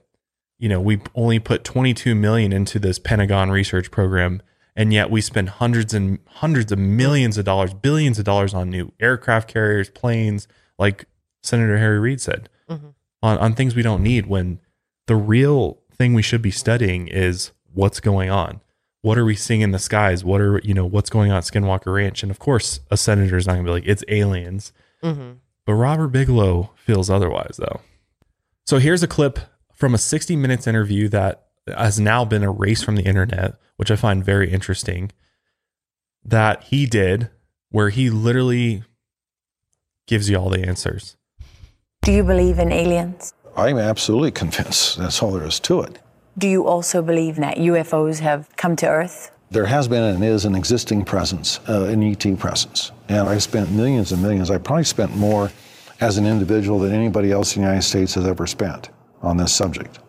you 0.57 0.69
know, 0.69 0.79
we 0.79 1.01
only 1.15 1.39
put 1.39 1.63
22 1.63 2.15
million 2.15 2.53
into 2.53 2.79
this 2.79 2.99
Pentagon 2.99 3.51
research 3.51 3.91
program 3.91 4.41
and 4.75 4.91
yet 4.91 5.09
we 5.09 5.21
spend 5.21 5.49
hundreds 5.49 5.93
and 5.93 6.19
hundreds 6.27 6.71
of 6.71 6.79
millions 6.79 7.37
of 7.37 7.45
dollars, 7.45 7.73
billions 7.73 8.19
of 8.19 8.25
dollars 8.25 8.53
on 8.53 8.69
new 8.69 8.91
aircraft 8.99 9.49
carriers, 9.49 9.89
planes, 9.89 10.47
like 10.77 11.05
Senator 11.43 11.77
Harry 11.77 11.99
Reid 11.99 12.19
said, 12.19 12.49
mm-hmm. 12.69 12.87
on, 13.21 13.37
on 13.37 13.53
things 13.53 13.75
we 13.75 13.83
don't 13.83 14.03
need 14.03 14.25
when 14.27 14.59
the 15.07 15.15
real 15.15 15.79
thing 15.97 16.13
we 16.13 16.21
should 16.21 16.41
be 16.41 16.51
studying 16.51 17.07
is 17.07 17.51
what's 17.73 17.99
going 17.99 18.29
on. 18.29 18.61
What 19.01 19.17
are 19.17 19.25
we 19.25 19.35
seeing 19.35 19.61
in 19.61 19.71
the 19.71 19.79
skies? 19.79 20.23
What 20.23 20.41
are 20.41 20.59
you 20.63 20.73
know 20.73 20.85
what's 20.85 21.09
going 21.09 21.31
on 21.31 21.37
at 21.37 21.43
Skinwalker 21.43 21.93
Ranch? 21.93 22.23
And 22.23 22.31
of 22.31 22.39
course, 22.39 22.79
a 22.89 22.97
senator 22.97 23.37
is 23.37 23.45
not 23.45 23.53
going 23.53 23.65
to 23.65 23.69
be 23.69 23.73
like 23.73 23.87
it's 23.87 24.03
aliens. 24.07 24.73
Mm-hmm. 25.03 25.33
But 25.65 25.73
Robert 25.73 26.09
Bigelow 26.09 26.71
feels 26.75 27.09
otherwise, 27.09 27.57
though. 27.57 27.81
So 28.65 28.79
here's 28.79 29.03
a 29.03 29.07
clip 29.07 29.39
from 29.73 29.93
a 29.93 29.97
60 29.97 30.35
Minutes 30.35 30.67
interview 30.67 31.07
that 31.09 31.45
has 31.67 31.99
now 31.99 32.25
been 32.25 32.43
erased 32.43 32.85
from 32.85 32.95
the 32.95 33.03
internet, 33.03 33.55
which 33.77 33.91
I 33.91 33.95
find 33.95 34.23
very 34.23 34.51
interesting. 34.51 35.11
That 36.23 36.63
he 36.63 36.85
did, 36.85 37.29
where 37.69 37.89
he 37.89 38.09
literally 38.09 38.83
gives 40.07 40.29
you 40.29 40.37
all 40.37 40.49
the 40.49 40.65
answers. 40.65 41.17
Do 42.01 42.11
you 42.11 42.23
believe 42.23 42.59
in 42.59 42.71
aliens? 42.71 43.33
I'm 43.55 43.77
absolutely 43.77 44.31
convinced. 44.31 44.97
That's 44.97 45.23
all 45.23 45.31
there 45.31 45.45
is 45.45 45.59
to 45.61 45.81
it. 45.81 45.99
Do 46.37 46.47
you 46.47 46.67
also 46.67 47.01
believe 47.01 47.37
that 47.37 47.57
UFOs 47.57 48.19
have 48.19 48.53
come 48.57 48.75
to 48.77 48.87
Earth? 48.87 49.31
There 49.51 49.65
has 49.65 49.87
been 49.87 50.03
and 50.03 50.23
is 50.23 50.43
an 50.43 50.55
existing 50.55 51.05
presence, 51.05 51.61
uh, 51.69 51.85
an 51.85 52.03
ET 52.03 52.37
presence. 52.37 52.91
And 53.07 53.29
I've 53.29 53.43
spent 53.43 53.71
millions 53.71 54.11
and 54.11 54.21
millions. 54.21 54.51
I 54.51 54.57
probably 54.57 54.83
spent 54.83 55.15
more 55.15 55.51
as 56.01 56.17
an 56.17 56.25
individual 56.25 56.79
than 56.79 56.91
anybody 56.91 57.31
else 57.31 57.55
in 57.55 57.61
the 57.61 57.67
United 57.67 57.83
States 57.83 58.15
has 58.15 58.27
ever 58.27 58.45
spent 58.47 58.89
on 59.21 59.37
this 59.37 59.53
subject. 59.53 59.99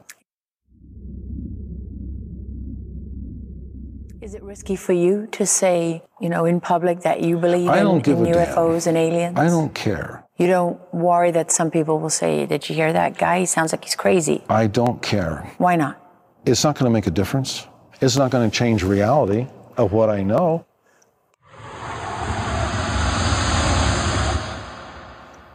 Is 4.21 4.35
it 4.35 4.43
risky 4.43 4.75
for 4.75 4.93
you 4.93 5.29
to 5.33 5.47
say, 5.47 6.03
you 6.21 6.29
know, 6.29 6.47
in 6.47 6.61
public 6.61 7.03
that 7.03 7.21
you 7.21 7.37
believe 7.37 7.71
in, 7.71 7.87
in 7.87 8.35
UFOs 8.35 8.89
and 8.89 8.97
aliens? 8.97 9.39
I 9.39 9.47
don't 9.47 9.73
care. 9.73 10.26
You 10.39 10.47
don't 10.49 10.79
worry 10.93 11.31
that 11.31 11.51
some 11.51 11.71
people 11.71 11.99
will 11.99 12.11
say, 12.11 12.45
Did 12.45 12.69
you 12.69 12.75
hear 12.75 12.93
that 12.93 13.17
guy? 13.17 13.41
He 13.41 13.47
sounds 13.47 13.73
like 13.73 13.85
he's 13.85 13.97
crazy. 13.97 14.45
I 14.51 14.67
don't 14.67 15.01
care. 15.01 15.51
Why 15.57 15.77
not? 15.77 16.01
It's 16.45 16.63
not 16.63 16.75
going 16.75 16.85
to 16.85 16.91
make 16.91 17.07
a 17.07 17.11
difference. 17.11 17.67
It's 18.01 18.17
not 18.17 18.31
going 18.31 18.49
to 18.49 18.55
change 18.55 18.83
reality 18.83 19.47
of 19.79 19.93
what 19.93 20.11
I 20.11 20.23
know. 20.23 20.67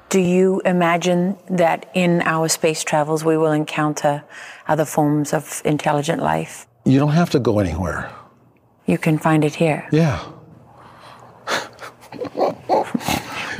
Do 0.10 0.20
you 0.20 0.62
imagine 0.66 1.38
that 1.50 1.90
in 1.94 2.22
our 2.24 2.50
space 2.50 2.84
travels 2.84 3.24
we 3.24 3.38
will 3.38 3.54
encounter 3.54 4.24
other 4.68 4.84
forms 4.84 5.32
of 5.32 5.62
intelligent 5.64 6.22
life? 6.22 6.68
You 6.84 7.00
don't 7.00 7.14
have 7.14 7.30
to 7.30 7.40
go 7.40 7.60
anywhere. 7.60 8.12
You 8.88 8.98
can 8.98 9.20
find 9.20 9.46
it 9.46 9.56
here. 9.56 9.88
Yeah. 9.92 10.20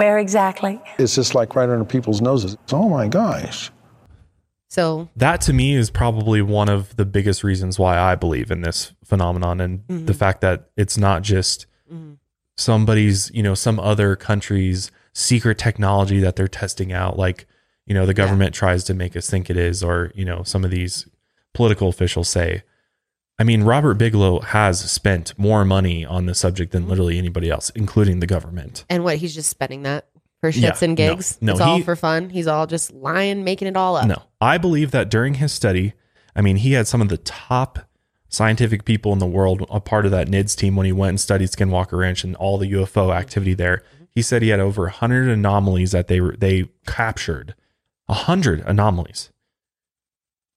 Where 0.02 0.18
exactly? 0.18 0.82
It's 0.98 1.14
just 1.14 1.36
like 1.36 1.56
right 1.56 1.70
under 1.70 1.86
people's 1.86 2.22
noses. 2.22 2.58
Oh 2.72 2.90
my 2.90 3.08
gosh. 3.08 3.70
So 4.68 5.10
that 5.16 5.42
to 5.42 5.54
me 5.54 5.76
is 5.76 5.92
probably 5.92 6.42
one 6.42 6.70
of 6.70 6.96
the 6.96 7.06
biggest 7.06 7.44
reasons 7.44 7.78
why 7.78 8.00
I 8.00 8.16
believe 8.16 8.50
in 8.50 8.62
this 8.62 8.94
phenomenon 9.04 9.62
and 9.62 9.80
mm-hmm. 9.88 10.06
the 10.08 10.16
fact 10.16 10.42
that 10.42 10.72
it's 10.76 10.98
not 10.98 11.22
just 11.22 11.68
mm-hmm. 11.92 12.14
somebody's, 12.58 13.30
you 13.32 13.44
know, 13.44 13.54
some 13.54 13.80
other 13.80 14.16
country's 14.16 14.90
secret 15.14 15.60
technology 15.60 16.20
that 16.20 16.36
they're 16.36 16.48
testing 16.48 16.92
out 16.92 17.20
like, 17.20 17.46
you 17.86 17.94
know, 17.94 18.08
the 18.08 18.16
government 18.16 18.56
yeah. 18.56 18.60
tries 18.60 18.84
to 18.86 18.96
make 18.96 19.16
us 19.16 19.30
think 19.30 19.52
it 19.52 19.58
is 19.58 19.84
or, 19.84 20.12
you 20.16 20.26
know, 20.26 20.42
some 20.42 20.66
of 20.66 20.72
these 20.72 21.08
political 21.54 21.90
officials 21.90 22.28
say 22.28 22.64
I 23.40 23.44
mean, 23.44 23.64
Robert 23.64 23.96
Bigelow 23.96 24.42
has 24.42 24.80
spent 24.92 25.38
more 25.38 25.66
money 25.66 26.06
on 26.06 26.26
the 26.26 26.36
subject 26.36 26.72
than 26.72 26.84
mm-hmm. 26.84 26.92
literally 26.92 27.18
anybody 27.18 27.50
else, 27.50 27.72
including 27.72 28.20
the 28.20 28.28
government. 28.28 28.86
And 28.90 29.04
what 29.04 29.18
he's 29.18 29.34
just 29.34 29.50
spending 29.50 29.84
that 29.84 30.08
for 30.42 30.52
shits 30.52 30.62
Yeah, 30.62 30.78
and 30.82 30.98
gigs. 30.98 31.38
no, 31.42 31.54
it's 31.54 31.62
all 31.62 31.78
he- 31.78 31.84
for 31.84 31.96
fun. 31.96 32.30
He's 32.30 32.48
all 32.48 32.68
just 32.68 32.92
lying, 32.94 33.44
making 33.44 33.68
it 33.68 33.78
all 33.78 33.96
up. 33.96 34.08
No, 34.08 34.24
I 34.40 34.58
believe 34.58 34.92
that 34.92 35.10
during 35.10 35.36
his 35.36 35.52
study, 35.52 35.94
I 36.36 36.42
mean, 36.42 36.58
he 36.58 36.74
had 36.74 36.88
some 36.88 37.02
of 37.02 37.10
the 37.10 37.18
top 37.18 37.80
scientific 38.30 38.86
people 38.86 39.12
in 39.12 39.20
the 39.20 39.28
world 39.28 39.66
a 39.70 39.80
part 39.80 40.06
of 40.06 40.12
that 40.12 40.28
NIDS 40.28 40.56
team 40.56 40.76
when 40.76 40.86
he 40.86 40.92
went 40.92 41.10
and 41.10 41.20
studied 41.20 41.50
Skinwalker 41.50 41.98
Ranch 41.98 42.24
and 42.24 42.36
all 42.38 42.58
the 42.58 42.72
UFO 42.72 43.08
mm-hmm. 43.08 43.18
activity 43.18 43.54
there. 43.54 43.78
Mm-hmm. 43.78 44.04
He 44.12 44.22
said 44.22 44.42
he 44.42 44.50
had 44.50 44.60
over 44.60 44.84
100 44.84 45.30
anomalies 45.30 45.92
that 45.92 46.08
they 46.08 46.22
were, 46.22 46.36
they 46.38 46.70
captured. 46.86 47.56
100 48.08 48.62
anomalies 48.68 49.32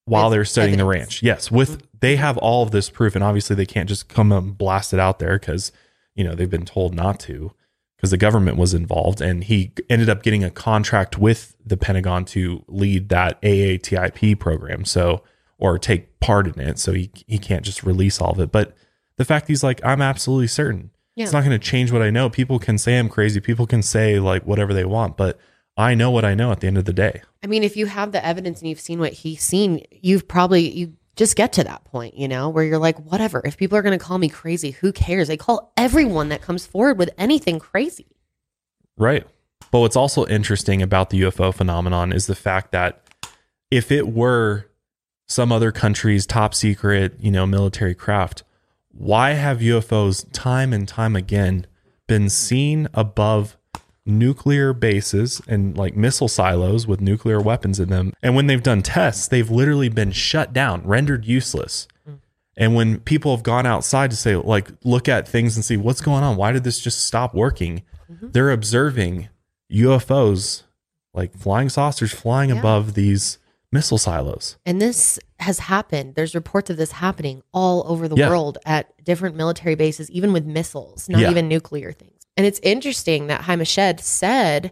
while 0.05 0.25
With 0.25 0.31
they 0.31 0.37
were 0.37 0.45
studying 0.45 0.77
the 0.77 0.85
ranch. 0.85 1.23
Yes, 1.23 1.49
with 1.49 1.81
they 2.05 2.15
have 2.15 2.37
all 2.37 2.61
of 2.63 2.71
this 2.71 2.89
proof 2.89 3.15
and 3.15 3.23
obviously 3.23 3.55
they 3.55 3.65
can't 3.65 3.89
just 3.89 4.07
come 4.07 4.31
and 4.31 4.57
blast 4.57 4.93
it 4.93 4.99
out 4.99 5.19
there 5.19 5.39
cuz 5.39 5.71
you 6.15 6.23
know, 6.23 6.33
they've 6.33 6.49
been 6.49 6.65
told 6.65 6.95
not 6.95 7.19
to 7.21 7.51
because 7.97 8.11
the 8.11 8.17
government 8.17 8.57
was 8.57 8.73
involved 8.73 9.21
and 9.21 9.45
he 9.45 9.71
ended 9.89 10.09
up 10.09 10.23
getting 10.23 10.43
a 10.43 10.49
contract 10.49 11.17
with 11.17 11.55
the 11.65 11.77
Pentagon 11.77 12.25
to 12.25 12.63
lead 12.67 13.09
that 13.09 13.41
AATIP 13.41 14.39
program 14.39 14.85
so 14.85 15.23
or 15.57 15.77
take 15.79 16.19
part 16.19 16.47
in 16.47 16.59
it 16.59 16.79
so 16.79 16.93
he 16.93 17.11
he 17.27 17.37
can't 17.37 17.65
just 17.65 17.83
release 17.83 18.21
all 18.21 18.31
of 18.31 18.39
it. 18.39 18.51
But 18.51 18.75
the 19.17 19.25
fact 19.25 19.47
he's 19.47 19.63
like 19.63 19.83
I'm 19.83 20.01
absolutely 20.01 20.47
certain. 20.47 20.91
It's 21.17 21.31
not 21.31 21.45
going 21.45 21.57
to 21.57 21.65
change 21.65 21.93
what 21.93 22.01
I 22.01 22.09
know. 22.09 22.29
People 22.29 22.59
can 22.59 22.77
say 22.77 22.99
I'm 22.99 23.07
crazy. 23.07 23.39
People 23.39 23.65
can 23.65 23.81
say 23.81 24.19
like 24.19 24.45
whatever 24.45 24.73
they 24.73 24.85
want 24.85 25.15
but 25.17 25.39
I 25.77 25.93
know 25.93 26.11
what 26.11 26.23
I 26.23 26.35
know 26.35 26.51
at 26.51 26.61
the 26.61 26.67
end 26.67 26.77
of 26.77 26.85
the 26.85 26.93
day. 26.93 27.21
I 27.43 27.47
mean, 27.47 27.63
if 27.63 27.75
you 27.75 27.85
have 27.85 28.11
the 28.13 28.25
evidence 28.25 28.61
and 28.61 28.69
you've 28.69 28.79
seen 28.79 28.99
what 28.99 29.11
he's 29.11 29.41
seen, 29.41 29.83
you've 29.91 30.27
probably 30.27 30.69
you 30.69 30.93
just 31.15 31.35
get 31.35 31.53
to 31.53 31.63
that 31.63 31.83
point, 31.85 32.17
you 32.17 32.27
know, 32.27 32.49
where 32.49 32.63
you're 32.63 32.77
like, 32.77 32.97
whatever. 32.99 33.41
If 33.45 33.57
people 33.57 33.77
are 33.77 33.81
going 33.81 33.97
to 33.97 34.03
call 34.03 34.17
me 34.17 34.29
crazy, 34.29 34.71
who 34.71 34.91
cares? 34.91 35.27
They 35.27 35.37
call 35.37 35.71
everyone 35.77 36.29
that 36.29 36.41
comes 36.41 36.65
forward 36.65 36.97
with 36.97 37.09
anything 37.17 37.59
crazy. 37.59 38.07
Right. 38.97 39.25
But 39.71 39.79
what's 39.79 39.95
also 39.95 40.25
interesting 40.25 40.81
about 40.81 41.09
the 41.09 41.21
UFO 41.21 41.53
phenomenon 41.53 42.11
is 42.11 42.27
the 42.27 42.35
fact 42.35 42.71
that 42.71 43.01
if 43.71 43.91
it 43.91 44.07
were 44.07 44.69
some 45.27 45.51
other 45.51 45.71
country's 45.71 46.25
top 46.25 46.53
secret, 46.53 47.15
you 47.19 47.31
know, 47.31 47.45
military 47.45 47.95
craft, 47.95 48.43
why 48.89 49.31
have 49.31 49.59
UFOs 49.59 50.25
time 50.31 50.71
and 50.71 50.87
time 50.87 51.15
again 51.15 51.65
been 52.07 52.29
seen 52.29 52.87
above 52.93 53.57
nuclear 54.05 54.71
bases 54.73 55.41
and 55.47 55.77
like 55.77 55.95
missile 55.95 56.27
silos 56.27 56.85
with 56.87 57.01
nuclear 57.01 57.41
weapons 57.41 57.79
in 57.79 57.89
them? 57.89 58.13
And 58.21 58.35
when 58.35 58.47
they've 58.47 58.61
done 58.63 58.81
tests, 58.81 59.27
they've 59.27 59.49
literally 59.49 59.89
been 59.89 60.11
shut 60.11 60.53
down, 60.53 60.85
rendered 60.85 61.25
useless. 61.25 61.87
Mm. 62.07 62.19
And 62.57 62.75
when 62.75 62.99
people 62.99 63.35
have 63.35 63.43
gone 63.43 63.65
outside 63.65 64.11
to 64.11 64.15
say, 64.17 64.35
like, 64.35 64.69
look 64.83 65.09
at 65.09 65.27
things 65.27 65.55
and 65.55 65.65
see 65.65 65.77
what's 65.77 66.01
going 66.01 66.23
on, 66.23 66.37
why 66.37 66.51
did 66.51 66.63
this 66.63 66.79
just 66.79 67.03
stop 67.03 67.33
working? 67.33 67.83
Mm-hmm. 68.11 68.29
They're 68.31 68.51
observing 68.51 69.29
UFOs, 69.71 70.63
like 71.13 71.35
flying 71.35 71.69
saucers 71.69 72.13
flying 72.13 72.51
above 72.51 72.93
these 72.93 73.39
missile 73.71 73.97
silos. 73.97 74.57
And 74.65 74.81
this 74.81 75.19
has 75.39 75.59
happened. 75.59 76.15
There's 76.15 76.33
reports 76.33 76.69
of 76.69 76.77
this 76.77 76.93
happening 76.93 77.41
all 77.53 77.83
over 77.87 78.07
the 78.07 78.15
Yeah. 78.15 78.29
world 78.29 78.57
at 78.65 79.03
different 79.03 79.35
military 79.35 79.75
bases, 79.75 80.09
even 80.11 80.31
with 80.31 80.45
missiles, 80.45 81.09
not 81.09 81.19
Yeah. 81.21 81.31
even 81.31 81.49
nuclear 81.49 81.91
things. 81.91 82.11
And 82.37 82.45
it's 82.45 82.59
interesting 82.63 83.27
that 83.27 83.41
Haim 83.41 83.59
Eshed 83.59 83.99
said 84.01 84.71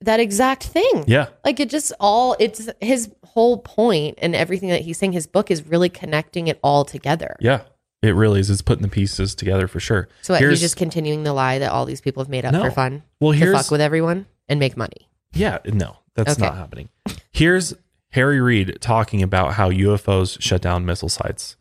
that 0.00 0.20
exact 0.20 0.64
thing. 0.64 1.04
Yeah. 1.06 1.28
Like 1.44 1.58
it 1.60 1.70
just 1.70 1.92
all, 1.98 2.36
it's 2.38 2.68
his 2.80 3.10
whole 3.24 3.58
point 3.58 4.18
and 4.20 4.34
everything 4.34 4.68
that 4.68 4.82
he's 4.82 4.98
saying. 4.98 5.12
His 5.12 5.26
book 5.26 5.50
is 5.50 5.66
really 5.66 5.88
connecting 5.88 6.48
it 6.48 6.58
all 6.62 6.84
together. 6.84 7.36
Yeah, 7.40 7.62
it 8.02 8.10
really 8.14 8.40
is. 8.40 8.50
It's 8.50 8.62
putting 8.62 8.82
the 8.82 8.88
pieces 8.88 9.34
together 9.34 9.66
for 9.68 9.80
sure. 9.80 10.08
So 10.22 10.34
what, 10.34 10.42
he's 10.42 10.60
just 10.60 10.76
continuing 10.76 11.24
the 11.24 11.32
lie 11.32 11.58
that 11.58 11.72
all 11.72 11.84
these 11.86 12.00
people 12.00 12.22
have 12.22 12.28
made 12.30 12.44
up 12.44 12.52
No. 12.52 12.62
for 12.62 12.70
fun. 12.70 13.02
Well, 13.20 13.32
to 13.32 13.38
here's- 13.38 13.56
fuck 13.64 13.70
with 13.70 13.80
everyone 13.80 14.26
and 14.48 14.60
make 14.60 14.76
money. 14.76 15.08
Yeah, 15.32 15.58
no, 15.64 15.96
that's 16.14 16.32
Okay. 16.32 16.42
not 16.46 16.56
happening. 16.56 16.88
Here's 17.32 17.74
Harry 18.12 18.40
Reid 18.40 18.78
talking 18.80 19.22
about 19.22 19.54
how 19.54 19.70
UFOs 19.70 20.40
shut 20.40 20.62
down 20.62 20.86
missile 20.86 21.08
sites. 21.08 21.56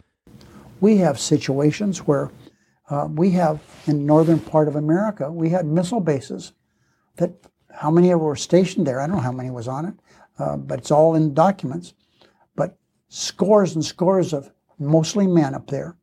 We 0.80 0.98
have 0.98 1.20
situations 1.20 2.00
where 2.06 2.30
uh, 2.90 3.08
we 3.10 3.32
have 3.32 3.60
in 3.86 4.06
northern 4.06 4.40
part 4.40 4.68
of 4.68 4.76
America, 4.76 5.32
we 5.32 5.50
had 5.50 5.66
missile 5.66 6.00
bases 6.00 6.54
that 7.18 7.32
how 7.74 7.92
many 7.92 8.12
of 8.12 8.20
were 8.20 8.36
stationed 8.36 8.88
there? 8.88 9.00
I 9.00 9.08
don't 9.08 9.18
know 9.18 9.22
how 9.22 9.32
many 9.32 9.50
was 9.50 9.68
on 9.68 9.86
it, 9.86 9.94
uh, 10.40 10.58
but 10.58 10.80
it's 10.80 10.92
all 10.92 11.16
in 11.16 11.34
documents. 11.34 11.94
But 12.56 12.78
scores 13.10 13.76
and 13.76 13.84
scores 13.84 14.34
of 14.34 14.52
mostly 14.80 15.28
men 15.28 15.54
up 15.54 15.68
there 15.68 15.96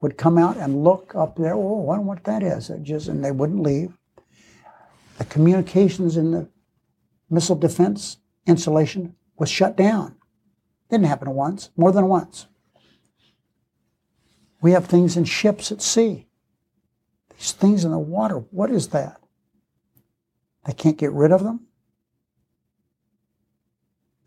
would 0.00 0.16
come 0.16 0.38
out 0.38 0.56
and 0.56 0.82
look 0.82 1.14
up 1.14 1.36
there. 1.36 1.54
Oh, 1.54 1.82
I 1.82 1.98
wonder 1.98 2.04
what 2.04 2.24
that 2.24 2.42
is. 2.42 2.70
It 2.70 2.82
just 2.82 3.08
and 3.08 3.24
they 3.24 3.32
wouldn't 3.32 3.62
leave. 3.62 3.96
The 5.18 5.24
communications 5.26 6.16
in 6.16 6.30
the 6.30 6.48
missile 7.28 7.56
defense 7.56 8.16
installation 8.46 9.14
was 9.36 9.50
shut 9.50 9.76
down. 9.76 10.16
Didn't 10.88 11.06
happen 11.06 11.30
once, 11.30 11.70
more 11.76 11.92
than 11.92 12.08
once. 12.08 12.46
We 14.62 14.72
have 14.72 14.86
things 14.86 15.16
in 15.16 15.24
ships 15.24 15.70
at 15.70 15.80
sea. 15.80 16.26
These 17.40 17.52
things 17.52 17.84
in 17.86 17.90
the 17.90 17.98
water, 17.98 18.36
what 18.50 18.70
is 18.70 18.88
that? 18.88 19.18
They 20.66 20.74
can't 20.74 20.98
get 20.98 21.12
rid 21.12 21.32
of 21.32 21.42
them. 21.42 21.68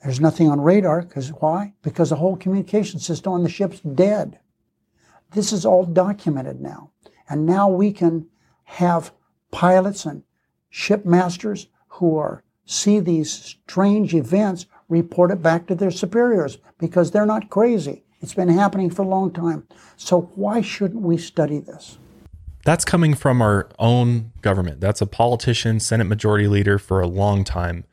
There's 0.01 0.19
nothing 0.19 0.49
on 0.49 0.59
radar 0.59 1.03
because 1.03 1.29
why? 1.29 1.75
Because 1.83 2.09
the 2.09 2.15
whole 2.15 2.35
communication 2.35 2.99
system 2.99 3.31
on 3.31 3.43
the 3.43 3.49
ship's 3.49 3.79
dead. 3.81 4.39
This 5.31 5.53
is 5.53 5.63
all 5.63 5.85
documented 5.85 6.59
now. 6.59 6.89
And 7.29 7.45
now 7.45 7.69
we 7.69 7.93
can 7.93 8.25
have 8.63 9.13
pilots 9.51 10.05
and 10.05 10.23
shipmasters 10.71 11.67
who 11.89 12.17
are 12.17 12.43
see 12.65 12.99
these 12.99 13.31
strange 13.31 14.15
events 14.15 14.65
report 14.89 15.29
it 15.29 15.43
back 15.43 15.67
to 15.67 15.75
their 15.75 15.91
superiors 15.91 16.57
because 16.79 17.11
they're 17.11 17.27
not 17.27 17.51
crazy. 17.51 18.05
It's 18.21 18.33
been 18.33 18.49
happening 18.49 18.89
for 18.89 19.03
a 19.03 19.07
long 19.07 19.31
time. 19.31 19.67
So 19.97 20.31
why 20.33 20.61
shouldn't 20.61 21.03
we 21.03 21.17
study 21.17 21.59
this? 21.59 21.99
That's 22.65 22.85
coming 22.85 23.13
from 23.13 23.41
our 23.41 23.69
own 23.79 24.31
government. 24.41 24.79
That's 24.79 25.01
a 25.01 25.05
politician, 25.05 25.79
Senate 25.79 26.05
Majority 26.05 26.47
Leader 26.47 26.79
for 26.79 27.01
a 27.01 27.07
long 27.07 27.43
time, 27.43 27.83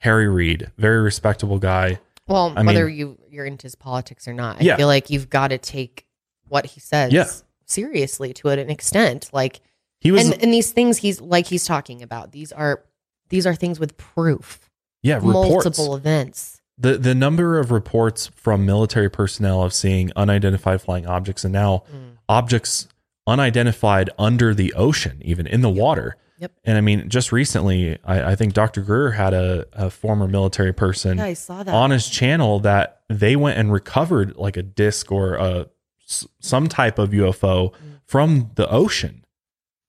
Harry 0.00 0.28
Reid, 0.28 0.70
very 0.76 1.00
respectable 1.00 1.58
guy. 1.58 2.00
Well, 2.26 2.52
I 2.56 2.62
whether 2.64 2.86
mean- 2.86 2.96
you 2.96 3.18
you're 3.30 3.44
into 3.46 3.64
his 3.64 3.74
politics 3.76 4.26
or 4.26 4.32
not, 4.32 4.56
I 4.60 4.64
Yeah. 4.64 4.76
feel 4.76 4.88
like 4.88 5.10
you've 5.10 5.30
got 5.30 5.48
to 5.48 5.58
take 5.58 6.06
what 6.48 6.66
he 6.66 6.80
says 6.80 7.12
Yeah. 7.12 7.26
seriously 7.66 8.32
to 8.34 8.48
an 8.48 8.70
extent. 8.70 9.30
Like 9.32 9.60
He 10.00 10.10
was- 10.10 10.28
and, 10.30 10.42
and 10.42 10.52
these 10.52 10.72
things 10.72 10.98
he's 10.98 11.20
like 11.20 11.46
he's 11.46 11.64
talking 11.64 12.02
about. 12.02 12.32
These 12.32 12.52
are 12.52 12.82
these 13.28 13.46
are 13.46 13.54
things 13.54 13.78
with 13.80 13.96
proof. 13.96 14.70
Yeah, 15.02 15.16
reports. 15.16 15.50
multiple 15.64 15.94
events. 15.96 16.60
The 16.78 16.96
the 16.98 17.14
number 17.14 17.58
of 17.58 17.70
reports 17.70 18.28
from 18.34 18.64
military 18.66 19.08
personnel 19.10 19.62
of 19.62 19.72
seeing 19.72 20.10
unidentified 20.16 20.80
flying 20.82 21.06
objects 21.06 21.44
and 21.44 21.52
now 21.52 21.84
Mm. 21.92 22.16
objects 22.28 22.88
unidentified 23.26 24.10
under 24.18 24.54
the 24.54 24.72
ocean, 24.74 25.20
even 25.24 25.46
in 25.46 25.60
the 25.62 25.70
water. 25.70 26.16
Yep. 26.38 26.52
And 26.64 26.76
I 26.76 26.80
mean, 26.82 27.08
just 27.08 27.32
recently, 27.32 27.98
I, 28.04 28.32
I 28.32 28.34
think 28.36 28.52
Dr. 28.52 28.82
Greer 28.82 29.12
had 29.12 29.32
a, 29.32 29.66
a 29.72 29.88
former 29.90 30.28
military 30.28 30.72
person 30.74 31.16
Yeah, 31.18 31.24
I 31.24 31.32
saw 31.34 31.62
that. 31.62 31.74
on 31.74 31.90
his 31.90 32.08
channel 32.08 32.60
that 32.60 33.00
they 33.08 33.36
went 33.36 33.58
and 33.58 33.72
recovered 33.72 34.36
like 34.36 34.56
a 34.58 34.62
disc 34.62 35.10
or 35.10 35.34
a 35.36 35.66
s- 36.06 36.26
some 36.40 36.68
type 36.68 36.98
of 36.98 37.10
UFO 37.10 37.70
Mm. 37.72 38.00
from 38.04 38.50
the 38.56 38.68
ocean. 38.70 39.24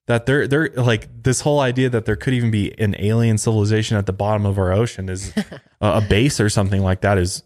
That 0.05 0.25
they're 0.25 0.47
they're 0.47 0.69
like 0.69 1.09
this 1.23 1.41
whole 1.41 1.59
idea 1.59 1.89
that 1.89 2.05
there 2.05 2.15
could 2.15 2.33
even 2.33 2.49
be 2.49 2.73
an 2.79 2.95
alien 2.97 3.37
civilization 3.37 3.97
at 3.97 4.05
the 4.05 4.13
bottom 4.13 4.45
of 4.45 4.57
our 4.57 4.71
ocean 4.71 5.09
is 5.09 5.33
a, 5.81 5.87
a 5.97 6.01
base 6.01 6.39
or 6.39 6.47
something 6.47 6.81
like 6.81 7.01
that 7.01 7.17
is 7.17 7.43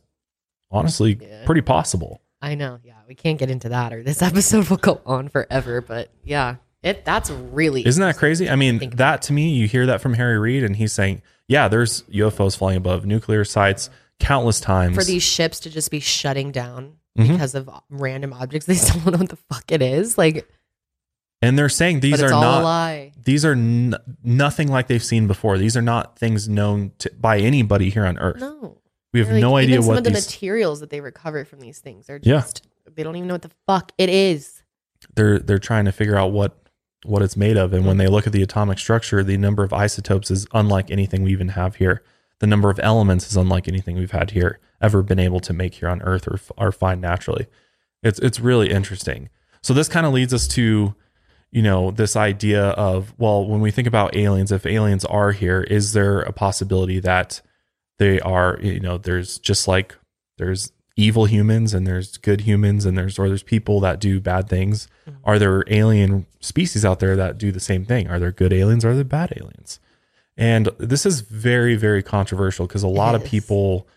honestly 0.69 1.15
pretty 1.45 1.61
possible. 1.61 2.20
I 2.41 2.55
know. 2.55 2.80
Yeah, 2.84 2.95
we 3.07 3.15
can't 3.15 3.38
get 3.38 3.49
into 3.51 3.69
that, 3.69 3.93
or 3.93 4.03
this 4.03 4.22
episode 4.22 4.69
will 4.69 4.77
go 4.77 5.01
on 5.05 5.27
forever. 5.30 5.81
But 5.81 6.09
yeah, 6.23 6.55
it 6.84 7.05
that's 7.05 7.30
really 7.30 7.85
Isn't 7.85 8.01
that 8.01 8.18
crazy? 8.18 8.49
I 8.49 8.55
mean, 8.55 8.91
that 8.95 9.22
to 9.23 9.34
me, 9.34 9.49
you 9.53 9.68
hear 9.68 9.85
that 9.88 10.01
from 10.01 10.13
Harry 10.15 10.39
Reid, 10.39 10.63
and 10.63 10.76
he's 10.76 10.91
saying, 10.93 11.22
"Yeah, 11.47 11.68
there's 11.68 12.01
UFOs 12.03 12.57
flying 12.57 12.77
above 12.77 13.05
nuclear 13.05 13.43
sites 13.45 13.89
countless 14.19 14.59
times." 14.59 14.95
for 14.95 15.03
these 15.03 15.23
ships 15.23 15.59
to 15.61 15.69
just 15.69 15.91
be 15.91 15.99
shutting 15.99 16.51
down 16.51 16.93
Mhm. 17.18 17.27
because 17.34 17.53
of 17.55 17.69
random 17.89 18.34
objects. 18.34 18.65
They 18.65 18.73
still 18.76 19.01
don't 19.03 19.13
know 19.13 19.19
what 19.19 19.30
the 19.30 19.35
fuck 19.35 19.72
it 19.72 19.81
is. 19.81 20.18
Like 20.18 20.47
and 21.43 21.57
they're 21.57 21.69
saying 21.69 21.99
these 22.01 22.22
are 22.22 22.30
not 22.30 22.63
lie. 22.63 23.11
these 23.23 23.43
are 23.45 23.53
n- 23.53 23.95
nothing 24.23 24.68
like 24.68 24.88
they've 24.88 25.03
seen 25.03 25.26
before. 25.27 25.57
These 25.57 25.76
are 25.76 25.81
not 25.81 26.18
things 26.18 26.47
known 26.47 26.91
to, 26.99 27.11
by 27.19 27.39
anybody 27.39 27.89
here 27.89 28.05
on 28.05 28.18
Earth. 28.19 28.39
no, 28.41 28.77
we 29.13 29.19
have 29.19 29.29
Like, 29.29 29.41
no 29.41 29.55
idea 29.57 29.81
what 29.81 29.97
of 29.97 30.03
the 30.03 30.09
these. 30.11 30.25
materials 30.27 30.79
that 30.81 30.89
they 30.89 31.01
recover 31.01 31.45
from 31.45 31.59
these 31.59 31.79
things 31.79 32.09
are 32.09 32.19
Yeah. 32.21 32.41
just 32.41 32.67
they 32.95 33.03
don't 33.03 33.15
even 33.15 33.27
know 33.27 33.35
what 33.35 33.41
the 33.43 33.51
fuck 33.67 33.91
it 33.97 34.09
is. 34.09 34.63
they're 35.15 35.39
they're 35.39 35.59
trying 35.59 35.85
to 35.85 35.91
figure 35.91 36.15
out 36.17 36.31
what 36.31 36.57
what 37.05 37.21
it's 37.21 37.35
made 37.38 37.57
of 37.57 37.73
and 37.73 37.85
when 37.85 37.95
mm. 37.95 37.99
they 37.99 38.07
look 38.07 38.27
at 38.27 38.33
the 38.33 38.43
atomic 38.43 38.77
structure 38.79 39.23
the 39.23 39.38
number 39.38 39.63
of 39.63 39.73
isotopes 39.73 40.29
is 40.31 40.45
unlike 40.53 40.91
anything 40.91 41.23
we 41.23 41.31
even 41.31 41.49
have 41.49 41.75
here 41.75 42.03
the 42.39 42.47
number 42.47 42.69
of 42.69 42.79
elements 42.83 43.27
is 43.29 43.35
unlike 43.38 43.67
anything 43.67 43.95
we've 43.97 44.11
had 44.11 44.31
here 44.31 44.59
ever 44.81 45.01
been 45.03 45.19
able 45.19 45.39
to 45.39 45.53
make 45.53 45.75
here 45.75 45.89
on 45.89 46.01
earth 46.03 46.27
or, 46.27 46.39
or 46.57 46.71
find 46.71 47.01
naturally 47.01 47.47
It's 48.03 48.19
it's 48.19 48.39
really 48.39 48.69
interesting. 48.71 49.29
So 49.61 49.73
this 49.75 49.88
kind 49.88 50.05
of 50.07 50.13
leads 50.13 50.33
us 50.33 50.47
to, 50.49 50.95
you 51.51 51.61
know, 51.61 51.91
this 51.91 52.15
idea 52.15 52.69
of 52.71 53.13
well, 53.19 53.45
when 53.47 53.61
we 53.61 53.69
think 53.71 53.88
about 53.88 54.15
aliens, 54.15 54.51
if 54.51 54.65
aliens 54.65 55.05
are 55.05 55.31
here, 55.33 55.61
is 55.61 55.93
there 55.93 56.19
a 56.21 56.33
possibility 56.33 56.99
that 56.99 57.41
they 58.02 58.19
are, 58.22 58.57
you 58.64 58.80
know, 58.80 58.98
there's 58.98 59.38
just 59.38 59.68
like 59.68 59.95
there's 60.40 60.72
evil 60.95 61.26
humans 61.26 61.72
and 61.72 61.86
there's 61.86 62.18
good 62.18 62.41
humans 62.41 62.84
and 62.84 62.98
there's 62.98 63.19
or 63.19 63.28
there's 63.28 63.44
people 63.44 63.80
that 63.80 63.99
do 63.99 64.19
bad 64.19 64.49
things. 64.49 64.88
Mm-hmm. 65.07 65.19
Are 65.23 65.38
there 65.38 65.64
alien 65.68 66.26
species 66.40 66.84
out 66.84 66.99
there 66.99 67.15
that 67.15 67.38
do 67.38 67.52
the 67.52 67.60
same 67.60 67.86
thing? 67.86 68.10
Are 68.10 68.18
there 68.18 68.32
good 68.32 68.52
aliens? 68.52 68.84
Or 68.84 68.90
are 68.90 68.95
there 68.95 69.03
bad 69.03 69.34
aliens? 69.38 69.80
And 70.36 70.68
this 70.80 71.06
is 71.06 71.22
very, 71.22 71.76
very 71.76 72.02
controversial 72.02 72.65
because 72.65 72.82
a 72.82 72.88
lot 72.88 73.14
of 73.14 73.23
people 73.23 73.88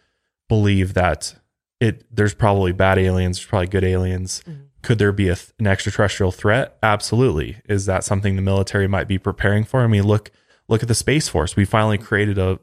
believe 0.48 0.92
that 0.92 1.34
it 1.80 2.04
there's 2.14 2.34
probably 2.34 2.72
bad 2.72 2.98
aliens, 2.98 3.38
there's 3.38 3.46
probably 3.46 3.68
good 3.68 3.84
aliens. 3.84 4.44
Mm-hmm. 4.46 4.64
Could 4.82 4.98
there 4.98 5.12
be 5.12 5.30
a, 5.30 5.34
th- 5.34 5.48
an 5.58 5.66
extraterrestrial 5.66 6.30
threat? 6.30 6.76
Absolutely. 6.82 7.62
Is 7.70 7.86
that 7.86 8.04
something 8.04 8.36
the 8.36 8.42
military 8.42 8.86
might 8.86 9.08
be 9.08 9.16
preparing 9.16 9.64
for? 9.64 9.80
I 9.80 9.86
mean, 9.86 10.02
look 10.02 10.30
look 10.68 10.82
at 10.82 10.88
the 10.88 10.94
space 10.94 11.26
force. 11.26 11.56
We 11.56 11.64
finally 11.64 11.96
mm-hmm. 11.96 12.06
created 12.06 12.36
a 12.36 12.60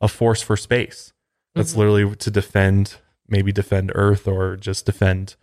a 0.00 0.08
force 0.08 0.42
for 0.42 0.56
space 0.56 1.12
that's 1.54 1.70
mm-hmm. 1.70 1.78
literally 1.78 2.16
to 2.16 2.30
defend 2.30 2.96
maybe 3.28 3.52
defend 3.52 3.92
Earth 3.94 4.26
or 4.26 4.56
just 4.56 4.86
defend 4.86 5.36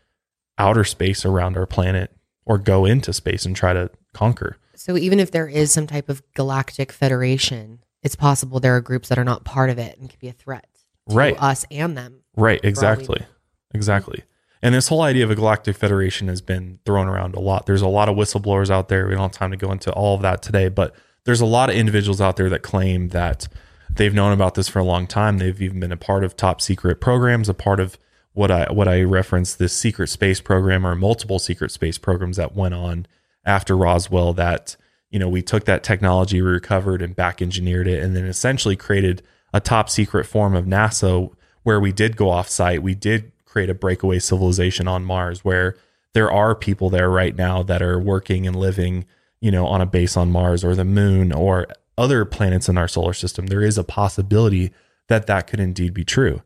outer 0.58 0.84
space 0.84 1.26
around 1.26 1.58
our 1.58 1.66
planet 1.66 2.12
or 2.46 2.58
go 2.58 2.86
into 2.86 3.14
space 3.14 3.46
and 3.46 3.56
try 3.56 3.74
to 3.74 3.90
conquer. 4.14 4.58
So 4.76 4.98
even 4.98 5.20
if 5.20 5.32
there 5.32 5.48
is 5.48 5.72
some 5.72 5.88
type 5.88 6.10
of 6.10 6.22
galactic 6.34 6.92
federation, 6.92 7.80
it's 8.02 8.16
possible 8.16 8.60
there 8.60 8.76
are 8.76 8.82
groups 8.82 9.10
that 9.10 9.18
are 9.18 9.24
not 9.24 9.44
part 9.44 9.70
of 9.70 9.78
it 9.78 9.98
and 9.98 10.10
could 10.10 10.20
be 10.20 10.28
a 10.28 10.34
threat 10.34 10.68
to 11.10 11.16
Right. 11.16 11.36
us 11.42 11.66
and 11.72 11.98
them. 11.98 12.22
Right, 12.36 12.60
for 12.60 12.66
all 12.66 12.68
we 12.68 12.70
exactly. 12.70 13.26
Exactly. 13.74 14.24
And 14.62 14.74
this 14.74 14.88
whole 14.88 15.02
idea 15.02 15.24
of 15.24 15.32
a 15.32 15.36
galactic 15.36 15.76
federation 15.76 16.28
has 16.28 16.42
been 16.42 16.80
thrown 16.86 17.08
around 17.08 17.36
a 17.36 17.40
lot. 17.40 17.66
There's 17.66 17.82
a 17.82 17.88
lot 17.88 18.10
of 18.10 18.16
whistleblowers 18.16 18.70
out 18.70 18.90
there. 18.90 19.08
We 19.08 19.14
don't 19.14 19.22
have 19.22 19.32
time 19.32 19.52
to 19.52 19.58
go 19.58 19.72
into 19.72 19.92
all 19.92 20.16
of 20.16 20.22
that 20.24 20.42
today, 20.42 20.70
but 20.70 20.96
there's 21.26 21.42
a 21.42 21.46
lot 21.46 21.70
of 21.70 21.76
individuals 21.76 22.22
out 22.22 22.36
there 22.38 22.50
that 22.50 22.64
claim 22.64 23.10
that 23.10 23.48
they've 23.96 24.14
known 24.14 24.32
about 24.32 24.56
this 24.56 24.68
for 24.68 24.80
a 24.80 24.84
long 24.84 25.08
time. 25.08 25.38
They've 25.38 25.62
even 25.62 25.80
been 25.80 25.92
a 25.92 25.98
part 25.98 26.24
of 26.24 26.36
top 26.36 26.62
secret 26.62 27.02
programs, 27.02 27.50
a 27.50 27.54
part 27.54 27.80
of 27.80 27.98
what 28.34 28.52
I 28.52 28.72
what 28.72 28.88
I 28.88 29.02
referenced 29.02 29.58
this 29.58 29.74
secret 29.74 30.10
space 30.10 30.42
program 30.42 30.86
or 30.86 30.94
multiple 30.94 31.40
secret 31.40 31.72
space 31.72 31.98
programs 31.98 32.38
that 32.38 32.56
went 32.56 32.74
on 32.74 33.08
after 33.46 33.76
Roswell 33.76 34.34
that 34.34 34.76
you 35.10 35.18
know 35.18 35.30
we 35.30 35.42
took 35.42 35.66
that 35.66 35.84
technology 35.84 36.42
we 36.42 36.50
recovered 36.50 37.02
and 37.02 37.16
back 37.16 37.42
engineered 37.42 37.88
it 37.88 38.04
and 38.04 38.16
then 38.16 38.26
essentially 38.26 38.76
created 38.76 39.24
a 39.54 39.62
top 39.62 39.90
secret 39.90 40.26
form 40.26 40.54
of 40.54 40.66
NASA 40.66 41.34
where 41.64 41.80
we 41.80 41.94
did 41.94 42.18
go 42.18 42.30
off 42.30 42.50
site 42.50 42.84
we 42.84 42.94
did 42.94 43.32
create 43.46 43.70
a 43.70 43.74
breakaway 43.74 44.20
civilization 44.20 44.88
on 44.88 45.06
Mars 45.06 45.46
where 45.46 45.78
there 46.12 46.30
are 46.30 46.54
people 46.54 46.90
there 46.90 47.10
right 47.10 47.38
now 47.38 47.64
that 47.64 47.82
are 47.82 48.00
working 48.00 48.46
and 48.46 48.56
living 48.56 49.06
you 49.40 49.52
know 49.52 49.66
on 49.66 49.80
a 49.80 49.86
base 49.86 50.18
on 50.18 50.30
Mars 50.30 50.62
or 50.62 50.76
the 50.76 50.84
moon 50.84 51.32
or 51.32 51.68
other 51.98 52.26
planets 52.26 52.68
in 52.70 52.78
our 52.78 52.88
solar 52.88 53.14
system 53.14 53.48
there 53.48 53.62
is 53.62 53.78
a 53.78 53.84
possibility 53.84 54.72
that 55.08 55.28
that 55.28 55.48
could 55.48 55.60
indeed 55.60 55.94
be 55.94 56.04
true 56.04 56.42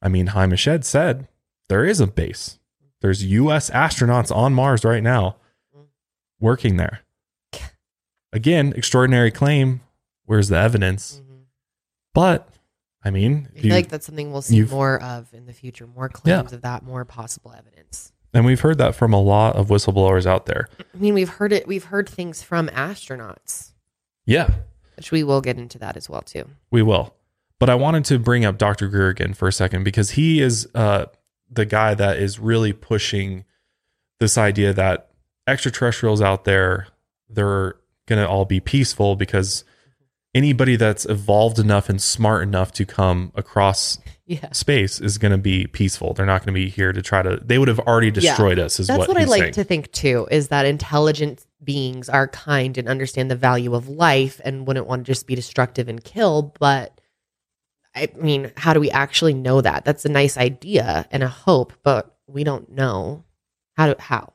I 0.00 0.08
mean 0.08 0.28
Eshed 0.28 0.84
said 0.84 1.28
there 1.68 1.84
is 1.84 2.00
a 2.00 2.06
base 2.06 2.58
there's 3.00 3.24
US 3.24 3.70
astronauts 3.70 4.34
on 4.34 4.54
Mars 4.54 4.84
right 4.84 5.02
now 5.02 5.36
working 6.40 6.76
there 6.76 7.02
again, 8.32 8.72
extraordinary 8.76 9.30
claim. 9.30 9.80
Where's 10.24 10.48
the 10.48 10.56
evidence? 10.56 11.20
Mm-hmm. 11.22 11.42
But 12.14 12.48
I 13.04 13.10
mean, 13.10 13.48
I 13.56 13.60
feel 13.60 13.74
like 13.74 13.88
that's 13.88 14.06
something 14.06 14.32
we'll 14.32 14.42
see 14.42 14.62
more 14.62 15.02
of 15.02 15.32
in 15.34 15.46
the 15.46 15.52
future. 15.52 15.86
More 15.86 16.08
claims 16.08 16.52
of 16.52 16.62
that, 16.62 16.84
more 16.84 17.04
possible 17.04 17.52
evidence. 17.56 18.12
and 18.32 18.44
we've 18.44 18.60
heard 18.60 18.78
that 18.78 18.94
from 18.94 19.12
a 19.12 19.20
lot 19.20 19.56
of 19.56 19.68
whistleblowers 19.68 20.26
out 20.26 20.46
there. 20.46 20.68
I 20.80 20.96
mean, 20.96 21.14
we've 21.14 21.28
heard 21.28 21.52
it. 21.52 21.66
We've 21.66 21.84
heard 21.84 22.08
things 22.08 22.42
from 22.42 22.68
astronauts, 22.68 23.72
Yeah, 24.24 24.50
which 25.02 25.10
we 25.10 25.24
will 25.24 25.40
get 25.40 25.58
into 25.58 25.78
that 25.80 25.96
as 25.96 26.08
well 26.08 26.22
too. 26.22 26.44
we 26.70 26.80
will. 26.80 27.12
But 27.58 27.68
I 27.68 27.74
wanted 27.74 28.04
to 28.06 28.18
bring 28.20 28.44
up 28.44 28.56
Dr. 28.56 28.86
Greer 28.88 29.08
again 29.08 29.34
for 29.34 29.48
a 29.48 29.52
second 29.52 29.82
because 29.82 30.10
he 30.12 30.40
is 30.40 30.68
uh, 30.76 31.06
the 31.50 31.64
guy 31.66 31.94
that 31.94 32.18
is 32.18 32.38
really 32.38 32.72
pushing 32.72 33.44
this 34.20 34.38
idea 34.38 34.72
that 34.72 35.10
extraterrestrials 35.48 36.20
out 36.20 36.44
there, 36.44 36.86
they're 37.28 37.74
going 38.06 38.20
to 38.22 38.28
all 38.28 38.44
be 38.44 38.60
peaceful 38.60 39.14
because 39.16 39.64
anybody 40.34 40.76
that's 40.76 41.04
evolved 41.06 41.58
enough 41.58 41.88
and 41.88 42.00
smart 42.02 42.42
enough 42.44 42.72
to 42.72 42.84
come 42.84 43.30
across 43.34 43.98
Yeah. 44.26 44.50
space 44.52 45.00
is 45.00 45.18
going 45.18 45.32
to 45.32 45.38
be 45.38 45.66
peaceful. 45.66 46.14
They're 46.14 46.26
not 46.26 46.40
going 46.44 46.54
to 46.54 46.60
be 46.60 46.68
here 46.68 46.92
to 46.92 47.02
try 47.02 47.22
to, 47.22 47.36
they 47.44 47.58
would 47.58 47.68
have 47.68 47.80
already 47.80 48.10
destroyed 48.10 48.58
Yeah. 48.58 48.64
us, 48.64 48.80
is 48.80 48.86
That's 48.86 48.98
what, 48.98 49.08
what, 49.08 49.18
I 49.18 49.24
like 49.24 49.40
saying. 49.42 49.52
to 49.54 49.64
think 49.64 49.92
too. 49.92 50.26
Is 50.30 50.48
that 50.48 50.64
intelligent 50.66 51.44
beings 51.64 52.08
are 52.08 52.28
kind 52.28 52.76
and 52.78 52.88
understand 52.88 53.30
the 53.30 53.36
value 53.36 53.74
of 53.74 53.88
life 53.88 54.40
and 54.44 54.66
wouldn't 54.66 54.86
want 54.86 55.04
to 55.04 55.12
just 55.12 55.26
be 55.26 55.34
destructive 55.34 55.88
and 55.88 56.02
kill. 56.02 56.54
But 56.58 57.00
I 57.94 58.08
mean, 58.16 58.52
how 58.56 58.72
do 58.72 58.80
we 58.80 58.90
actually 58.90 59.34
know 59.34 59.60
that? 59.60 59.84
That's 59.84 60.04
a 60.04 60.08
nice 60.08 60.36
idea 60.36 61.06
and 61.10 61.22
a 61.22 61.28
hope, 61.28 61.72
but 61.82 62.16
we 62.26 62.44
don't 62.44 62.70
know 62.72 63.24
how 63.76 63.92
to 63.92 64.00
how. 64.00 64.32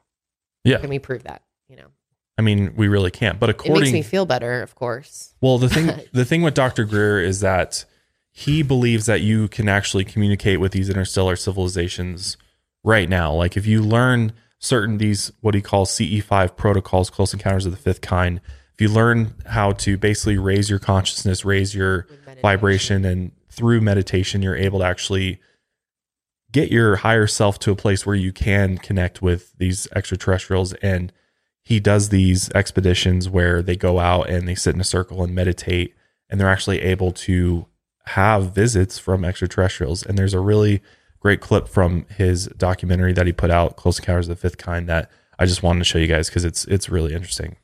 Yeah. 0.63 0.79
Can 0.79 0.89
we 0.89 0.99
prove 0.99 1.23
that? 1.23 1.43
You 1.69 1.77
know, 1.77 1.87
I 2.37 2.41
mean, 2.41 2.73
we 2.75 2.87
really 2.87 3.11
can't. 3.11 3.39
But 3.39 3.49
according, 3.49 3.75
it 3.75 3.79
makes 3.81 3.93
me 3.93 4.01
feel 4.03 4.25
better, 4.25 4.61
of 4.61 4.75
course. 4.75 5.33
Well, 5.41 5.57
the 5.57 5.69
thing 5.69 5.91
the 6.13 6.25
thing 6.25 6.41
with 6.41 6.53
Dr. 6.53 6.85
Greer 6.85 7.19
is 7.19 7.39
that 7.41 7.85
he 8.29 8.61
believes 8.61 9.07
that 9.07 9.21
you 9.21 9.47
can 9.47 9.67
actually 9.67 10.05
communicate 10.05 10.59
with 10.59 10.71
these 10.71 10.89
interstellar 10.89 11.35
civilizations 11.35 12.37
right 12.83 13.09
now. 13.09 13.33
Like 13.33 13.57
if 13.57 13.65
you 13.65 13.81
learn 13.81 14.33
certain 14.59 14.97
these 14.97 15.31
what 15.41 15.55
he 15.55 15.61
calls 15.61 15.91
CE5 15.91 16.55
protocols, 16.55 17.09
close 17.09 17.33
encounters 17.33 17.65
of 17.65 17.71
the 17.71 17.77
fifth 17.77 18.01
kind, 18.01 18.41
if 18.73 18.81
you 18.81 18.89
learn 18.89 19.33
how 19.47 19.71
to 19.71 19.97
basically 19.97 20.37
raise 20.37 20.69
your 20.69 20.77
consciousness, 20.77 21.43
raise 21.43 21.73
your 21.73 22.07
vibration 22.43 23.05
and 23.05 23.31
through 23.49 23.81
meditation 23.81 24.43
you're 24.43 24.55
able 24.55 24.79
to 24.79 24.85
actually 24.85 25.39
get 26.51 26.71
your 26.71 26.97
higher 26.97 27.25
self 27.25 27.57
to 27.57 27.71
a 27.71 27.75
place 27.75 28.05
where 28.05 28.15
you 28.15 28.31
can 28.31 28.77
connect 28.77 29.19
with 29.19 29.51
these 29.57 29.87
extraterrestrials. 29.95 30.73
And 30.73 31.11
he 31.63 31.79
does 31.79 32.09
these 32.09 32.51
expeditions 32.51 33.27
where 33.27 33.63
they 33.63 33.75
go 33.75 33.97
out 33.97 34.29
and 34.29 34.47
they 34.47 34.53
sit 34.53 34.75
in 34.75 34.81
a 34.81 34.85
circle 34.85 35.23
and 35.23 35.33
meditate 35.33 35.95
and 36.29 36.39
they're 36.39 36.47
actually 36.47 36.81
able 36.81 37.11
to 37.11 37.65
have 38.05 38.53
visits 38.53 38.99
from 38.99 39.25
extraterrestrials. 39.25 40.05
And 40.05 40.19
there's 40.19 40.35
a 40.35 40.39
really 40.39 40.83
great 41.19 41.41
clip 41.41 41.67
from 41.67 42.05
his 42.15 42.47
documentary 42.57 43.13
that 43.13 43.25
he 43.25 43.33
put 43.33 43.51
out 43.51 43.75
close 43.75 43.99
encounters 43.99 44.27
of 44.27 44.35
the 44.37 44.41
fifth 44.41 44.57
kind 44.57 44.87
that 44.87 45.09
i 45.39 45.45
just 45.45 45.63
wanted 45.63 45.79
to 45.79 45.85
show 45.85 45.97
you 45.97 46.07
guys 46.07 46.29
because 46.29 46.45
it's 46.45 46.65
it's 46.65 46.89
really 46.89 47.13
interesting 47.13 47.55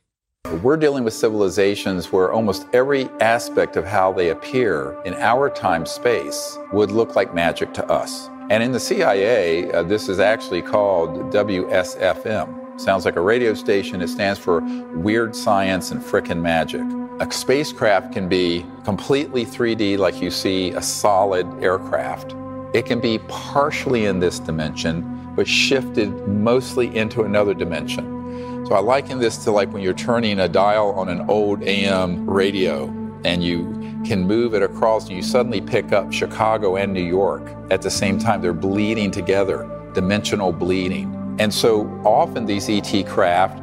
We're 0.62 0.76
dealing 0.76 1.04
with 1.04 1.14
civilizations 1.14 2.12
where 2.12 2.30
almost 2.32 2.66
every 2.72 3.08
aspect 3.20 3.76
of 3.76 3.84
how 3.84 4.12
they 4.12 4.30
appear 4.30 5.00
in 5.04 5.14
our 5.14 5.48
time 5.50 5.86
space 5.86 6.58
would 6.72 6.90
look 6.90 7.16
like 7.16 7.34
magic 7.34 7.72
to 7.74 7.84
us. 7.86 8.28
And 8.50 8.62
in 8.62 8.72
the 8.72 8.78
CIA, 8.80 9.72
uh, 9.72 9.82
this 9.82 10.08
is 10.10 10.20
actually 10.20 10.60
called 10.60 11.32
WSFM. 11.32 12.78
Sounds 12.78 13.06
like 13.06 13.16
a 13.16 13.20
radio 13.22 13.54
station. 13.54 14.02
It 14.02 14.08
stands 14.08 14.38
for 14.38 14.60
Weird 14.92 15.34
Science 15.34 15.92
and 15.92 16.02
Frickin' 16.02 16.42
Magic. 16.42 16.82
A 17.20 17.32
spacecraft 17.32 18.12
can 18.12 18.28
be 18.28 18.66
completely 18.84 19.46
3D, 19.46 19.96
like 19.96 20.20
you 20.20 20.30
see 20.30 20.72
a 20.72 20.82
solid 20.82 21.46
aircraft. 21.62 22.34
It 22.74 22.86
can 22.86 23.00
be 23.00 23.20
partially 23.28 24.06
in 24.06 24.18
this 24.18 24.40
dimension, 24.40 25.32
but 25.36 25.46
shifted 25.46 26.10
mostly 26.26 26.94
into 26.96 27.22
another 27.22 27.54
dimension. 27.54 28.66
So 28.66 28.74
I 28.74 28.80
liken 28.80 29.20
this 29.20 29.38
to 29.44 29.52
like 29.52 29.72
when 29.72 29.80
you're 29.80 29.94
turning 29.94 30.40
a 30.40 30.48
dial 30.48 30.90
on 30.90 31.08
an 31.08 31.20
old 31.30 31.62
AM 31.62 32.28
radio 32.28 32.86
and 33.24 33.44
you 33.44 34.02
can 34.04 34.26
move 34.26 34.54
it 34.54 34.62
across 34.62 35.06
and 35.06 35.16
you 35.16 35.22
suddenly 35.22 35.60
pick 35.60 35.92
up 35.92 36.12
Chicago 36.12 36.76
and 36.76 36.92
New 36.92 37.04
York 37.04 37.48
at 37.70 37.80
the 37.80 37.90
same 37.90 38.18
time. 38.18 38.42
They're 38.42 38.52
bleeding 38.52 39.12
together, 39.12 39.70
dimensional 39.94 40.52
bleeding. 40.52 41.36
And 41.38 41.54
so 41.54 41.86
often 42.04 42.44
these 42.44 42.68
ET 42.68 43.06
craft 43.06 43.62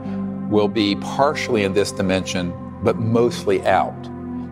will 0.50 0.70
be 0.70 0.96
partially 0.96 1.66
in 1.66 1.74
this 1.74 1.92
dimension, 1.92 2.54
but 2.82 2.96
mostly 2.96 3.62
out. 3.66 4.08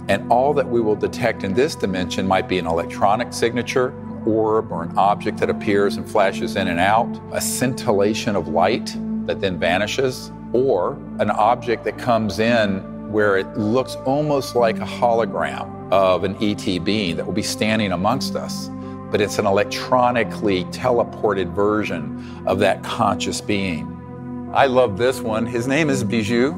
And 0.09 0.29
all 0.29 0.53
that 0.55 0.67
we 0.67 0.81
will 0.81 0.97
detect 0.97 1.45
in 1.45 1.53
this 1.53 1.75
dimension 1.75 2.27
might 2.27 2.49
be 2.49 2.59
an 2.59 2.67
electronic 2.67 3.31
signature, 3.31 3.93
orb, 4.31 4.71
or 4.71 4.83
an 4.83 4.97
object 4.97 5.37
that 5.39 5.49
appears 5.49 5.97
and 5.97 6.09
flashes 6.09 6.55
in 6.55 6.67
and 6.67 6.79
out, 6.79 7.09
a 7.31 7.41
scintillation 7.41 8.35
of 8.35 8.47
light 8.47 8.95
that 9.25 9.41
then 9.41 9.59
vanishes, 9.59 10.31
or 10.53 10.93
an 11.19 11.29
object 11.29 11.83
that 11.83 11.97
comes 11.97 12.39
in 12.39 13.11
where 13.11 13.37
it 13.37 13.57
looks 13.57 13.95
almost 14.05 14.55
like 14.55 14.77
a 14.77 14.85
hologram 14.85 15.91
of 15.91 16.23
an 16.23 16.35
ET 16.41 16.83
being 16.83 17.15
that 17.15 17.25
will 17.25 17.33
be 17.33 17.43
standing 17.43 17.91
amongst 17.91 18.35
us. 18.35 18.69
But 19.11 19.21
it's 19.21 19.39
an 19.39 19.47
electronically 19.47 20.65
teleported 20.65 21.51
version 21.53 22.43
of 22.45 22.59
that 22.59 22.83
conscious 22.83 23.41
being. 23.41 23.95
I 24.53 24.67
love 24.67 24.97
this 24.97 25.19
one. 25.21 25.45
His 25.45 25.67
name 25.67 25.89
is 25.89 26.03
Bijou. 26.03 26.53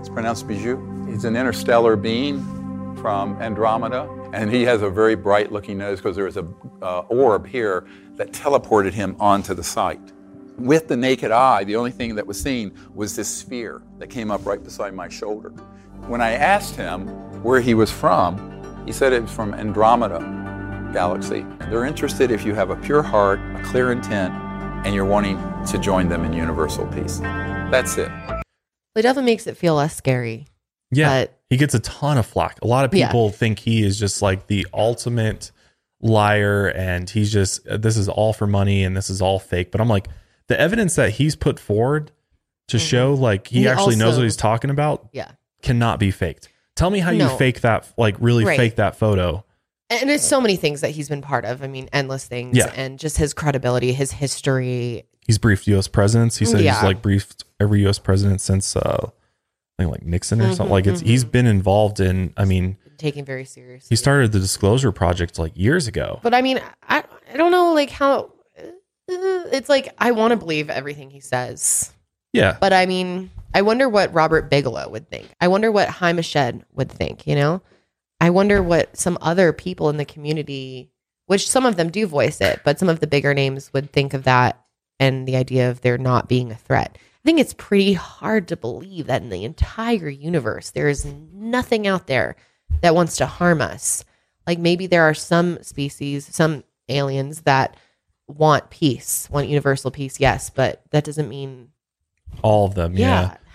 It's 0.00 0.08
pronounced 0.08 0.48
Bijou. 0.48 1.06
He's 1.06 1.24
an 1.24 1.36
interstellar 1.36 1.94
being 1.94 2.42
from 2.96 3.40
Andromeda, 3.40 4.08
and 4.34 4.50
he 4.50 4.62
has 4.62 4.82
a 4.82 4.90
very 4.90 5.14
bright 5.14 5.52
looking 5.52 5.78
nose 5.78 5.98
because 5.98 6.16
there 6.16 6.24
was 6.24 6.36
a 6.36 6.46
uh, 6.82 7.00
orb 7.08 7.46
here 7.46 7.86
that 8.16 8.32
teleported 8.32 8.92
him 8.92 9.16
onto 9.20 9.54
the 9.54 9.62
site. 9.64 10.00
with 10.56 10.86
the 10.86 10.96
naked 10.96 11.32
eye, 11.32 11.64
the 11.64 11.74
only 11.74 11.90
thing 11.90 12.14
that 12.14 12.24
was 12.26 12.40
seen 12.40 12.72
was 12.94 13.16
this 13.16 13.28
sphere 13.28 13.82
that 13.98 14.08
came 14.08 14.30
up 14.30 14.44
right 14.46 14.62
beside 14.62 14.94
my 14.94 15.08
shoulder. 15.08 15.50
When 16.06 16.20
I 16.20 16.32
asked 16.32 16.76
him 16.76 17.08
where 17.42 17.60
he 17.60 17.74
was 17.74 17.90
from, 17.90 18.38
he 18.86 18.92
said 18.92 19.12
it 19.12 19.22
was 19.22 19.32
from 19.32 19.52
Andromeda 19.54 20.20
galaxy. 20.92 21.44
They're 21.70 21.84
interested 21.84 22.30
if 22.30 22.44
you 22.44 22.54
have 22.54 22.70
a 22.70 22.76
pure 22.76 23.02
heart, 23.02 23.40
a 23.56 23.62
clear 23.64 23.90
intent, 23.90 24.32
and 24.86 24.94
you're 24.94 25.04
wanting 25.04 25.38
to 25.66 25.78
join 25.78 26.08
them 26.08 26.24
in 26.24 26.32
universal 26.32 26.86
peace. 26.86 27.18
That's 27.18 27.96
it. 27.98 28.10
It 28.94 29.02
definitely 29.02 29.32
makes 29.32 29.46
it 29.48 29.56
feel 29.56 29.74
less 29.74 29.96
scary. 29.96 30.46
Yeah. 30.92 31.22
But- 31.24 31.40
he 31.54 31.58
gets 31.58 31.72
a 31.74 31.78
ton 31.78 32.18
of 32.18 32.26
flack. 32.26 32.58
A 32.62 32.66
lot 32.66 32.84
of 32.84 32.92
Yeah. 32.92 33.06
people 33.06 33.30
think 33.30 33.60
he 33.60 33.84
is 33.84 33.96
just 33.98 34.20
like 34.22 34.48
the 34.48 34.66
ultimate 34.74 35.52
liar 36.00 36.66
and 36.68 37.08
he's 37.08 37.32
just, 37.32 37.60
this 37.64 37.96
is 37.96 38.08
all 38.08 38.32
for 38.32 38.46
money 38.46 38.82
and 38.84 38.96
this 38.96 39.08
is 39.08 39.22
all 39.22 39.38
fake. 39.38 39.70
But 39.70 39.80
I'm 39.80 39.88
like, 39.88 40.08
the 40.48 40.58
evidence 40.60 40.96
that 40.96 41.10
he's 41.12 41.36
put 41.36 41.58
forward 41.60 42.10
to 42.68 42.78
show 42.78 43.14
like 43.14 43.46
he, 43.48 43.56
Mm-hmm. 43.58 43.62
He 43.62 43.68
actually 43.68 43.96
knows 43.96 44.16
what 44.16 44.24
he's 44.24 44.36
talking 44.36 44.70
about 44.70 45.08
Yeah. 45.12 45.30
cannot 45.62 45.98
be 46.00 46.10
faked. 46.10 46.48
Tell 46.76 46.90
me 46.90 46.98
how 46.98 47.10
No. 47.12 47.30
you 47.30 47.38
fake 47.38 47.60
that, 47.60 47.88
like 47.96 48.16
really 48.18 48.44
Right. 48.44 48.56
fake 48.56 48.76
that 48.76 48.96
photo. 48.96 49.44
And 49.90 50.10
it's 50.10 50.26
so 50.26 50.40
many 50.40 50.56
things 50.56 50.80
that 50.80 50.90
he's 50.90 51.08
been 51.08 51.22
part 51.22 51.44
of. 51.44 51.62
I 51.62 51.68
mean, 51.68 51.88
endless 51.92 52.24
things. 52.24 52.56
Yeah. 52.56 52.72
And 52.74 52.98
just 52.98 53.16
his 53.18 53.32
credibility, 53.32 53.92
his 53.92 54.12
history. 54.12 55.04
He's 55.26 55.38
briefed 55.38 55.66
U.S. 55.68 55.88
presidents. 55.88 56.36
He 56.38 56.46
said 56.46 56.60
Yeah. 56.62 56.74
he's 56.74 56.82
like 56.82 57.00
briefed 57.00 57.44
every 57.60 57.80
U.S. 57.82 57.98
president 57.98 58.40
since 58.40 58.74
uh, 58.76 59.10
think 59.78 59.90
like 59.90 60.02
Nixon 60.04 60.40
or 60.40 60.48
Mhm, 60.48 60.54
something. 60.56 60.72
Like 60.72 60.86
it's 60.86 61.00
he's 61.00 61.24
been 61.24 61.46
involved 61.46 62.00
in. 62.00 62.32
I 62.36 62.44
mean, 62.44 62.76
taken 62.98 63.24
very 63.24 63.44
seriously. 63.44 63.88
he 63.90 63.96
started 63.96 64.32
the 64.32 64.38
Disclosure 64.40 64.92
Project 64.92 65.38
like 65.38 65.52
years 65.56 65.86
ago. 65.88 66.20
But 66.22 66.34
I 66.34 66.42
mean, 66.42 66.60
I, 66.88 67.02
I 67.32 67.36
don't 67.36 67.50
know 67.50 67.72
like 67.74 67.90
how 67.90 68.32
uh, 68.58 68.62
it's 69.08 69.68
like 69.68 69.92
I 69.98 70.12
want 70.12 70.30
to 70.32 70.36
believe 70.36 70.70
everything 70.70 71.10
he 71.10 71.20
says. 71.20 71.90
Yeah, 72.32 72.56
But 72.60 72.72
I 72.72 72.86
mean, 72.86 73.30
I 73.54 73.62
wonder 73.62 73.88
what 73.88 74.12
Robert 74.12 74.50
Bigelow 74.50 74.88
would 74.88 75.08
think. 75.08 75.28
I 75.40 75.46
wonder 75.46 75.70
what 75.70 75.88
Haim 75.88 76.16
Eshed 76.16 76.62
would 76.72 76.90
think, 76.90 77.28
you 77.28 77.36
know? 77.36 77.62
I 78.20 78.30
wonder 78.30 78.60
what 78.60 78.96
some 78.96 79.16
other 79.20 79.52
people 79.52 79.88
in 79.88 79.98
the 79.98 80.04
community, 80.04 80.90
which 81.26 81.48
some 81.48 81.64
of 81.64 81.76
them 81.76 81.90
do 81.90 82.08
voice 82.08 82.40
it, 82.40 82.60
but 82.64 82.80
some 82.80 82.88
of 82.88 82.98
the 82.98 83.06
bigger 83.06 83.34
names 83.34 83.72
would 83.72 83.92
think 83.92 84.14
of 84.14 84.24
that 84.24 84.60
and 84.98 85.28
the 85.28 85.36
idea 85.36 85.70
of 85.70 85.82
there 85.82 85.96
not 85.96 86.28
being 86.28 86.50
a 86.50 86.56
threat. 86.56 86.98
I 87.24 87.28
think 87.28 87.40
it's 87.40 87.54
pretty 87.54 87.94
hard 87.94 88.48
to 88.48 88.56
believe 88.56 89.06
that 89.06 89.22
in 89.22 89.30
the 89.30 89.44
entire 89.44 90.10
universe, 90.10 90.70
there 90.72 90.88
is 90.88 91.06
nothing 91.32 91.86
out 91.86 92.06
there 92.06 92.36
that 92.82 92.94
wants 92.94 93.16
to 93.16 93.24
harm 93.26 93.62
us. 93.62 94.04
Like 94.46 94.58
maybe 94.58 94.86
there 94.86 95.04
are 95.04 95.14
some 95.14 95.62
species, 95.62 96.26
some 96.34 96.64
aliens 96.90 97.42
that 97.42 97.78
want 98.28 98.68
peace, 98.68 99.26
want 99.30 99.48
universal 99.48 99.90
peace, 99.90 100.20
yes, 100.20 100.50
but 100.50 100.82
that 100.90 101.04
doesn't 101.04 101.28
mean 101.30 101.68
All 102.42 102.66
of 102.66 102.74
them, 102.74 102.94
Yeah. 102.96 103.06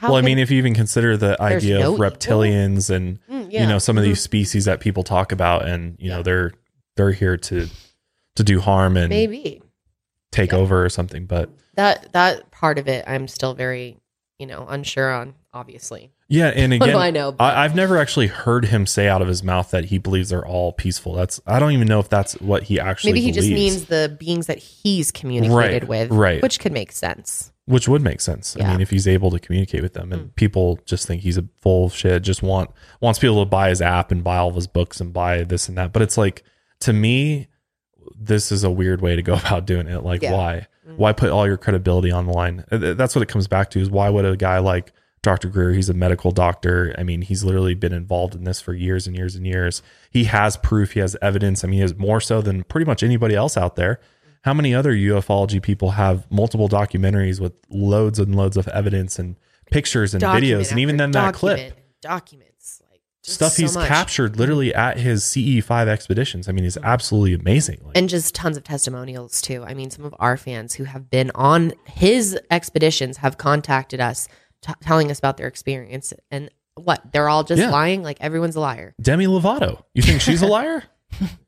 yeah. 0.01 0.07
Well, 0.07 0.15
I 0.15 0.21
mean, 0.21 0.39
if 0.39 0.49
you 0.49 0.57
even 0.57 0.73
consider 0.73 1.17
the 1.17 1.39
idea 1.41 1.79
no 1.79 1.89
of 1.93 1.93
evil? 1.95 2.09
reptilians 2.09 2.89
and 2.89 3.19
Mm, 3.29 3.51
you 3.51 3.67
know 3.67 3.77
some 3.77 3.97
of 3.97 4.03
Mhm. 4.03 4.07
these 4.07 4.21
species 4.21 4.65
that 4.65 4.79
people 4.79 5.03
talk 5.03 5.31
about, 5.33 5.67
and 5.67 5.95
you 5.99 6.09
know 6.09 6.23
they're 6.23 6.53
they're 6.95 7.11
here 7.11 7.35
to 7.35 7.67
to 8.35 8.43
do 8.43 8.61
harm 8.61 8.95
and 8.95 9.09
maybe 9.09 9.61
take 10.31 10.53
over 10.53 10.83
or 10.85 10.87
something. 10.89 11.25
But 11.25 11.49
that 11.79 12.11
that 12.13 12.51
part 12.51 12.77
of 12.77 12.87
it 12.87 13.03
i'm 13.07 13.27
still 13.27 13.53
very 13.53 13.97
you 14.37 14.45
know 14.45 14.65
unsure 14.69 15.11
on 15.11 15.33
obviously 15.53 16.11
yeah, 16.31 16.49
and 16.49 16.71
again, 16.75 16.95
I 16.95 17.09
know? 17.09 17.35
I, 17.39 17.63
I've 17.65 17.73
never 17.75 17.97
actually 17.97 18.27
heard 18.27 18.65
him 18.65 18.85
say 18.85 19.07
out 19.07 19.23
of 19.23 19.27
his 19.27 19.41
mouth 19.43 19.71
that 19.71 19.85
he 19.85 19.97
believes 19.97 20.29
they're 20.29 20.45
all 20.45 20.71
peaceful. 20.71 21.15
That's 21.15 21.41
I 21.47 21.57
don't 21.57 21.71
even 21.71 21.87
know 21.87 21.99
if 21.99 22.07
that's 22.07 22.33
what 22.39 22.61
he 22.61 22.79
actually 22.79 23.13
maybe 23.13 23.21
he 23.25 23.31
just 23.31 23.49
means 23.49 23.85
the 23.85 24.15
beings 24.19 24.45
that 24.45 24.59
he's 24.59 25.11
communicated 25.11 25.55
Right, 25.55 25.87
with 25.87 26.11
right. 26.11 26.39
which 26.43 26.59
could 26.59 26.71
make 26.71 26.91
sense 26.91 27.51
which 27.65 27.87
would 27.87 28.03
make 28.03 28.21
sense. 28.21 28.55
I 28.55 28.59
Yeah. 28.59 28.65
Mm. 28.67 28.71
mean, 28.73 28.81
if 28.81 28.91
he's 28.91 29.07
able 29.07 29.31
to 29.31 29.39
communicate 29.39 29.81
with 29.81 29.93
them, 29.93 30.11
and 30.13 30.35
people 30.35 30.79
just 30.85 31.07
think 31.07 31.23
he's 31.23 31.37
a 31.39 31.45
full 31.61 31.85
of 31.85 31.95
shit, 31.95 32.21
just 32.21 32.43
want 32.43 32.69
wants 33.01 33.17
people 33.17 33.43
to 33.43 33.49
buy 33.49 33.69
his 33.69 33.81
app 33.81 34.11
and 34.11 34.23
buy 34.23 34.37
all 34.37 34.49
of 34.49 34.55
his 34.55 34.67
books 34.67 35.01
and 35.01 35.11
buy 35.11 35.43
this 35.43 35.67
and 35.67 35.79
that. 35.79 35.93
But 35.93 36.03
it's 36.03 36.17
like 36.17 36.43
to 36.81 36.93
me, 36.93 37.47
this 38.15 38.51
is 38.51 38.63
a 38.63 38.69
weird 38.69 39.01
way 39.01 39.15
to 39.15 39.23
go 39.23 39.33
about 39.45 39.65
doing 39.65 39.87
it. 39.87 40.03
Like, 40.03 40.21
Yeah. 40.21 40.33
why? 40.33 40.67
Why 40.99 41.13
put 41.13 41.29
all 41.29 41.47
your 41.47 41.57
credibility 41.57 42.11
on 42.11 42.25
the 42.25 42.33
line? 42.33 42.65
Uh, 42.69 42.93
That's 42.93 43.15
what 43.15 43.21
it 43.21 43.27
comes 43.29 43.47
back 43.47 43.69
to. 43.71 43.79
Is 43.79 43.89
why 43.89 44.09
would 44.09 44.25
a 44.25 44.35
guy 44.35 44.59
like 44.59 44.91
Dr. 45.21 45.47
Greer? 45.47 45.71
He's 45.71 45.89
a 45.89 45.93
medical 45.93 46.31
doctor. 46.31 46.93
I 46.97 47.03
mean, 47.03 47.21
he's 47.21 47.43
literally 47.43 47.73
been 47.73 47.93
involved 47.93 48.35
in 48.35 48.43
this 48.43 48.59
for 48.59 48.73
years 48.73 49.07
and 49.07 49.15
years 49.15 49.35
and 49.35 49.47
years. 49.47 49.81
He 50.11 50.25
has 50.25 50.57
proof. 50.57 50.91
He 50.91 50.99
has 50.99 51.15
evidence. 51.21 51.63
I 51.63 51.67
mean, 51.67 51.75
he 51.75 51.81
has 51.81 51.95
more 51.97 52.19
so 52.19 52.41
than 52.41 52.63
pretty 52.65 52.85
much 52.85 53.01
anybody 53.01 53.33
else 53.33 53.55
out 53.55 53.77
there. 53.77 54.01
How 54.43 54.53
many 54.53 54.75
other 54.75 54.93
ufology 54.93 55.61
people 55.61 55.91
have 55.91 56.29
multiple 56.29 56.67
documentaries 56.67 57.39
with 57.39 57.53
loads 57.69 58.19
and 58.19 58.35
loads 58.35 58.57
of 58.57 58.67
evidence 58.69 59.19
and 59.19 59.37
pictures 59.71 60.13
and 60.13 60.21
Document 60.21 60.61
videos, 60.61 60.71
and 60.71 60.79
even 60.79 60.97
then 60.97 61.11
that 61.11 61.33
clip 61.33 61.57
document, 61.57 61.75
documents 62.01 62.48
like 62.48 62.48
just 62.48 62.48
stuff 63.29 63.53
so 63.53 63.61
he's 63.61 63.75
much. 63.75 63.87
captured 63.87 64.37
literally 64.37 64.73
at 64.73 64.97
his 64.97 65.23
CE5 65.23 65.87
expeditions. 65.87 66.47
I 66.49 66.51
mean, 66.51 66.63
he's 66.63 66.77
absolutely 66.77 67.33
amazing. 67.33 67.79
Like, 67.83 67.97
and 67.97 68.09
just 68.09 68.33
tons 68.35 68.57
of 68.57 68.63
testimonials 68.63 69.41
too 69.41 69.63
i 69.67 69.73
mean 69.73 69.89
some 69.89 70.05
of 70.05 70.13
our 70.19 70.37
fans 70.37 70.75
who 70.75 70.83
have 70.85 71.09
been 71.09 71.31
on 71.35 71.73
his 71.85 72.37
expeditions 72.51 73.17
have 73.17 73.37
contacted 73.37 73.99
us 73.99 74.27
t- 74.61 74.73
telling 74.81 75.09
us 75.11 75.19
about 75.19 75.37
their 75.37 75.47
experience 75.47 76.13
and 76.31 76.49
what 76.75 77.11
they're 77.11 77.27
all 77.29 77.43
just 77.43 77.61
Yeah. 77.61 77.69
lying 77.71 78.03
like 78.03 78.17
everyone's 78.21 78.55
a 78.55 78.59
liar 78.61 78.95
Demi 79.01 79.25
Lovato, 79.27 79.83
you 79.93 80.01
think 80.01 80.21
she's 80.21 80.41
a 80.41 80.47
liar? 80.57 80.83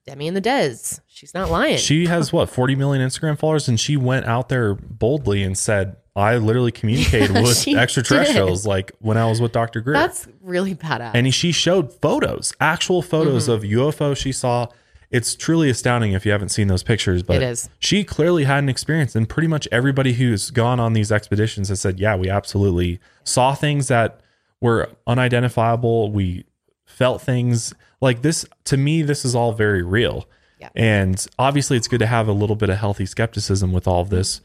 demi 0.07 0.27
and 0.27 0.35
the 0.35 0.41
des 0.41 0.99
she's 1.07 1.33
not 1.35 1.51
lying 1.51 1.77
she 1.77 2.07
has 2.07 2.33
what 2.33 2.49
40 2.49 2.75
million 2.75 3.07
Instagram 3.07 3.37
followers, 3.37 3.67
and 3.67 3.79
she 3.79 3.95
went 3.95 4.25
out 4.25 4.49
there 4.49 4.73
boldly 4.73 5.43
and 5.43 5.55
said, 5.57 5.95
"I 6.15 6.38
literally 6.38 6.71
communicated 6.71 7.31
with 7.33 7.57
She 7.57 7.75
extraterrestrials, 7.75 8.65
like 8.65 8.91
when 8.99 9.17
I 9.17 9.25
was 9.29 9.39
with 9.41 9.51
Dr. 9.51 9.81
Greer." 9.81 9.93
that's 9.95 10.27
really 10.41 10.75
badass 10.75 11.11
and 11.13 11.33
she 11.33 11.51
showed 11.51 11.93
photos, 11.93 12.53
actual 12.59 13.01
photos 13.01 13.47
Mm-hmm. 13.47 13.51
of 13.53 13.93
UFO 13.95 14.15
she 14.17 14.31
saw. 14.31 14.67
It's 15.09 15.35
truly 15.35 15.69
astounding 15.69 16.13
if 16.13 16.25
you 16.25 16.31
haven't 16.31 16.49
seen 16.49 16.67
those 16.69 16.83
pictures, 16.83 17.21
but 17.21 17.35
It 17.35 17.43
is. 17.43 17.69
she 17.79 18.05
clearly 18.05 18.45
had 18.45 18.59
an 18.63 18.69
experience. 18.69 19.13
And 19.13 19.27
pretty 19.27 19.47
much 19.49 19.67
everybody 19.69 20.13
who's 20.13 20.51
gone 20.51 20.79
on 20.79 20.93
these 20.93 21.11
expeditions 21.11 21.67
has 21.67 21.81
said, 21.81 21.99
yeah, 21.99 22.15
we 22.15 22.29
absolutely 22.29 23.01
saw 23.25 23.53
things 23.53 23.89
that 23.89 24.21
were 24.61 24.89
unidentifiable. 25.05 26.11
We 26.11 26.45
felt 26.85 27.21
things 27.21 27.73
like 27.99 28.21
this. 28.21 28.45
To 28.65 28.77
me, 28.77 29.01
this 29.01 29.25
is 29.25 29.35
all 29.35 29.51
very 29.51 29.83
real. 29.83 30.29
Yeah. 30.59 30.69
And 30.75 31.25
obviously, 31.39 31.75
it's 31.75 31.89
good 31.89 31.99
to 31.99 32.05
have 32.07 32.27
a 32.29 32.31
little 32.33 32.55
bit 32.55 32.69
of 32.69 32.77
healthy 32.77 33.05
skepticism 33.05 33.73
with 33.73 33.88
all 33.88 34.01
of 34.01 34.09
this 34.11 34.39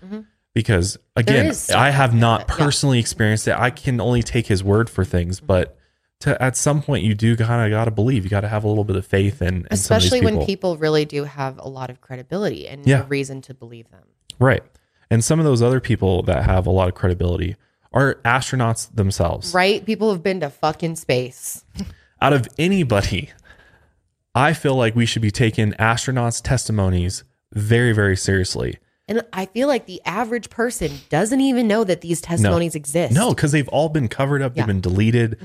because, 0.57 0.97
again, 1.17 1.53
I 1.75 1.91
have 1.91 2.15
not 2.15 2.49
that, 2.49 2.55
yeah. 2.59 2.65
personally 2.65 2.99
experienced 2.99 3.47
it. 3.47 3.55
I 3.55 3.69
can 3.69 4.01
only 4.01 4.23
take 4.23 4.47
his 4.47 4.65
word 4.65 4.89
for 4.89 5.05
things, 5.05 5.39
but 5.39 5.77
to 6.21 6.41
at 6.43 6.57
some 6.57 6.81
point 6.81 7.05
you 7.05 7.15
do 7.15 7.37
kind 7.37 7.63
of 7.71 7.77
got 7.77 7.85
to 7.85 7.91
believe. 7.91 8.25
You 8.25 8.31
got 8.31 8.41
to 8.41 8.49
have 8.49 8.65
a 8.65 8.69
little 8.69 8.83
bit 8.83 8.97
of 8.97 9.05
faith 9.05 9.43
in, 9.43 9.49
in 9.49 9.53
some 9.55 9.59
of 9.67 9.69
these 9.69 9.81
especially 9.81 10.21
when 10.23 10.35
people. 10.37 10.47
people 10.47 10.77
really 10.79 11.05
do 11.05 11.25
have 11.25 11.59
a 11.59 11.69
lot 11.69 11.91
of 11.91 12.01
credibility 12.01 12.67
and 12.67 12.87
Yeah. 12.87 13.03
a 13.03 13.05
reason 13.05 13.43
to 13.43 13.53
believe 13.55 13.91
them 13.91 14.05
right? 14.39 14.63
And 15.11 15.23
some 15.23 15.39
of 15.39 15.45
those 15.45 15.61
other 15.61 15.79
people 15.79 16.23
that 16.23 16.45
have 16.45 16.67
a 16.67 16.71
lot 16.71 16.89
of 16.89 16.95
credibility 16.95 17.57
are 17.93 18.15
astronauts 18.25 18.95
themselves. 18.95 19.53
right 19.53 19.85
people 19.85 20.11
have 20.11 20.23
been 20.23 20.41
to 20.41 20.49
fucking 20.49 20.97
space 20.97 21.65
Out 22.23 22.33
of 22.33 22.49
anybody, 22.59 23.29
I 24.35 24.55
feel 24.55 24.75
like 24.75 24.97
we 24.97 25.05
should 25.05 25.21
be 25.21 25.31
taking 25.31 25.73
astronauts' 25.73 26.41
testimonies 26.43 27.25
very, 27.53 27.93
very 27.93 28.17
seriously. 28.17 28.79
And 29.09 29.23
i 29.33 29.47
feel 29.47 29.69
like 29.69 29.87
the 29.87 30.01
average 30.05 30.51
person 30.51 30.91
doesn't 31.11 31.41
even 31.41 31.69
know 31.69 31.85
that 31.85 32.01
these 32.01 32.21
testimonies 32.21 32.75
exist 32.75 33.15
No, 33.15 33.31
because 33.31 33.53
they've 33.53 33.69
all 33.69 33.89
been 33.89 34.09
covered 34.09 34.43
up. 34.43 34.57
Yeah. 34.57 34.63
Mm-hmm. 34.63 34.69
They've 34.69 34.83
been 34.83 34.93
deleted. 34.93 35.39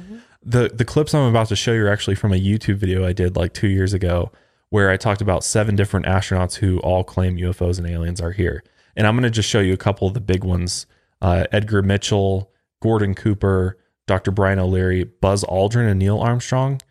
The 0.44 0.70
the 0.74 0.86
clips 0.86 1.14
I'm 1.14 1.30
about 1.30 1.48
to 1.50 1.56
show 1.56 1.72
you 1.74 1.86
are 1.86 1.90
actually 1.92 2.16
from 2.16 2.34
a 2.34 2.40
YouTube 2.40 2.78
video 2.78 3.06
I 3.06 3.14
did 3.14 3.36
like 3.36 3.54
two 3.54 3.68
years 3.68 3.94
ago, 3.94 4.32
where 4.70 4.90
I 4.90 4.98
talked 4.98 5.22
about 5.22 5.44
seven 5.44 5.76
different 5.76 6.08
astronauts 6.08 6.56
who 6.56 6.80
all 6.80 7.04
claim 7.04 7.38
UFOs 7.38 7.78
and 7.78 7.88
aliens 7.88 8.20
are 8.20 8.32
here. 8.32 8.64
And 8.96 9.06
I'm 9.06 9.14
going 9.16 9.24
to 9.24 9.30
just 9.30 9.48
show 9.48 9.60
you 9.60 9.74
a 9.74 9.78
couple 9.78 10.08
of 10.08 10.16
the 10.16 10.20
big 10.22 10.44
ones: 10.44 10.88
uh, 11.22 11.46
Edgar 11.52 11.84
Mitchell, 11.84 12.52
Gordon 12.82 13.14
Cooper, 13.14 13.78
Dr. 14.08 14.32
Brian 14.32 14.58
O'Leary, 14.58 15.04
Buzz 15.04 15.44
Aldrin, 15.44 15.88
and 15.90 16.00
Neil 16.00 16.20
Armstrong. 16.20 16.82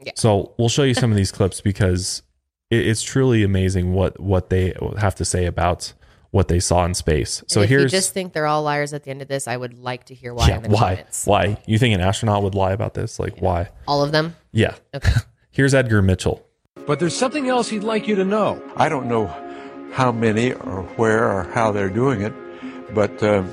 Yeah. 0.00 0.12
So 0.16 0.54
we'll 0.58 0.70
show 0.70 0.84
you 0.84 0.94
some 0.94 1.10
of 1.10 1.16
these 1.22 1.30
clips 1.30 1.60
because 1.60 2.22
it, 2.70 2.86
it's 2.86 3.02
truly 3.02 3.42
amazing 3.42 3.92
what 3.92 4.18
what 4.18 4.48
they 4.48 4.74
have 4.98 5.14
to 5.16 5.24
say 5.26 5.44
about 5.44 5.92
what 6.30 6.48
they 6.48 6.60
saw 6.60 6.84
in 6.84 6.94
space. 6.94 7.42
So 7.46 7.60
and 7.60 7.64
if 7.64 7.70
here's 7.70 7.82
you 7.84 7.98
just 7.98 8.12
think 8.12 8.32
they're 8.32 8.46
all 8.46 8.62
liars 8.62 8.92
at 8.92 9.04
the 9.04 9.10
end 9.10 9.22
of 9.22 9.28
this 9.28 9.48
i 9.48 9.56
would 9.56 9.78
like 9.78 10.04
to 10.04 10.14
hear 10.14 10.34
why 10.34 10.48
yeah, 10.48 10.56
in 10.56 10.62
the 10.64 10.68
why? 10.68 10.80
comments 10.80 11.26
Why? 11.26 11.58
You 11.66 11.78
think 11.78 11.94
an 11.94 12.00
astronaut 12.00 12.42
would 12.42 12.54
lie 12.54 12.72
about 12.72 12.94
this? 12.94 13.18
Like, 13.18 13.40
why? 13.40 13.70
all 13.86 14.02
of 14.02 14.12
them 14.12 14.36
Yeah. 14.52 14.74
Okay. 14.94 15.12
Here's 15.50 15.74
Edgar 15.74 16.02
Mitchell. 16.02 16.46
But 16.86 17.00
there's 17.00 17.16
something 17.16 17.48
else 17.48 17.68
he'd 17.68 17.82
like 17.82 18.06
you 18.06 18.14
to 18.14 18.24
know. 18.24 18.62
I 18.76 18.88
don't 18.88 19.08
know 19.08 19.26
how 19.92 20.12
many 20.12 20.52
or 20.52 20.82
where 20.96 21.30
or 21.30 21.44
how 21.44 21.72
they're 21.72 21.90
doing 21.90 22.22
it, 22.22 22.32
but 22.94 23.22
um, 23.22 23.50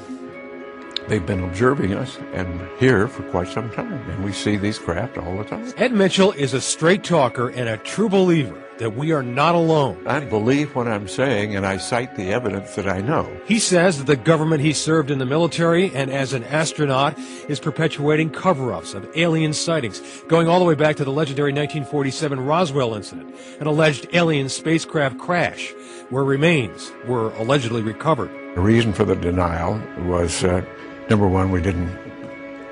They've 1.08 1.26
been 1.26 1.44
observing 1.44 1.94
us 1.94 2.18
and 2.34 2.68
here 2.80 3.08
for 3.08 3.22
quite 3.30 3.48
some 3.48 3.70
time, 3.70 3.94
and 4.10 4.26
we 4.26 4.32
see 4.32 4.58
these 4.58 4.80
craft 4.80 5.20
all 5.20 5.38
the 5.38 5.44
time. 5.44 5.72
Ed 5.78 5.94
Mitchell 5.94 6.32
is 6.32 6.56
a 6.56 6.62
straight 6.62 7.04
talker 7.04 7.50
and 7.50 7.70
a 7.70 7.78
true 7.78 8.10
believer 8.10 8.65
that 8.78 8.96
we 8.96 9.12
are 9.12 9.24
not 9.24 9.56
alone. 9.56 10.02
I 10.06 10.20
believe 10.20 10.76
what 10.76 10.88
I'm 10.88 11.08
saying, 11.08 11.56
and 11.56 11.66
I 11.66 11.78
cite 11.78 12.16
the 12.16 12.32
evidence 12.32 12.76
that 12.76 12.88
I 12.88 13.02
know. 13.02 13.30
He 13.46 13.60
says 13.60 13.98
that 13.98 14.08
the 14.08 14.16
government 14.16 14.62
he 14.62 14.74
served 14.74 15.12
in 15.12 15.20
the 15.20 15.26
military 15.26 15.94
and 15.96 16.12
as 16.12 16.34
an 16.34 16.44
astronaut 16.46 17.18
is 17.48 17.60
perpetuating 17.60 18.30
cover 18.32 18.74
ups 18.74 18.94
of 18.94 19.10
alien 19.16 19.54
sightings, 19.54 20.02
going 20.28 20.48
all 20.48 20.60
the 20.60 20.66
way 20.66 20.76
back 20.76 20.96
to 20.98 21.06
the 21.06 21.12
legendary 21.12 21.52
1947 21.52 22.40
Roswell 22.40 22.96
incident, 22.96 23.36
an 23.60 23.68
alleged 23.68 24.08
alien 24.14 24.50
spacecraft 24.50 25.18
crash 25.18 25.74
where 26.10 26.24
remains 26.24 26.92
were 27.08 27.34
allegedly 27.36 27.82
recovered. 27.82 28.30
The 28.56 28.62
reason 28.62 28.94
for 28.94 29.06
the 29.06 29.16
denial 29.16 29.82
was 30.06 30.44
uh, 30.44 30.64
number 31.10 31.28
one, 31.28 31.52
we 31.52 31.62
didn't, 31.62 31.94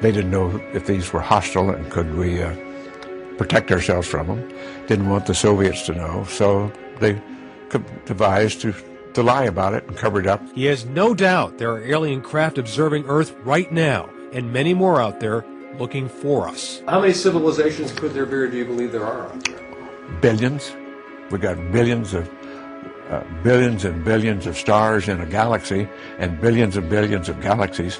they 0.01 0.11
didn't 0.11 0.31
know 0.31 0.61
if 0.73 0.85
these 0.85 1.11
were 1.13 1.21
hostile 1.21 1.69
and 1.69 1.89
could 1.91 2.15
we 2.15 2.41
uh, 2.41 2.55
protect 3.37 3.71
ourselves 3.71 4.07
from 4.07 4.27
them. 4.27 4.53
Didn't 4.87 5.09
want 5.09 5.25
the 5.25 5.35
Soviets 5.35 5.85
to 5.87 5.93
know, 5.93 6.23
so 6.25 6.71
they 6.99 7.21
devised 8.05 8.61
to, 8.61 8.73
to 9.13 9.23
lie 9.23 9.45
about 9.45 9.73
it 9.73 9.85
and 9.87 9.97
cover 9.97 10.19
it 10.19 10.27
up. 10.27 10.41
He 10.53 10.65
has 10.65 10.85
no 10.85 11.13
doubt 11.13 11.57
there 11.57 11.71
are 11.71 11.83
alien 11.83 12.21
craft 12.21 12.57
observing 12.57 13.05
Earth 13.07 13.35
right 13.43 13.71
now, 13.71 14.09
and 14.31 14.53
many 14.53 14.73
more 14.73 15.01
out 15.01 15.19
there 15.19 15.45
looking 15.79 16.07
for 16.07 16.47
us. 16.47 16.81
How 16.87 17.01
many 17.01 17.13
civilizations 17.13 17.91
could 17.91 18.13
there 18.13 18.25
be, 18.25 18.35
or 18.35 18.47
do 18.47 18.57
you 18.57 18.65
believe 18.65 18.91
there 18.91 19.05
are 19.05 19.27
out 19.27 19.43
there? 19.45 19.59
Billions. 20.21 20.75
We 21.31 21.39
got 21.39 21.55
billions 21.71 22.13
of 22.13 22.29
uh, 23.09 23.23
billions 23.43 23.83
and 23.85 24.03
billions 24.03 24.45
of 24.47 24.57
stars 24.57 25.07
in 25.09 25.19
a 25.19 25.25
galaxy, 25.25 25.87
and 26.19 26.39
billions 26.39 26.77
and 26.77 26.89
billions 26.89 27.27
of 27.29 27.41
galaxies, 27.41 27.99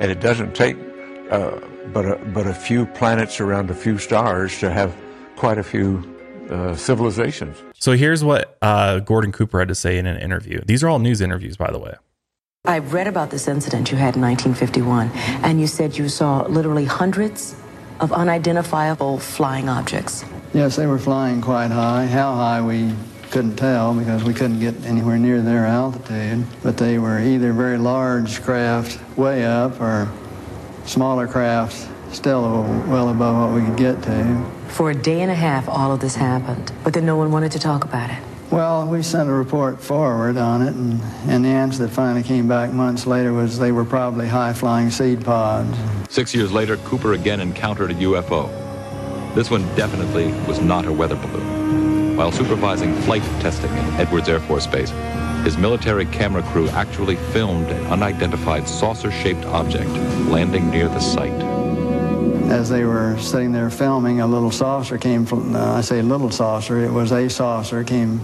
and 0.00 0.10
it 0.10 0.20
doesn't 0.20 0.54
take 0.54 0.76
uh, 1.30 1.60
but 1.92 2.04
a, 2.04 2.16
but 2.34 2.46
a 2.46 2.54
few 2.54 2.86
planets 2.86 3.40
around 3.40 3.70
a 3.70 3.74
few 3.74 3.98
stars 3.98 4.58
to 4.60 4.70
have 4.70 4.94
quite 5.36 5.58
a 5.58 5.62
few 5.62 6.04
uh, 6.50 6.74
civilizations. 6.74 7.56
So 7.74 7.92
here's 7.92 8.22
what 8.22 8.58
uh, 8.60 8.98
Gordon 9.00 9.32
Cooper 9.32 9.58
had 9.58 9.68
to 9.68 9.74
say 9.74 9.98
in 9.98 10.06
an 10.06 10.16
interview. 10.18 10.60
These 10.66 10.82
are 10.82 10.88
all 10.88 10.98
news 10.98 11.20
interviews, 11.20 11.56
by 11.56 11.70
the 11.70 11.78
way. 11.78 11.94
I 12.66 12.80
read 12.80 13.06
about 13.06 13.30
this 13.30 13.48
incident 13.48 13.90
you 13.90 13.96
had 13.96 14.16
in 14.16 14.22
1951, 14.22 15.10
and 15.44 15.60
you 15.60 15.66
said 15.66 15.96
you 15.96 16.10
saw 16.10 16.42
literally 16.42 16.84
hundreds 16.84 17.54
of 18.00 18.12
unidentifiable 18.12 19.18
flying 19.18 19.68
objects. 19.68 20.24
Yes, 20.52 20.76
they 20.76 20.86
were 20.86 20.98
flying 20.98 21.40
quite 21.40 21.70
high. 21.70 22.06
How 22.06 22.34
high 22.34 22.60
we 22.60 22.92
couldn't 23.30 23.56
tell 23.56 23.94
because 23.94 24.24
we 24.24 24.34
couldn't 24.34 24.60
get 24.60 24.74
anywhere 24.84 25.16
near 25.16 25.40
their 25.40 25.64
altitude. 25.64 26.44
But 26.62 26.76
they 26.76 26.98
were 26.98 27.20
either 27.20 27.52
very 27.52 27.78
large 27.78 28.42
craft 28.42 29.00
way 29.16 29.44
up 29.44 29.80
or 29.80 30.10
smaller 30.90 31.28
crafts, 31.28 31.86
still 32.10 32.62
well 32.88 33.10
above 33.10 33.52
what 33.52 33.60
we 33.60 33.66
could 33.66 33.78
get 33.78 34.02
to. 34.02 34.50
For 34.68 34.90
a 34.90 34.94
day 34.94 35.20
and 35.20 35.30
a 35.30 35.34
half, 35.34 35.68
all 35.68 35.92
of 35.92 36.00
this 36.00 36.16
happened, 36.16 36.72
but 36.82 36.92
then 36.92 37.06
no 37.06 37.16
one 37.16 37.30
wanted 37.30 37.52
to 37.52 37.58
talk 37.58 37.84
about 37.84 38.10
it. 38.10 38.18
Well, 38.50 38.88
we 38.88 39.02
sent 39.04 39.28
a 39.28 39.32
report 39.32 39.80
forward 39.80 40.36
on 40.36 40.62
it, 40.62 40.74
and, 40.74 41.00
and 41.28 41.44
the 41.44 41.48
answer 41.50 41.84
that 41.84 41.90
finally 41.90 42.24
came 42.24 42.48
back 42.48 42.72
months 42.72 43.06
later 43.06 43.32
was 43.32 43.60
they 43.60 43.70
were 43.70 43.84
probably 43.84 44.26
high 44.26 44.52
flying 44.52 44.90
seed 44.90 45.24
pods. 45.24 45.78
Six 46.08 46.34
years 46.34 46.50
later, 46.50 46.76
Cooper 46.78 47.12
again 47.12 47.38
encountered 47.38 47.92
a 47.92 47.94
UFO. 47.94 48.48
This 49.36 49.48
one 49.48 49.62
definitely 49.76 50.32
was 50.48 50.60
not 50.60 50.86
a 50.86 50.92
weather 50.92 51.14
balloon. 51.14 52.16
While 52.16 52.32
supervising 52.32 52.92
flight 53.02 53.22
testing 53.40 53.70
at 53.70 54.00
Edwards 54.00 54.28
Air 54.28 54.40
Force 54.40 54.66
Base, 54.66 54.90
his 55.44 55.56
military 55.56 56.06
camera 56.06 56.42
crew 56.42 56.68
actually 56.70 57.16
filmed 57.16 57.68
an 57.68 57.86
unidentified 57.86 58.68
saucer 58.68 59.10
shaped 59.10 59.44
object 59.46 59.90
landing 60.28 60.70
near 60.70 60.88
the 60.88 61.00
site. 61.00 61.32
As 62.50 62.68
they 62.68 62.84
were 62.84 63.16
sitting 63.18 63.52
there 63.52 63.70
filming, 63.70 64.20
a 64.20 64.26
little 64.26 64.50
saucer 64.50 64.98
came 64.98 65.24
from, 65.24 65.54
uh, 65.54 65.76
I 65.76 65.80
say 65.80 66.02
little 66.02 66.30
saucer, 66.30 66.78
it 66.84 66.90
was 66.90 67.12
a 67.12 67.28
saucer, 67.30 67.84
came 67.84 68.20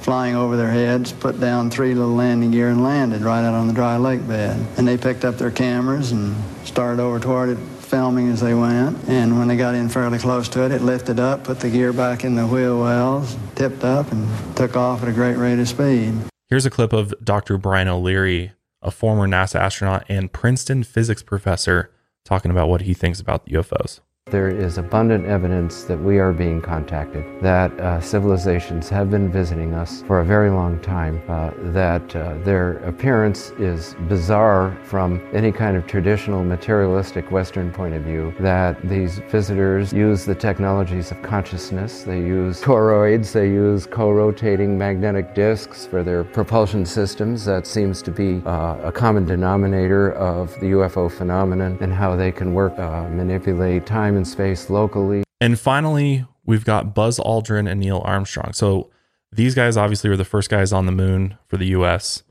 flying 0.00 0.34
over 0.34 0.56
their 0.56 0.70
heads, 0.70 1.12
put 1.12 1.40
down 1.40 1.70
three 1.70 1.94
little 1.94 2.14
landing 2.14 2.50
gear 2.50 2.68
and 2.68 2.82
landed 2.82 3.22
right 3.22 3.44
out 3.44 3.54
on 3.54 3.66
the 3.66 3.72
dry 3.72 3.96
lake 3.96 4.26
bed. 4.26 4.64
And 4.76 4.86
they 4.86 4.96
picked 4.96 5.24
up 5.24 5.38
their 5.38 5.50
cameras 5.50 6.12
and 6.12 6.36
started 6.64 7.02
over 7.02 7.18
toward 7.18 7.50
it, 7.50 7.58
filming 7.58 8.30
as 8.30 8.40
they 8.40 8.54
went. 8.54 8.96
And 9.08 9.38
when 9.38 9.48
they 9.48 9.56
got 9.56 9.74
in 9.74 9.88
fairly 9.88 10.18
close 10.18 10.48
to 10.50 10.64
it, 10.64 10.72
it 10.72 10.82
lifted 10.82 11.18
up, 11.18 11.44
put 11.44 11.58
the 11.60 11.68
gear 11.68 11.92
back 11.92 12.22
in 12.22 12.36
the 12.36 12.46
wheel 12.46 12.80
wells, 12.80 13.36
tipped 13.56 13.82
up, 13.82 14.12
and 14.12 14.28
took 14.56 14.76
off 14.76 15.02
at 15.02 15.08
a 15.08 15.12
great 15.12 15.36
rate 15.36 15.58
of 15.58 15.68
speed. 15.68 16.29
Here's 16.50 16.66
a 16.66 16.70
clip 16.70 16.92
of 16.92 17.14
Dr. 17.22 17.58
Brian 17.58 17.86
O'Leary, 17.86 18.50
a 18.82 18.90
former 18.90 19.28
NASA 19.28 19.54
astronaut 19.54 20.04
and 20.08 20.32
Princeton 20.32 20.82
physics 20.82 21.22
professor, 21.22 21.92
talking 22.24 22.50
about 22.50 22.68
what 22.68 22.82
he 22.82 22.92
thinks 22.92 23.20
about 23.20 23.46
UFOs. 23.46 24.00
There 24.30 24.48
is 24.48 24.78
abundant 24.78 25.26
evidence 25.26 25.82
that 25.84 25.98
we 25.98 26.20
are 26.20 26.32
being 26.32 26.62
contacted, 26.62 27.24
that 27.42 27.72
uh, 27.80 28.00
civilizations 28.00 28.88
have 28.88 29.10
been 29.10 29.28
visiting 29.28 29.74
us 29.74 30.02
for 30.06 30.20
a 30.20 30.24
very 30.24 30.50
long 30.50 30.78
time, 30.78 31.20
uh, 31.28 31.50
that 31.72 32.14
uh, 32.14 32.34
their 32.44 32.76
appearance 32.84 33.50
is 33.58 33.96
bizarre 34.08 34.78
from 34.84 35.20
any 35.32 35.50
kind 35.50 35.76
of 35.76 35.84
traditional 35.88 36.44
materialistic 36.44 37.32
Western 37.32 37.72
point 37.72 37.92
of 37.92 38.02
view, 38.02 38.32
that 38.38 38.80
these 38.82 39.18
visitors 39.30 39.92
use 39.92 40.24
the 40.24 40.34
technologies 40.34 41.10
of 41.10 41.20
consciousness, 41.22 42.04
they 42.04 42.20
use 42.20 42.60
toroids, 42.60 43.32
they 43.32 43.48
use 43.48 43.84
co 43.84 44.12
rotating 44.12 44.78
magnetic 44.78 45.34
disks 45.34 45.86
for 45.86 46.04
their 46.04 46.22
propulsion 46.22 46.86
systems. 46.86 47.44
That 47.46 47.66
seems 47.66 48.00
to 48.02 48.12
be 48.12 48.42
uh, 48.46 48.76
a 48.84 48.92
common 48.92 49.24
denominator 49.24 50.12
of 50.12 50.54
the 50.60 50.66
UFO 50.66 51.10
phenomenon 51.10 51.78
and 51.80 51.92
how 51.92 52.14
they 52.14 52.30
can 52.30 52.54
work, 52.54 52.78
uh, 52.78 53.08
manipulate 53.08 53.86
time 53.86 54.09
and 54.16 54.26
space 54.26 54.70
locally. 54.70 55.22
And 55.40 55.58
finally, 55.58 56.26
we've 56.44 56.64
got 56.64 56.94
Buzz 56.94 57.18
Aldrin 57.18 57.70
and 57.70 57.80
Neil 57.80 58.02
Armstrong. 58.04 58.52
So 58.52 58.90
these 59.32 59.54
guys 59.54 59.76
obviously 59.76 60.10
were 60.10 60.16
the 60.16 60.24
first 60.24 60.50
guys 60.50 60.72
on 60.72 60.86
the 60.86 60.92
moon 60.92 61.38
for 61.46 61.56
the 61.56 61.66
US. 61.66 62.22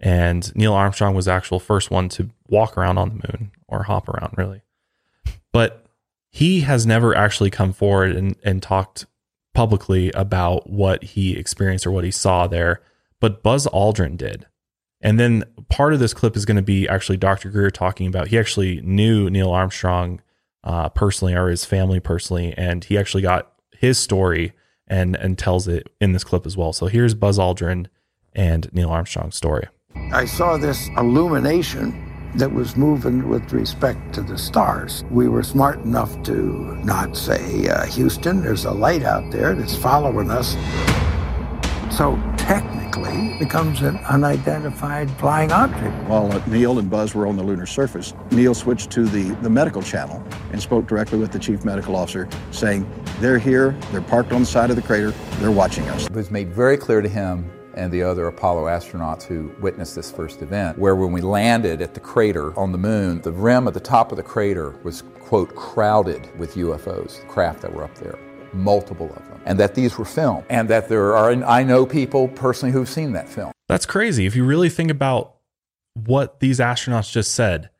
And 0.00 0.54
Neil 0.54 0.74
Armstrong 0.74 1.14
was 1.14 1.26
the 1.26 1.32
actual 1.32 1.60
first 1.60 1.90
one 1.90 2.08
to 2.10 2.30
walk 2.48 2.76
around 2.76 2.98
on 2.98 3.08
the 3.08 3.14
moon 3.14 3.50
or 3.68 3.84
hop 3.84 4.08
around, 4.08 4.34
really. 4.36 4.62
But 5.52 5.86
he 6.30 6.60
has 6.60 6.84
never 6.84 7.16
actually 7.16 7.50
come 7.50 7.72
forward 7.72 8.16
and, 8.16 8.36
and 8.42 8.62
talked 8.62 9.06
publicly 9.54 10.10
about 10.12 10.68
what 10.68 11.02
he 11.02 11.36
experienced 11.36 11.86
or 11.86 11.90
what 11.90 12.04
he 12.04 12.10
saw 12.10 12.46
there. 12.46 12.82
But 13.20 13.42
Buzz 13.42 13.66
Aldrin 13.68 14.16
did. 14.16 14.46
And 15.00 15.20
then 15.20 15.44
part 15.68 15.92
of 15.92 16.00
this 16.00 16.14
clip 16.14 16.36
is 16.36 16.44
going 16.44 16.56
to 16.56 16.62
be 16.62 16.88
actually 16.88 17.18
Dr. 17.18 17.50
Greer 17.50 17.70
talking 17.70 18.06
about 18.06 18.28
he 18.28 18.38
actually 18.38 18.80
knew 18.80 19.30
Neil 19.30 19.50
Armstrong 19.50 20.20
uh, 20.64 20.88
personally 20.88 21.34
or 21.34 21.48
his 21.48 21.64
family 21.64 22.00
personally, 22.00 22.52
and 22.56 22.84
he 22.84 22.98
actually 22.98 23.22
got 23.22 23.52
his 23.76 23.98
story 23.98 24.52
and 24.86 25.14
and 25.16 25.38
tells 25.38 25.68
it 25.68 25.88
in 26.00 26.12
this 26.12 26.24
clip 26.24 26.46
as 26.46 26.56
well. 26.56 26.72
So 26.72 26.86
here's 26.86 27.14
Buzz 27.14 27.38
Aldrin 27.38 27.86
and 28.32 28.72
Neil 28.72 28.90
Armstrong's 28.90 29.36
story. 29.36 29.68
I 30.12 30.24
saw 30.24 30.56
this 30.56 30.88
illumination 30.96 32.10
that 32.36 32.52
was 32.52 32.76
moving 32.76 33.28
with 33.28 33.52
respect 33.52 34.12
to 34.14 34.22
the 34.22 34.36
stars. 34.36 35.04
We 35.10 35.28
were 35.28 35.44
smart 35.44 35.80
enough 35.84 36.20
to 36.24 36.76
not 36.84 37.16
say, 37.16 37.68
uh, 37.68 37.86
Houston, 37.86 38.42
there's 38.42 38.64
a 38.64 38.72
light 38.72 39.04
out 39.04 39.30
there 39.30 39.54
that's 39.54 39.76
following 39.76 40.30
us. 40.30 40.56
So 41.96 42.20
technically, 42.36 43.34
it 43.34 43.38
becomes 43.38 43.82
an 43.82 43.98
unidentified 43.98 45.08
flying 45.12 45.52
object. 45.52 45.94
While 46.08 46.32
uh, 46.32 46.44
Neil 46.48 46.80
and 46.80 46.90
Buzz 46.90 47.14
were 47.14 47.28
on 47.28 47.36
the 47.36 47.42
lunar 47.44 47.66
surface, 47.66 48.14
Neil 48.32 48.52
switched 48.52 48.90
to 48.92 49.04
the, 49.04 49.32
the 49.42 49.48
medical 49.48 49.80
channel 49.80 50.20
and 50.50 50.60
spoke 50.60 50.88
directly 50.88 51.20
with 51.20 51.30
the 51.30 51.38
chief 51.38 51.64
medical 51.64 51.94
officer, 51.94 52.28
saying, 52.50 52.84
They're 53.20 53.38
here, 53.38 53.78
they're 53.92 54.00
parked 54.00 54.32
on 54.32 54.40
the 54.40 54.46
side 54.46 54.70
of 54.70 54.76
the 54.76 54.82
crater, 54.82 55.12
they're 55.38 55.52
watching 55.52 55.88
us. 55.90 56.06
It 56.06 56.12
was 56.12 56.32
made 56.32 56.52
very 56.52 56.76
clear 56.76 57.00
to 57.00 57.08
him 57.08 57.48
and 57.74 57.92
the 57.92 58.02
other 58.02 58.26
Apollo 58.26 58.64
astronauts 58.64 59.22
who 59.22 59.52
witnessed 59.60 59.94
this 59.94 60.10
first 60.10 60.42
event, 60.42 60.76
where 60.76 60.96
when 60.96 61.12
we 61.12 61.20
landed 61.20 61.80
at 61.80 61.94
the 61.94 62.00
crater 62.00 62.58
on 62.58 62.72
the 62.72 62.78
moon, 62.78 63.20
the 63.20 63.30
rim 63.30 63.68
at 63.68 63.74
the 63.74 63.78
top 63.78 64.10
of 64.10 64.16
the 64.16 64.22
crater 64.24 64.74
was, 64.82 65.02
quote, 65.20 65.54
crowded 65.54 66.28
with 66.40 66.56
UFOs, 66.56 67.24
craft 67.28 67.62
that 67.62 67.72
were 67.72 67.84
up 67.84 67.94
there 67.94 68.18
multiple 68.54 69.10
of 69.16 69.28
them, 69.28 69.33
and 69.44 69.58
that 69.60 69.74
these 69.74 69.98
were 69.98 70.04
filmed, 70.04 70.44
and 70.50 70.68
that 70.70 70.88
there 70.88 71.14
are, 71.16 71.30
I 71.44 71.62
know 71.62 71.84
people 71.86 72.28
personally 72.28 72.72
who've 72.72 72.88
seen 72.88 73.12
that 73.12 73.28
film. 73.28 73.52
That's 73.68 73.86
crazy. 73.86 74.26
If 74.26 74.36
you 74.36 74.44
really 74.44 74.68
think 74.68 74.90
about 74.90 75.34
what 75.94 76.40
these 76.40 76.58
astronauts 76.58 77.10
just 77.10 77.32
said, 77.32 77.70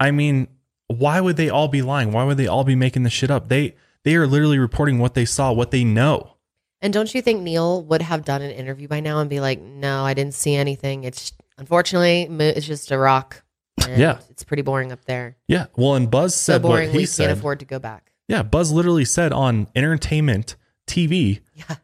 I 0.00 0.10
mean, 0.10 0.48
why 0.88 1.20
would 1.20 1.36
they 1.36 1.48
all 1.50 1.68
be 1.68 1.82
lying? 1.82 2.12
Why 2.12 2.24
would 2.24 2.36
they 2.36 2.46
all 2.46 2.64
be 2.64 2.74
making 2.76 3.02
this 3.02 3.12
shit 3.12 3.30
up? 3.30 3.48
They 3.48 3.74
they 4.04 4.14
are 4.14 4.26
literally 4.26 4.58
reporting 4.58 4.98
what 4.98 5.14
they 5.14 5.24
saw, 5.24 5.52
what 5.52 5.72
they 5.72 5.82
know. 5.82 6.34
And 6.80 6.92
don't 6.92 7.12
you 7.14 7.20
think 7.22 7.42
Neil 7.42 7.82
would 7.84 8.02
have 8.02 8.24
done 8.24 8.40
an 8.42 8.52
interview 8.52 8.86
by 8.86 9.00
now 9.00 9.18
and 9.18 9.28
be 9.28 9.40
like, 9.40 9.60
"No, 9.60 10.04
I 10.04 10.14
didn't 10.14 10.34
see 10.34 10.54
anything. 10.54 11.02
It's 11.04 11.32
unfortunately 11.58 12.22
it's 12.40 12.66
just 12.66 12.90
a 12.92 12.98
rock. 12.98 13.42
and 13.86 13.98
Yeah. 14.00 14.18
it's 14.30 14.44
pretty 14.44 14.62
boring 14.62 14.92
up 14.92 15.04
there. 15.06 15.36
Yeah. 15.48 15.66
Well, 15.76 15.96
and 15.96 16.10
Buzz 16.10 16.34
So 16.34 16.52
said 16.54 16.62
boring 16.62 16.88
what 16.88 16.92
he 16.92 16.98
we 16.98 17.06
said. 17.06 17.26
can't 17.28 17.38
afford 17.38 17.58
to 17.60 17.66
go 17.66 17.78
back. 17.78 18.12
Yeah, 18.28 18.42
Buzz 18.42 18.70
literally 18.72 19.04
said 19.04 19.32
on 19.32 19.66
entertainment 19.74 20.56
TV, 20.86 21.40
Yeah. 21.54 21.76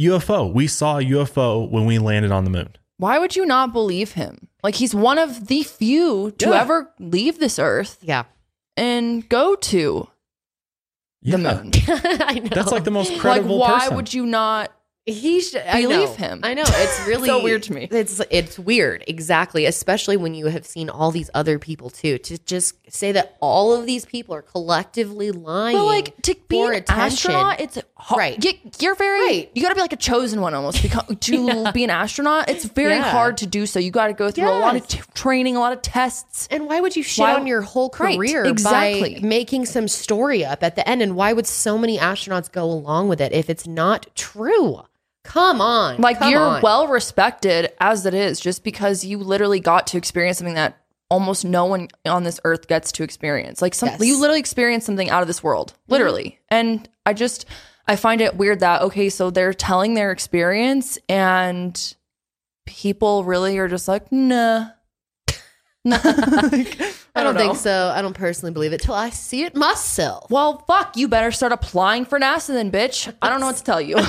UFO. 0.00 0.52
We 0.52 0.66
saw 0.66 0.98
a 0.98 1.02
UFO 1.02 1.68
when 1.70 1.86
we 1.86 1.98
landed 1.98 2.32
on 2.32 2.44
the 2.44 2.50
moon. 2.50 2.76
why 2.98 3.18
would 3.18 3.34
you 3.34 3.44
not 3.44 3.72
believe 3.72 4.12
him? 4.12 4.48
Like 4.62 4.76
he's 4.76 4.94
one 4.94 5.18
of 5.18 5.48
the 5.48 5.62
few 5.64 6.30
to 6.38 6.50
Yeah. 6.50 6.60
ever 6.60 6.92
leave 7.00 7.38
this 7.40 7.58
earth 7.58 7.98
Yeah. 8.02 8.24
and 8.76 9.28
go 9.28 9.56
to 9.56 10.08
Yeah. 11.20 11.36
the 11.36 11.38
moon. 11.38 11.70
I 11.88 12.38
know. 12.38 12.48
That's 12.52 12.70
like 12.72 12.84
the 12.84 12.90
most 12.92 13.10
like 13.10 13.20
credible 13.20 13.58
why 13.58 13.80
person. 13.80 13.96
would 13.96 14.14
you 14.14 14.24
not 14.26 14.70
he 15.04 15.40
should 15.40 15.62
I 15.62 15.82
believe 15.82 16.10
know. 16.10 16.14
him? 16.14 16.40
I 16.44 16.54
know 16.54 16.62
it's 16.64 17.06
really 17.08 17.26
So 17.26 17.42
weird 17.42 17.64
to 17.64 17.72
me. 17.72 17.88
It's 17.90 18.20
it's 18.30 18.56
weird, 18.56 19.02
exactly. 19.08 19.66
Especially 19.66 20.16
when 20.16 20.32
you 20.34 20.46
have 20.46 20.64
seen 20.64 20.88
all 20.88 21.10
these 21.10 21.28
other 21.34 21.58
people 21.58 21.90
too. 21.90 22.18
To 22.18 22.38
just 22.38 22.76
say 22.88 23.10
that 23.10 23.36
all 23.40 23.74
of 23.74 23.84
these 23.84 24.04
people 24.04 24.32
are 24.36 24.42
collectively 24.42 25.32
lying. 25.32 25.76
But 25.76 25.86
like 25.86 26.22
to 26.22 26.36
be 26.46 26.60
an 26.60 26.74
attention. 26.74 27.32
astronaut, 27.32 27.60
it's 27.60 27.78
hard. 28.02 28.18
Right. 28.18 28.44
You, 28.44 28.52
you're 28.80 28.94
very. 28.96 29.20
Right. 29.26 29.50
You 29.54 29.62
got 29.62 29.68
to 29.70 29.74
be 29.74 29.80
like 29.80 29.92
a 29.92 29.96
chosen 29.96 30.40
one 30.40 30.54
almost 30.54 30.82
become, 30.82 31.06
to 31.20 31.72
be 31.72 31.84
an 31.84 31.90
astronaut. 31.90 32.48
It's 32.50 32.64
very 32.64 32.94
Yeah. 32.96 33.10
hard 33.10 33.36
to 33.38 33.46
do 33.46 33.64
so. 33.66 33.78
You 33.78 33.90
got 33.90 34.08
to 34.08 34.12
go 34.12 34.30
through 34.30 34.48
a 34.48 34.58
lot 34.58 34.76
of 34.76 34.86
t- 34.88 35.00
training, 35.14 35.56
a 35.56 35.60
lot 35.60 35.72
of 35.72 35.82
tests. 35.82 36.48
And 36.50 36.66
why 36.66 36.80
would 36.80 36.96
you 36.96 37.02
shit 37.02 37.22
Why- 37.22 37.34
on 37.34 37.46
your 37.46 37.62
whole 37.62 37.90
Right, 37.98 38.16
career 38.16 38.44
exactly. 38.44 39.20
by 39.20 39.26
making 39.26 39.66
some 39.66 39.86
story 39.88 40.44
up 40.44 40.62
at 40.62 40.76
the 40.76 40.86
end? 40.88 41.00
And 41.02 41.14
why 41.16 41.32
would 41.32 41.46
so 41.46 41.78
many 41.78 41.96
astronauts 41.98 42.50
go 42.50 42.64
along 42.64 43.08
with 43.08 43.20
it 43.20 43.32
if 43.32 43.48
it's 43.48 43.66
not 43.66 44.06
true? 44.14 44.82
Come 45.24 45.60
on. 45.60 46.00
Like 46.00 46.18
come 46.18 46.32
you're 46.32 46.40
on. 46.42 46.62
well 46.62 46.88
respected 46.88 47.70
as 47.80 48.04
it 48.06 48.14
is, 48.14 48.40
just 48.40 48.64
because 48.64 49.04
you 49.04 49.18
literally 49.18 49.60
got 49.60 49.86
to 49.88 49.96
experience 49.96 50.38
something 50.38 50.54
that 50.54 50.78
almost 51.08 51.44
no 51.44 51.66
one 51.66 51.86
on 52.06 52.24
this 52.24 52.40
earth 52.44 52.66
gets 52.66 52.90
to 52.92 53.02
experience. 53.04 53.62
Like 53.62 53.74
some, 53.74 53.88
Yes. 53.90 53.96
Mm-hmm. 53.96 54.04
you 54.04 54.20
literally 54.20 54.40
experience 54.40 54.84
something 54.84 55.10
out 55.10 55.20
of 55.22 55.28
this 55.28 55.42
world, 55.42 55.74
literally. 55.86 56.40
And 56.48 56.88
I 57.06 57.12
just, 57.12 57.44
I 57.86 57.96
find 57.96 58.20
it 58.20 58.36
weird 58.36 58.60
that 58.60 58.82
okay, 58.82 59.08
so 59.08 59.30
they're 59.30 59.54
telling 59.54 59.94
their 59.94 60.12
experience, 60.12 60.98
and 61.08 61.94
people 62.66 63.24
really 63.24 63.58
are 63.58 63.68
just 63.68 63.88
like, 63.88 64.10
nah. 64.12 64.68
I 67.14 67.22
don't, 67.24 67.34
know. 67.34 67.40
think 67.40 67.56
so. 67.56 67.92
I 67.94 68.00
don't 68.00 68.14
personally 68.14 68.52
believe 68.54 68.72
it 68.72 68.80
till 68.80 68.94
I 68.94 69.10
see 69.10 69.44
it 69.44 69.54
myself. 69.54 70.30
Well, 70.30 70.64
fuck, 70.66 70.96
you 70.96 71.08
better 71.08 71.30
start 71.30 71.52
applying 71.52 72.06
for 72.06 72.18
NASA 72.18 72.48
then, 72.48 72.70
bitch. 72.70 73.12
I 73.20 73.28
don't 73.28 73.40
know 73.40 73.46
what 73.46 73.56
to 73.56 73.64
tell 73.64 73.80
you. 73.82 73.96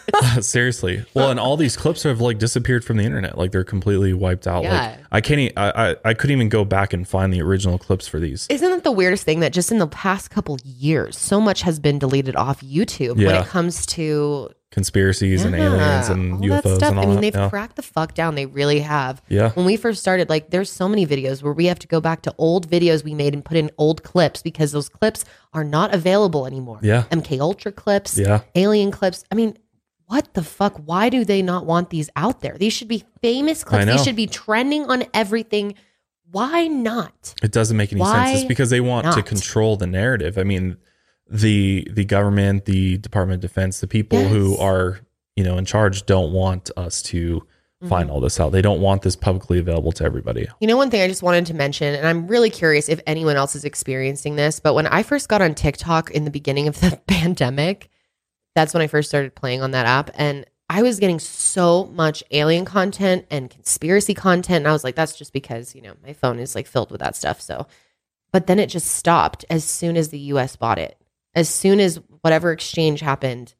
Seriously. 0.40 1.04
Well, 1.14 1.30
and 1.30 1.40
all 1.40 1.56
these 1.56 1.76
clips 1.76 2.04
have 2.04 2.20
like 2.20 2.38
disappeared 2.38 2.84
from 2.84 2.98
the 2.98 3.04
internet. 3.04 3.36
Like 3.36 3.50
they're 3.50 3.64
completely 3.64 4.12
wiped 4.12 4.46
out. 4.46 4.62
Yeah. 4.62 4.90
Like 4.90 4.98
I 5.10 5.20
can't. 5.20 5.40
E- 5.40 5.52
I, 5.56 5.90
I 5.90 5.96
I 6.04 6.14
couldn't 6.14 6.36
even 6.36 6.48
go 6.48 6.64
back 6.64 6.92
and 6.92 7.06
find 7.06 7.32
the 7.32 7.42
original 7.42 7.78
clips 7.78 8.06
for 8.06 8.20
these. 8.20 8.46
Isn't 8.48 8.72
it 8.72 8.84
the 8.84 8.92
weirdest 8.92 9.24
thing 9.24 9.40
that 9.40 9.52
just 9.52 9.72
in 9.72 9.78
the 9.78 9.86
past 9.88 10.30
couple 10.30 10.56
years, 10.64 11.18
so 11.18 11.40
much 11.40 11.62
has 11.62 11.78
been 11.80 11.98
deleted 11.98 12.36
off 12.36 12.60
YouTube 12.60 13.16
when 13.16 13.34
it 13.34 13.46
comes 13.46 13.86
to 13.86 14.50
Conspiracies 14.70 15.44
and 15.44 15.54
aliens 15.56 16.08
and 16.08 16.34
all 16.34 16.40
UFOs 16.40 16.62
that 16.62 16.76
stuff. 16.76 16.90
and 16.90 16.98
all 16.98 17.04
I 17.04 17.06
mean, 17.06 17.14
that. 17.16 17.20
they've 17.22 17.34
yeah. 17.34 17.48
cracked 17.50 17.74
the 17.74 17.82
fuck 17.82 18.14
down. 18.14 18.36
They 18.36 18.46
really 18.46 18.78
have. 18.80 19.20
Yeah. 19.28 19.50
When 19.50 19.66
we 19.66 19.76
first 19.76 20.00
started, 20.00 20.28
like, 20.28 20.50
there's 20.50 20.70
so 20.70 20.88
many 20.88 21.04
videos 21.04 21.42
where 21.42 21.52
we 21.52 21.66
have 21.66 21.80
to 21.80 21.88
go 21.88 22.00
back 22.00 22.22
to 22.22 22.34
old 22.38 22.70
videos 22.70 23.02
we 23.02 23.12
made 23.12 23.34
and 23.34 23.44
put 23.44 23.56
in 23.56 23.70
old 23.78 24.04
clips 24.04 24.42
because 24.42 24.70
those 24.70 24.88
clips 24.88 25.24
are 25.52 25.64
not 25.64 25.92
available 25.92 26.46
anymore. 26.46 26.78
Yeah. 26.82 27.02
MK 27.10 27.40
Ultra 27.40 27.72
clips. 27.72 28.16
Yeah. 28.16 28.42
Alien 28.54 28.92
clips. 28.92 29.24
I 29.32 29.34
mean, 29.34 29.58
what 30.06 30.34
the 30.34 30.42
fuck? 30.44 30.76
Why 30.84 31.08
do 31.08 31.24
they 31.24 31.42
not 31.42 31.66
want 31.66 31.90
these 31.90 32.08
out 32.14 32.40
there? 32.40 32.56
These 32.56 32.72
should 32.72 32.88
be 32.88 33.04
famous 33.22 33.64
clips. 33.64 33.86
These 33.86 34.04
should 34.04 34.16
be 34.16 34.26
trending 34.26 34.84
on 34.84 35.04
everything. 35.14 35.74
Why 36.30 36.68
not? 36.68 37.34
It 37.42 37.50
doesn't 37.50 37.76
make 37.76 37.92
any 37.92 38.00
Why 38.00 38.26
sense. 38.26 38.40
It's 38.40 38.48
because 38.48 38.70
they 38.70 38.80
want 38.80 39.12
to 39.14 39.22
control 39.22 39.76
the 39.76 39.86
narrative. 39.86 40.38
I 40.38 40.44
mean, 40.44 40.76
the 41.30 41.86
the 41.90 42.04
government, 42.04 42.64
the 42.64 42.98
Department 42.98 43.36
of 43.44 43.48
Defense, 43.48 43.80
the 43.80 43.86
people 43.86 44.22
who 44.28 44.56
are 44.58 45.00
you 45.36 45.44
know 45.44 45.56
in 45.56 45.64
charge 45.64 46.06
don't 46.06 46.32
want 46.32 46.70
us 46.76 47.02
to 47.02 47.46
find 47.88 48.06
Mm-hmm. 48.08 48.10
all 48.14 48.20
this 48.20 48.38
out. 48.38 48.52
They 48.52 48.60
don't 48.60 48.80
want 48.80 49.02
this 49.02 49.16
publicly 49.16 49.58
available 49.58 49.92
to 49.92 50.04
everybody. 50.04 50.46
You 50.60 50.66
know, 50.66 50.76
one 50.76 50.90
thing 50.90 51.00
I 51.00 51.08
just 51.08 51.22
wanted 51.22 51.46
to 51.46 51.54
mention, 51.54 51.94
and 51.94 52.06
I'm 52.06 52.26
really 52.26 52.50
curious 52.50 52.90
if 52.90 53.00
anyone 53.06 53.36
else 53.36 53.56
is 53.56 53.64
experiencing 53.64 54.36
this, 54.36 54.60
but 54.60 54.74
when 54.74 54.86
I 54.86 55.02
first 55.02 55.30
got 55.30 55.40
on 55.40 55.54
TikTok 55.54 56.10
in 56.10 56.26
the 56.26 56.30
beginning 56.30 56.68
of 56.68 56.78
the 56.80 57.00
pandemic, 57.06 57.88
that's 58.54 58.74
when 58.74 58.82
I 58.82 58.86
first 58.86 59.08
started 59.08 59.34
playing 59.34 59.62
on 59.62 59.70
that 59.70 59.86
app. 59.86 60.10
And 60.14 60.44
I 60.68 60.82
was 60.82 61.00
getting 61.00 61.18
so 61.18 61.86
much 61.86 62.22
alien 62.30 62.64
content 62.66 63.24
and 63.30 63.48
conspiracy 63.48 64.12
content. 64.12 64.58
And 64.58 64.68
I 64.68 64.72
was 64.72 64.84
like, 64.84 64.94
that's 64.94 65.16
just 65.16 65.32
because, 65.32 65.74
you 65.74 65.80
know, 65.80 65.94
my 66.02 66.12
phone 66.12 66.38
is 66.38 66.54
like 66.54 66.66
filled 66.66 66.90
with 66.90 67.00
that 67.00 67.16
stuff. 67.16 67.40
So, 67.40 67.66
but 68.30 68.46
then 68.46 68.58
it 68.58 68.68
just 68.68 68.88
stopped 68.88 69.44
as 69.48 69.64
soon 69.64 69.96
as 69.96 70.10
the 70.10 70.18
US 70.18 70.54
bought 70.54 70.78
it. 70.78 70.96
As 71.34 71.48
soon 71.48 71.80
as 71.80 72.00
whatever 72.22 72.50
exchange 72.52 73.00
happened, 73.00 73.54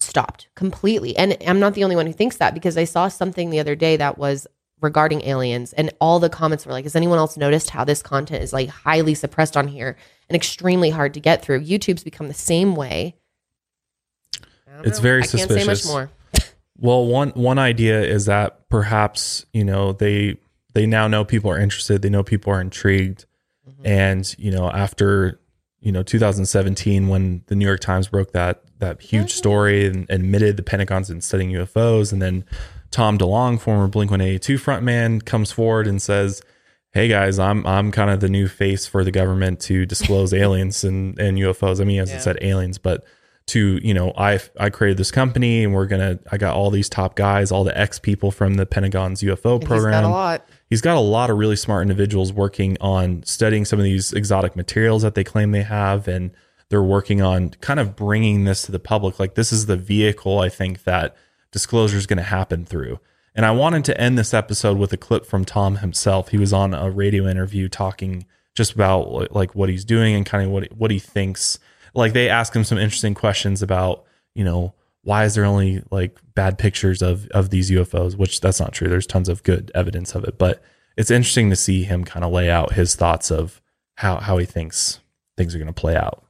stopped 0.00 0.48
completely. 0.54 1.16
And 1.16 1.36
I'm 1.46 1.60
not 1.60 1.74
the 1.74 1.84
only 1.84 1.96
one 1.96 2.06
who 2.06 2.12
thinks 2.12 2.36
that 2.36 2.52
because 2.54 2.76
I 2.76 2.84
saw 2.84 3.08
something 3.08 3.50
the 3.50 3.60
other 3.60 3.74
day 3.74 3.96
that 3.96 4.18
was 4.18 4.46
regarding 4.82 5.22
aliens 5.22 5.72
and 5.72 5.90
all 5.98 6.20
the 6.20 6.28
comments 6.28 6.66
were 6.66 6.72
like 6.72 6.84
has 6.84 6.94
anyone 6.94 7.16
else 7.16 7.38
noticed 7.38 7.70
how 7.70 7.84
this 7.84 8.02
content 8.02 8.42
is 8.42 8.52
like 8.52 8.68
highly 8.68 9.14
suppressed 9.14 9.56
on 9.56 9.66
here 9.66 9.96
and 10.28 10.36
extremely 10.36 10.90
hard 10.90 11.14
to 11.14 11.20
get 11.20 11.40
through 11.40 11.58
youtube's 11.60 12.04
become 12.04 12.28
the 12.28 12.34
same 12.34 12.74
way 12.76 13.14
It's 14.82 14.98
know. 14.98 15.02
very 15.02 15.22
I 15.22 15.26
can't 15.26 15.48
say 15.50 15.64
much 15.64 15.78
suspicious. 15.78 15.86
more 15.88 16.10
Well, 16.76 17.06
one 17.06 17.30
one 17.30 17.58
idea 17.58 18.02
is 18.02 18.26
that 18.26 18.68
perhaps 18.68 19.46
you 19.54 19.64
know 19.64 19.92
they 19.92 20.36
they 20.74 20.84
now 20.86 21.06
know 21.08 21.24
people 21.24 21.50
are 21.50 21.58
interested. 21.58 22.02
They 22.02 22.10
know 22.10 22.22
people 22.24 22.52
are 22.52 22.60
intrigued, 22.60 23.24
Mm-hmm. 23.66 23.86
and 23.86 24.34
you 24.38 24.50
know 24.50 24.68
after 24.70 25.40
you 25.84 25.92
know 25.92 26.02
2017 26.02 27.08
when 27.08 27.44
the 27.46 27.54
New 27.54 27.66
York 27.66 27.80
Times 27.80 28.08
broke 28.08 28.32
that 28.32 28.62
that 28.78 29.00
huge 29.00 29.28
mm-hmm. 29.28 29.38
story 29.38 29.86
and 29.86 30.06
admitted 30.10 30.56
the 30.56 30.62
Pentagon's 30.62 31.08
been 31.08 31.20
studying 31.20 31.50
UFOs, 31.52 32.12
and 32.12 32.20
then 32.20 32.44
Tom 32.90 33.18
DeLonge, 33.18 33.60
former 33.60 33.86
Blink 33.86 34.10
182 34.10 34.58
frontman, 34.58 35.24
comes 35.24 35.52
forward 35.52 35.86
and 35.86 36.02
says. 36.02 36.42
Hey 36.92 37.08
guys, 37.08 37.40
I'm 37.40 37.66
I'm 37.66 37.90
kind 37.90 38.08
of 38.08 38.20
the 38.20 38.28
new 38.28 38.46
face 38.46 38.86
for 38.86 39.02
the 39.02 39.10
government 39.10 39.58
to 39.62 39.84
disclose 39.84 40.32
aliens 40.44 40.84
and, 40.84 41.18
and 41.18 41.36
UFOs. 41.38 41.80
I 41.80 41.84
mean, 41.84 41.98
as 41.98 42.12
I 42.12 42.18
said, 42.18 42.38
aliens, 42.40 42.78
but 42.78 43.04
to 43.46 43.78
you 43.82 43.92
know 43.92 44.12
i 44.16 44.40
i 44.58 44.70
created 44.70 44.96
this 44.96 45.10
company 45.10 45.64
and 45.64 45.74
we're 45.74 45.86
gonna 45.86 46.18
i 46.32 46.38
got 46.38 46.54
all 46.54 46.70
these 46.70 46.88
top 46.88 47.14
guys 47.14 47.52
all 47.52 47.62
the 47.62 47.78
ex 47.78 47.98
people 47.98 48.30
from 48.30 48.54
the 48.54 48.64
pentagon's 48.64 49.20
ufo 49.22 49.54
And 49.54 49.62
he's 49.62 49.68
program 49.68 49.92
got 49.92 50.04
a 50.04 50.08
lot. 50.08 50.48
He's 50.68 50.80
got 50.80 50.96
a 50.96 51.00
lot 51.00 51.30
of 51.30 51.38
really 51.38 51.56
smart 51.56 51.82
individuals 51.82 52.32
working 52.32 52.76
on 52.80 53.22
studying 53.24 53.64
some 53.64 53.78
of 53.78 53.84
these 53.84 54.12
exotic 54.12 54.56
materials 54.56 55.02
that 55.02 55.14
they 55.14 55.24
claim 55.24 55.52
they 55.52 55.62
have 55.62 56.08
and 56.08 56.30
they're 56.68 56.82
working 56.82 57.22
on 57.22 57.50
kind 57.60 57.78
of 57.78 57.94
bringing 57.94 58.44
this 58.44 58.62
to 58.62 58.72
the 58.72 58.78
public. 58.78 59.20
Like 59.20 59.34
this 59.34 59.52
is 59.52 59.66
the 59.66 59.76
vehicle 59.76 60.40
i 60.40 60.48
think 60.48 60.84
that 60.84 61.16
disclosure 61.52 61.96
is 61.96 62.06
going 62.06 62.16
to 62.16 62.22
happen 62.22 62.64
through. 62.64 62.98
And 63.34 63.44
i 63.44 63.50
wanted 63.50 63.84
to 63.86 64.00
end 64.00 64.18
this 64.18 64.34
episode 64.34 64.78
with 64.78 64.92
a 64.92 64.96
clip 64.96 65.26
from 65.26 65.44
tom 65.44 65.76
himself. 65.76 66.28
He 66.28 66.38
was 66.38 66.52
on 66.52 66.74
a 66.74 66.90
radio 66.90 67.26
interview 67.26 67.68
talking 67.68 68.26
just 68.54 68.72
about 68.72 69.34
like 69.34 69.54
what 69.54 69.68
he's 69.68 69.84
doing 69.84 70.14
and 70.14 70.24
kind 70.24 70.44
of 70.44 70.50
what 70.50 70.72
what 70.72 70.90
he 70.90 70.98
thinks. 70.98 71.58
Like 71.94 72.12
they 72.12 72.28
ask 72.28 72.54
him 72.54 72.64
some 72.64 72.78
interesting 72.78 73.14
questions 73.14 73.62
about 73.62 74.04
you 74.34 74.44
know 74.44 74.74
why 75.04 75.24
is 75.24 75.34
there 75.34 75.44
only 75.44 75.82
like 75.90 76.18
bad 76.34 76.58
pictures 76.58 77.02
of 77.02 77.28
of 77.28 77.50
these 77.50 77.70
UFOs 77.70 78.16
which 78.16 78.40
that's 78.40 78.60
not 78.60 78.72
true. 78.72 78.88
There's 78.88 79.06
tons 79.06 79.28
of 79.28 79.42
good 79.42 79.70
evidence 79.74 80.14
of 80.14 80.24
it. 80.24 80.38
But 80.38 80.62
it's 80.96 81.10
interesting 81.10 81.50
to 81.50 81.56
see 81.56 81.84
him 81.84 82.04
kind 82.04 82.24
of 82.24 82.32
lay 82.32 82.50
out 82.50 82.72
his 82.72 82.94
thoughts 82.96 83.30
of 83.30 83.60
how 83.96 84.16
how 84.16 84.38
he 84.38 84.46
thinks 84.46 85.00
things 85.36 85.54
are 85.54 85.58
going 85.58 85.66
to 85.66 85.72
play 85.72 85.96
out 85.96 86.24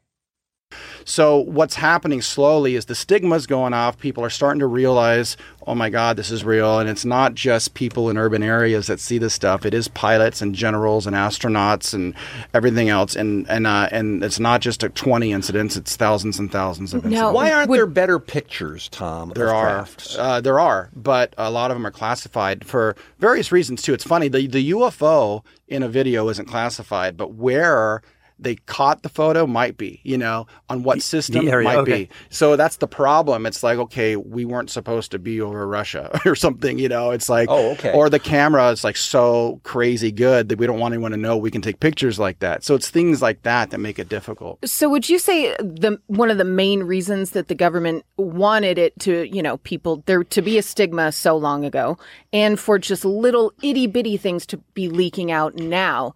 So 1.05 1.39
what's 1.39 1.77
happening 1.77 2.23
slowly 2.23 2.75
is 2.75 2.87
the 2.87 2.95
stigma's 2.95 3.47
going 3.47 3.75
off. 3.75 3.99
People 3.99 4.25
are 4.25 4.31
starting 4.31 4.61
to 4.61 4.67
realize, 4.67 5.37
oh 5.67 5.75
my 5.75 5.91
God, 5.91 6.17
this 6.17 6.31
is 6.31 6.45
real. 6.45 6.79
And 6.79 6.89
it's 6.89 7.05
not 7.05 7.35
just 7.35 7.75
people 7.75 8.11
in 8.11 8.17
urban 8.17 8.43
areas 8.43 8.87
that 8.87 9.01
see 9.01 9.19
this 9.19 9.35
stuff. 9.35 9.67
It 9.67 9.75
is 9.75 9.89
pilots 9.89 10.41
and 10.41 10.55
generals 10.55 11.07
and 11.07 11.15
astronauts 11.15 11.95
and 11.95 12.15
everything 12.53 12.89
else. 12.89 13.17
And 13.17 13.49
and 13.51 13.67
uh, 13.67 13.89
and 13.93 14.25
it's 14.25 14.41
not 14.41 14.61
just 14.61 14.83
a 14.83 14.89
20 14.89 15.33
incidents. 15.33 15.77
It's 15.77 15.97
thousands 15.97 16.39
and 16.39 16.51
thousands 16.51 16.95
of 16.95 17.05
incidents. 17.05 17.35
why 17.35 17.53
aren't 17.53 17.71
there 17.71 17.87
better 17.87 18.19
pictures, 18.19 18.89
Tom? 18.89 19.33
There 19.35 19.49
of 19.49 19.55
are, 19.55 19.67
crafts? 19.67 20.17
uh, 20.19 20.41
there 20.41 20.59
are, 20.59 20.91
but 20.95 21.35
a 21.37 21.51
lot 21.51 21.71
of 21.71 21.77
them 21.77 21.87
are 21.87 21.91
classified 21.91 22.65
for 22.67 22.97
various 23.19 23.53
reasons 23.53 23.83
too. 23.83 23.95
It's 23.95 24.05
funny 24.05 24.29
the 24.29 24.47
the 24.47 24.71
UFO 24.71 25.45
in 25.69 25.83
a 25.83 25.89
video 25.89 26.29
isn't 26.29 26.47
classified, 26.47 27.17
but 27.17 27.35
where 27.35 28.03
they 28.39 28.57
caught 28.57 29.03
the 29.03 29.09
photo 29.09 29.47
might 29.47 29.77
be, 29.77 30.01
you 30.03 30.19
know, 30.19 30.47
on 30.69 30.83
what 30.83 31.03
system 31.03 31.49
area, 31.49 31.65
might 31.65 31.79
okay. 31.79 32.05
be. 32.05 32.11
So 32.31 32.57
that's 32.57 32.77
the 32.77 32.89
problem. 32.89 33.47
It's 33.47 33.63
like, 33.63 33.79
okay, 33.79 34.17
we 34.17 34.45
weren't 34.45 34.71
supposed 34.71 35.11
to 35.13 35.19
be 35.19 35.41
over 35.41 35.67
Russia 35.67 36.21
or 36.27 36.35
something, 36.35 36.79
you 36.79 36.89
know. 36.89 37.11
It's 37.11 37.29
like, 37.29 37.49
Oh, 37.51 37.71
okay. 37.73 37.93
or 37.93 38.11
the 38.11 38.19
camera 38.19 38.71
is 38.71 38.85
like 38.85 38.97
so 38.97 39.61
crazy 39.63 40.11
good 40.11 40.49
that 40.49 40.59
we 40.59 40.67
don't 40.67 40.79
want 40.79 40.95
anyone 40.95 41.13
to 41.13 41.17
know 41.17 41.37
we 41.37 41.51
can 41.51 41.63
take 41.63 41.81
pictures 41.81 42.19
like 42.19 42.41
that. 42.41 42.65
So 42.65 42.75
it's 42.75 42.91
things 42.91 43.23
like 43.23 43.43
that 43.43 43.71
that 43.71 43.79
make 43.79 43.99
it 43.99 44.09
difficult. 44.09 44.59
So 44.69 44.89
would 44.89 45.09
you 45.09 45.19
say 45.19 45.55
the 45.59 46.01
one 46.07 46.31
of 46.31 46.39
the 46.39 46.45
main 46.45 46.83
reasons 46.83 47.31
that 47.31 47.49
the 47.49 47.55
government 47.55 48.05
wanted 48.17 48.79
it 48.79 48.99
to, 49.01 49.25
you 49.35 49.43
know, 49.43 49.59
people 49.59 50.03
there 50.07 50.25
to 50.25 50.43
be 50.43 50.59
a 50.59 50.63
stigma 50.63 51.13
so 51.13 51.37
long 51.37 51.65
ago 51.65 51.99
and 52.33 52.59
for 52.59 52.79
just 52.79 53.05
little 53.05 53.53
itty 53.63 53.87
bitty 53.87 54.17
things 54.17 54.47
to 54.47 54.57
be 54.75 54.89
leaking 54.89 55.31
out 55.31 55.55
now 55.57 56.15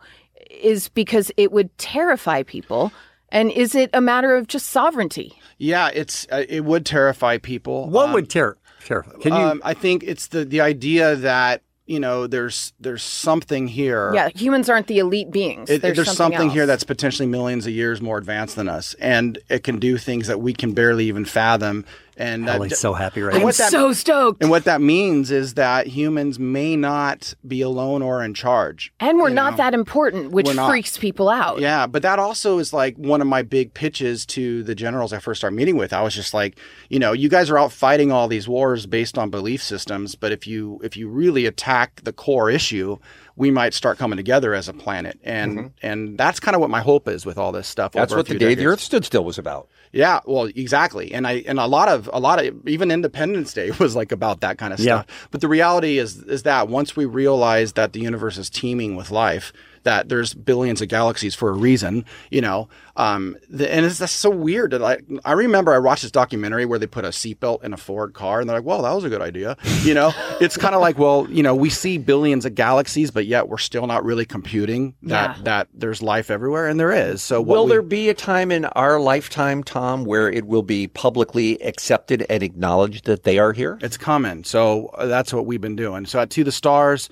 is 0.51 0.89
because 0.89 1.31
it 1.37 1.53
would 1.53 1.77
terrify 1.79 2.43
people? 2.43 2.93
And 3.31 3.51
is 3.53 3.75
it 3.75 3.91
a 3.93 4.01
matter 4.01 4.35
of 4.37 4.47
just 4.47 4.67
sovereignty? 4.67 5.35
Yeah, 5.59 5.91
it's 5.93 6.27
uh, 6.33 6.45
it 6.49 6.65
would 6.65 6.87
terrify 6.87 7.39
people. 7.39 7.89
What 7.91 8.07
Um, 8.07 8.13
would 8.15 8.31
ter- 8.31 8.57
Sure. 8.85 9.05
Can 9.21 9.33
you? 9.35 9.39
Um, 9.39 9.61
I 9.65 9.75
think 9.75 10.03
it's 10.05 10.29
the 10.29 10.45
the 10.47 10.61
idea 10.63 11.15
that 11.17 11.61
you 11.87 12.01
know 12.01 12.27
there's 12.27 12.73
there's 12.81 13.03
something 13.03 13.67
here. 13.69 14.13
Yeah, 14.15 14.29
humans 14.35 14.71
aren't 14.71 14.87
the 14.87 14.99
elite 14.99 15.31
beings. 15.31 15.69
It- 15.69 15.83
there's, 15.83 15.97
there's, 15.97 16.13
something, 16.13 16.47
else. 16.47 16.53
here 16.55 16.65
that's 16.65 16.85
potentially 16.85 17.27
millions 17.29 17.67
of 17.67 17.73
years 17.73 18.01
more 18.01 18.17
advanced 18.17 18.57
than 18.57 18.69
us, 18.69 18.95
and 18.95 19.39
it 19.51 19.63
can 19.63 19.79
do 19.79 19.99
things 19.99 20.27
that 20.29 20.41
we 20.41 20.55
can 20.55 20.73
barely 20.73 21.05
even 21.07 21.25
fathom. 21.27 21.85
And 22.19 22.45
uh, 22.49 22.53
that, 22.53 22.57
Ellie's 22.57 22.79
so 22.79 22.95
happy 22.95 23.23
right 23.23 23.33
and 23.33 23.41
now. 23.43 23.47
what 23.47 23.57
that- 23.57 23.71
so 23.71 23.93
stoked. 23.93 24.43
And 24.43 24.51
what 24.51 24.65
that 24.65 24.81
means 24.81 25.31
is 25.31 25.55
that 25.55 25.87
humans 25.87 26.39
may 26.39 26.77
not 26.77 27.33
be 27.47 27.63
alone 27.63 28.03
or 28.03 28.23
in 28.25 28.35
charge. 28.35 28.93
And 28.99 29.19
we're 29.19 29.29
not 29.31 29.53
know? 29.53 29.57
that 29.59 29.73
important, 29.73 30.33
which 30.33 30.47
We're 30.47 30.55
not. 30.55 30.69
freaks 30.69 30.99
people 30.99 31.29
out. 31.29 31.61
Yeah, 31.61 31.87
but 31.87 32.03
that 32.03 32.19
also 32.19 32.59
is 32.59 32.73
like 32.73 32.97
one 32.97 33.21
of 33.21 33.29
my 33.29 33.43
big 33.43 33.73
pitches 33.73 34.27
to 34.27 34.65
the 34.65 34.75
generals 34.75 35.13
I 35.13 35.21
first 35.21 35.41
started 35.41 35.57
meeting 35.57 35.77
with. 35.77 35.93
I 35.93 36.03
was 36.03 36.15
just 36.15 36.35
like, 36.35 36.59
you 36.89 36.99
know, 36.99 37.13
you 37.13 37.29
guys 37.29 37.51
are 37.51 37.59
out 37.59 37.71
fighting 37.73 38.11
all 38.11 38.27
these 38.27 38.49
wars 38.49 38.87
based 38.87 39.17
on 39.17 39.31
belief 39.31 39.63
systems, 39.63 40.17
but 40.17 40.33
if 40.33 40.47
you 40.47 40.81
if 40.83 40.97
you 40.97 41.09
really 41.09 41.47
attack 41.47 42.01
the 42.03 42.13
core 42.13 42.51
issue, 42.51 42.99
we 43.39 43.51
might 43.51 43.73
start 43.73 43.99
coming 43.99 44.17
together 44.17 44.53
as 44.53 44.69
a 44.69 44.73
planet. 44.73 45.19
And 45.23 45.73
and 45.83 46.19
that's 46.19 46.41
kind 46.41 46.55
of 46.55 46.61
what 46.61 46.71
my 46.71 46.81
hope 46.81 47.09
is 47.09 47.25
with 47.25 47.39
all 47.39 47.53
this 47.53 47.69
stuff. 47.69 47.93
Mm-hmm. 47.93 47.99
That's 48.01 48.15
what 48.15 48.27
the 48.27 48.39
day 48.39 48.55
the. 48.55 48.67
Earth 48.67 48.81
stood 48.81 49.05
still 49.05 49.25
was 49.25 49.39
about. 49.39 49.69
Yeah, 49.93 50.21
well, 50.27 50.45
exactly, 50.45 51.13
and 51.15 51.27
I 51.27 51.45
and 51.47 51.59
a 51.59 51.67
lot 51.67 51.89
of 51.89 52.11
a 52.13 52.21
lot 52.21 52.45
of 52.45 52.69
even 52.69 52.91
Independence 52.91 53.55
Day 53.55 53.71
was 53.79 53.97
like 53.97 54.13
about 54.13 54.41
that 54.41 54.59
kind 54.59 54.75
of 54.75 54.81
Yeah. 54.81 55.03
stuff. 55.05 55.29
But 55.31 55.41
the 55.41 55.49
reality 55.49 55.99
is 55.99 56.19
is 56.25 56.43
that 56.43 56.69
once 56.69 56.97
we 56.97 57.05
realize 57.07 57.73
that 57.75 57.93
the 57.95 58.01
universe 58.01 58.37
is 58.37 58.51
teeming 58.51 58.97
with 58.97 59.11
life, 59.11 59.53
that 59.89 60.11
there's 60.11 60.35
billions 60.35 60.83
of 60.83 60.89
galaxies 60.89 61.35
for 61.35 61.49
a 61.49 61.53
reason, 61.55 62.05
you 62.31 62.43
know, 62.43 62.69
um, 62.97 63.37
the, 63.49 63.73
and 63.73 63.87
it's 63.87 63.97
that's 63.99 64.13
so 64.13 64.29
weird. 64.29 64.73
That 64.73 64.81
like 64.83 65.03
I 65.25 65.33
remember 65.33 65.73
I 65.73 65.79
watched 65.79 66.03
this 66.03 66.11
documentary 66.11 66.67
where 66.67 66.79
they 66.79 66.87
put 66.87 67.05
a 67.07 67.09
seatbelt 67.09 67.65
in 67.65 67.73
a 67.73 67.77
Ford 67.79 68.13
car, 68.13 68.41
and 68.41 68.49
they're 68.51 68.59
like, 68.59 68.67
"Well, 68.67 68.83
that 68.83 68.93
was 68.93 69.05
a 69.05 69.09
good 69.09 69.23
idea," 69.23 69.57
you 69.83 69.95
know. 69.95 70.13
it's 70.41 70.57
kind 70.59 70.75
of 70.75 70.81
like, 70.83 70.99
well, 70.99 71.27
you 71.31 71.43
know, 71.43 71.55
we 71.55 71.71
see 71.71 71.97
billions 71.97 72.45
of 72.45 72.55
galaxies, 72.55 73.11
but 73.11 73.25
yet 73.27 73.49
we're 73.49 73.57
still 73.59 73.87
not 73.87 74.05
really 74.05 74.27
computing 74.27 74.95
that 75.05 75.37
Yeah. 75.39 75.43
that 75.45 75.69
there's 75.73 76.03
life 76.03 76.31
everywhere, 76.31 76.67
and 76.69 76.79
there 76.79 76.93
is. 76.93 77.23
So 77.23 77.41
what 77.41 77.57
will 77.57 77.65
we- 77.65 77.71
there 77.71 77.83
be 77.83 78.09
a 78.11 78.15
time 78.15 78.51
in 78.53 78.65
our 78.67 79.01
lifetime, 79.01 79.63
Tom, 79.63 80.05
where 80.05 80.29
it 80.29 80.47
will 80.47 80.63
be 80.65 80.87
publicly 80.89 81.63
accepted 81.63 82.27
and 82.29 82.43
acknowledged 82.43 83.07
that 83.07 83.23
they 83.23 83.39
are 83.39 83.53
here? 83.53 83.79
It's 83.81 83.97
coming. 83.97 84.45
So 84.45 84.87
uh, 84.99 85.07
that's 85.07 85.33
what 85.33 85.47
we've 85.47 85.61
been 85.61 85.77
doing. 85.77 86.05
So 86.05 86.19
at 86.21 86.31
To 86.31 86.45
the 86.45 86.53
Stars, 86.53 87.09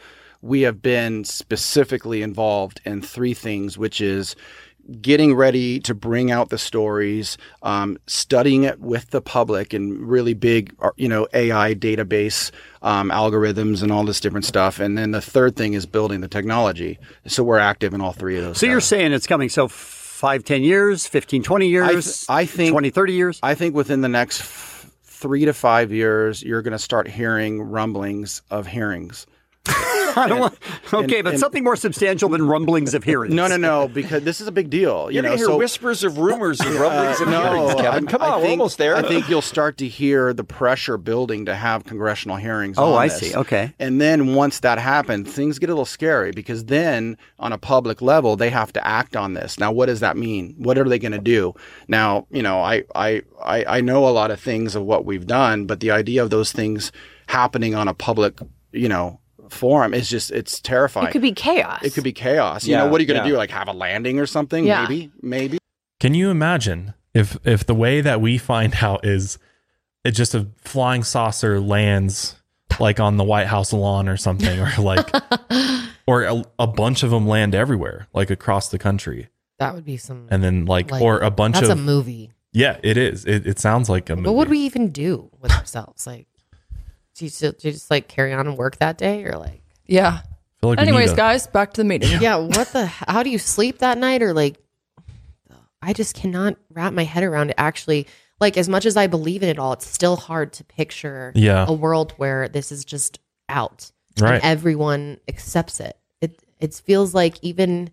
we 0.46 0.62
have 0.62 0.80
been 0.80 1.24
specifically 1.24 2.22
involved 2.22 2.80
in 2.84 3.02
three 3.02 3.34
things, 3.34 3.76
which 3.76 4.00
is 4.00 4.36
getting 5.00 5.34
ready 5.34 5.80
to 5.80 5.94
bring 5.94 6.30
out 6.30 6.48
the 6.48 6.58
stories, 6.58 7.36
um, 7.62 7.98
studying 8.06 8.62
it 8.62 8.80
with 8.80 9.10
the 9.10 9.20
public 9.20 9.72
and 9.72 10.08
really 10.08 10.32
big, 10.34 10.72
uh, 10.80 10.90
you 10.96 11.08
know, 11.08 11.26
AI 11.34 11.74
database 11.74 12.52
um, 12.82 13.10
algorithms 13.10 13.82
and 13.82 13.90
all 13.90 14.04
this 14.04 14.20
different 14.20 14.44
stuff. 14.44 14.78
And 14.78 14.96
then 14.96 15.10
the 15.10 15.20
third 15.20 15.56
thing 15.56 15.74
is 15.74 15.86
building 15.86 16.20
the 16.20 16.28
technology. 16.28 17.00
So 17.26 17.42
we're 17.42 17.58
active 17.58 17.94
in 17.94 18.00
all 18.00 18.12
three 18.12 18.38
of 18.38 18.44
those. 18.44 18.58
So 18.58 18.66
you're 18.66 18.80
saying 18.80 19.12
it's 19.12 19.26
coming. 19.26 19.48
So 19.48 19.66
five, 19.66 20.44
10 20.44 20.62
years, 20.62 21.06
15, 21.06 21.42
20 21.42 21.66
I, 21.66 21.68
years, 21.68 22.04
th- 22.04 22.26
I 22.28 22.46
think 22.46 22.70
20, 22.70 22.90
30 22.90 23.12
years. 23.12 23.40
I 23.42 23.54
think 23.54 23.74
within 23.74 24.02
the 24.02 24.08
next 24.08 24.40
f- 24.40 24.90
three 25.02 25.44
to 25.46 25.52
five 25.52 25.92
years, 25.92 26.44
you're 26.44 26.62
going 26.62 26.72
to 26.72 26.78
start 26.78 27.08
hearing 27.08 27.60
rumblings 27.60 28.42
of 28.50 28.68
hearings. 28.68 29.26
I 30.24 30.28
don't 30.28 30.40
want, 30.40 30.58
okay, 30.92 31.16
and- 31.18 31.24
but 31.24 31.32
and- 31.34 31.40
something 31.40 31.62
more 31.62 31.76
substantial 31.76 32.28
than 32.28 32.46
rumblings 32.46 32.94
of 32.94 33.04
hearings. 33.04 33.34
No, 33.34 33.46
no, 33.48 33.56
no, 33.56 33.88
because 33.88 34.22
this 34.24 34.40
is 34.40 34.46
a 34.48 34.52
big 34.52 34.70
deal. 34.70 35.10
You 35.10 35.16
You're 35.16 35.22
know, 35.24 35.36
hear 35.36 35.46
so 35.46 35.56
whispers 35.58 36.02
of 36.04 36.18
rumors 36.18 36.60
and 36.60 36.74
rumblings 36.76 37.20
of 37.20 37.28
uh, 37.28 37.30
no, 37.30 37.42
hearings, 37.42 37.70
uh, 37.80 37.82
Kevin. 37.82 38.08
I- 38.08 38.10
Come 38.10 38.22
I 38.22 38.28
on, 38.30 38.42
we're 38.42 38.48
almost 38.50 38.78
there. 38.78 38.96
I 38.96 39.02
think 39.02 39.28
you'll 39.28 39.42
start 39.42 39.76
to 39.78 39.88
hear 39.88 40.32
the 40.32 40.44
pressure 40.44 40.96
building 40.96 41.46
to 41.46 41.54
have 41.54 41.84
congressional 41.84 42.36
hearings. 42.36 42.78
Oh, 42.78 42.94
on 42.94 43.02
I 43.02 43.08
this. 43.08 43.20
see. 43.20 43.34
Okay. 43.36 43.72
And 43.78 44.00
then 44.00 44.34
once 44.34 44.60
that 44.60 44.78
happens, 44.78 45.30
things 45.32 45.58
get 45.58 45.68
a 45.68 45.72
little 45.72 45.84
scary 45.84 46.30
because 46.32 46.64
then 46.64 47.16
on 47.38 47.52
a 47.52 47.58
public 47.58 48.00
level, 48.00 48.36
they 48.36 48.50
have 48.50 48.72
to 48.72 48.86
act 48.86 49.16
on 49.16 49.34
this. 49.34 49.58
Now, 49.58 49.70
what 49.72 49.86
does 49.86 50.00
that 50.00 50.16
mean? 50.16 50.54
What 50.58 50.78
are 50.78 50.88
they 50.88 50.98
going 50.98 51.12
to 51.12 51.18
do? 51.18 51.54
Now, 51.88 52.26
you 52.30 52.42
know, 52.42 52.60
I, 52.60 52.84
I, 52.94 53.22
I, 53.44 53.64
I 53.66 53.80
know 53.80 54.08
a 54.08 54.10
lot 54.10 54.30
of 54.30 54.40
things 54.40 54.74
of 54.74 54.82
what 54.84 55.04
we've 55.04 55.26
done, 55.26 55.66
but 55.66 55.80
the 55.80 55.90
idea 55.90 56.22
of 56.22 56.30
those 56.30 56.52
things 56.52 56.90
happening 57.26 57.74
on 57.74 57.88
a 57.88 57.94
public, 57.94 58.38
you 58.72 58.88
know, 58.88 59.20
forum 59.50 59.94
is 59.94 60.08
just, 60.08 60.30
it's 60.30 60.60
terrifying. 60.60 61.08
It 61.08 61.12
could 61.12 61.22
be 61.22 61.32
chaos. 61.32 61.82
It 61.82 61.94
could 61.94 62.04
be 62.04 62.12
chaos. 62.12 62.64
You 62.66 62.72
Yeah, 62.72 62.84
know, 62.84 62.88
what 62.90 62.98
are 62.98 63.02
you 63.02 63.08
going 63.08 63.20
to 63.22 63.26
yeah. 63.26 63.32
do? 63.34 63.36
Like 63.38 63.50
have 63.50 63.68
a 63.68 63.72
landing 63.72 64.18
or 64.18 64.26
something? 64.26 64.64
Yeah. 64.66 64.82
Maybe, 64.82 65.10
maybe. 65.22 65.58
Can 66.00 66.14
you 66.14 66.30
imagine 66.30 66.94
if 67.14 67.38
if 67.44 67.64
the 67.64 67.74
way 67.74 68.00
that 68.02 68.20
we 68.20 68.38
find 68.38 68.74
out 68.82 69.04
is 69.06 69.38
it 70.04 70.10
just 70.12 70.34
a 70.34 70.46
flying 70.64 71.02
saucer 71.02 71.58
lands 71.60 72.36
like 72.78 73.00
on 73.00 73.16
the 73.16 73.24
White 73.24 73.46
House 73.46 73.72
lawn 73.72 74.08
or 74.08 74.16
something, 74.16 74.58
or 74.60 74.70
like, 74.78 75.08
or 76.06 76.24
a, 76.24 76.44
a 76.58 76.66
bunch 76.66 77.02
of 77.02 77.10
them 77.10 77.26
land 77.26 77.54
everywhere, 77.54 78.06
like 78.12 78.28
across 78.30 78.68
the 78.68 78.78
country, 78.78 79.28
That 79.58 79.74
would 79.74 79.84
be 79.84 79.96
some. 79.96 80.26
and 80.30 80.44
then 80.44 80.66
like, 80.66 80.90
like, 80.90 81.00
or 81.00 81.20
a 81.20 81.30
bunch 81.30 81.54
that's 81.54 81.68
of 81.68 81.78
a 81.78 81.80
movie. 81.80 82.32
Yeah, 82.52 82.78
it 82.82 82.96
is. 82.96 83.24
It, 83.24 83.46
it 83.46 83.58
sounds 83.58 83.88
like 83.88 84.10
a 84.10 84.16
movie. 84.16 84.24
But 84.26 84.32
what 84.32 84.38
would 84.48 84.50
we 84.50 84.58
even 84.60 84.90
do 84.90 85.30
with 85.40 85.52
ourselves? 85.52 86.06
Like, 86.06 86.26
do 87.16 87.24
you, 87.24 87.28
still, 87.30 87.52
do 87.52 87.68
you 87.68 87.72
just 87.72 87.90
like 87.90 88.08
carry 88.08 88.32
on 88.32 88.46
and 88.46 88.56
work 88.56 88.76
that 88.78 88.98
day, 88.98 89.24
or 89.24 89.38
like? 89.38 89.62
Yeah. 89.86 90.20
feel 90.60 90.70
like 90.70 90.78
we 90.78 90.82
Anyways, 90.82 91.12
a- 91.12 91.16
guys, 91.16 91.46
back 91.46 91.72
to 91.74 91.80
the 91.80 91.84
meeting. 91.84 92.20
Yeah. 92.20 92.36
What 92.36 92.68
the? 92.68 92.86
How 92.86 93.22
do 93.22 93.30
you 93.30 93.38
sleep 93.38 93.78
that 93.78 93.98
night, 93.98 94.22
or 94.22 94.32
like? 94.32 94.56
I 95.82 95.92
just 95.92 96.14
cannot 96.16 96.56
wrap 96.70 96.92
my 96.92 97.04
head 97.04 97.22
around 97.22 97.50
it. 97.50 97.54
Actually, 97.58 98.06
like 98.40 98.56
as 98.56 98.68
much 98.68 98.86
as 98.86 98.96
I 98.96 99.06
believe 99.06 99.42
in 99.42 99.48
it 99.48 99.58
all, 99.58 99.72
it's 99.72 99.86
still 99.86 100.16
hard 100.16 100.52
to 100.54 100.64
picture 100.64 101.32
Yeah. 101.34 101.66
a 101.68 101.72
world 101.72 102.12
where 102.16 102.48
this 102.48 102.72
is 102.72 102.84
just 102.84 103.18
out 103.48 103.90
Right. 104.20 104.34
and 104.34 104.44
everyone 104.44 105.18
accepts 105.28 105.78
it. 105.80 105.96
It 106.20 106.40
it 106.58 106.74
feels 106.74 107.14
like 107.14 107.38
even 107.42 107.90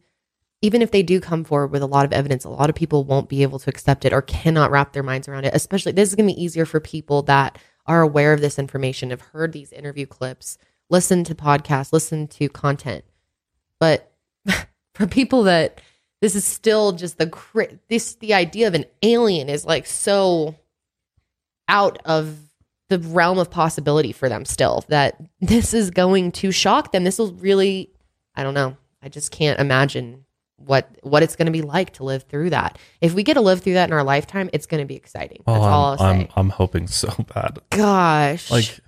even 0.62 0.82
if 0.82 0.92
they 0.92 1.04
do 1.04 1.20
come 1.20 1.44
forward 1.44 1.68
with 1.72 1.82
a 1.82 1.86
lot 1.88 2.06
of 2.06 2.14
evidence, 2.14 2.46
a 2.46 2.50
lot 2.50 2.70
of 2.70 2.76
people 2.76 3.04
won't 3.04 3.28
be 3.28 3.44
able 3.44 3.60
to 3.60 3.70
accept 3.70 4.06
it 4.06 4.14
or 4.14 4.22
cannot 4.22 4.72
wrap 4.72 4.94
their 4.94 5.04
minds 5.04 5.28
around 5.28 5.44
it. 5.46 5.54
Especially 5.54 5.92
this 5.92 6.08
is 6.10 6.16
going 6.16 6.28
to 6.28 6.34
be 6.34 6.42
easier 6.42 6.66
for 6.66 6.80
people 6.80 7.22
that 7.24 7.60
are 7.86 8.02
aware 8.02 8.34
of 8.34 8.42
this 8.42 8.58
information, 8.58 9.10
have 9.10 9.22
heard 9.22 9.52
these 9.52 9.72
interview 9.72 10.06
clips, 10.06 10.58
listen 10.90 11.24
to 11.26 11.36
podcasts, 11.36 11.94
listen 11.94 12.28
to 12.28 12.50
content. 12.50 13.04
But 13.80 14.12
for 14.94 15.08
people 15.08 15.44
that 15.44 15.82
this 16.22 16.36
is 16.36 16.46
still 16.46 16.94
just 16.94 17.18
the 17.18 17.80
this 17.90 18.16
the 18.16 18.34
idea 18.34 18.68
of 18.68 18.74
an 18.74 18.86
alien 19.02 19.50
is 19.50 19.66
like 19.66 19.86
so 19.86 20.56
out 21.68 22.00
of 22.06 22.38
the 22.88 23.00
realm 23.00 23.40
of 23.40 23.52
possibility 23.52 24.14
for 24.14 24.30
them 24.30 24.46
still 24.46 24.86
that 24.88 25.20
this 25.42 25.74
is 25.74 25.90
going 25.90 26.32
to 26.32 26.52
shock 26.52 26.94
them 26.94 27.04
this 27.04 27.18
will 27.18 27.34
really 27.34 27.90
i 28.36 28.44
don't 28.44 28.54
know 28.54 28.78
i 29.02 29.10
just 29.10 29.32
can't 29.32 29.60
imagine 29.60 30.24
what 30.58 30.90
what 31.02 31.24
it's 31.24 31.36
going 31.36 31.46
to 31.48 31.52
be 31.52 31.62
like 31.62 31.92
to 31.94 32.04
live 32.04 32.24
through 32.24 32.50
that 32.52 32.78
if 33.02 33.14
we 33.14 33.24
get 33.24 33.34
to 33.34 33.42
live 33.42 33.62
through 33.62 33.74
that 33.74 33.90
in 33.90 33.94
our 33.94 34.04
lifetime 34.04 34.50
it's 34.54 34.66
going 34.66 34.82
to 34.82 34.88
be 34.88 34.96
exciting 34.96 35.44
oh, 35.48 35.54
that's 35.54 35.66
Oh, 35.66 35.68
all 35.68 35.94
I'm, 35.94 36.00
i'll 36.00 36.08
I'm, 36.10 36.22
say 36.22 36.30
I'm 36.38 36.50
hoping 36.50 36.88
so 36.88 37.10
bad. 37.34 37.60
gosh 37.72 38.50
Like, 38.52 38.80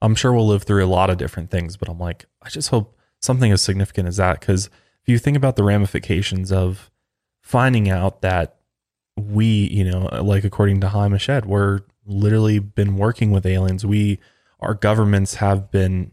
I'm 0.00 0.14
sure 0.14 0.32
we'll 0.32 0.46
live 0.48 0.64
through 0.64 0.84
a 0.84 0.86
lot 0.86 1.10
of 1.10 1.16
different 1.16 1.50
things, 1.50 1.76
but 1.76 1.88
I'm 1.88 1.98
like, 2.00 2.24
I 2.42 2.48
just 2.48 2.70
hope 2.70 2.98
something 3.20 3.52
as 3.52 3.62
significant 3.62 4.08
as 4.08 4.16
that. 4.16 4.40
Because 4.40 4.66
if 4.66 5.08
you 5.08 5.16
think 5.16 5.36
about 5.36 5.54
the 5.54 5.62
ramifications 5.62 6.50
of 6.50 6.90
finding 7.40 7.88
out 7.88 8.20
that 8.22 8.56
we, 9.16 9.44
you 9.46 9.84
know, 9.84 10.08
like 10.20 10.42
according 10.42 10.80
to 10.80 10.88
Haim 10.88 11.12
Eshed, 11.12 11.44
we're 11.46 11.82
literally 12.04 12.58
been 12.58 12.96
working 12.96 13.30
with 13.30 13.46
aliens. 13.46 13.86
We, 13.86 14.18
our 14.58 14.74
governments 14.74 15.34
have 15.36 15.70
been 15.70 16.10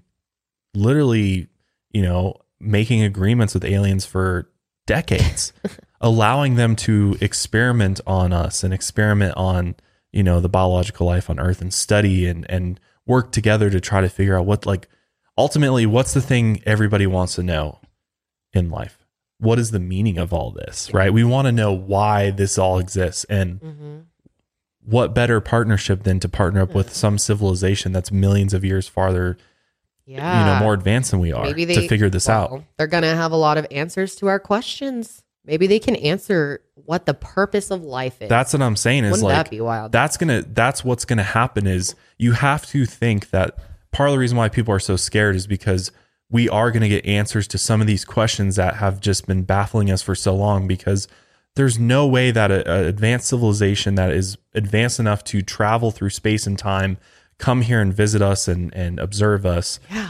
literally, 0.75 1.47
you 1.91 2.03
know, 2.03 2.35
making 2.59 3.01
agreements 3.01 3.55
with 3.55 3.65
aliens 3.65 4.05
for 4.05 4.51
decades, 4.89 5.53
allowing 6.01 6.55
them 6.55 6.75
to 6.75 7.15
experiment 7.21 8.01
on 8.07 8.33
us 8.33 8.63
and 8.63 8.73
experiment 8.73 9.35
on, 9.37 9.75
you 10.11 10.23
know, 10.23 10.39
the 10.39 10.49
biological 10.49 11.05
life 11.05 11.29
on 11.29 11.39
Earth 11.39 11.61
and 11.61 11.71
study 11.73 12.25
and 12.27 12.45
and 12.49 12.79
work 13.05 13.31
together 13.31 13.69
to 13.69 13.79
try 13.79 14.01
to 14.01 14.09
figure 14.09 14.37
out 14.37 14.45
what 14.47 14.65
like 14.65 14.87
ultimately 15.37 15.85
what's 15.85 16.13
the 16.13 16.21
thing 16.21 16.61
everybody 16.65 17.05
wants 17.07 17.35
to 17.35 17.43
know 17.43 17.79
in 18.53 18.69
life. 18.69 19.05
What 19.39 19.59
is 19.59 19.71
the 19.71 19.79
meaning 19.79 20.17
of 20.17 20.33
all 20.33 20.51
this, 20.51 20.93
right? 20.93 21.13
We 21.13 21.23
want 21.23 21.45
to 21.45 21.51
know 21.51 21.71
why 21.71 22.31
this 22.31 22.57
all 22.57 22.77
exists 22.79 23.23
and 23.29 23.59
Mhm. 23.61 24.03
what 24.83 25.13
better 25.15 25.39
partnership 25.39 26.03
than 26.03 26.19
to 26.19 26.27
partner 26.29 26.61
up 26.61 26.73
with 26.75 26.93
some 26.93 27.17
civilization 27.17 27.91
that's 27.91 28.11
millions 28.11 28.53
of 28.53 28.65
years 28.65 28.87
farther 28.87 29.37
yeah 30.09 30.39
you 30.39 30.45
know 30.45 30.59
more 30.63 30.73
advanced 30.73 31.11
than 31.11 31.19
we 31.19 31.31
are 31.31 31.43
Maybe 31.43 31.65
they, 31.65 31.75
to 31.75 31.87
figure 31.87 32.09
this 32.09 32.27
out 32.27 32.63
They're 32.77 32.87
going 32.87 33.03
to 33.03 33.15
have 33.15 33.31
a 33.31 33.37
lot 33.37 33.57
of 33.57 33.67
answers 33.71 34.15
to 34.17 34.27
our 34.27 34.39
questions. 34.39 35.23
Maybe 35.45 35.67
they 35.67 35.79
can 35.79 35.95
answer 35.95 36.61
what 36.75 37.05
the 37.05 37.13
purpose 37.13 37.71
of 37.71 37.83
life 37.83 38.21
is. 38.21 38.29
That's 38.29 38.53
what 38.53 38.61
I'm 38.61 38.75
saying 38.75 39.05
is 39.05 39.11
Wouldn't 39.11 39.23
like 39.25 39.35
that 39.35 39.49
be 39.49 39.61
wild? 39.61 39.91
that's 39.91 40.17
gonna 40.17 40.41
that's 40.41 40.83
what's 40.83 41.05
gonna 41.05 41.23
happen 41.23 41.67
is 41.67 41.95
you 42.17 42.33
have 42.33 42.65
to 42.67 42.85
think 42.85 43.29
that 43.29 43.57
part 43.91 44.09
of 44.09 44.13
the 44.13 44.19
reason 44.19 44.37
why 44.37 44.49
people 44.49 44.73
are 44.73 44.79
so 44.79 44.95
scared 44.95 45.35
is 45.35 45.47
because 45.47 45.91
we 46.29 46.49
are 46.49 46.71
gonna 46.71 46.89
get 46.89 47.05
answers 47.05 47.47
to 47.49 47.57
some 47.57 47.79
of 47.81 47.87
these 47.87 48.05
questions 48.05 48.55
that 48.57 48.75
have 48.75 48.99
just 48.99 49.27
been 49.27 49.43
baffling 49.43 49.89
us 49.91 50.01
for 50.01 50.15
so 50.15 50.35
long 50.35 50.67
because 50.67 51.07
there's 51.55 51.79
no 51.79 52.05
way 52.07 52.31
that 52.31 52.51
a, 52.51 52.71
a 52.71 52.87
advanced 52.87 53.27
civilization 53.27 53.95
that 53.95 54.11
is 54.11 54.37
advanced 54.53 54.99
enough 54.99 55.23
to 55.25 55.41
travel 55.41 55.91
through 55.91 56.09
space 56.11 56.45
and 56.45 56.57
time 56.59 56.97
come 57.39 57.61
here 57.61 57.81
and 57.81 57.93
visit 57.93 58.21
us 58.21 58.47
and 58.47 58.71
and 58.75 58.99
observe 58.99 59.45
us 59.45 59.79
yeah. 59.89 60.09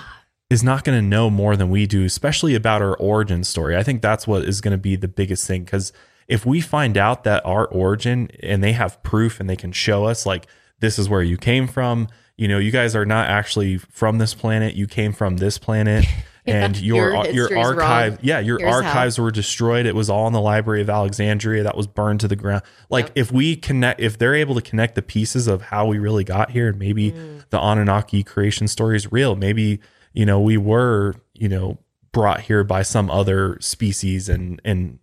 is 0.49 0.61
not 0.61 0.83
going 0.83 0.97
to 0.97 1.01
know 1.01 1.29
more 1.29 1.55
than 1.55 1.69
we 1.69 1.85
do, 1.85 2.03
especially 2.03 2.55
about 2.55 2.81
our 2.81 2.97
origin 2.97 3.43
story. 3.43 3.77
I 3.77 3.83
think 3.83 4.01
that's 4.01 4.27
what 4.27 4.43
is 4.43 4.59
going 4.59 4.73
to 4.73 4.77
be 4.77 4.97
the 4.97 5.07
biggest 5.07 5.47
thing 5.47 5.63
because 5.63 5.93
if 6.27 6.45
we 6.45 6.61
find 6.61 6.97
out 6.97 7.23
that 7.23 7.45
our 7.45 7.65
origin 7.67 8.29
and 8.43 8.63
they 8.63 8.73
have 8.73 9.01
proof 9.01 9.39
and 9.39 9.49
they 9.49 9.55
can 9.55 9.71
show 9.71 10.05
us 10.05 10.25
like 10.25 10.45
this 10.79 10.99
is 10.99 11.09
where 11.09 11.23
you 11.23 11.37
came 11.37 11.67
from, 11.67 12.07
you 12.37 12.47
know, 12.47 12.59
you 12.59 12.71
guys 12.71 12.95
are 12.95 13.05
not 13.05 13.27
actually 13.27 13.77
from 13.77 14.17
this 14.17 14.33
planet, 14.33 14.75
you 14.75 14.87
came 14.87 15.11
from 15.11 15.37
this 15.37 15.57
planet. 15.57 16.05
And 16.45 16.77
your 16.81 17.25
Your 17.27 17.49
your, 17.51 17.57
archive, 17.59 18.13
wrong. 18.13 18.19
yeah, 18.23 18.39
your 18.39 18.57
Here's 18.59 18.71
how. 18.71 18.77
archives 18.87 19.19
were 19.19 19.31
destroyed. 19.31 19.85
It 19.85 19.95
was 19.95 20.09
all 20.09 20.25
in 20.27 20.33
the 20.33 20.41
Library 20.41 20.81
of 20.81 20.89
Alexandria 20.89 21.63
that 21.63 21.75
was 21.77 21.85
burned 21.87 22.19
to 22.21 22.27
the 22.27 22.35
ground. 22.35 22.63
Like 22.89 23.11
if 23.15 23.31
we 23.31 23.55
connect, 23.55 23.99
if 23.99 24.17
they're 24.17 24.35
able 24.35 24.55
to 24.55 24.61
connect 24.61 24.95
the 24.95 25.01
pieces 25.01 25.47
of 25.47 25.63
how 25.63 25.85
we 25.85 25.99
really 25.99 26.23
got 26.23 26.51
here, 26.51 26.67
and 26.69 26.79
maybe 26.79 27.11
Mm. 27.11 27.43
the 27.49 27.59
Anunnaki 27.59 28.23
creation 28.23 28.67
story 28.67 28.95
is 28.95 29.11
real. 29.11 29.35
Maybe 29.35 29.79
you 30.13 30.25
know 30.25 30.39
we 30.39 30.57
were 30.57 31.15
you 31.33 31.49
know 31.49 31.77
brought 32.11 32.41
here 32.41 32.63
by 32.63 32.81
some 32.81 33.11
other 33.11 33.57
species 33.61 34.27
and 34.29 34.59
and 34.65 34.99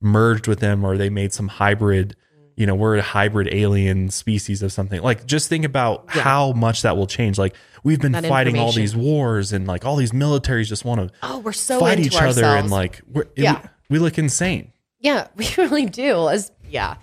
merged 0.00 0.46
with 0.46 0.60
them, 0.60 0.84
or 0.84 0.96
they 0.96 1.10
made 1.10 1.32
some 1.32 1.48
hybrid. 1.48 2.14
You 2.56 2.66
know, 2.66 2.74
we're 2.74 2.96
a 2.96 3.02
hybrid 3.02 3.48
alien 3.52 4.08
species 4.10 4.62
of 4.62 4.72
something. 4.72 5.02
Like, 5.02 5.26
just 5.26 5.48
think 5.48 5.64
about 5.64 6.10
how 6.10 6.52
much 6.52 6.82
that 6.82 6.96
will 6.96 7.06
change. 7.06 7.38
Like, 7.38 7.54
we've 7.84 8.00
been 8.00 8.12
That 8.12 8.24
fighting 8.24 8.58
all 8.58 8.72
these 8.72 8.96
wars, 8.96 9.52
and 9.52 9.66
like 9.66 9.84
all 9.84 9.96
these 9.96 10.12
militaries 10.12 10.66
just 10.66 10.84
want 10.84 11.00
to 11.00 11.10
Oh, 11.22 11.38
we're 11.38 11.52
so 11.52 11.78
fight 11.80 12.00
each 12.00 12.16
other, 12.16 12.44
and 12.44 12.70
like 12.70 13.02
we're, 13.12 13.26
Yeah. 13.36 13.60
we, 13.88 13.98
we 13.98 13.98
look 13.98 14.18
insane. 14.18 14.72
Yeah, 14.98 15.28
we 15.36 15.48
really 15.56 15.86
do. 15.86 16.28
As 16.28 16.50
yeah. 16.68 16.96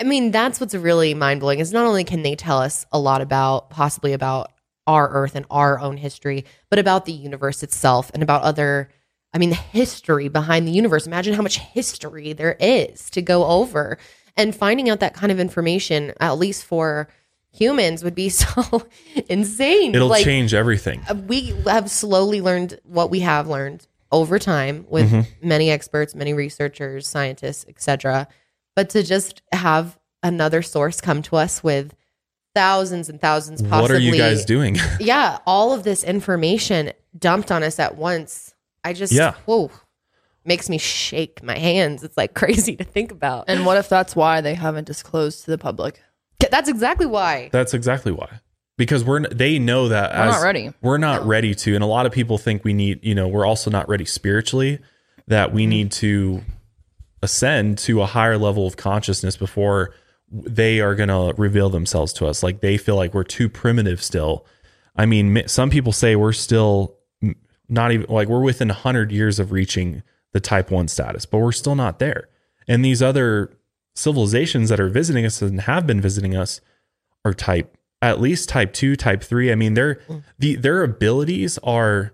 I 0.00 0.04
mean, 0.04 0.32
that's 0.32 0.58
what's 0.58 0.74
really 0.74 1.14
mind 1.14 1.40
blowing 1.40 1.60
is 1.60 1.72
not 1.72 1.86
only 1.86 2.02
can 2.02 2.22
they 2.22 2.34
tell 2.34 2.58
us 2.58 2.84
a 2.90 2.98
lot 2.98 3.20
about 3.20 3.70
possibly 3.70 4.12
about 4.12 4.50
our 4.86 5.08
earth 5.10 5.36
and 5.36 5.46
our 5.50 5.78
own 5.78 5.96
history, 5.96 6.44
but 6.68 6.78
about 6.78 7.04
the 7.04 7.12
universe 7.12 7.62
itself 7.62 8.10
and 8.12 8.22
about 8.22 8.42
other 8.42 8.88
I 9.34 9.38
mean, 9.38 9.50
the 9.50 9.56
history 9.56 10.28
behind 10.28 10.66
the 10.66 10.70
universe. 10.70 11.08
Imagine 11.08 11.34
how 11.34 11.42
much 11.42 11.58
history 11.58 12.32
there 12.34 12.56
is 12.60 13.10
to 13.10 13.20
go 13.20 13.44
over. 13.44 13.98
And 14.36 14.54
finding 14.54 14.90
out 14.90 15.00
that 15.00 15.14
kind 15.14 15.30
of 15.30 15.38
information, 15.38 16.12
at 16.20 16.38
least 16.38 16.64
for 16.64 17.08
humans, 17.52 18.02
would 18.02 18.14
be 18.14 18.28
so 18.30 18.86
insane. 19.28 19.94
It'll 19.94 20.08
Like, 20.08 20.24
change 20.24 20.54
everything. 20.54 21.02
uh, 21.08 21.14
we 21.14 21.54
have 21.66 21.90
slowly 21.90 22.40
learned 22.40 22.80
what 22.84 23.10
we 23.10 23.20
have 23.20 23.46
learned 23.48 23.86
over 24.12 24.38
time 24.38 24.86
with 24.88 25.10
Mhm. 25.10 25.26
many 25.42 25.70
experts 25.70 26.14
many 26.14 26.32
researchers 26.34 27.08
scientists 27.08 27.64
etc 27.68 28.28
but 28.76 28.88
to 28.90 29.02
just 29.02 29.42
have 29.50 29.98
another 30.22 30.62
source 30.62 31.00
come 31.00 31.20
to 31.22 31.34
us 31.34 31.64
with 31.64 31.94
thousands 32.54 33.08
and 33.08 33.20
thousands 33.20 33.60
possibly 33.62 33.80
What 33.82 33.90
are 33.90 33.98
you 33.98 34.16
guys 34.16 34.44
doing? 34.44 34.76
yeah 35.00 35.38
all 35.46 35.72
of 35.72 35.82
this 35.82 36.04
information 36.04 36.92
dumped 37.18 37.50
on 37.50 37.64
us 37.64 37.80
at 37.80 37.96
once 37.96 38.54
i 38.84 38.92
just 38.92 39.12
Yeah. 39.12 39.32
whoa 39.46 39.70
makes 40.44 40.68
me 40.68 40.78
shake 40.78 41.42
my 41.42 41.58
hands 41.58 42.02
it's 42.02 42.16
like 42.16 42.34
crazy 42.40 42.76
to 42.76 42.84
think 42.84 43.12
about 43.12 43.44
And 43.48 43.64
what 43.66 43.76
if 43.76 43.88
that's 43.88 44.14
why 44.14 44.40
they 44.40 44.54
haven't 44.54 44.86
disclosed 44.86 45.44
to 45.44 45.50
the 45.50 45.58
public? 45.58 46.00
that's 46.50 46.68
exactly 46.68 47.06
why 47.06 47.48
That's 47.52 47.72
exactly 47.74 48.12
why. 48.12 48.40
Because 48.76 49.04
we're 49.04 49.20
they 49.20 49.58
know 49.58 49.88
that 49.88 50.12
We're 50.12 50.26
not 50.26 50.42
ready. 50.42 50.72
We're 50.82 50.98
not 50.98 51.26
ready 51.26 51.54
to, 51.54 51.74
and 51.74 51.84
a 51.84 51.86
lot 51.86 52.06
of 52.06 52.12
people 52.12 52.38
think 52.38 52.64
we 52.64 52.72
need. 52.72 53.04
You 53.04 53.14
know, 53.14 53.28
we're 53.28 53.46
also 53.46 53.70
not 53.70 53.88
ready 53.88 54.04
spiritually. 54.04 54.80
That 55.28 55.52
we 55.52 55.66
need 55.66 55.92
to 55.92 56.42
ascend 57.22 57.78
to 57.78 58.02
a 58.02 58.06
higher 58.06 58.36
level 58.36 58.66
of 58.66 58.76
consciousness 58.76 59.36
before 59.36 59.94
they 60.30 60.80
are 60.80 60.94
going 60.94 61.08
to 61.08 61.32
reveal 61.40 61.70
themselves 61.70 62.12
to 62.14 62.26
us. 62.26 62.42
Like 62.42 62.60
they 62.60 62.76
feel 62.76 62.96
like 62.96 63.14
we're 63.14 63.24
too 63.24 63.48
primitive 63.48 64.02
still. 64.02 64.44
I 64.96 65.06
mean, 65.06 65.44
some 65.46 65.70
people 65.70 65.92
say 65.92 66.16
we're 66.16 66.32
still 66.32 66.96
not 67.68 67.92
even 67.92 68.06
like 68.08 68.28
we're 68.28 68.42
within 68.42 68.68
100 68.68 69.12
years 69.12 69.38
of 69.38 69.52
reaching 69.52 70.02
the 70.34 70.40
type 70.40 70.70
1 70.70 70.88
status, 70.88 71.24
but 71.24 71.38
we're 71.38 71.52
still 71.52 71.74
not 71.74 71.98
there. 71.98 72.28
And 72.68 72.84
these 72.84 73.02
other 73.02 73.56
civilizations 73.94 74.68
that 74.68 74.78
are 74.80 74.88
visiting 74.90 75.24
us 75.24 75.40
and 75.40 75.62
have 75.62 75.86
been 75.86 76.00
visiting 76.00 76.36
us 76.36 76.60
are 77.24 77.32
type 77.32 77.76
at 78.02 78.20
least 78.20 78.48
type 78.50 78.74
2, 78.74 78.96
type 78.96 79.22
3. 79.22 79.50
I 79.50 79.54
mean, 79.54 79.72
their 79.74 79.98
the 80.38 80.56
their 80.56 80.82
abilities 80.82 81.56
are 81.62 82.12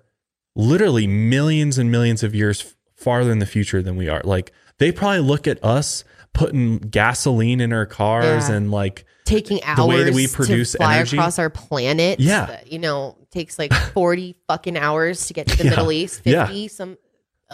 literally 0.54 1.06
millions 1.06 1.78
and 1.78 1.90
millions 1.90 2.22
of 2.22 2.34
years 2.34 2.74
farther 2.94 3.32
in 3.32 3.38
the 3.40 3.46
future 3.46 3.82
than 3.82 3.96
we 3.96 4.08
are. 4.08 4.20
Like 4.24 4.52
they 4.78 4.92
probably 4.92 5.20
look 5.20 5.48
at 5.48 5.62
us 5.64 6.04
putting 6.32 6.78
gasoline 6.78 7.60
in 7.60 7.72
our 7.72 7.86
cars 7.86 8.48
Yeah. 8.48 8.54
and 8.56 8.70
like 8.70 9.04
taking 9.24 9.62
hours 9.64 9.76
the 9.78 9.86
way 9.86 10.02
that 10.04 10.14
we 10.14 10.28
produce 10.28 10.72
to 10.72 10.78
fly 10.78 10.96
energy. 10.96 11.16
across 11.16 11.38
our 11.38 11.50
planet 11.50 12.20
Yeah. 12.20 12.60
you 12.66 12.78
know 12.78 13.16
takes 13.30 13.58
like 13.58 13.72
40 13.72 14.36
fucking 14.48 14.76
hours 14.76 15.26
to 15.26 15.34
get 15.34 15.46
to 15.48 15.56
the 15.56 15.64
Yeah. 15.64 15.70
middle 15.70 15.92
east 15.92 16.22
50 16.22 16.30
Yeah. 16.30 16.66
some 16.68 16.98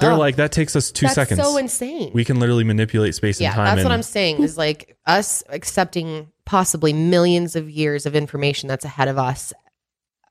They're 0.00 0.12
Ugh. 0.12 0.18
like 0.18 0.36
that 0.36 0.52
takes 0.52 0.76
us 0.76 0.90
two 0.90 1.06
That's 1.06 1.14
seconds. 1.14 1.40
so 1.40 1.56
insane. 1.56 2.10
We 2.12 2.24
can 2.24 2.38
literally 2.38 2.64
manipulate 2.64 3.14
space 3.14 3.40
yeah 3.40 3.48
and 3.48 3.56
time. 3.56 3.64
that's 3.76 3.82
what 3.84 3.92
i'm 3.92 4.02
saying 4.02 4.42
is 4.42 4.58
like 4.58 4.96
us 5.06 5.42
accepting 5.48 6.30
possibly 6.44 6.92
millions 6.92 7.56
of 7.56 7.70
years 7.70 8.04
of 8.06 8.14
information 8.14 8.68
that's 8.68 8.84
ahead 8.84 9.08
of 9.08 9.18
us 9.18 9.52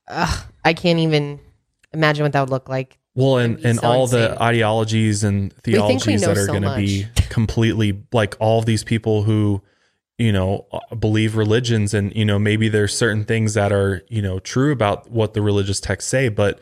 Ugh, 0.08 0.44
i 0.64 0.72
can't 0.72 1.00
even 1.00 1.40
imagine 1.92 2.22
what 2.22 2.32
that 2.32 2.40
would 2.40 2.50
look 2.50 2.68
like 2.68 2.98
Well, 3.16 3.38
and 3.38 3.58
and 3.64 3.78
so 3.80 3.86
all 3.88 4.06
the 4.06 4.40
ideologies 4.40 5.24
and 5.24 5.52
We 5.66 5.72
we 5.72 5.78
theologies 5.78 6.20
that 6.22 6.36
are 6.38 6.46
so 6.46 6.52
going 6.52 6.62
to 6.62 6.76
be 6.76 7.06
completely 7.28 8.02
like 8.12 8.36
all 8.38 8.58
of 8.60 8.66
these 8.66 8.84
people 8.84 9.22
who, 9.24 9.62
you 10.18 10.32
know, 10.32 10.66
uh, 10.72 10.94
believe 10.94 11.36
religions, 11.36 11.92
and 11.94 12.14
you 12.14 12.24
know 12.24 12.38
maybe 12.38 12.68
there's 12.68 12.96
certain 12.96 13.24
things 13.24 13.54
that 13.54 13.72
are 13.72 14.02
you 14.08 14.20
know 14.22 14.38
true 14.38 14.70
about 14.72 15.10
what 15.10 15.32
the 15.34 15.40
religious 15.42 15.80
texts 15.80 16.10
say, 16.10 16.28
but 16.28 16.60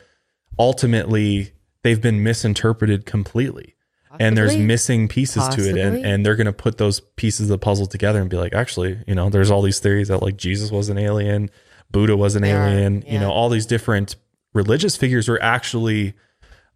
ultimately 0.59 1.53
they've 1.85 2.03
been 2.03 2.25
misinterpreted 2.25 3.07
completely, 3.07 3.77
and 4.19 4.37
there's 4.37 4.57
missing 4.57 5.07
pieces 5.07 5.47
to 5.51 5.69
it, 5.69 5.77
and 5.77 6.05
and 6.05 6.27
they're 6.27 6.35
going 6.35 6.47
to 6.47 6.53
put 6.53 6.79
those 6.79 6.99
pieces 6.99 7.43
of 7.43 7.49
the 7.49 7.59
puzzle 7.59 7.87
together 7.87 8.21
and 8.21 8.29
be 8.29 8.37
like, 8.37 8.53
actually, 8.53 8.99
you 9.07 9.15
know, 9.15 9.31
there's 9.31 9.53
all 9.53 9.63
these 9.63 9.79
theories 9.79 10.09
that 10.09 10.23
like 10.23 10.37
Jesus 10.37 10.73
was 10.73 10.89
an 10.89 10.99
alien, 10.99 11.51
Buddha 11.93 12.17
was 12.17 12.35
an 12.35 12.43
are, 12.43 12.67
alien, 12.67 13.05
you 13.07 13.21
know, 13.21 13.31
all 13.31 13.49
these 13.49 13.67
different 13.67 14.17
religious 14.53 14.97
figures 14.97 15.29
were 15.29 15.41
actually 15.43 16.15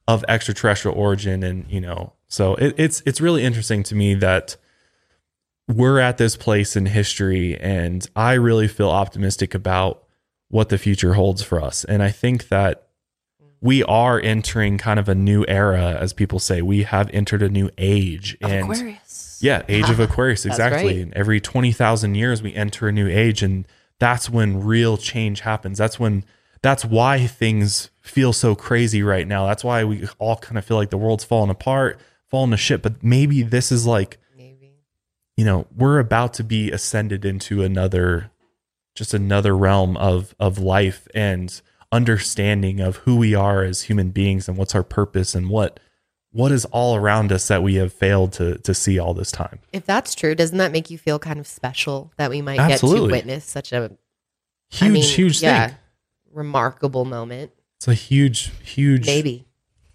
of 0.07 0.25
extraterrestrial 0.27 0.97
origin 0.97 1.43
and 1.43 1.71
you 1.71 1.81
know 1.81 2.15
so 2.29 2.55
it, 2.55 2.75
it's 2.79 3.03
it's 3.05 3.21
really 3.21 3.45
interesting 3.45 3.83
to 3.83 3.95
me 3.95 4.15
that 4.15 4.57
we're 5.69 5.99
at 6.01 6.17
this 6.17 6.35
place 6.35 6.77
in 6.77 6.87
history 6.87 7.59
and 7.61 8.09
i 8.17 8.33
really 8.33 8.67
feel 8.67 8.89
optimistic 8.89 9.55
about 9.55 10.03
what 10.49 10.71
the 10.71 10.79
future 10.79 11.13
holds 11.13 11.43
for 11.43 11.63
us. 11.63 11.85
And 11.85 12.03
i 12.03 12.11
think 12.11 12.49
that 12.49 12.88
we 13.61 13.83
are 13.85 14.21
entering 14.21 14.79
kind 14.79 15.01
of 15.01 15.09
a 15.09 15.15
new 15.15 15.45
era 15.49 15.97
as 15.99 16.13
people 16.13 16.39
say. 16.39 16.63
We 16.63 16.85
have 16.85 17.11
entered 17.13 17.43
a 17.43 17.49
new 17.49 17.71
age 17.79 18.37
and 18.41 18.71
Aquarius. 18.71 19.39
yeah 19.41 19.63
age 19.69 19.91
of 19.91 20.01
aquarius 20.01 20.47
exactly. 20.47 21.01
and 21.01 21.13
every 21.15 21.41
20,000 21.41 22.15
years 22.15 22.43
we 22.43 22.55
enter 22.55 22.89
a 22.89 22.93
new 22.93 23.09
age 23.09 23.43
and 23.43 23.67
that's 23.99 24.31
when 24.31 24.63
real 24.63 24.97
change 24.97 25.41
happens. 25.41 25.79
That's 25.79 25.99
when 25.99 26.25
that's 26.63 26.85
why 26.85 27.27
things 27.27 27.91
feel 28.01 28.33
so 28.33 28.55
crazy 28.55 29.03
right 29.03 29.27
now. 29.27 29.47
That's 29.47 29.65
why 29.65 29.85
we 29.85 30.09
all 30.19 30.37
kind 30.37 30.59
of 30.59 30.65
feel 30.65 30.77
like 30.77 30.91
the 30.91 30.99
world's 30.99 31.25
falling 31.25 31.51
apart 31.51 32.01
falling 32.29 32.51
to 32.51 32.57
shit. 32.57 32.83
But 32.83 33.03
maybe 33.03 33.43
this 33.43 33.73
is 33.73 33.87
like 33.87 34.19
maybe. 34.37 34.73
you 35.37 35.45
know 35.45 35.67
we're 35.77 35.99
about 35.99 36.35
to 36.35 36.45
be 36.45 36.71
ascended 36.71 37.25
into 37.25 37.63
another 37.63 38.31
just 38.95 39.15
another 39.15 39.57
realm 39.57 39.97
of 39.97 40.35
of 40.39 40.59
life. 40.59 41.09
And 41.15 41.61
understanding 41.93 42.81
of 42.81 42.97
who 42.99 43.17
we 43.17 43.35
are 43.35 43.63
as 43.63 43.83
human 43.83 44.11
beings 44.11 44.49
and 44.49 44.57
what's 44.57 44.75
our 44.75 44.83
purpose 44.83 45.35
and 45.35 45.49
what 45.49 45.81
what 46.31 46.53
is 46.53 46.67
all 46.67 46.95
around 46.95 47.33
us 47.33 47.49
that 47.49 47.63
we 47.63 47.77
have 47.77 47.93
failed 47.93 48.33
to 48.35 48.59
to 48.59 48.75
see 48.75 48.99
all 48.99 49.15
this 49.15 49.33
time. 49.33 49.59
If 49.73 49.87
that's 49.87 50.15
true 50.15 50.35
doesn't 50.35 50.59
that 50.59 50.73
make 50.73 50.91
you 50.91 50.99
feel 50.99 51.19
kind 51.19 51.41
of 51.41 51.47
special 51.47 52.13
that 52.19 52.31
we 52.31 52.43
might 52.43 52.61
Absolutely. 52.61 53.01
get 53.01 53.07
to 53.09 53.13
witness 53.13 53.45
such 53.47 53.73
a 53.73 53.91
huge 54.69 54.83
I 54.83 54.89
mean, 54.93 55.03
huge 55.03 55.43
yeah, 55.43 55.69
thing. 55.69 55.77
remarkable 56.33 57.05
moment? 57.07 57.53
It's 57.79 57.89
a 57.89 57.95
huge 57.95 58.51
huge 58.63 59.07
maybe. 59.07 59.47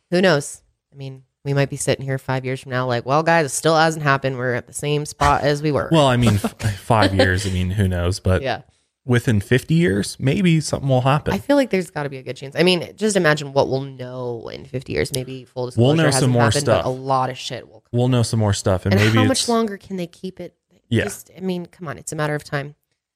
Who 0.10 0.22
knows? 0.22 0.64
I 0.92 0.96
mean 0.96 1.24
we 1.46 1.54
might 1.54 1.70
be 1.70 1.76
sitting 1.76 2.06
here 2.06 2.18
five 2.18 2.46
years 2.46 2.62
from 2.62 2.72
now 2.72 2.88
like 2.88 3.06
well 3.06 3.22
guys 3.22 3.46
it 3.46 3.50
still 3.50 3.76
hasn't 3.76 4.04
happened. 4.04 4.38
We're 4.38 4.56
at 4.56 4.66
the 4.66 4.74
same 4.74 5.06
spot 5.06 5.44
as 5.44 5.62
we 5.62 5.72
were. 5.72 5.90
Well 5.92 6.08
i 6.08 6.18
mean 6.18 6.36
f- 6.44 6.60
five 6.80 7.14
years 7.14 7.46
i 7.46 7.52
mean 7.52 7.70
who 7.70 7.88
knows? 7.88 8.20
But 8.20 8.42
Yeah. 8.42 8.64
Within 9.06 9.42
50 9.42 9.74
years 9.74 10.18
maybe 10.20 10.62
something 10.62 10.88
will 10.88 11.02
happen 11.02 11.34
I 11.34 11.38
feel 11.38 11.56
like 11.58 11.70
there's 11.70 11.90
got 11.90 12.04
to 12.04 12.10
be 12.10 12.18
a 12.18 12.24
good 12.24 12.38
chance. 12.38 12.56
I 12.56 12.64
mean, 12.64 12.94
just 12.96 13.18
imagine 13.18 13.54
what 13.54 13.68
we'll 13.68 13.82
know 13.82 14.48
in 14.50 14.66
50 14.66 14.94
years. 14.94 15.14
Maybe 15.14 15.44
full 15.46 15.66
disclosure 15.66 15.86
We'll 15.86 15.96
know 15.96 16.12
some 16.12 16.32
more 16.32 16.44
happened, 16.44 16.62
stuff. 16.62 16.84
but 16.84 16.90
a 16.90 16.92
lot 16.92 17.30
of 17.30 17.38
shit 17.38 17.68
will. 17.68 17.84
we'll 17.92 18.08
know 18.08 18.24
some 18.24 18.40
more 18.40 18.54
stuff 18.54 18.86
and, 18.86 18.94
And, 18.94 19.04
maybe 19.04 19.18
how 19.18 19.26
much 19.26 19.50
longer 19.50 19.78
can 19.78 19.98
they 19.98 20.08
keep 20.08 20.40
it? 20.40 20.56
Yeah. 20.90 21.06
Just, 21.06 21.32
I 21.36 21.40
mean, 21.42 21.66
come 21.66 21.88
on, 21.88 21.98
it's 21.98 22.12
a 22.12 22.16
matter 22.16 22.36
of 22.36 22.44
time. 22.44 22.76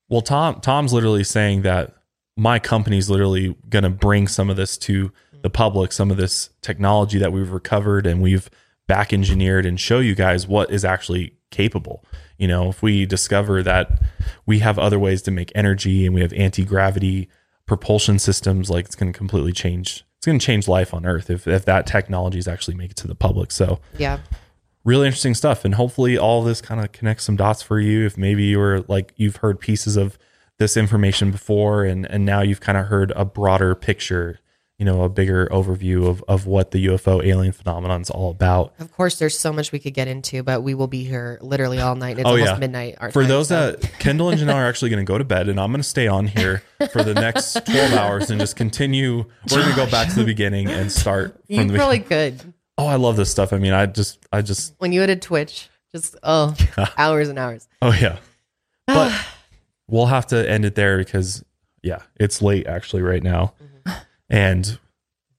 Well, 0.10 0.22
Tom 0.22 0.62
Tom's 0.62 0.94
literally 0.94 1.24
saying 1.24 1.62
that 1.64 1.94
my 2.36 2.60
company's 2.60 3.10
literally 3.10 3.56
going 3.70 3.84
to 3.84 3.90
bring 3.90 4.28
some 4.28 4.50
of 4.50 4.56
this 4.56 4.78
to 4.80 5.10
mm-hmm. 5.10 5.42
the 5.42 5.50
public, 5.50 5.92
some 5.92 6.12
of 6.12 6.18
this 6.18 6.50
technology 6.62 7.18
that 7.20 7.32
we've 7.32 7.52
recovered 7.52 8.06
and 8.06 8.22
we've 8.22 8.50
back 8.88 9.12
engineered 9.12 9.66
and 9.66 9.80
show 9.80 10.00
you 10.00 10.16
guys 10.16 10.48
what 10.48 10.72
is 10.72 10.86
actually 10.86 11.34
capable. 11.52 12.04
You 12.38 12.48
know, 12.48 12.70
if 12.70 12.82
we 12.82 13.06
discover 13.06 13.64
that 13.64 14.02
we 14.46 14.60
have 14.60 14.78
other 14.78 15.00
ways 15.00 15.22
to 15.24 15.32
make 15.32 15.52
energy 15.56 16.06
and 16.06 16.14
we 16.14 16.22
have 16.22 16.34
anti-gravity 16.34 17.30
propulsion 17.68 18.18
systems. 18.18 18.70
Like 18.70 18.86
it's 18.86 18.96
going 18.96 19.12
to 19.12 19.18
completely 19.18 19.52
change. 19.52 20.04
It's 20.18 20.26
going 20.26 20.40
to 20.40 20.46
change 20.46 20.68
life 20.68 20.94
on 20.94 21.06
Earth 21.06 21.30
if 21.30 21.48
if 21.48 21.66
that 21.66 21.86
technologies 21.86 22.48
actually 22.48 22.76
make 22.76 22.92
it 22.92 22.98
to 22.98 23.08
the 23.08 23.14
public. 23.16 23.52
So 23.52 23.80
Yeah. 23.98 24.20
really 24.84 25.06
interesting 25.08 25.36
stuff 25.36 25.66
and 25.66 25.76
hopefully 25.76 26.18
all 26.18 26.42
this 26.44 26.62
kind 26.62 26.80
of 26.82 26.92
connects 26.94 27.26
some 27.26 27.36
dots 27.36 27.62
for 27.62 27.80
you 27.80 28.06
if 28.06 28.18
maybe 28.18 28.44
you 28.44 28.58
were 28.58 28.86
like 28.88 29.14
you've 29.18 29.38
heard 29.38 29.60
pieces 29.60 29.98
of 29.98 30.18
this 30.60 30.78
information 30.78 31.30
before 31.30 31.84
and 31.84 32.06
and 32.10 32.26
now 32.26 32.42
you've 32.42 32.62
kind 32.62 32.78
of 32.78 32.86
heard 32.88 33.12
a 33.16 33.26
broader 33.26 33.76
picture 33.76 34.40
you 34.78 34.86
know 34.86 35.02
a 35.04 35.10
bigger 35.10 35.48
overview 35.48 36.08
of 36.08 36.24
of 36.28 36.46
what 36.46 36.72
the 36.72 36.86
ufo 36.86 37.26
alien 37.26 37.52
phenomenon 37.52 38.02
is 38.02 38.10
all 38.10 38.30
about 38.30 38.74
Of 38.80 38.92
course, 38.92 39.18
there's 39.18 39.38
so 39.38 39.52
much 39.52 39.72
we 39.72 39.80
could 39.80 39.94
get 39.94 40.08
into, 40.08 40.44
but 40.44 40.62
we 40.62 40.74
will 40.74 40.88
be 40.88 41.04
here 41.04 41.40
literally 41.42 41.80
all 41.80 41.96
night. 41.96 42.20
It's 42.20 42.28
oh 42.28 42.32
almost 42.32 42.52
yeah 42.52 42.58
midnight. 42.58 42.98
For 43.12 43.22
time, 43.22 43.28
those 43.28 43.48
so. 43.48 43.72
that 43.72 43.82
kendall 44.00 44.30
and 44.30 44.40
janelle 44.40 44.56
are 44.56 44.68
actually 44.68 44.90
going 44.90 45.06
to 45.06 45.10
go 45.10 45.18
to 45.18 45.24
bed 45.24 45.50
and 45.50 45.60
i'm 45.60 45.72
going 45.72 45.82
to 45.82 45.88
stay 45.88 46.08
on 46.08 46.28
here 46.28 46.64
for 46.92 47.04
the 47.04 47.14
next 47.14 47.54
12 47.66 47.94
hours 47.94 48.30
and 48.30 48.40
just 48.40 48.56
continue 48.56 49.26
we're 49.52 49.58
going 49.58 49.70
to 49.70 49.76
go 49.76 49.90
back 49.90 50.10
to 50.10 50.16
the 50.16 50.26
beginning 50.26 50.70
and 50.70 50.92
start 50.92 51.40
you 51.48 51.60
from 51.60 51.68
the 51.70 51.74
really 51.74 52.00
beginning. 52.00 52.38
could 52.40 52.54
oh 52.78 52.88
i 52.88 52.96
love 52.96 53.16
this 53.16 53.32
stuff 53.32 53.54
i 53.54 53.58
mean 53.58 53.74
i 53.74 53.86
just 53.86 54.20
i 54.32 54.42
just 54.42 54.76
when 54.78 54.92
you 54.92 55.02
had 55.02 55.10
a 55.10 55.16
Twitch, 55.16 55.70
just 55.92 56.16
oh, 56.24 56.56
hours 56.98 57.30
and 57.30 57.40
hours. 57.40 57.68
Oh 57.82 57.94
yeah. 57.94 58.18
But 58.86 59.14
we'll 59.88 60.08
have 60.08 60.28
to 60.28 60.50
end 60.50 60.66
it 60.66 60.76
there 60.76 60.98
because 60.98 61.44
yeah, 61.82 62.00
it's 62.16 62.42
late 62.42 62.68
actually 62.68 63.02
right 63.02 63.24
now. 63.24 63.54
Mm-hmm. 63.62 63.77
And 64.30 64.80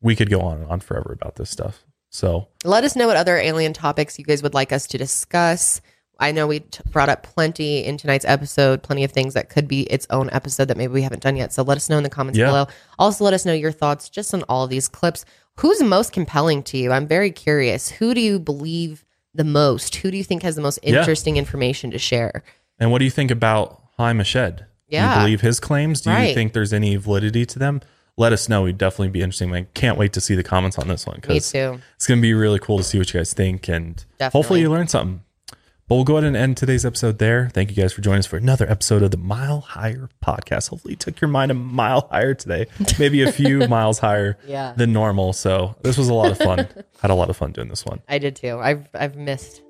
we 0.00 0.16
could 0.16 0.30
go 0.30 0.40
on 0.40 0.58
and 0.58 0.66
on 0.66 0.80
forever 0.80 1.12
about 1.12 1.36
this 1.36 1.50
stuff. 1.50 1.84
So 2.10 2.48
Let 2.64 2.84
us 2.84 2.96
know 2.96 3.06
what 3.06 3.16
other 3.16 3.36
alien 3.36 3.72
topics 3.72 4.18
you 4.18 4.24
guys 4.24 4.42
would 4.42 4.54
like 4.54 4.72
us 4.72 4.86
to 4.88 4.98
discuss. 4.98 5.80
I 6.20 6.32
know 6.32 6.46
we 6.46 6.60
t- 6.60 6.80
brought 6.90 7.08
up 7.10 7.22
plenty 7.22 7.84
in 7.84 7.96
tonight's 7.96 8.24
episode, 8.24 8.82
plenty 8.82 9.04
of 9.04 9.12
things 9.12 9.34
that 9.34 9.50
could 9.50 9.68
be 9.68 9.82
its 9.82 10.06
own 10.10 10.30
episode 10.32 10.66
that 10.66 10.76
maybe 10.76 10.92
we 10.92 11.02
haven't 11.02 11.22
done 11.22 11.36
yet. 11.36 11.52
So 11.52 11.62
let 11.62 11.76
us 11.76 11.88
know 11.88 11.96
in 11.98 12.02
the 12.02 12.10
comments 12.10 12.38
Yeah. 12.38 12.46
below. 12.46 12.66
Also, 12.98 13.24
let 13.24 13.34
us 13.34 13.44
know 13.44 13.52
your 13.52 13.70
thoughts 13.72 14.08
just 14.08 14.32
on 14.34 14.42
all 14.44 14.64
of 14.64 14.70
these 14.70 14.88
clips. 14.88 15.24
Who's 15.58 15.82
most 15.82 16.12
compelling 16.12 16.62
to 16.64 16.78
you? 16.78 16.90
I'm 16.92 17.06
very 17.06 17.30
curious. 17.30 17.88
Who 17.90 18.14
do 18.14 18.20
you 18.20 18.38
believe 18.40 19.04
the 19.34 19.44
most? 19.44 19.94
Who 19.96 20.10
do 20.10 20.16
you 20.16 20.24
think 20.24 20.42
has 20.42 20.56
the 20.56 20.62
most 20.62 20.78
Yeah. 20.82 20.98
interesting 21.00 21.36
information 21.36 21.90
to 21.90 21.98
share? 21.98 22.42
and 22.80 22.92
what 22.92 22.98
do 23.00 23.04
you 23.04 23.10
think 23.10 23.30
about 23.32 23.82
Haim 23.98 24.18
Eshed? 24.18 24.58
Do 24.58 24.64
Yeah. 24.88 25.14
you 25.16 25.20
believe 25.22 25.40
his 25.40 25.58
claims? 25.60 26.00
Do 26.00 26.10
you 26.12 26.32
think 26.32 26.52
there's 26.52 26.72
any 26.72 26.94
validity 26.96 27.44
to 27.46 27.58
them? 27.58 27.80
Let 28.18 28.32
us 28.34 28.48
know. 28.48 28.62
We'd 28.62 28.76
definitely 28.76 29.08
be 29.08 29.22
interesting. 29.22 29.54
I 29.54 29.62
can't 29.74 29.96
wait 29.96 30.12
to 30.14 30.20
see 30.20 30.34
the 30.34 30.42
comments 30.42 30.78
on 30.78 30.88
this 30.88 31.06
one. 31.06 31.20
'cause 31.20 31.30
Me 31.54 31.60
too. 31.60 31.80
It's 31.96 32.06
going 32.06 32.18
to 32.18 32.22
be 32.22 32.34
really 32.34 32.58
cool 32.58 32.76
to 32.78 32.84
see 32.84 32.98
what 32.98 33.12
you 33.14 33.18
guys 33.20 33.32
think 33.32 33.68
and 33.68 33.96
Definitely. 34.18 34.38
hopefully 34.38 34.60
you 34.60 34.70
learned 34.70 34.90
something. 34.90 35.20
But 35.88 35.94
we'll 35.94 36.04
go 36.04 36.16
ahead 36.18 36.24
and 36.26 36.36
end 36.36 36.58
today's 36.58 36.84
episode 36.84 37.18
there. 37.18 37.48
Thank 37.54 37.70
you 37.70 37.76
guys 37.76 37.94
for 37.94 38.02
joining 38.02 38.18
us 38.18 38.26
for 38.26 38.36
another 38.36 38.70
episode 38.70 39.02
of 39.02 39.10
the 39.10 39.16
Mile 39.16 39.60
Higher 39.60 40.10
podcast. 40.22 40.68
Hopefully, 40.68 40.92
you 40.92 40.96
took 40.96 41.18
your 41.18 41.28
mind 41.28 41.50
a 41.50 41.54
mile 41.54 42.06
higher 42.12 42.34
today, 42.34 42.66
maybe 42.98 43.22
a 43.22 43.32
few 43.32 43.66
miles 43.68 43.98
higher 43.98 44.36
Yeah. 44.46 44.74
than 44.76 44.92
normal. 44.92 45.32
So, 45.32 45.76
this 45.82 45.96
was 45.96 46.10
a 46.10 46.14
lot 46.14 46.30
of 46.30 46.36
fun. 46.36 46.68
Had 47.00 47.10
a 47.10 47.14
lot 47.14 47.30
of 47.30 47.38
fun 47.38 47.52
doing 47.52 47.68
this 47.68 47.86
one. 47.86 48.00
I 48.06 48.18
did 48.18 48.36
too. 48.36 48.58
I've 48.58 48.86
I've 48.92 49.16
missed 49.16 49.62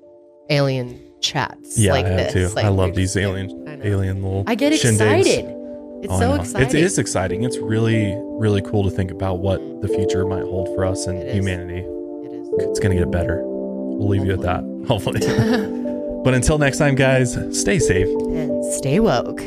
alien 0.49 0.99
chats 1.21 1.77
Yeah, 1.77 1.93
like 1.93 2.05
I 2.05 2.09
this. 2.09 2.33
too. 2.33 2.47
Like, 2.49 2.65
I 2.65 2.69
love 2.69 2.95
these 2.95 3.15
alien, 3.15 3.79
alien 3.81 4.21
little. 4.21 4.43
I 4.45 4.55
get 4.55 4.73
shindigs. 4.73 4.93
excited. 4.95 5.55
It's 6.01 6.13
Oh, 6.13 6.19
so 6.19 6.33
exciting. 6.35 6.69
It 6.69 6.75
is 6.75 6.97
exciting. 6.97 7.43
It's 7.43 7.57
really, 7.57 8.13
really 8.39 8.61
cool 8.61 8.83
to 8.83 8.89
think 8.89 9.11
about 9.11 9.39
what 9.39 9.59
the 9.81 9.87
future 9.87 10.25
might 10.25 10.43
hold 10.43 10.67
for 10.75 10.85
us 10.85 11.05
and 11.07 11.21
humanity. 11.29 11.79
It 11.79 12.31
is. 12.33 12.49
It's 12.69 12.79
going 12.79 12.95
to 12.97 13.03
get 13.03 13.11
better. 13.11 13.41
We'll 13.43 14.07
leave 14.07 14.25
you 14.25 14.33
at 14.33 14.41
that, 14.41 14.63
hopefully. 14.87 15.19
but 16.23 16.33
until 16.33 16.57
next 16.57 16.77
time, 16.77 16.95
guys, 16.95 17.33
stay 17.51 17.79
safe. 17.79 18.07
And 18.07 18.63
stay 18.75 18.99
woke. 18.99 19.41